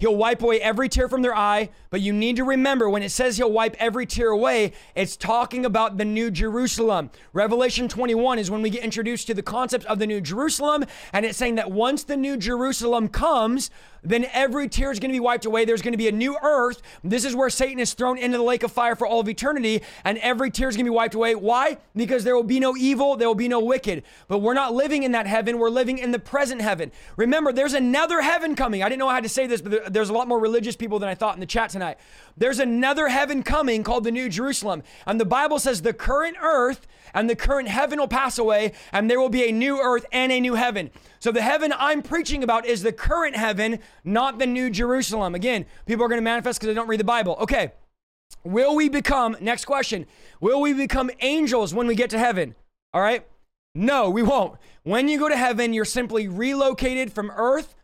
He'll 0.00 0.16
wipe 0.16 0.42
away 0.42 0.60
every 0.60 0.88
tear 0.88 1.08
from 1.08 1.22
their 1.22 1.36
eye, 1.36 1.70
but 1.90 2.00
you 2.00 2.12
need 2.12 2.34
to 2.36 2.44
remember 2.44 2.90
when 2.90 3.04
it 3.04 3.10
says 3.10 3.36
he'll 3.36 3.52
wipe 3.52 3.76
every 3.78 4.06
tear 4.06 4.30
away, 4.30 4.72
it's 4.96 5.16
talking 5.16 5.64
about 5.64 5.98
the 5.98 6.04
New 6.04 6.32
Jerusalem. 6.32 7.10
Revelation 7.32 7.86
21 7.86 8.40
is 8.40 8.50
when 8.50 8.60
we 8.60 8.70
get 8.70 8.82
introduced 8.82 9.28
to 9.28 9.34
the 9.34 9.42
concept 9.42 9.84
of 9.84 10.00
the 10.00 10.06
New 10.08 10.20
Jerusalem, 10.20 10.84
and 11.12 11.24
it's 11.24 11.38
saying 11.38 11.54
that 11.54 11.70
once 11.70 12.02
the 12.02 12.16
New 12.16 12.36
Jerusalem 12.36 13.08
comes, 13.08 13.70
then 14.04 14.26
every 14.32 14.68
tear 14.68 14.92
is 14.92 15.00
going 15.00 15.10
to 15.10 15.14
be 15.14 15.20
wiped 15.20 15.46
away. 15.46 15.64
There's 15.64 15.82
going 15.82 15.92
to 15.92 15.98
be 15.98 16.08
a 16.08 16.12
new 16.12 16.36
earth. 16.42 16.82
This 17.02 17.24
is 17.24 17.34
where 17.34 17.50
Satan 17.50 17.78
is 17.78 17.94
thrown 17.94 18.18
into 18.18 18.36
the 18.36 18.44
lake 18.44 18.62
of 18.62 18.70
fire 18.70 18.94
for 18.94 19.06
all 19.06 19.20
of 19.20 19.28
eternity, 19.28 19.82
and 20.04 20.18
every 20.18 20.50
tear 20.50 20.68
is 20.68 20.76
going 20.76 20.84
to 20.84 20.90
be 20.90 20.94
wiped 20.94 21.14
away. 21.14 21.34
Why? 21.34 21.78
Because 21.96 22.24
there 22.24 22.36
will 22.36 22.42
be 22.42 22.60
no 22.60 22.76
evil, 22.76 23.16
there 23.16 23.28
will 23.28 23.34
be 23.34 23.48
no 23.48 23.60
wicked. 23.60 24.02
But 24.28 24.38
we're 24.38 24.54
not 24.54 24.74
living 24.74 25.02
in 25.02 25.12
that 25.12 25.26
heaven, 25.26 25.58
we're 25.58 25.70
living 25.70 25.98
in 25.98 26.10
the 26.10 26.18
present 26.18 26.60
heaven. 26.60 26.92
Remember, 27.16 27.52
there's 27.52 27.74
another 27.74 28.20
heaven 28.20 28.54
coming. 28.54 28.82
I 28.82 28.88
didn't 28.88 29.00
know 29.00 29.08
how 29.08 29.20
to 29.20 29.28
say 29.28 29.46
this, 29.46 29.60
but 29.60 29.92
there's 29.92 30.10
a 30.10 30.12
lot 30.12 30.28
more 30.28 30.38
religious 30.38 30.76
people 30.76 30.98
than 30.98 31.08
I 31.08 31.14
thought 31.14 31.34
in 31.34 31.40
the 31.40 31.46
chat 31.46 31.70
tonight. 31.70 31.98
There's 32.36 32.58
another 32.58 33.08
heaven 33.08 33.42
coming 33.42 33.82
called 33.82 34.04
the 34.04 34.10
New 34.10 34.28
Jerusalem. 34.28 34.82
And 35.06 35.20
the 35.20 35.24
Bible 35.24 35.58
says 35.58 35.82
the 35.82 35.92
current 35.92 36.36
earth 36.42 36.86
and 37.14 37.30
the 37.30 37.36
current 37.36 37.68
heaven 37.68 37.98
will 37.98 38.08
pass 38.08 38.38
away, 38.38 38.72
and 38.92 39.08
there 39.08 39.20
will 39.20 39.28
be 39.28 39.48
a 39.48 39.52
new 39.52 39.80
earth 39.80 40.04
and 40.12 40.32
a 40.32 40.40
new 40.40 40.54
heaven. 40.54 40.90
So 41.20 41.30
the 41.30 41.42
heaven 41.42 41.72
I'm 41.78 42.02
preaching 42.02 42.42
about 42.42 42.66
is 42.66 42.82
the 42.82 42.92
current 42.92 43.36
heaven, 43.36 43.78
not 44.02 44.38
the 44.38 44.46
New 44.46 44.70
Jerusalem. 44.70 45.34
Again, 45.34 45.66
people 45.86 46.04
are 46.04 46.08
going 46.08 46.20
to 46.20 46.24
manifest 46.24 46.58
because 46.58 46.68
they 46.68 46.74
don't 46.74 46.88
read 46.88 47.00
the 47.00 47.04
Bible. 47.04 47.36
Okay. 47.40 47.72
Will 48.42 48.74
we 48.74 48.88
become, 48.88 49.36
next 49.40 49.64
question, 49.64 50.06
will 50.40 50.60
we 50.60 50.72
become 50.72 51.10
angels 51.20 51.72
when 51.72 51.86
we 51.86 51.94
get 51.94 52.10
to 52.10 52.18
heaven? 52.18 52.54
All 52.92 53.00
right. 53.00 53.26
No, 53.74 54.10
we 54.10 54.22
won't. 54.22 54.58
When 54.82 55.08
you 55.08 55.18
go 55.18 55.28
to 55.28 55.36
heaven, 55.36 55.72
you're 55.72 55.84
simply 55.84 56.28
relocated 56.28 57.12
from 57.12 57.30
earth 57.34 57.74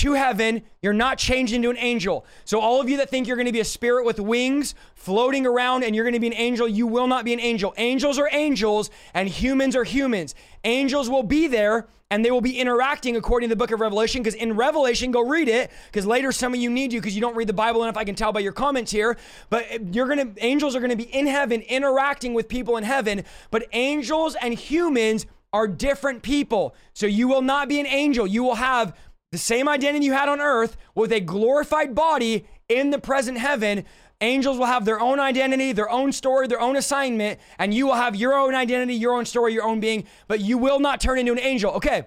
to 0.00 0.14
heaven. 0.14 0.62
You're 0.80 0.92
not 0.92 1.18
changed 1.18 1.52
into 1.52 1.68
an 1.68 1.76
angel. 1.78 2.24
So, 2.44 2.58
all 2.60 2.80
of 2.80 2.88
you 2.88 2.96
that 2.98 3.10
think 3.10 3.26
you're 3.26 3.36
going 3.36 3.46
to 3.46 3.52
be 3.52 3.60
a 3.60 3.64
spirit 3.64 4.04
with 4.04 4.18
wings 4.18 4.74
floating 4.94 5.46
around 5.46 5.84
and 5.84 5.94
you're 5.94 6.04
going 6.04 6.14
to 6.14 6.20
be 6.20 6.26
an 6.26 6.34
angel, 6.34 6.66
you 6.66 6.86
will 6.86 7.06
not 7.06 7.24
be 7.24 7.32
an 7.32 7.40
angel. 7.40 7.74
Angels 7.76 8.18
are 8.18 8.28
angels 8.32 8.90
and 9.12 9.28
humans 9.28 9.76
are 9.76 9.84
humans. 9.84 10.34
Angels 10.64 11.10
will 11.10 11.22
be 11.22 11.46
there 11.46 11.86
and 12.10 12.24
they 12.24 12.30
will 12.30 12.40
be 12.40 12.58
interacting 12.58 13.16
according 13.16 13.48
to 13.48 13.54
the 13.54 13.58
book 13.58 13.72
of 13.72 13.80
Revelation. 13.80 14.22
Because 14.22 14.34
in 14.34 14.56
Revelation, 14.56 15.10
go 15.10 15.20
read 15.20 15.48
it. 15.48 15.70
Because 15.86 16.06
later 16.06 16.32
some 16.32 16.54
of 16.54 16.60
you 16.60 16.70
need 16.70 16.92
you 16.92 17.00
because 17.00 17.14
you 17.14 17.20
don't 17.20 17.36
read 17.36 17.48
the 17.48 17.52
Bible 17.52 17.82
enough. 17.82 17.96
I 17.96 18.04
can 18.04 18.14
tell 18.14 18.32
by 18.32 18.40
your 18.40 18.52
comments 18.52 18.90
here. 18.90 19.18
But 19.50 19.94
you're 19.94 20.08
gonna 20.08 20.32
angels 20.38 20.74
are 20.74 20.80
gonna 20.80 20.96
be 20.96 21.14
in 21.14 21.26
heaven 21.26 21.60
interacting 21.60 22.32
with 22.32 22.48
people 22.48 22.78
in 22.78 22.84
heaven. 22.84 23.24
But 23.50 23.66
angels 23.72 24.34
and 24.40 24.54
humans 24.54 25.26
are 25.52 25.66
different 25.66 26.22
people. 26.22 26.74
So 26.92 27.06
you 27.06 27.28
will 27.28 27.42
not 27.42 27.68
be 27.68 27.80
an 27.80 27.86
angel. 27.86 28.26
You 28.26 28.44
will 28.44 28.54
have 28.54 28.96
the 29.32 29.38
same 29.38 29.68
identity 29.68 30.06
you 30.06 30.12
had 30.12 30.28
on 30.28 30.40
earth 30.40 30.76
with 30.94 31.12
a 31.12 31.20
glorified 31.20 31.94
body 31.94 32.46
in 32.68 32.90
the 32.90 32.98
present 32.98 33.38
heaven. 33.38 33.84
Angels 34.20 34.58
will 34.58 34.66
have 34.66 34.84
their 34.84 35.00
own 35.00 35.20
identity, 35.20 35.72
their 35.72 35.88
own 35.88 36.12
story, 36.12 36.46
their 36.46 36.60
own 36.60 36.76
assignment, 36.76 37.38
and 37.58 37.72
you 37.72 37.86
will 37.86 37.94
have 37.94 38.16
your 38.16 38.34
own 38.34 38.54
identity, 38.54 38.94
your 38.94 39.14
own 39.14 39.24
story, 39.24 39.54
your 39.54 39.64
own 39.64 39.80
being, 39.80 40.04
but 40.28 40.40
you 40.40 40.58
will 40.58 40.80
not 40.80 41.00
turn 41.00 41.18
into 41.18 41.32
an 41.32 41.38
angel. 41.38 41.72
Okay. 41.74 42.06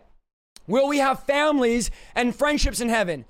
Will 0.67 0.88
we 0.88 0.99
have 0.99 1.24
families 1.24 1.91
and 2.13 2.36
friendships 2.36 2.82
in 2.82 2.89
heaven? 2.89 3.26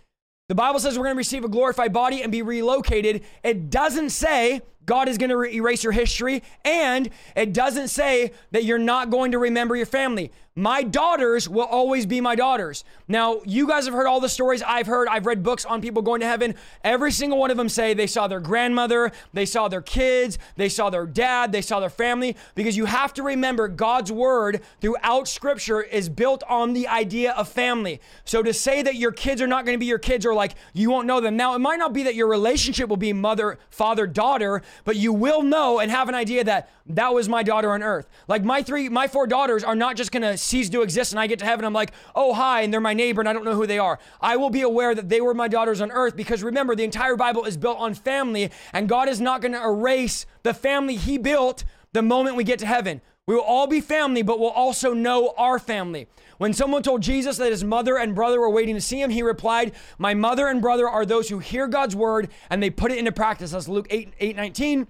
The 0.50 0.56
Bible 0.56 0.80
says 0.80 0.98
we're 0.98 1.06
going 1.06 1.16
to 1.16 1.20
receive 1.20 1.46
a 1.46 1.50
glorified 1.50 1.94
body 1.94 2.22
and 2.22 2.32
be 2.32 2.41
relocated. 2.41 3.24
It 3.44 3.70
doesn't 3.70 4.10
say 4.10 4.62
God 4.86 5.08
is 5.08 5.18
going 5.18 5.30
to 5.30 5.38
re- 5.38 5.54
erase 5.54 5.84
your 5.84 5.94
history, 5.94 6.44
and 6.66 7.10
it 7.36 7.54
doesn't 7.54 7.88
say 7.88 8.34
that 8.52 8.66
you're 8.66 8.78
not 8.78 9.10
going 9.10 9.32
to 9.32 9.39
remember 9.39 9.76
your 9.76 9.86
family. 9.86 10.32
My 10.56 10.84
daughters 10.84 11.49
will 11.49 11.66
always 11.66 12.06
be 12.06 12.22
my 12.22 12.36
daughters. 12.36 12.84
Now, 13.08 13.41
you 13.43 13.68
guys 13.68 13.86
have 13.86 13.93
heard 13.95 14.06
all 14.06 14.20
the 14.20 14.30
stories 14.30 14.62
I've 14.62 14.86
heard. 14.86 15.08
I've 15.08 15.26
read 15.26 15.41
books 15.41 15.66
on 15.66 15.82
people 15.82 16.04
going 16.04 16.22
to 16.22 16.28
heaven. 16.28 16.54
Every 16.84 17.12
single 17.12 17.39
one 17.39 17.49
of 17.49 17.58
them 17.58 17.70
say 17.70 17.95
they 17.95 18.06
saw 18.06 18.28
their 18.28 18.39
grandmother, 18.39 19.12
they 19.34 19.47
saw 19.47 19.68
their 19.68 19.82
kids, 19.82 20.38
they 20.56 20.70
saw 20.70 20.91
their 20.91 21.08
dad, 21.08 21.51
they 21.51 21.64
saw 21.64 21.80
their 21.80 21.89
family. 21.89 22.38
Because 22.54 22.78
you 22.78 22.86
have 22.86 23.16
to 23.16 23.24
remember 23.24 23.68
God's 23.68 24.12
word 24.12 24.62
throughout 24.80 25.28
scripture 25.28 25.82
is 25.82 26.08
built 26.08 26.43
on 26.47 26.74
the 26.74 26.88
idea 26.88 27.32
of 27.32 27.49
family. 27.49 27.99
So 28.24 28.43
to 28.43 28.54
say 28.54 28.84
that 28.84 28.95
your 28.95 29.12
kids 29.12 29.41
are 29.41 29.47
not 29.47 29.66
going 29.66 29.76
to 29.76 29.80
be 29.80 29.88
your 29.88 29.97
kids 29.97 30.24
or 30.24 30.36
like 30.36 30.54
you 30.74 30.91
won't 30.91 31.08
know 31.08 31.20
them. 31.20 31.36
Now, 31.36 31.56
it 31.56 31.60
might 31.60 31.80
not 31.80 31.93
be 31.93 32.04
that 32.04 32.14
your 32.14 32.28
relationship 32.28 32.89
will 32.89 32.97
be 32.97 33.12
mother, 33.12 33.58
father, 33.72 34.06
daughter, 34.06 34.62
but 34.86 34.97
you 34.97 35.14
will 35.14 35.41
know 35.41 35.80
and 35.80 35.89
have 35.89 36.10
an 36.10 36.16
idea 36.16 36.43
that 36.43 36.70
that 36.86 37.14
was 37.14 37.30
my 37.30 37.44
daughter 37.44 37.72
on 37.72 37.82
earth. 37.82 38.10
Like 38.28 38.44
my 38.44 38.62
three, 38.62 38.90
my 38.90 39.08
four 39.08 39.26
daughters 39.26 39.64
are 39.64 39.76
not 39.76 39.96
just 39.96 40.12
gonna 40.12 40.38
cease 40.38 40.70
to 40.70 40.82
exist 40.82 41.14
and 41.14 41.20
I 41.20 41.28
get 41.28 41.40
to 41.40 41.46
heaven. 41.46 41.64
I'm 41.64 41.74
like, 41.74 41.94
oh, 42.14 42.34
hi, 42.34 42.62
and 42.62 42.74
they're 42.74 42.82
my 42.82 42.94
neighbor 42.94 43.22
and 43.22 43.30
I 43.30 43.34
don't 43.34 43.46
know 43.46 43.56
who 43.56 43.66
they 43.66 43.80
are. 43.80 44.00
I 44.20 44.36
will 44.36 44.50
be 44.50 44.62
aware 44.62 44.94
that 44.94 45.10
they 45.10 45.22
were 45.22 45.34
my 45.34 45.48
daughters 45.48 45.80
on 45.80 45.92
earth 45.92 46.16
because 46.16 46.44
remember, 46.44 46.76
the 46.76 46.84
entire 46.84 47.16
Bible 47.16 47.46
is 47.46 47.56
built 47.56 47.80
on 47.80 47.94
family 47.94 48.52
and 48.74 48.90
God 48.90 49.08
is 49.08 49.22
not 49.22 49.42
gonna 49.42 49.64
erase 49.64 50.26
the 50.44 50.54
family 50.54 50.96
He 50.96 51.18
built 51.18 51.64
the 51.94 52.02
moment 52.02 52.36
we 52.36 52.44
get 52.44 52.60
to 52.60 52.66
heaven. 52.66 53.02
We 53.26 53.36
will 53.36 53.44
all 53.44 53.68
be 53.68 53.80
family, 53.80 54.22
but 54.22 54.38
we'll 54.38 54.50
also 54.50 54.94
know 54.94 55.34
our 55.38 55.58
family. 55.58 56.10
When 56.40 56.52
someone 56.52 56.84
told 56.84 57.02
Jesus 57.02 57.38
that 57.38 57.52
his 57.52 57.64
mother 57.64 57.98
and 57.98 58.14
brother 58.14 58.42
were 58.42 58.50
waiting 58.50 58.76
to 58.76 58.82
see 58.82 59.02
him, 59.02 59.10
he 59.10 59.24
replied, 59.24 59.72
My 59.98 60.14
mother 60.14 60.48
and 60.48 60.62
brother 60.62 60.90
are 60.90 61.06
those 61.06 61.30
who 61.30 61.40
hear 61.40 61.68
God's 61.70 61.96
word 61.96 62.30
and 62.50 62.62
they 62.62 62.70
put 62.70 62.92
it 62.92 62.98
into 62.98 63.14
practice. 63.14 63.52
That's 63.52 63.70
Luke 63.70 63.88
8, 63.90 64.14
8 64.20 64.36
19. 64.36 64.88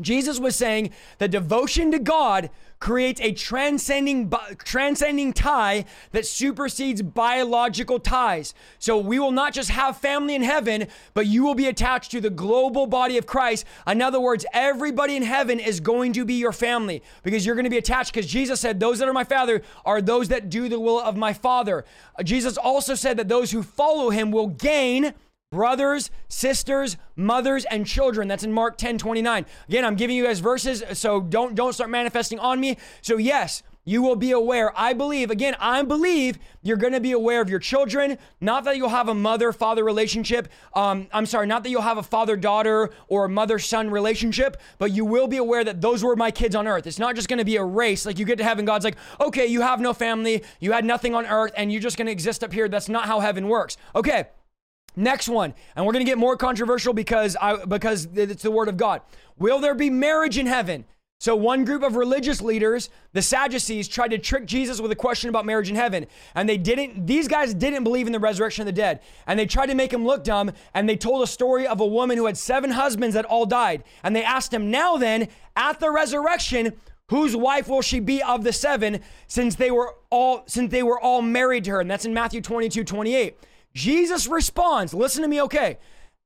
Jesus 0.00 0.38
was 0.38 0.54
saying 0.54 0.90
that 1.18 1.30
devotion 1.30 1.90
to 1.90 1.98
God 1.98 2.50
creates 2.80 3.20
a 3.20 3.32
transcending 3.32 4.32
transcending 4.58 5.32
tie 5.32 5.84
that 6.12 6.24
supersedes 6.24 7.02
biological 7.02 7.98
ties. 7.98 8.54
So 8.78 8.98
we 8.98 9.18
will 9.18 9.32
not 9.32 9.52
just 9.52 9.70
have 9.70 9.96
family 9.96 10.36
in 10.36 10.42
heaven, 10.42 10.86
but 11.12 11.26
you 11.26 11.42
will 11.42 11.56
be 11.56 11.66
attached 11.66 12.12
to 12.12 12.20
the 12.20 12.30
global 12.30 12.86
body 12.86 13.18
of 13.18 13.26
Christ. 13.26 13.64
In 13.88 14.00
other 14.00 14.20
words, 14.20 14.46
everybody 14.52 15.16
in 15.16 15.24
heaven 15.24 15.58
is 15.58 15.80
going 15.80 16.12
to 16.12 16.24
be 16.24 16.34
your 16.34 16.52
family 16.52 17.02
because 17.24 17.44
you're 17.44 17.56
going 17.56 17.64
to 17.64 17.70
be 17.70 17.78
attached 17.78 18.12
because 18.12 18.30
Jesus 18.30 18.60
said, 18.60 18.78
"Those 18.78 19.00
that 19.00 19.08
are 19.08 19.12
my 19.12 19.24
Father 19.24 19.62
are 19.84 20.00
those 20.00 20.28
that 20.28 20.48
do 20.48 20.68
the 20.68 20.78
will 20.78 21.00
of 21.00 21.16
my 21.16 21.32
Father." 21.32 21.84
Jesus 22.22 22.56
also 22.56 22.94
said 22.94 23.16
that 23.16 23.28
those 23.28 23.50
who 23.50 23.64
follow 23.64 24.10
him 24.10 24.30
will 24.30 24.48
gain 24.48 25.14
brothers, 25.50 26.10
sisters, 26.28 26.96
mothers, 27.16 27.64
and 27.66 27.86
children. 27.86 28.28
That's 28.28 28.44
in 28.44 28.52
Mark 28.52 28.76
10 28.76 28.98
29. 28.98 29.46
Again, 29.68 29.84
I'm 29.84 29.96
giving 29.96 30.16
you 30.16 30.24
guys 30.24 30.40
verses, 30.40 30.82
so 30.92 31.20
don't 31.20 31.54
don't 31.54 31.72
start 31.72 31.90
manifesting 31.90 32.38
on 32.38 32.60
me. 32.60 32.76
So, 33.00 33.16
yes, 33.16 33.62
you 33.84 34.02
will 34.02 34.16
be 34.16 34.32
aware. 34.32 34.78
I 34.78 34.92
believe, 34.92 35.30
again, 35.30 35.56
I 35.58 35.82
believe 35.82 36.38
you're 36.60 36.76
going 36.76 36.92
to 36.92 37.00
be 37.00 37.12
aware 37.12 37.40
of 37.40 37.48
your 37.48 37.58
children. 37.58 38.18
Not 38.38 38.64
that 38.64 38.76
you'll 38.76 38.90
have 38.90 39.08
a 39.08 39.14
mother 39.14 39.50
father 39.50 39.82
relationship. 39.82 40.48
Um, 40.74 41.08
I'm 41.10 41.24
sorry, 41.24 41.46
not 41.46 41.62
that 41.62 41.70
you'll 41.70 41.80
have 41.80 41.96
a 41.96 42.02
father 42.02 42.36
daughter 42.36 42.90
or 43.08 43.24
a 43.24 43.28
mother 43.30 43.58
son 43.58 43.88
relationship, 43.88 44.58
but 44.76 44.92
you 44.92 45.06
will 45.06 45.26
be 45.26 45.38
aware 45.38 45.64
that 45.64 45.80
those 45.80 46.04
were 46.04 46.16
my 46.16 46.30
kids 46.30 46.54
on 46.54 46.68
earth. 46.68 46.86
It's 46.86 46.98
not 46.98 47.14
just 47.14 47.28
going 47.28 47.38
to 47.38 47.46
be 47.46 47.56
a 47.56 47.64
race. 47.64 48.04
Like 48.04 48.18
you 48.18 48.26
get 48.26 48.36
to 48.38 48.44
heaven, 48.44 48.66
God's 48.66 48.84
like, 48.84 48.98
okay, 49.18 49.46
you 49.46 49.62
have 49.62 49.80
no 49.80 49.94
family, 49.94 50.44
you 50.60 50.72
had 50.72 50.84
nothing 50.84 51.14
on 51.14 51.24
earth, 51.24 51.52
and 51.56 51.72
you're 51.72 51.80
just 51.80 51.96
going 51.96 52.06
to 52.06 52.12
exist 52.12 52.44
up 52.44 52.52
here. 52.52 52.68
That's 52.68 52.90
not 52.90 53.06
how 53.06 53.20
heaven 53.20 53.48
works. 53.48 53.78
Okay. 53.94 54.26
Next 54.96 55.28
one, 55.28 55.54
and 55.76 55.86
we're 55.86 55.92
going 55.92 56.04
to 56.04 56.10
get 56.10 56.18
more 56.18 56.36
controversial 56.36 56.92
because 56.92 57.36
I 57.40 57.64
because 57.64 58.08
it's 58.14 58.42
the 58.42 58.50
word 58.50 58.68
of 58.68 58.76
God. 58.76 59.02
Will 59.38 59.60
there 59.60 59.74
be 59.74 59.90
marriage 59.90 60.38
in 60.38 60.46
heaven? 60.46 60.84
So 61.20 61.34
one 61.34 61.64
group 61.64 61.82
of 61.82 61.96
religious 61.96 62.40
leaders, 62.40 62.90
the 63.12 63.22
Sadducees, 63.22 63.88
tried 63.88 64.12
to 64.12 64.18
trick 64.18 64.46
Jesus 64.46 64.80
with 64.80 64.92
a 64.92 64.96
question 64.96 65.28
about 65.28 65.44
marriage 65.44 65.68
in 65.68 65.74
heaven. 65.74 66.06
And 66.36 66.48
they 66.48 66.56
didn't 66.56 67.06
these 67.06 67.26
guys 67.26 67.54
didn't 67.54 67.82
believe 67.82 68.06
in 68.06 68.12
the 68.12 68.20
resurrection 68.20 68.62
of 68.62 68.66
the 68.66 68.72
dead. 68.72 69.00
And 69.26 69.38
they 69.38 69.46
tried 69.46 69.66
to 69.66 69.74
make 69.74 69.92
him 69.92 70.04
look 70.04 70.22
dumb, 70.22 70.52
and 70.74 70.88
they 70.88 70.96
told 70.96 71.22
a 71.22 71.26
story 71.26 71.66
of 71.66 71.80
a 71.80 71.86
woman 71.86 72.16
who 72.16 72.26
had 72.26 72.36
seven 72.36 72.70
husbands 72.70 73.14
that 73.14 73.24
all 73.24 73.46
died. 73.46 73.82
And 74.04 74.14
they 74.14 74.22
asked 74.22 74.54
him, 74.54 74.70
"Now 74.70 74.96
then, 74.96 75.28
at 75.56 75.80
the 75.80 75.90
resurrection, 75.90 76.74
whose 77.08 77.34
wife 77.34 77.66
will 77.66 77.82
she 77.82 77.98
be 77.98 78.22
of 78.22 78.44
the 78.44 78.52
seven 78.52 79.00
since 79.26 79.56
they 79.56 79.72
were 79.72 79.96
all 80.10 80.44
since 80.46 80.70
they 80.70 80.84
were 80.84 81.00
all 81.00 81.20
married 81.20 81.64
to 81.64 81.72
her?" 81.72 81.80
And 81.80 81.90
that's 81.90 82.04
in 82.04 82.14
Matthew 82.14 82.40
22, 82.40 82.84
28. 82.84 83.36
Jesus 83.78 84.26
responds, 84.26 84.92
listen 84.92 85.22
to 85.22 85.28
me, 85.28 85.40
okay. 85.42 85.78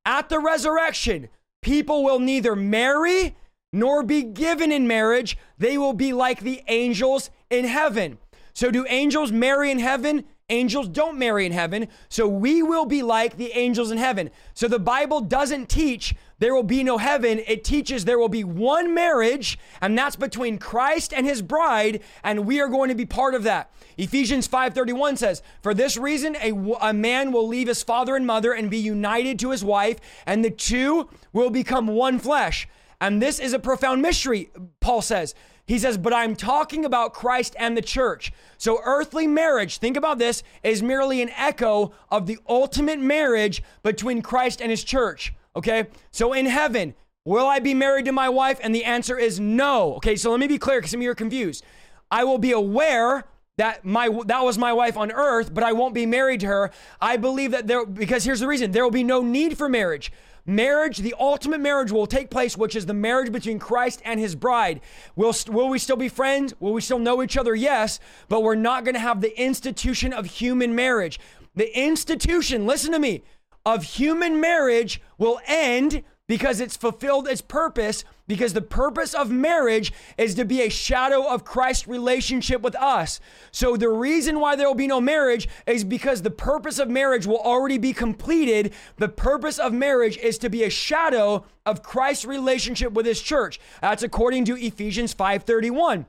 At 0.07 0.30
the 0.30 0.40
resurrection, 0.40 1.28
people 1.61 2.03
will 2.03 2.18
neither 2.18 2.57
marry 2.57 3.36
nor 3.74 4.03
be 4.03 4.22
given 4.22 4.72
in 4.72 4.86
marriage. 4.86 5.36
They 5.59 5.76
will 5.76 5.92
be 5.92 6.14
like 6.14 6.40
the 6.40 6.62
angels 6.68 7.30
in 7.50 7.66
heaven. 7.66 8.16
So, 8.55 8.70
do 8.70 8.86
angels 8.88 9.32
marry 9.32 9.70
in 9.70 9.78
heaven? 9.78 10.24
Angels 10.48 10.88
don't 10.88 11.18
marry 11.18 11.44
in 11.44 11.53
heaven. 11.53 11.88
So, 12.09 12.26
we 12.26 12.62
will 12.62 12.86
be 12.86 13.03
like 13.03 13.36
the 13.36 13.53
angels 13.53 13.90
in 13.90 13.98
heaven. 13.98 14.30
So, 14.55 14.66
the 14.66 14.78
Bible 14.78 15.20
doesn't 15.20 15.68
teach 15.68 16.14
there 16.43 16.55
will 16.55 16.64
be 16.64 16.82
no 16.82 16.99
heaven. 16.99 17.40
It 17.47 17.62
teaches 17.62 18.05
there 18.05 18.18
will 18.18 18.28
be 18.28 18.43
one 18.43 18.93
marriage, 18.93 19.59
and 19.80 19.97
that's 19.97 20.16
between 20.16 20.59
Christ 20.59 21.14
and 21.14 21.24
his 21.24 21.40
bride, 21.40 22.03
and 22.24 22.45
we 22.45 22.61
are 22.61 22.66
going 22.66 22.88
to 22.88 22.97
be 22.97 23.07
part 23.07 23.36
of 23.36 23.45
that. 23.45 23.70
Ephesians 23.97 24.49
5:31 24.49 25.16
says, 25.16 25.40
"For 25.62 25.72
this 25.72 25.97
reason 25.97 26.36
a, 26.43 26.53
a 26.80 26.93
man 26.93 27.30
will 27.30 27.47
leave 27.47 27.68
his 27.68 27.84
father 27.84 28.16
and 28.16 28.26
mother 28.26 28.53
and 28.53 28.68
be 28.68 28.78
united 28.78 29.38
to 29.38 29.51
his 29.51 29.62
wife, 29.62 29.99
and 30.26 30.45
the 30.45 30.51
two 30.51 31.09
will 31.32 31.51
become 31.51 31.86
one 31.86 32.18
flesh." 32.18 32.66
And 33.01 33.22
this 33.22 33.38
is 33.38 33.53
a 33.53 33.61
profound 33.61 34.03
mystery, 34.03 34.51
Paul 34.80 35.03
says. 35.03 35.36
He 35.64 35.78
says, 35.78 35.97
but 35.97 36.12
I'm 36.12 36.34
talking 36.34 36.84
about 36.84 37.14
Christ 37.14 37.55
and 37.57 37.76
the 37.76 37.82
church. 37.82 38.32
So, 38.59 38.80
earthly 38.84 39.28
marriage, 39.28 39.78
think 39.78 39.97
about 39.97 40.18
this, 40.18 40.43
is 40.64 40.82
merely 40.82 41.22
an 41.22 41.30
echo 41.36 41.93
of 42.11 42.26
the 42.26 42.38
ultimate 42.49 42.99
marriage 42.99 43.62
between 43.84 44.22
Christ 44.22 44.61
and 44.61 44.70
his 44.70 44.82
church. 44.82 45.32
Okay. 45.57 45.86
So 46.11 46.32
in 46.32 46.46
heaven, 46.46 46.94
will 47.24 47.46
I 47.46 47.59
be 47.59 47.74
married 47.74 48.07
to 48.07 48.12
my 48.12 48.28
wife? 48.28 48.59
And 48.62 48.74
the 48.74 48.84
answer 48.84 49.18
is 49.18 49.38
no. 49.38 49.94
Okay. 49.94 50.16
So 50.16 50.30
let 50.30 50.40
me 50.40 50.46
be 50.46 50.59
clear 50.59 50.78
because 50.78 50.90
some 50.90 51.00
of 51.00 51.05
you 51.05 51.11
are 51.11 51.14
confused. 51.14 51.64
I 52.11 52.24
will 52.24 52.38
be 52.38 52.53
aware 52.53 53.24
that 53.59 53.84
my 53.84 54.09
that 54.26 54.44
was 54.44 54.57
my 54.59 54.72
wife 54.72 54.96
on 54.96 55.12
earth, 55.12 55.53
but 55.53 55.62
I 55.62 55.72
won't 55.72 55.94
be 55.94 56.07
married 56.07 56.40
to 56.40 56.46
her. 56.46 56.70
I 57.00 57.16
believe 57.16 57.50
that 57.50 57.66
there 57.66 57.84
because 57.84 58.24
here's 58.24 58.40
the 58.40 58.48
reason 58.48 58.72
there 58.72 58.84
will 58.84 58.90
be 58.90 59.05
no 59.05 59.22
need 59.22 59.59
for 59.59 59.68
marriage. 59.68 60.12
Marriage, 60.44 60.98
the 60.98 61.14
ultimate 61.20 61.61
marriage 61.61 61.92
will 61.92 62.07
take 62.07 62.28
place, 62.28 62.57
which 62.57 62.74
is 62.74 62.86
the 62.86 62.94
marriage 62.94 63.30
between 63.30 63.61
Christ 63.61 64.03
and 64.05 64.18
his 64.18 64.34
bride. 64.34 64.80
Will, 65.14 65.32
will 65.48 65.68
we 65.68 65.78
still 65.78 65.96
be 65.96 66.09
friends? 66.09 66.53
Will 66.59 66.72
we 66.72 66.80
still 66.80 66.98
know 66.98 67.22
each 67.22 67.36
other? 67.36 67.55
Yes, 67.55 68.00
but 68.28 68.42
we're 68.42 68.57
not 68.57 68.84
going 68.84 68.94
to 68.94 69.00
have 69.00 69.20
the 69.20 69.40
institution 69.40 70.12
of 70.12 70.26
human 70.26 70.74
marriage. 70.74 71.20
The 71.55 71.78
institution, 71.78 72.66
listen 72.66 72.90
to 72.90 72.98
me, 72.98 73.22
of 73.64 73.84
human 73.84 74.40
marriage 74.40 75.00
will 75.18 75.40
end 75.46 76.02
because 76.28 76.60
it's 76.60 76.76
fulfilled 76.76 77.28
its 77.28 77.42
purpose 77.42 78.04
because 78.26 78.54
the 78.54 78.62
purpose 78.62 79.12
of 79.12 79.30
marriage 79.30 79.92
is 80.16 80.34
to 80.34 80.44
be 80.44 80.62
a 80.62 80.70
shadow 80.70 81.26
of 81.28 81.44
Christ's 81.44 81.86
relationship 81.86 82.62
with 82.62 82.74
us. 82.76 83.20
So 83.50 83.76
the 83.76 83.90
reason 83.90 84.40
why 84.40 84.56
there 84.56 84.66
will 84.66 84.74
be 84.74 84.86
no 84.86 85.00
marriage 85.00 85.48
is 85.66 85.84
because 85.84 86.22
the 86.22 86.30
purpose 86.30 86.78
of 86.78 86.88
marriage 86.88 87.26
will 87.26 87.40
already 87.40 87.76
be 87.76 87.92
completed. 87.92 88.72
The 88.96 89.10
purpose 89.10 89.58
of 89.58 89.74
marriage 89.74 90.16
is 90.16 90.38
to 90.38 90.48
be 90.48 90.64
a 90.64 90.70
shadow 90.70 91.44
of 91.66 91.82
Christ's 91.82 92.24
relationship 92.24 92.92
with 92.92 93.04
his 93.04 93.20
church. 93.20 93.60
That's 93.82 94.02
according 94.02 94.46
to 94.46 94.56
Ephesians 94.56 95.12
5:31. 95.12 96.06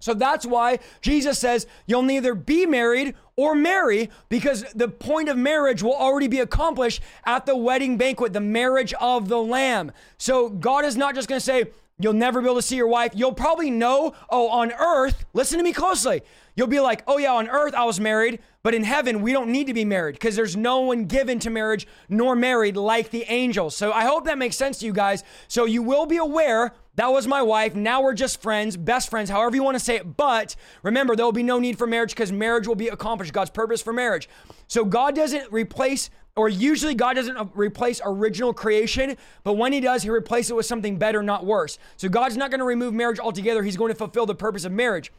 So 0.00 0.14
that's 0.14 0.46
why 0.46 0.78
Jesus 1.00 1.38
says 1.38 1.66
you'll 1.86 2.02
neither 2.02 2.34
be 2.34 2.66
married 2.66 3.14
or 3.36 3.54
marry 3.54 4.10
because 4.28 4.64
the 4.74 4.88
point 4.88 5.28
of 5.28 5.36
marriage 5.36 5.82
will 5.82 5.94
already 5.94 6.28
be 6.28 6.40
accomplished 6.40 7.02
at 7.24 7.46
the 7.46 7.56
wedding 7.56 7.96
banquet, 7.96 8.32
the 8.32 8.40
marriage 8.40 8.92
of 9.00 9.28
the 9.28 9.38
Lamb. 9.38 9.92
So 10.18 10.48
God 10.48 10.84
is 10.84 10.96
not 10.96 11.14
just 11.14 11.28
going 11.28 11.38
to 11.38 11.44
say, 11.44 11.66
You'll 12.00 12.12
never 12.12 12.40
be 12.40 12.46
able 12.46 12.56
to 12.56 12.62
see 12.62 12.76
your 12.76 12.86
wife. 12.86 13.12
You'll 13.14 13.32
probably 13.32 13.70
know, 13.70 14.14
oh, 14.30 14.48
on 14.50 14.70
earth, 14.72 15.24
listen 15.32 15.58
to 15.58 15.64
me 15.64 15.72
closely. 15.72 16.22
You'll 16.54 16.68
be 16.68 16.78
like, 16.78 17.02
oh, 17.08 17.18
yeah, 17.18 17.32
on 17.32 17.48
earth 17.48 17.74
I 17.74 17.84
was 17.84 17.98
married, 17.98 18.38
but 18.62 18.72
in 18.72 18.84
heaven 18.84 19.20
we 19.20 19.32
don't 19.32 19.50
need 19.50 19.66
to 19.66 19.74
be 19.74 19.84
married 19.84 20.12
because 20.12 20.36
there's 20.36 20.56
no 20.56 20.80
one 20.80 21.06
given 21.06 21.40
to 21.40 21.50
marriage 21.50 21.88
nor 22.08 22.36
married 22.36 22.76
like 22.76 23.10
the 23.10 23.24
angels. 23.28 23.76
So 23.76 23.92
I 23.92 24.04
hope 24.04 24.26
that 24.26 24.38
makes 24.38 24.56
sense 24.56 24.78
to 24.78 24.86
you 24.86 24.92
guys. 24.92 25.24
So 25.48 25.64
you 25.64 25.82
will 25.82 26.06
be 26.06 26.18
aware 26.18 26.72
that 26.98 27.12
was 27.12 27.28
my 27.28 27.42
wife. 27.42 27.76
Now 27.76 28.02
we're 28.02 28.12
just 28.12 28.42
friends, 28.42 28.76
best 28.76 29.08
friends, 29.08 29.30
however 29.30 29.54
you 29.54 29.62
want 29.62 29.76
to 29.76 29.84
say 29.84 29.94
it. 29.94 30.16
But 30.16 30.56
remember, 30.82 31.14
there 31.14 31.24
will 31.24 31.30
be 31.30 31.44
no 31.44 31.60
need 31.60 31.78
for 31.78 31.86
marriage 31.86 32.10
because 32.10 32.32
marriage 32.32 32.66
will 32.66 32.74
be 32.74 32.88
accomplished, 32.88 33.32
God's 33.32 33.50
purpose 33.50 33.80
for 33.80 33.92
marriage. 33.92 34.28
So 34.66 34.84
God 34.84 35.14
doesn't 35.14 35.52
replace, 35.52 36.10
or 36.34 36.48
usually 36.48 36.96
God 36.96 37.14
doesn't 37.14 37.52
replace 37.54 38.00
original 38.04 38.52
creation, 38.52 39.16
but 39.44 39.52
when 39.52 39.72
He 39.72 39.78
does, 39.78 40.02
He 40.02 40.10
replaces 40.10 40.50
it 40.50 40.56
with 40.56 40.66
something 40.66 40.98
better, 40.98 41.22
not 41.22 41.46
worse. 41.46 41.78
So 41.98 42.08
God's 42.08 42.36
not 42.36 42.50
going 42.50 42.58
to 42.58 42.66
remove 42.66 42.92
marriage 42.92 43.20
altogether. 43.20 43.62
He's 43.62 43.76
going 43.76 43.92
to 43.92 43.98
fulfill 43.98 44.26
the 44.26 44.34
purpose 44.34 44.64
of 44.64 44.72
marriage. 44.72 45.12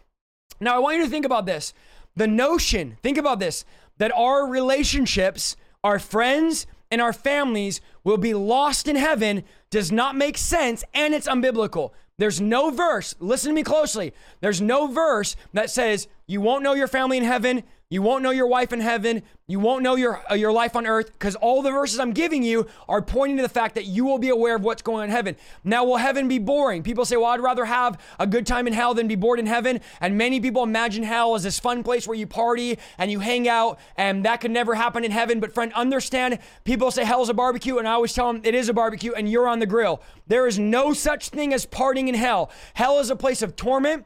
Now, 0.60 0.76
I 0.76 0.80
want 0.80 0.98
you 0.98 1.06
to 1.06 1.10
think 1.10 1.26
about 1.26 1.46
this. 1.46 1.74
The 2.18 2.28
notion, 2.28 2.98
think 3.02 3.18
about 3.18 3.40
this, 3.40 3.64
that 4.00 4.12
our 4.18 4.46
relationships, 4.46 5.56
our 5.82 5.98
friends, 5.98 6.68
and 6.92 7.02
our 7.02 7.14
families 7.14 7.80
will 8.10 8.18
be 8.18 8.34
lost 8.34 8.88
in 8.88 8.96
heaven 8.96 9.44
does 9.70 9.92
not 9.92 10.16
make 10.16 10.38
sense 10.38 10.84
and 10.94 11.14
it's 11.14 11.28
unbiblical. 11.28 11.92
There's 12.18 12.42
no 12.42 12.70
verse, 12.70 13.16
listen 13.20 13.52
to 13.52 13.56
me 13.56 13.64
closely. 13.64 14.14
There's 14.42 14.60
no 14.60 14.88
verse 14.88 15.36
that 15.54 15.70
says 15.70 16.08
you 16.28 16.42
won't 16.42 16.64
know 16.64 16.74
your 16.74 16.88
family 16.88 17.18
in 17.18 17.24
heaven, 17.24 17.64
you 17.92 18.04
won't 18.04 18.22
know 18.22 18.30
your 18.30 18.46
wife 18.46 18.72
in 18.72 18.82
heaven. 18.82 19.24
You 19.48 19.60
won't 19.60 19.82
know 19.82 19.96
your, 19.96 20.22
uh, 20.30 20.36
your 20.36 20.52
life 20.52 20.76
on 20.76 20.86
earth 20.86 21.12
because 21.12 21.36
all 21.36 21.64
the 21.64 21.72
verses 21.72 22.00
I'm 22.00 22.14
giving 22.14 22.44
you 22.44 22.68
are 22.88 23.02
pointing 23.02 23.38
to 23.38 23.42
the 23.42 23.50
fact 23.50 23.74
that 23.74 23.86
you 23.86 24.06
will 24.06 24.20
be 24.20 24.30
aware 24.30 24.56
of 24.56 24.62
what's 24.62 24.84
going 24.84 25.00
on 25.00 25.04
in 25.06 25.10
heaven. 25.10 25.36
Now, 25.64 25.84
will 25.86 25.98
heaven 25.98 26.28
be 26.28 26.38
boring? 26.38 26.84
People 26.84 27.04
say, 27.04 27.18
well, 27.18 27.32
I'd 27.32 27.40
rather 27.40 27.66
have 27.66 28.00
a 28.20 28.28
good 28.28 28.46
time 28.46 28.68
in 28.68 28.74
hell 28.74 28.94
than 28.94 29.08
be 29.08 29.16
bored 29.16 29.40
in 29.40 29.48
heaven. 29.48 29.82
And 30.02 30.20
many 30.20 30.40
people 30.40 30.62
imagine 30.62 31.02
hell 31.02 31.34
as 31.34 31.42
this 31.42 31.58
fun 31.58 31.82
place 31.82 32.08
where 32.08 32.16
you 32.16 32.28
party 32.28 32.78
and 33.00 33.10
you 33.10 33.22
hang 33.22 33.48
out, 33.48 33.80
and 33.98 34.24
that 34.24 34.40
could 34.40 34.52
never 34.52 34.76
happen 34.76 35.04
in 35.04 35.10
heaven. 35.10 35.40
But, 35.40 35.56
friend, 35.56 35.74
understand 35.74 36.38
people 36.66 36.92
say 36.92 37.04
hell's 37.04 37.30
a 37.30 37.34
barbecue, 37.34 37.80
and 37.80 37.88
I 37.88 37.94
always 37.94 38.14
tell 38.14 38.32
them 38.32 38.44
it 38.46 38.54
is 38.54 38.70
a 38.70 38.74
barbecue 38.74 39.14
and 39.14 39.28
you're 39.28 39.48
on 39.48 39.58
the 39.58 39.66
grill. 39.66 40.04
There 40.28 40.46
is 40.46 40.60
no 40.60 40.94
such 40.94 41.30
thing 41.30 41.56
as 41.56 41.66
partying 41.66 42.08
in 42.08 42.14
hell. 42.14 42.52
Hell 42.76 43.00
is 43.00 43.10
a 43.10 43.16
place 43.16 43.42
of 43.42 43.56
torment. 43.56 44.06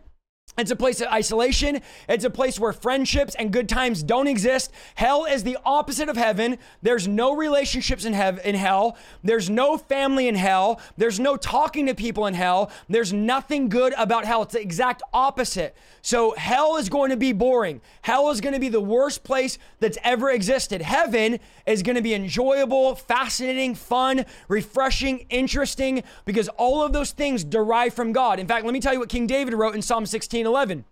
It's 0.56 0.70
a 0.70 0.76
place 0.76 1.02
of 1.02 1.08
isolation. 1.08 1.82
It's 2.08 2.26
a 2.26 2.30
place 2.30 2.60
where 2.60 2.74
friendships 2.74 3.34
and 3.36 3.52
good 3.52 3.68
times 3.68 4.04
don't 4.04 4.28
exist. 4.28 4.72
Hell 4.94 5.26
is 5.26 5.44
the 5.44 5.58
opposite 5.66 6.10
of 6.10 6.16
heaven. 6.16 6.60
There's 6.84 7.08
no 7.08 7.36
relationships 7.36 8.06
in, 8.06 8.14
hev- 8.14 8.40
in 8.46 8.54
hell. 8.54 8.96
There's 9.24 9.50
no 9.50 9.80
family 9.80 10.28
in 10.28 10.36
hell. 10.36 10.80
There's 10.96 11.20
no 11.20 11.38
talking 11.38 11.88
to 11.88 11.96
people 11.96 12.28
in 12.28 12.36
hell. 12.36 12.72
There's 12.88 13.12
nothing 13.12 13.68
good 13.68 13.94
about 13.98 14.26
hell. 14.26 14.44
It's 14.44 14.54
the 14.54 14.62
exact 14.62 15.02
opposite. 15.12 15.76
So 16.04 16.36
hell 16.38 16.78
is 16.78 16.88
going 16.88 17.10
to 17.10 17.18
be 17.18 17.32
boring. 17.32 17.82
Hell 18.04 18.30
is 18.30 18.40
going 18.40 18.54
to 18.54 18.60
be 18.60 18.70
the 18.70 18.82
worst 18.82 19.24
place 19.24 19.58
that's 19.80 19.98
ever 20.04 20.30
existed. 20.30 20.84
Heaven 20.84 21.40
is 21.66 21.82
going 21.82 21.96
to 21.96 22.02
be 22.04 22.14
enjoyable, 22.14 22.94
fascinating, 22.94 23.74
fun, 23.74 24.26
refreshing, 24.48 25.26
interesting, 25.30 26.04
because 26.26 26.48
all 26.50 26.84
of 26.84 26.94
those 26.94 27.12
things 27.12 27.44
derive 27.44 27.96
from 27.96 28.12
God. 28.12 28.40
In 28.40 28.46
fact, 28.46 28.66
let 28.66 28.74
me 28.74 28.80
tell 28.80 28.94
you 28.94 29.00
what 29.00 29.10
King 29.10 29.26
David 29.26 29.56
wrote 29.56 29.74
in 29.74 29.82
Psalm 29.82 30.06
16 30.06 30.43
11. 30.46 30.86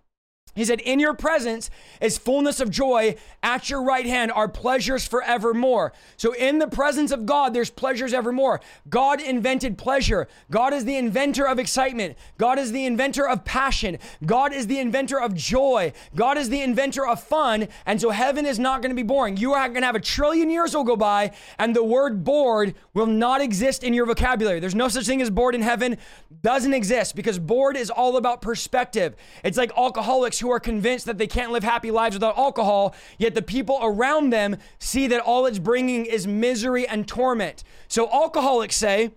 He 0.54 0.66
said, 0.66 0.80
In 0.80 1.00
your 1.00 1.14
presence 1.14 1.70
is 2.00 2.18
fullness 2.18 2.60
of 2.60 2.70
joy. 2.70 3.16
At 3.42 3.70
your 3.70 3.82
right 3.82 4.04
hand 4.04 4.30
are 4.32 4.48
pleasures 4.48 5.06
forevermore. 5.06 5.92
So, 6.18 6.34
in 6.34 6.58
the 6.58 6.66
presence 6.66 7.10
of 7.10 7.24
God, 7.24 7.54
there's 7.54 7.70
pleasures 7.70 8.12
evermore. 8.12 8.60
God 8.88 9.20
invented 9.20 9.78
pleasure. 9.78 10.28
God 10.50 10.74
is 10.74 10.84
the 10.84 10.96
inventor 10.96 11.48
of 11.48 11.58
excitement. 11.58 12.18
God 12.36 12.58
is 12.58 12.72
the 12.72 12.84
inventor 12.84 13.26
of 13.26 13.44
passion. 13.44 13.98
God 14.26 14.52
is 14.52 14.66
the 14.66 14.78
inventor 14.78 15.18
of 15.18 15.34
joy. 15.34 15.92
God 16.14 16.36
is 16.36 16.50
the 16.50 16.60
inventor 16.60 17.06
of 17.06 17.22
fun. 17.22 17.68
And 17.86 17.98
so, 17.98 18.10
heaven 18.10 18.44
is 18.44 18.58
not 18.58 18.82
going 18.82 18.90
to 18.90 18.96
be 18.96 19.02
boring. 19.02 19.38
You 19.38 19.54
are 19.54 19.68
going 19.68 19.80
to 19.82 19.86
have 19.86 19.96
a 19.96 20.00
trillion 20.00 20.50
years 20.50 20.74
will 20.74 20.84
go 20.84 20.96
by, 20.96 21.32
and 21.58 21.74
the 21.74 21.84
word 21.84 22.24
bored 22.24 22.74
will 22.92 23.06
not 23.06 23.40
exist 23.40 23.82
in 23.82 23.94
your 23.94 24.04
vocabulary. 24.04 24.60
There's 24.60 24.74
no 24.74 24.88
such 24.88 25.06
thing 25.06 25.22
as 25.22 25.30
bored 25.30 25.54
in 25.54 25.62
heaven. 25.62 25.96
Doesn't 26.42 26.74
exist 26.74 27.16
because 27.16 27.38
bored 27.38 27.76
is 27.76 27.88
all 27.88 28.18
about 28.18 28.42
perspective. 28.42 29.16
It's 29.42 29.56
like 29.56 29.72
alcoholics 29.78 30.41
who 30.42 30.50
are 30.50 30.60
convinced 30.60 31.06
that 31.06 31.16
they 31.16 31.26
can't 31.26 31.50
live 31.50 31.64
happy 31.64 31.90
lives 31.90 32.14
without 32.14 32.36
alcohol, 32.36 32.94
yet 33.16 33.34
the 33.34 33.42
people 33.42 33.78
around 33.80 34.30
them 34.30 34.58
see 34.78 35.06
that 35.06 35.20
all 35.20 35.46
it's 35.46 35.58
bringing 35.58 36.04
is 36.04 36.26
misery 36.26 36.86
and 36.86 37.08
torment. 37.08 37.64
So 37.88 38.10
alcoholics 38.12 38.76
say, 38.76 39.12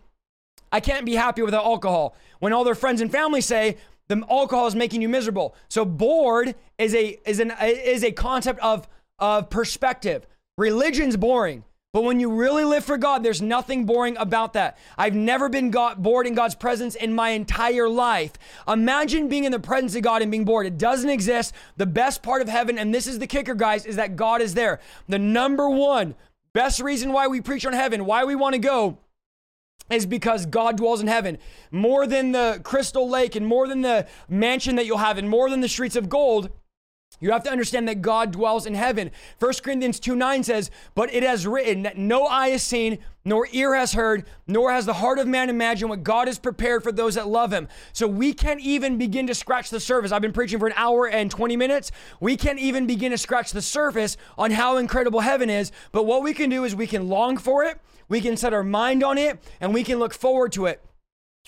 I 0.72 0.80
can't 0.80 1.06
be 1.06 1.16
happy 1.16 1.42
without 1.42 1.66
alcohol. 1.66 2.16
When 2.40 2.54
all 2.54 2.64
their 2.64 2.76
friends 2.76 3.02
and 3.02 3.12
family 3.12 3.42
say, 3.42 3.78
the 4.08 4.24
alcohol 4.30 4.68
is 4.68 4.76
making 4.76 5.02
you 5.02 5.10
miserable. 5.10 5.56
So 5.68 5.84
bored 5.84 6.56
is 6.78 6.94
a 6.94 7.20
is 7.28 7.40
an 7.40 7.52
is 7.62 8.04
a 8.04 8.12
concept 8.12 8.60
of 8.60 8.88
of 9.20 9.50
perspective. 9.50 10.28
Religion's 10.58 11.18
boring. 11.18 11.64
But 11.96 12.04
when 12.04 12.20
you 12.20 12.30
really 12.30 12.66
live 12.66 12.84
for 12.84 12.98
God, 12.98 13.24
there's 13.24 13.42
nothing 13.42 13.86
boring 13.86 14.18
about 14.18 14.52
that. 14.52 14.78
I've 14.98 15.16
never 15.16 15.48
been 15.48 15.72
bored 15.72 16.28
in 16.28 16.34
God's 16.34 16.54
presence 16.54 16.94
in 16.94 17.16
my 17.16 17.30
entire 17.30 17.88
life. 17.88 18.34
Imagine 18.68 19.30
being 19.30 19.46
in 19.46 19.54
the 19.54 19.62
presence 19.62 19.96
of 19.96 20.02
God 20.02 20.22
and 20.22 20.30
being 20.30 20.44
bored. 20.44 20.68
It 20.68 20.78
doesn't 20.78 21.10
exist. 21.10 21.54
The 21.78 21.86
best 21.86 22.22
part 22.22 22.42
of 22.42 22.50
heaven, 22.50 22.78
and 22.78 22.94
this 22.94 23.08
is 23.08 23.20
the 23.20 23.28
kicker, 23.28 23.56
guys, 23.56 23.86
is 23.86 23.96
that 23.96 24.18
God 24.18 24.42
is 24.42 24.56
there. 24.56 24.82
The 25.08 25.20
number 25.20 25.70
one 25.70 26.16
best 26.52 26.82
reason 26.82 27.14
why 27.14 27.28
we 27.28 27.40
preach 27.40 27.66
on 27.66 27.72
heaven, 27.72 28.04
why 28.04 28.26
we 28.26 28.36
want 28.36 28.56
to 28.56 28.60
go, 28.60 28.98
is 29.90 30.06
because 30.06 30.46
God 30.46 30.76
dwells 30.76 31.00
in 31.00 31.08
heaven. 31.08 31.38
More 31.72 32.06
than 32.06 32.34
the 32.34 32.60
crystal 32.62 33.08
lake 33.08 33.38
and 33.38 33.48
more 33.48 33.70
than 33.70 33.84
the 33.84 34.06
mansion 34.28 34.76
that 34.76 34.86
you'll 34.86 34.98
have 34.98 35.18
and 35.18 35.30
more 35.30 35.50
than 35.50 35.62
the 35.62 35.70
streets 35.70 35.96
of 35.96 36.10
gold 36.10 36.50
you 37.26 37.32
have 37.32 37.44
to 37.44 37.52
understand 37.52 37.88
that 37.88 38.04
God 38.04 38.32
dwells 38.32 38.68
in 38.68 38.76
heaven. 38.76 39.10
1 39.40 39.54
Corinthians 39.64 40.00
2 40.00 40.16
9 40.16 40.44
says, 40.44 40.70
But 40.94 41.12
it 41.12 41.24
has 41.24 41.48
written 41.48 41.82
that 41.82 41.98
no 41.98 42.28
eye 42.28 42.50
has 42.50 42.62
seen, 42.62 43.00
nor 43.26 43.48
ear 43.52 43.74
has 43.74 43.94
heard, 43.94 44.26
nor 44.46 44.72
has 44.72 44.86
the 44.86 44.94
heart 44.94 45.18
of 45.18 45.28
man 45.28 45.50
imagined 45.50 45.90
what 45.90 46.04
God 46.04 46.28
has 46.28 46.38
prepared 46.38 46.84
for 46.84 46.92
those 46.92 47.16
that 47.16 47.28
love 47.28 47.52
him. 47.52 47.68
So 47.94 48.08
we 48.08 48.32
can't 48.32 48.60
even 48.60 49.00
begin 49.00 49.26
to 49.26 49.34
scratch 49.34 49.72
the 49.72 49.80
surface. 49.80 50.12
I've 50.12 50.22
been 50.22 50.34
preaching 50.34 50.60
for 50.60 50.68
an 50.68 50.74
hour 50.76 51.08
and 51.08 51.32
20 51.32 51.58
minutes. 51.58 51.92
We 52.20 52.38
can't 52.38 52.60
even 52.60 52.86
begin 52.86 53.10
to 53.10 53.18
scratch 53.18 53.54
the 53.54 53.62
surface 53.64 54.18
on 54.38 54.52
how 54.52 54.78
incredible 54.78 55.22
heaven 55.22 55.50
is. 55.50 55.72
But 55.92 56.04
what 56.04 56.22
we 56.22 56.32
can 56.36 56.52
do 56.52 56.64
is 56.64 56.76
we 56.76 56.86
can 56.86 57.10
long 57.10 57.38
for 57.38 57.64
it, 57.64 57.80
we 58.08 58.22
can 58.22 58.38
set 58.38 58.54
our 58.54 58.64
mind 58.64 59.04
on 59.04 59.18
it, 59.18 59.44
and 59.60 59.74
we 59.74 59.84
can 59.84 59.98
look 59.98 60.14
forward 60.14 60.52
to 60.52 60.68
it. 60.68 60.86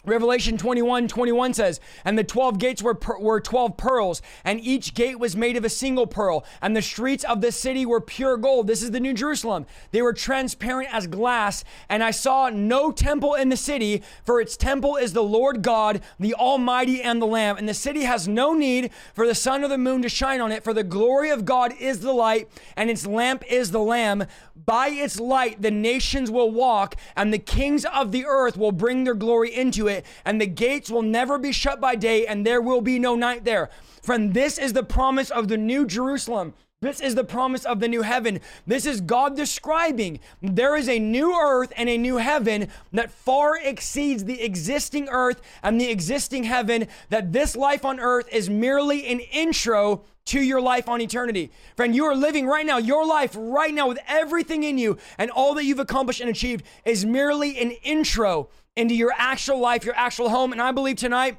Revelation 0.05 0.57
21 0.57 1.07
21 1.07 1.53
says, 1.53 1.79
And 2.05 2.17
the 2.17 2.23
12 2.23 2.59
gates 2.59 2.83
were, 2.83 2.93
per- 2.93 3.19
were 3.19 3.41
12 3.41 3.77
pearls, 3.77 4.21
and 4.45 4.61
each 4.61 4.93
gate 4.93 5.19
was 5.19 5.35
made 5.35 5.57
of 5.57 5.65
a 5.65 5.69
single 5.69 6.05
pearl, 6.05 6.45
and 6.61 6.75
the 6.75 6.83
streets 6.83 7.23
of 7.23 7.41
the 7.41 7.51
city 7.51 7.85
were 7.85 7.99
pure 7.99 8.37
gold. 8.37 8.67
This 8.67 8.83
is 8.83 8.91
the 8.91 8.99
New 8.99 9.13
Jerusalem. 9.13 9.65
They 9.91 10.03
were 10.03 10.13
transparent 10.13 10.93
as 10.93 11.07
glass, 11.07 11.63
and 11.89 12.03
I 12.03 12.11
saw 12.11 12.49
no 12.49 12.91
temple 12.91 13.33
in 13.33 13.49
the 13.49 13.57
city, 13.57 14.03
for 14.23 14.39
its 14.39 14.55
temple 14.55 14.97
is 14.97 15.13
the 15.13 15.23
Lord 15.23 15.63
God, 15.63 16.01
the 16.19 16.35
Almighty, 16.35 17.01
and 17.01 17.19
the 17.19 17.25
Lamb. 17.25 17.57
And 17.57 17.67
the 17.67 17.73
city 17.73 18.03
has 18.03 18.27
no 18.27 18.53
need 18.53 18.91
for 19.15 19.25
the 19.25 19.35
sun 19.35 19.63
or 19.63 19.67
the 19.67 19.79
moon 19.79 20.03
to 20.03 20.09
shine 20.09 20.41
on 20.41 20.51
it, 20.51 20.63
for 20.63 20.73
the 20.73 20.83
glory 20.83 21.31
of 21.31 21.43
God 21.43 21.73
is 21.79 22.01
the 22.01 22.13
light, 22.13 22.49
and 22.75 22.91
its 22.91 23.07
lamp 23.07 23.43
is 23.49 23.71
the 23.71 23.79
Lamb. 23.79 24.25
By 24.55 24.89
its 24.89 25.19
light, 25.19 25.61
the 25.61 25.71
nations 25.71 26.29
will 26.31 26.51
walk, 26.51 26.95
and 27.15 27.33
the 27.33 27.39
kings 27.39 27.83
of 27.83 28.11
the 28.11 28.25
earth 28.25 28.57
will 28.57 28.71
bring 28.71 29.03
their 29.03 29.15
glory 29.15 29.53
into 29.53 29.86
it 29.86 29.86
it, 29.87 30.05
and 30.25 30.39
the 30.39 30.47
gates 30.47 30.89
will 30.89 31.01
never 31.01 31.37
be 31.37 31.51
shut 31.51 31.79
by 31.81 31.95
day, 31.95 32.25
and 32.25 32.45
there 32.45 32.61
will 32.61 32.81
be 32.81 32.99
no 32.99 33.15
night 33.15 33.43
there. 33.45 33.69
Friend, 34.01 34.33
this 34.33 34.57
is 34.57 34.73
the 34.73 34.83
promise 34.83 35.29
of 35.29 35.47
the 35.47 35.57
new 35.57 35.85
Jerusalem. 35.85 36.53
This 36.79 36.99
is 36.99 37.15
the 37.15 37.23
promise 37.23 37.65
of 37.65 37.79
the 37.79 37.87
new 37.87 38.03
heaven. 38.03 38.39
This 38.67 38.85
is 38.85 39.01
God 39.01 39.35
describing 39.35 40.19
there 40.43 40.75
is 40.75 40.87
a 40.87 40.99
new 40.99 41.35
earth 41.35 41.73
and 41.75 41.89
a 41.89 41.97
new 41.97 42.17
heaven 42.17 42.67
that 42.93 43.09
far 43.09 43.57
exceeds 43.57 44.25
the 44.25 44.43
existing 44.43 45.09
earth 45.09 45.41
and 45.63 45.81
the 45.81 45.89
existing 45.89 46.43
heaven. 46.43 46.87
That 47.09 47.33
this 47.33 47.55
life 47.55 47.83
on 47.83 47.99
earth 47.99 48.29
is 48.31 48.47
merely 48.47 49.07
an 49.07 49.21
intro 49.21 50.03
to 50.27 50.41
your 50.41 50.61
life 50.61 50.87
on 50.87 51.01
eternity. 51.01 51.51
Friend, 51.75 51.95
you 51.95 52.05
are 52.05 52.15
living 52.15 52.47
right 52.47 52.65
now, 52.65 52.77
your 52.77 53.05
life 53.05 53.35
right 53.35 53.73
now 53.73 53.87
with 53.87 53.99
everything 54.07 54.63
in 54.63 54.77
you 54.77 54.97
and 55.17 55.31
all 55.31 55.53
that 55.55 55.65
you've 55.65 55.79
accomplished 55.79 56.21
and 56.21 56.29
achieved 56.29 56.63
is 56.85 57.05
merely 57.05 57.57
an 57.59 57.71
intro 57.83 58.49
into 58.75 58.93
your 58.93 59.13
actual 59.17 59.59
life, 59.59 59.83
your 59.83 59.95
actual 59.95 60.29
home. 60.29 60.51
And 60.51 60.61
I 60.61 60.71
believe 60.71 60.97
tonight, 60.97 61.37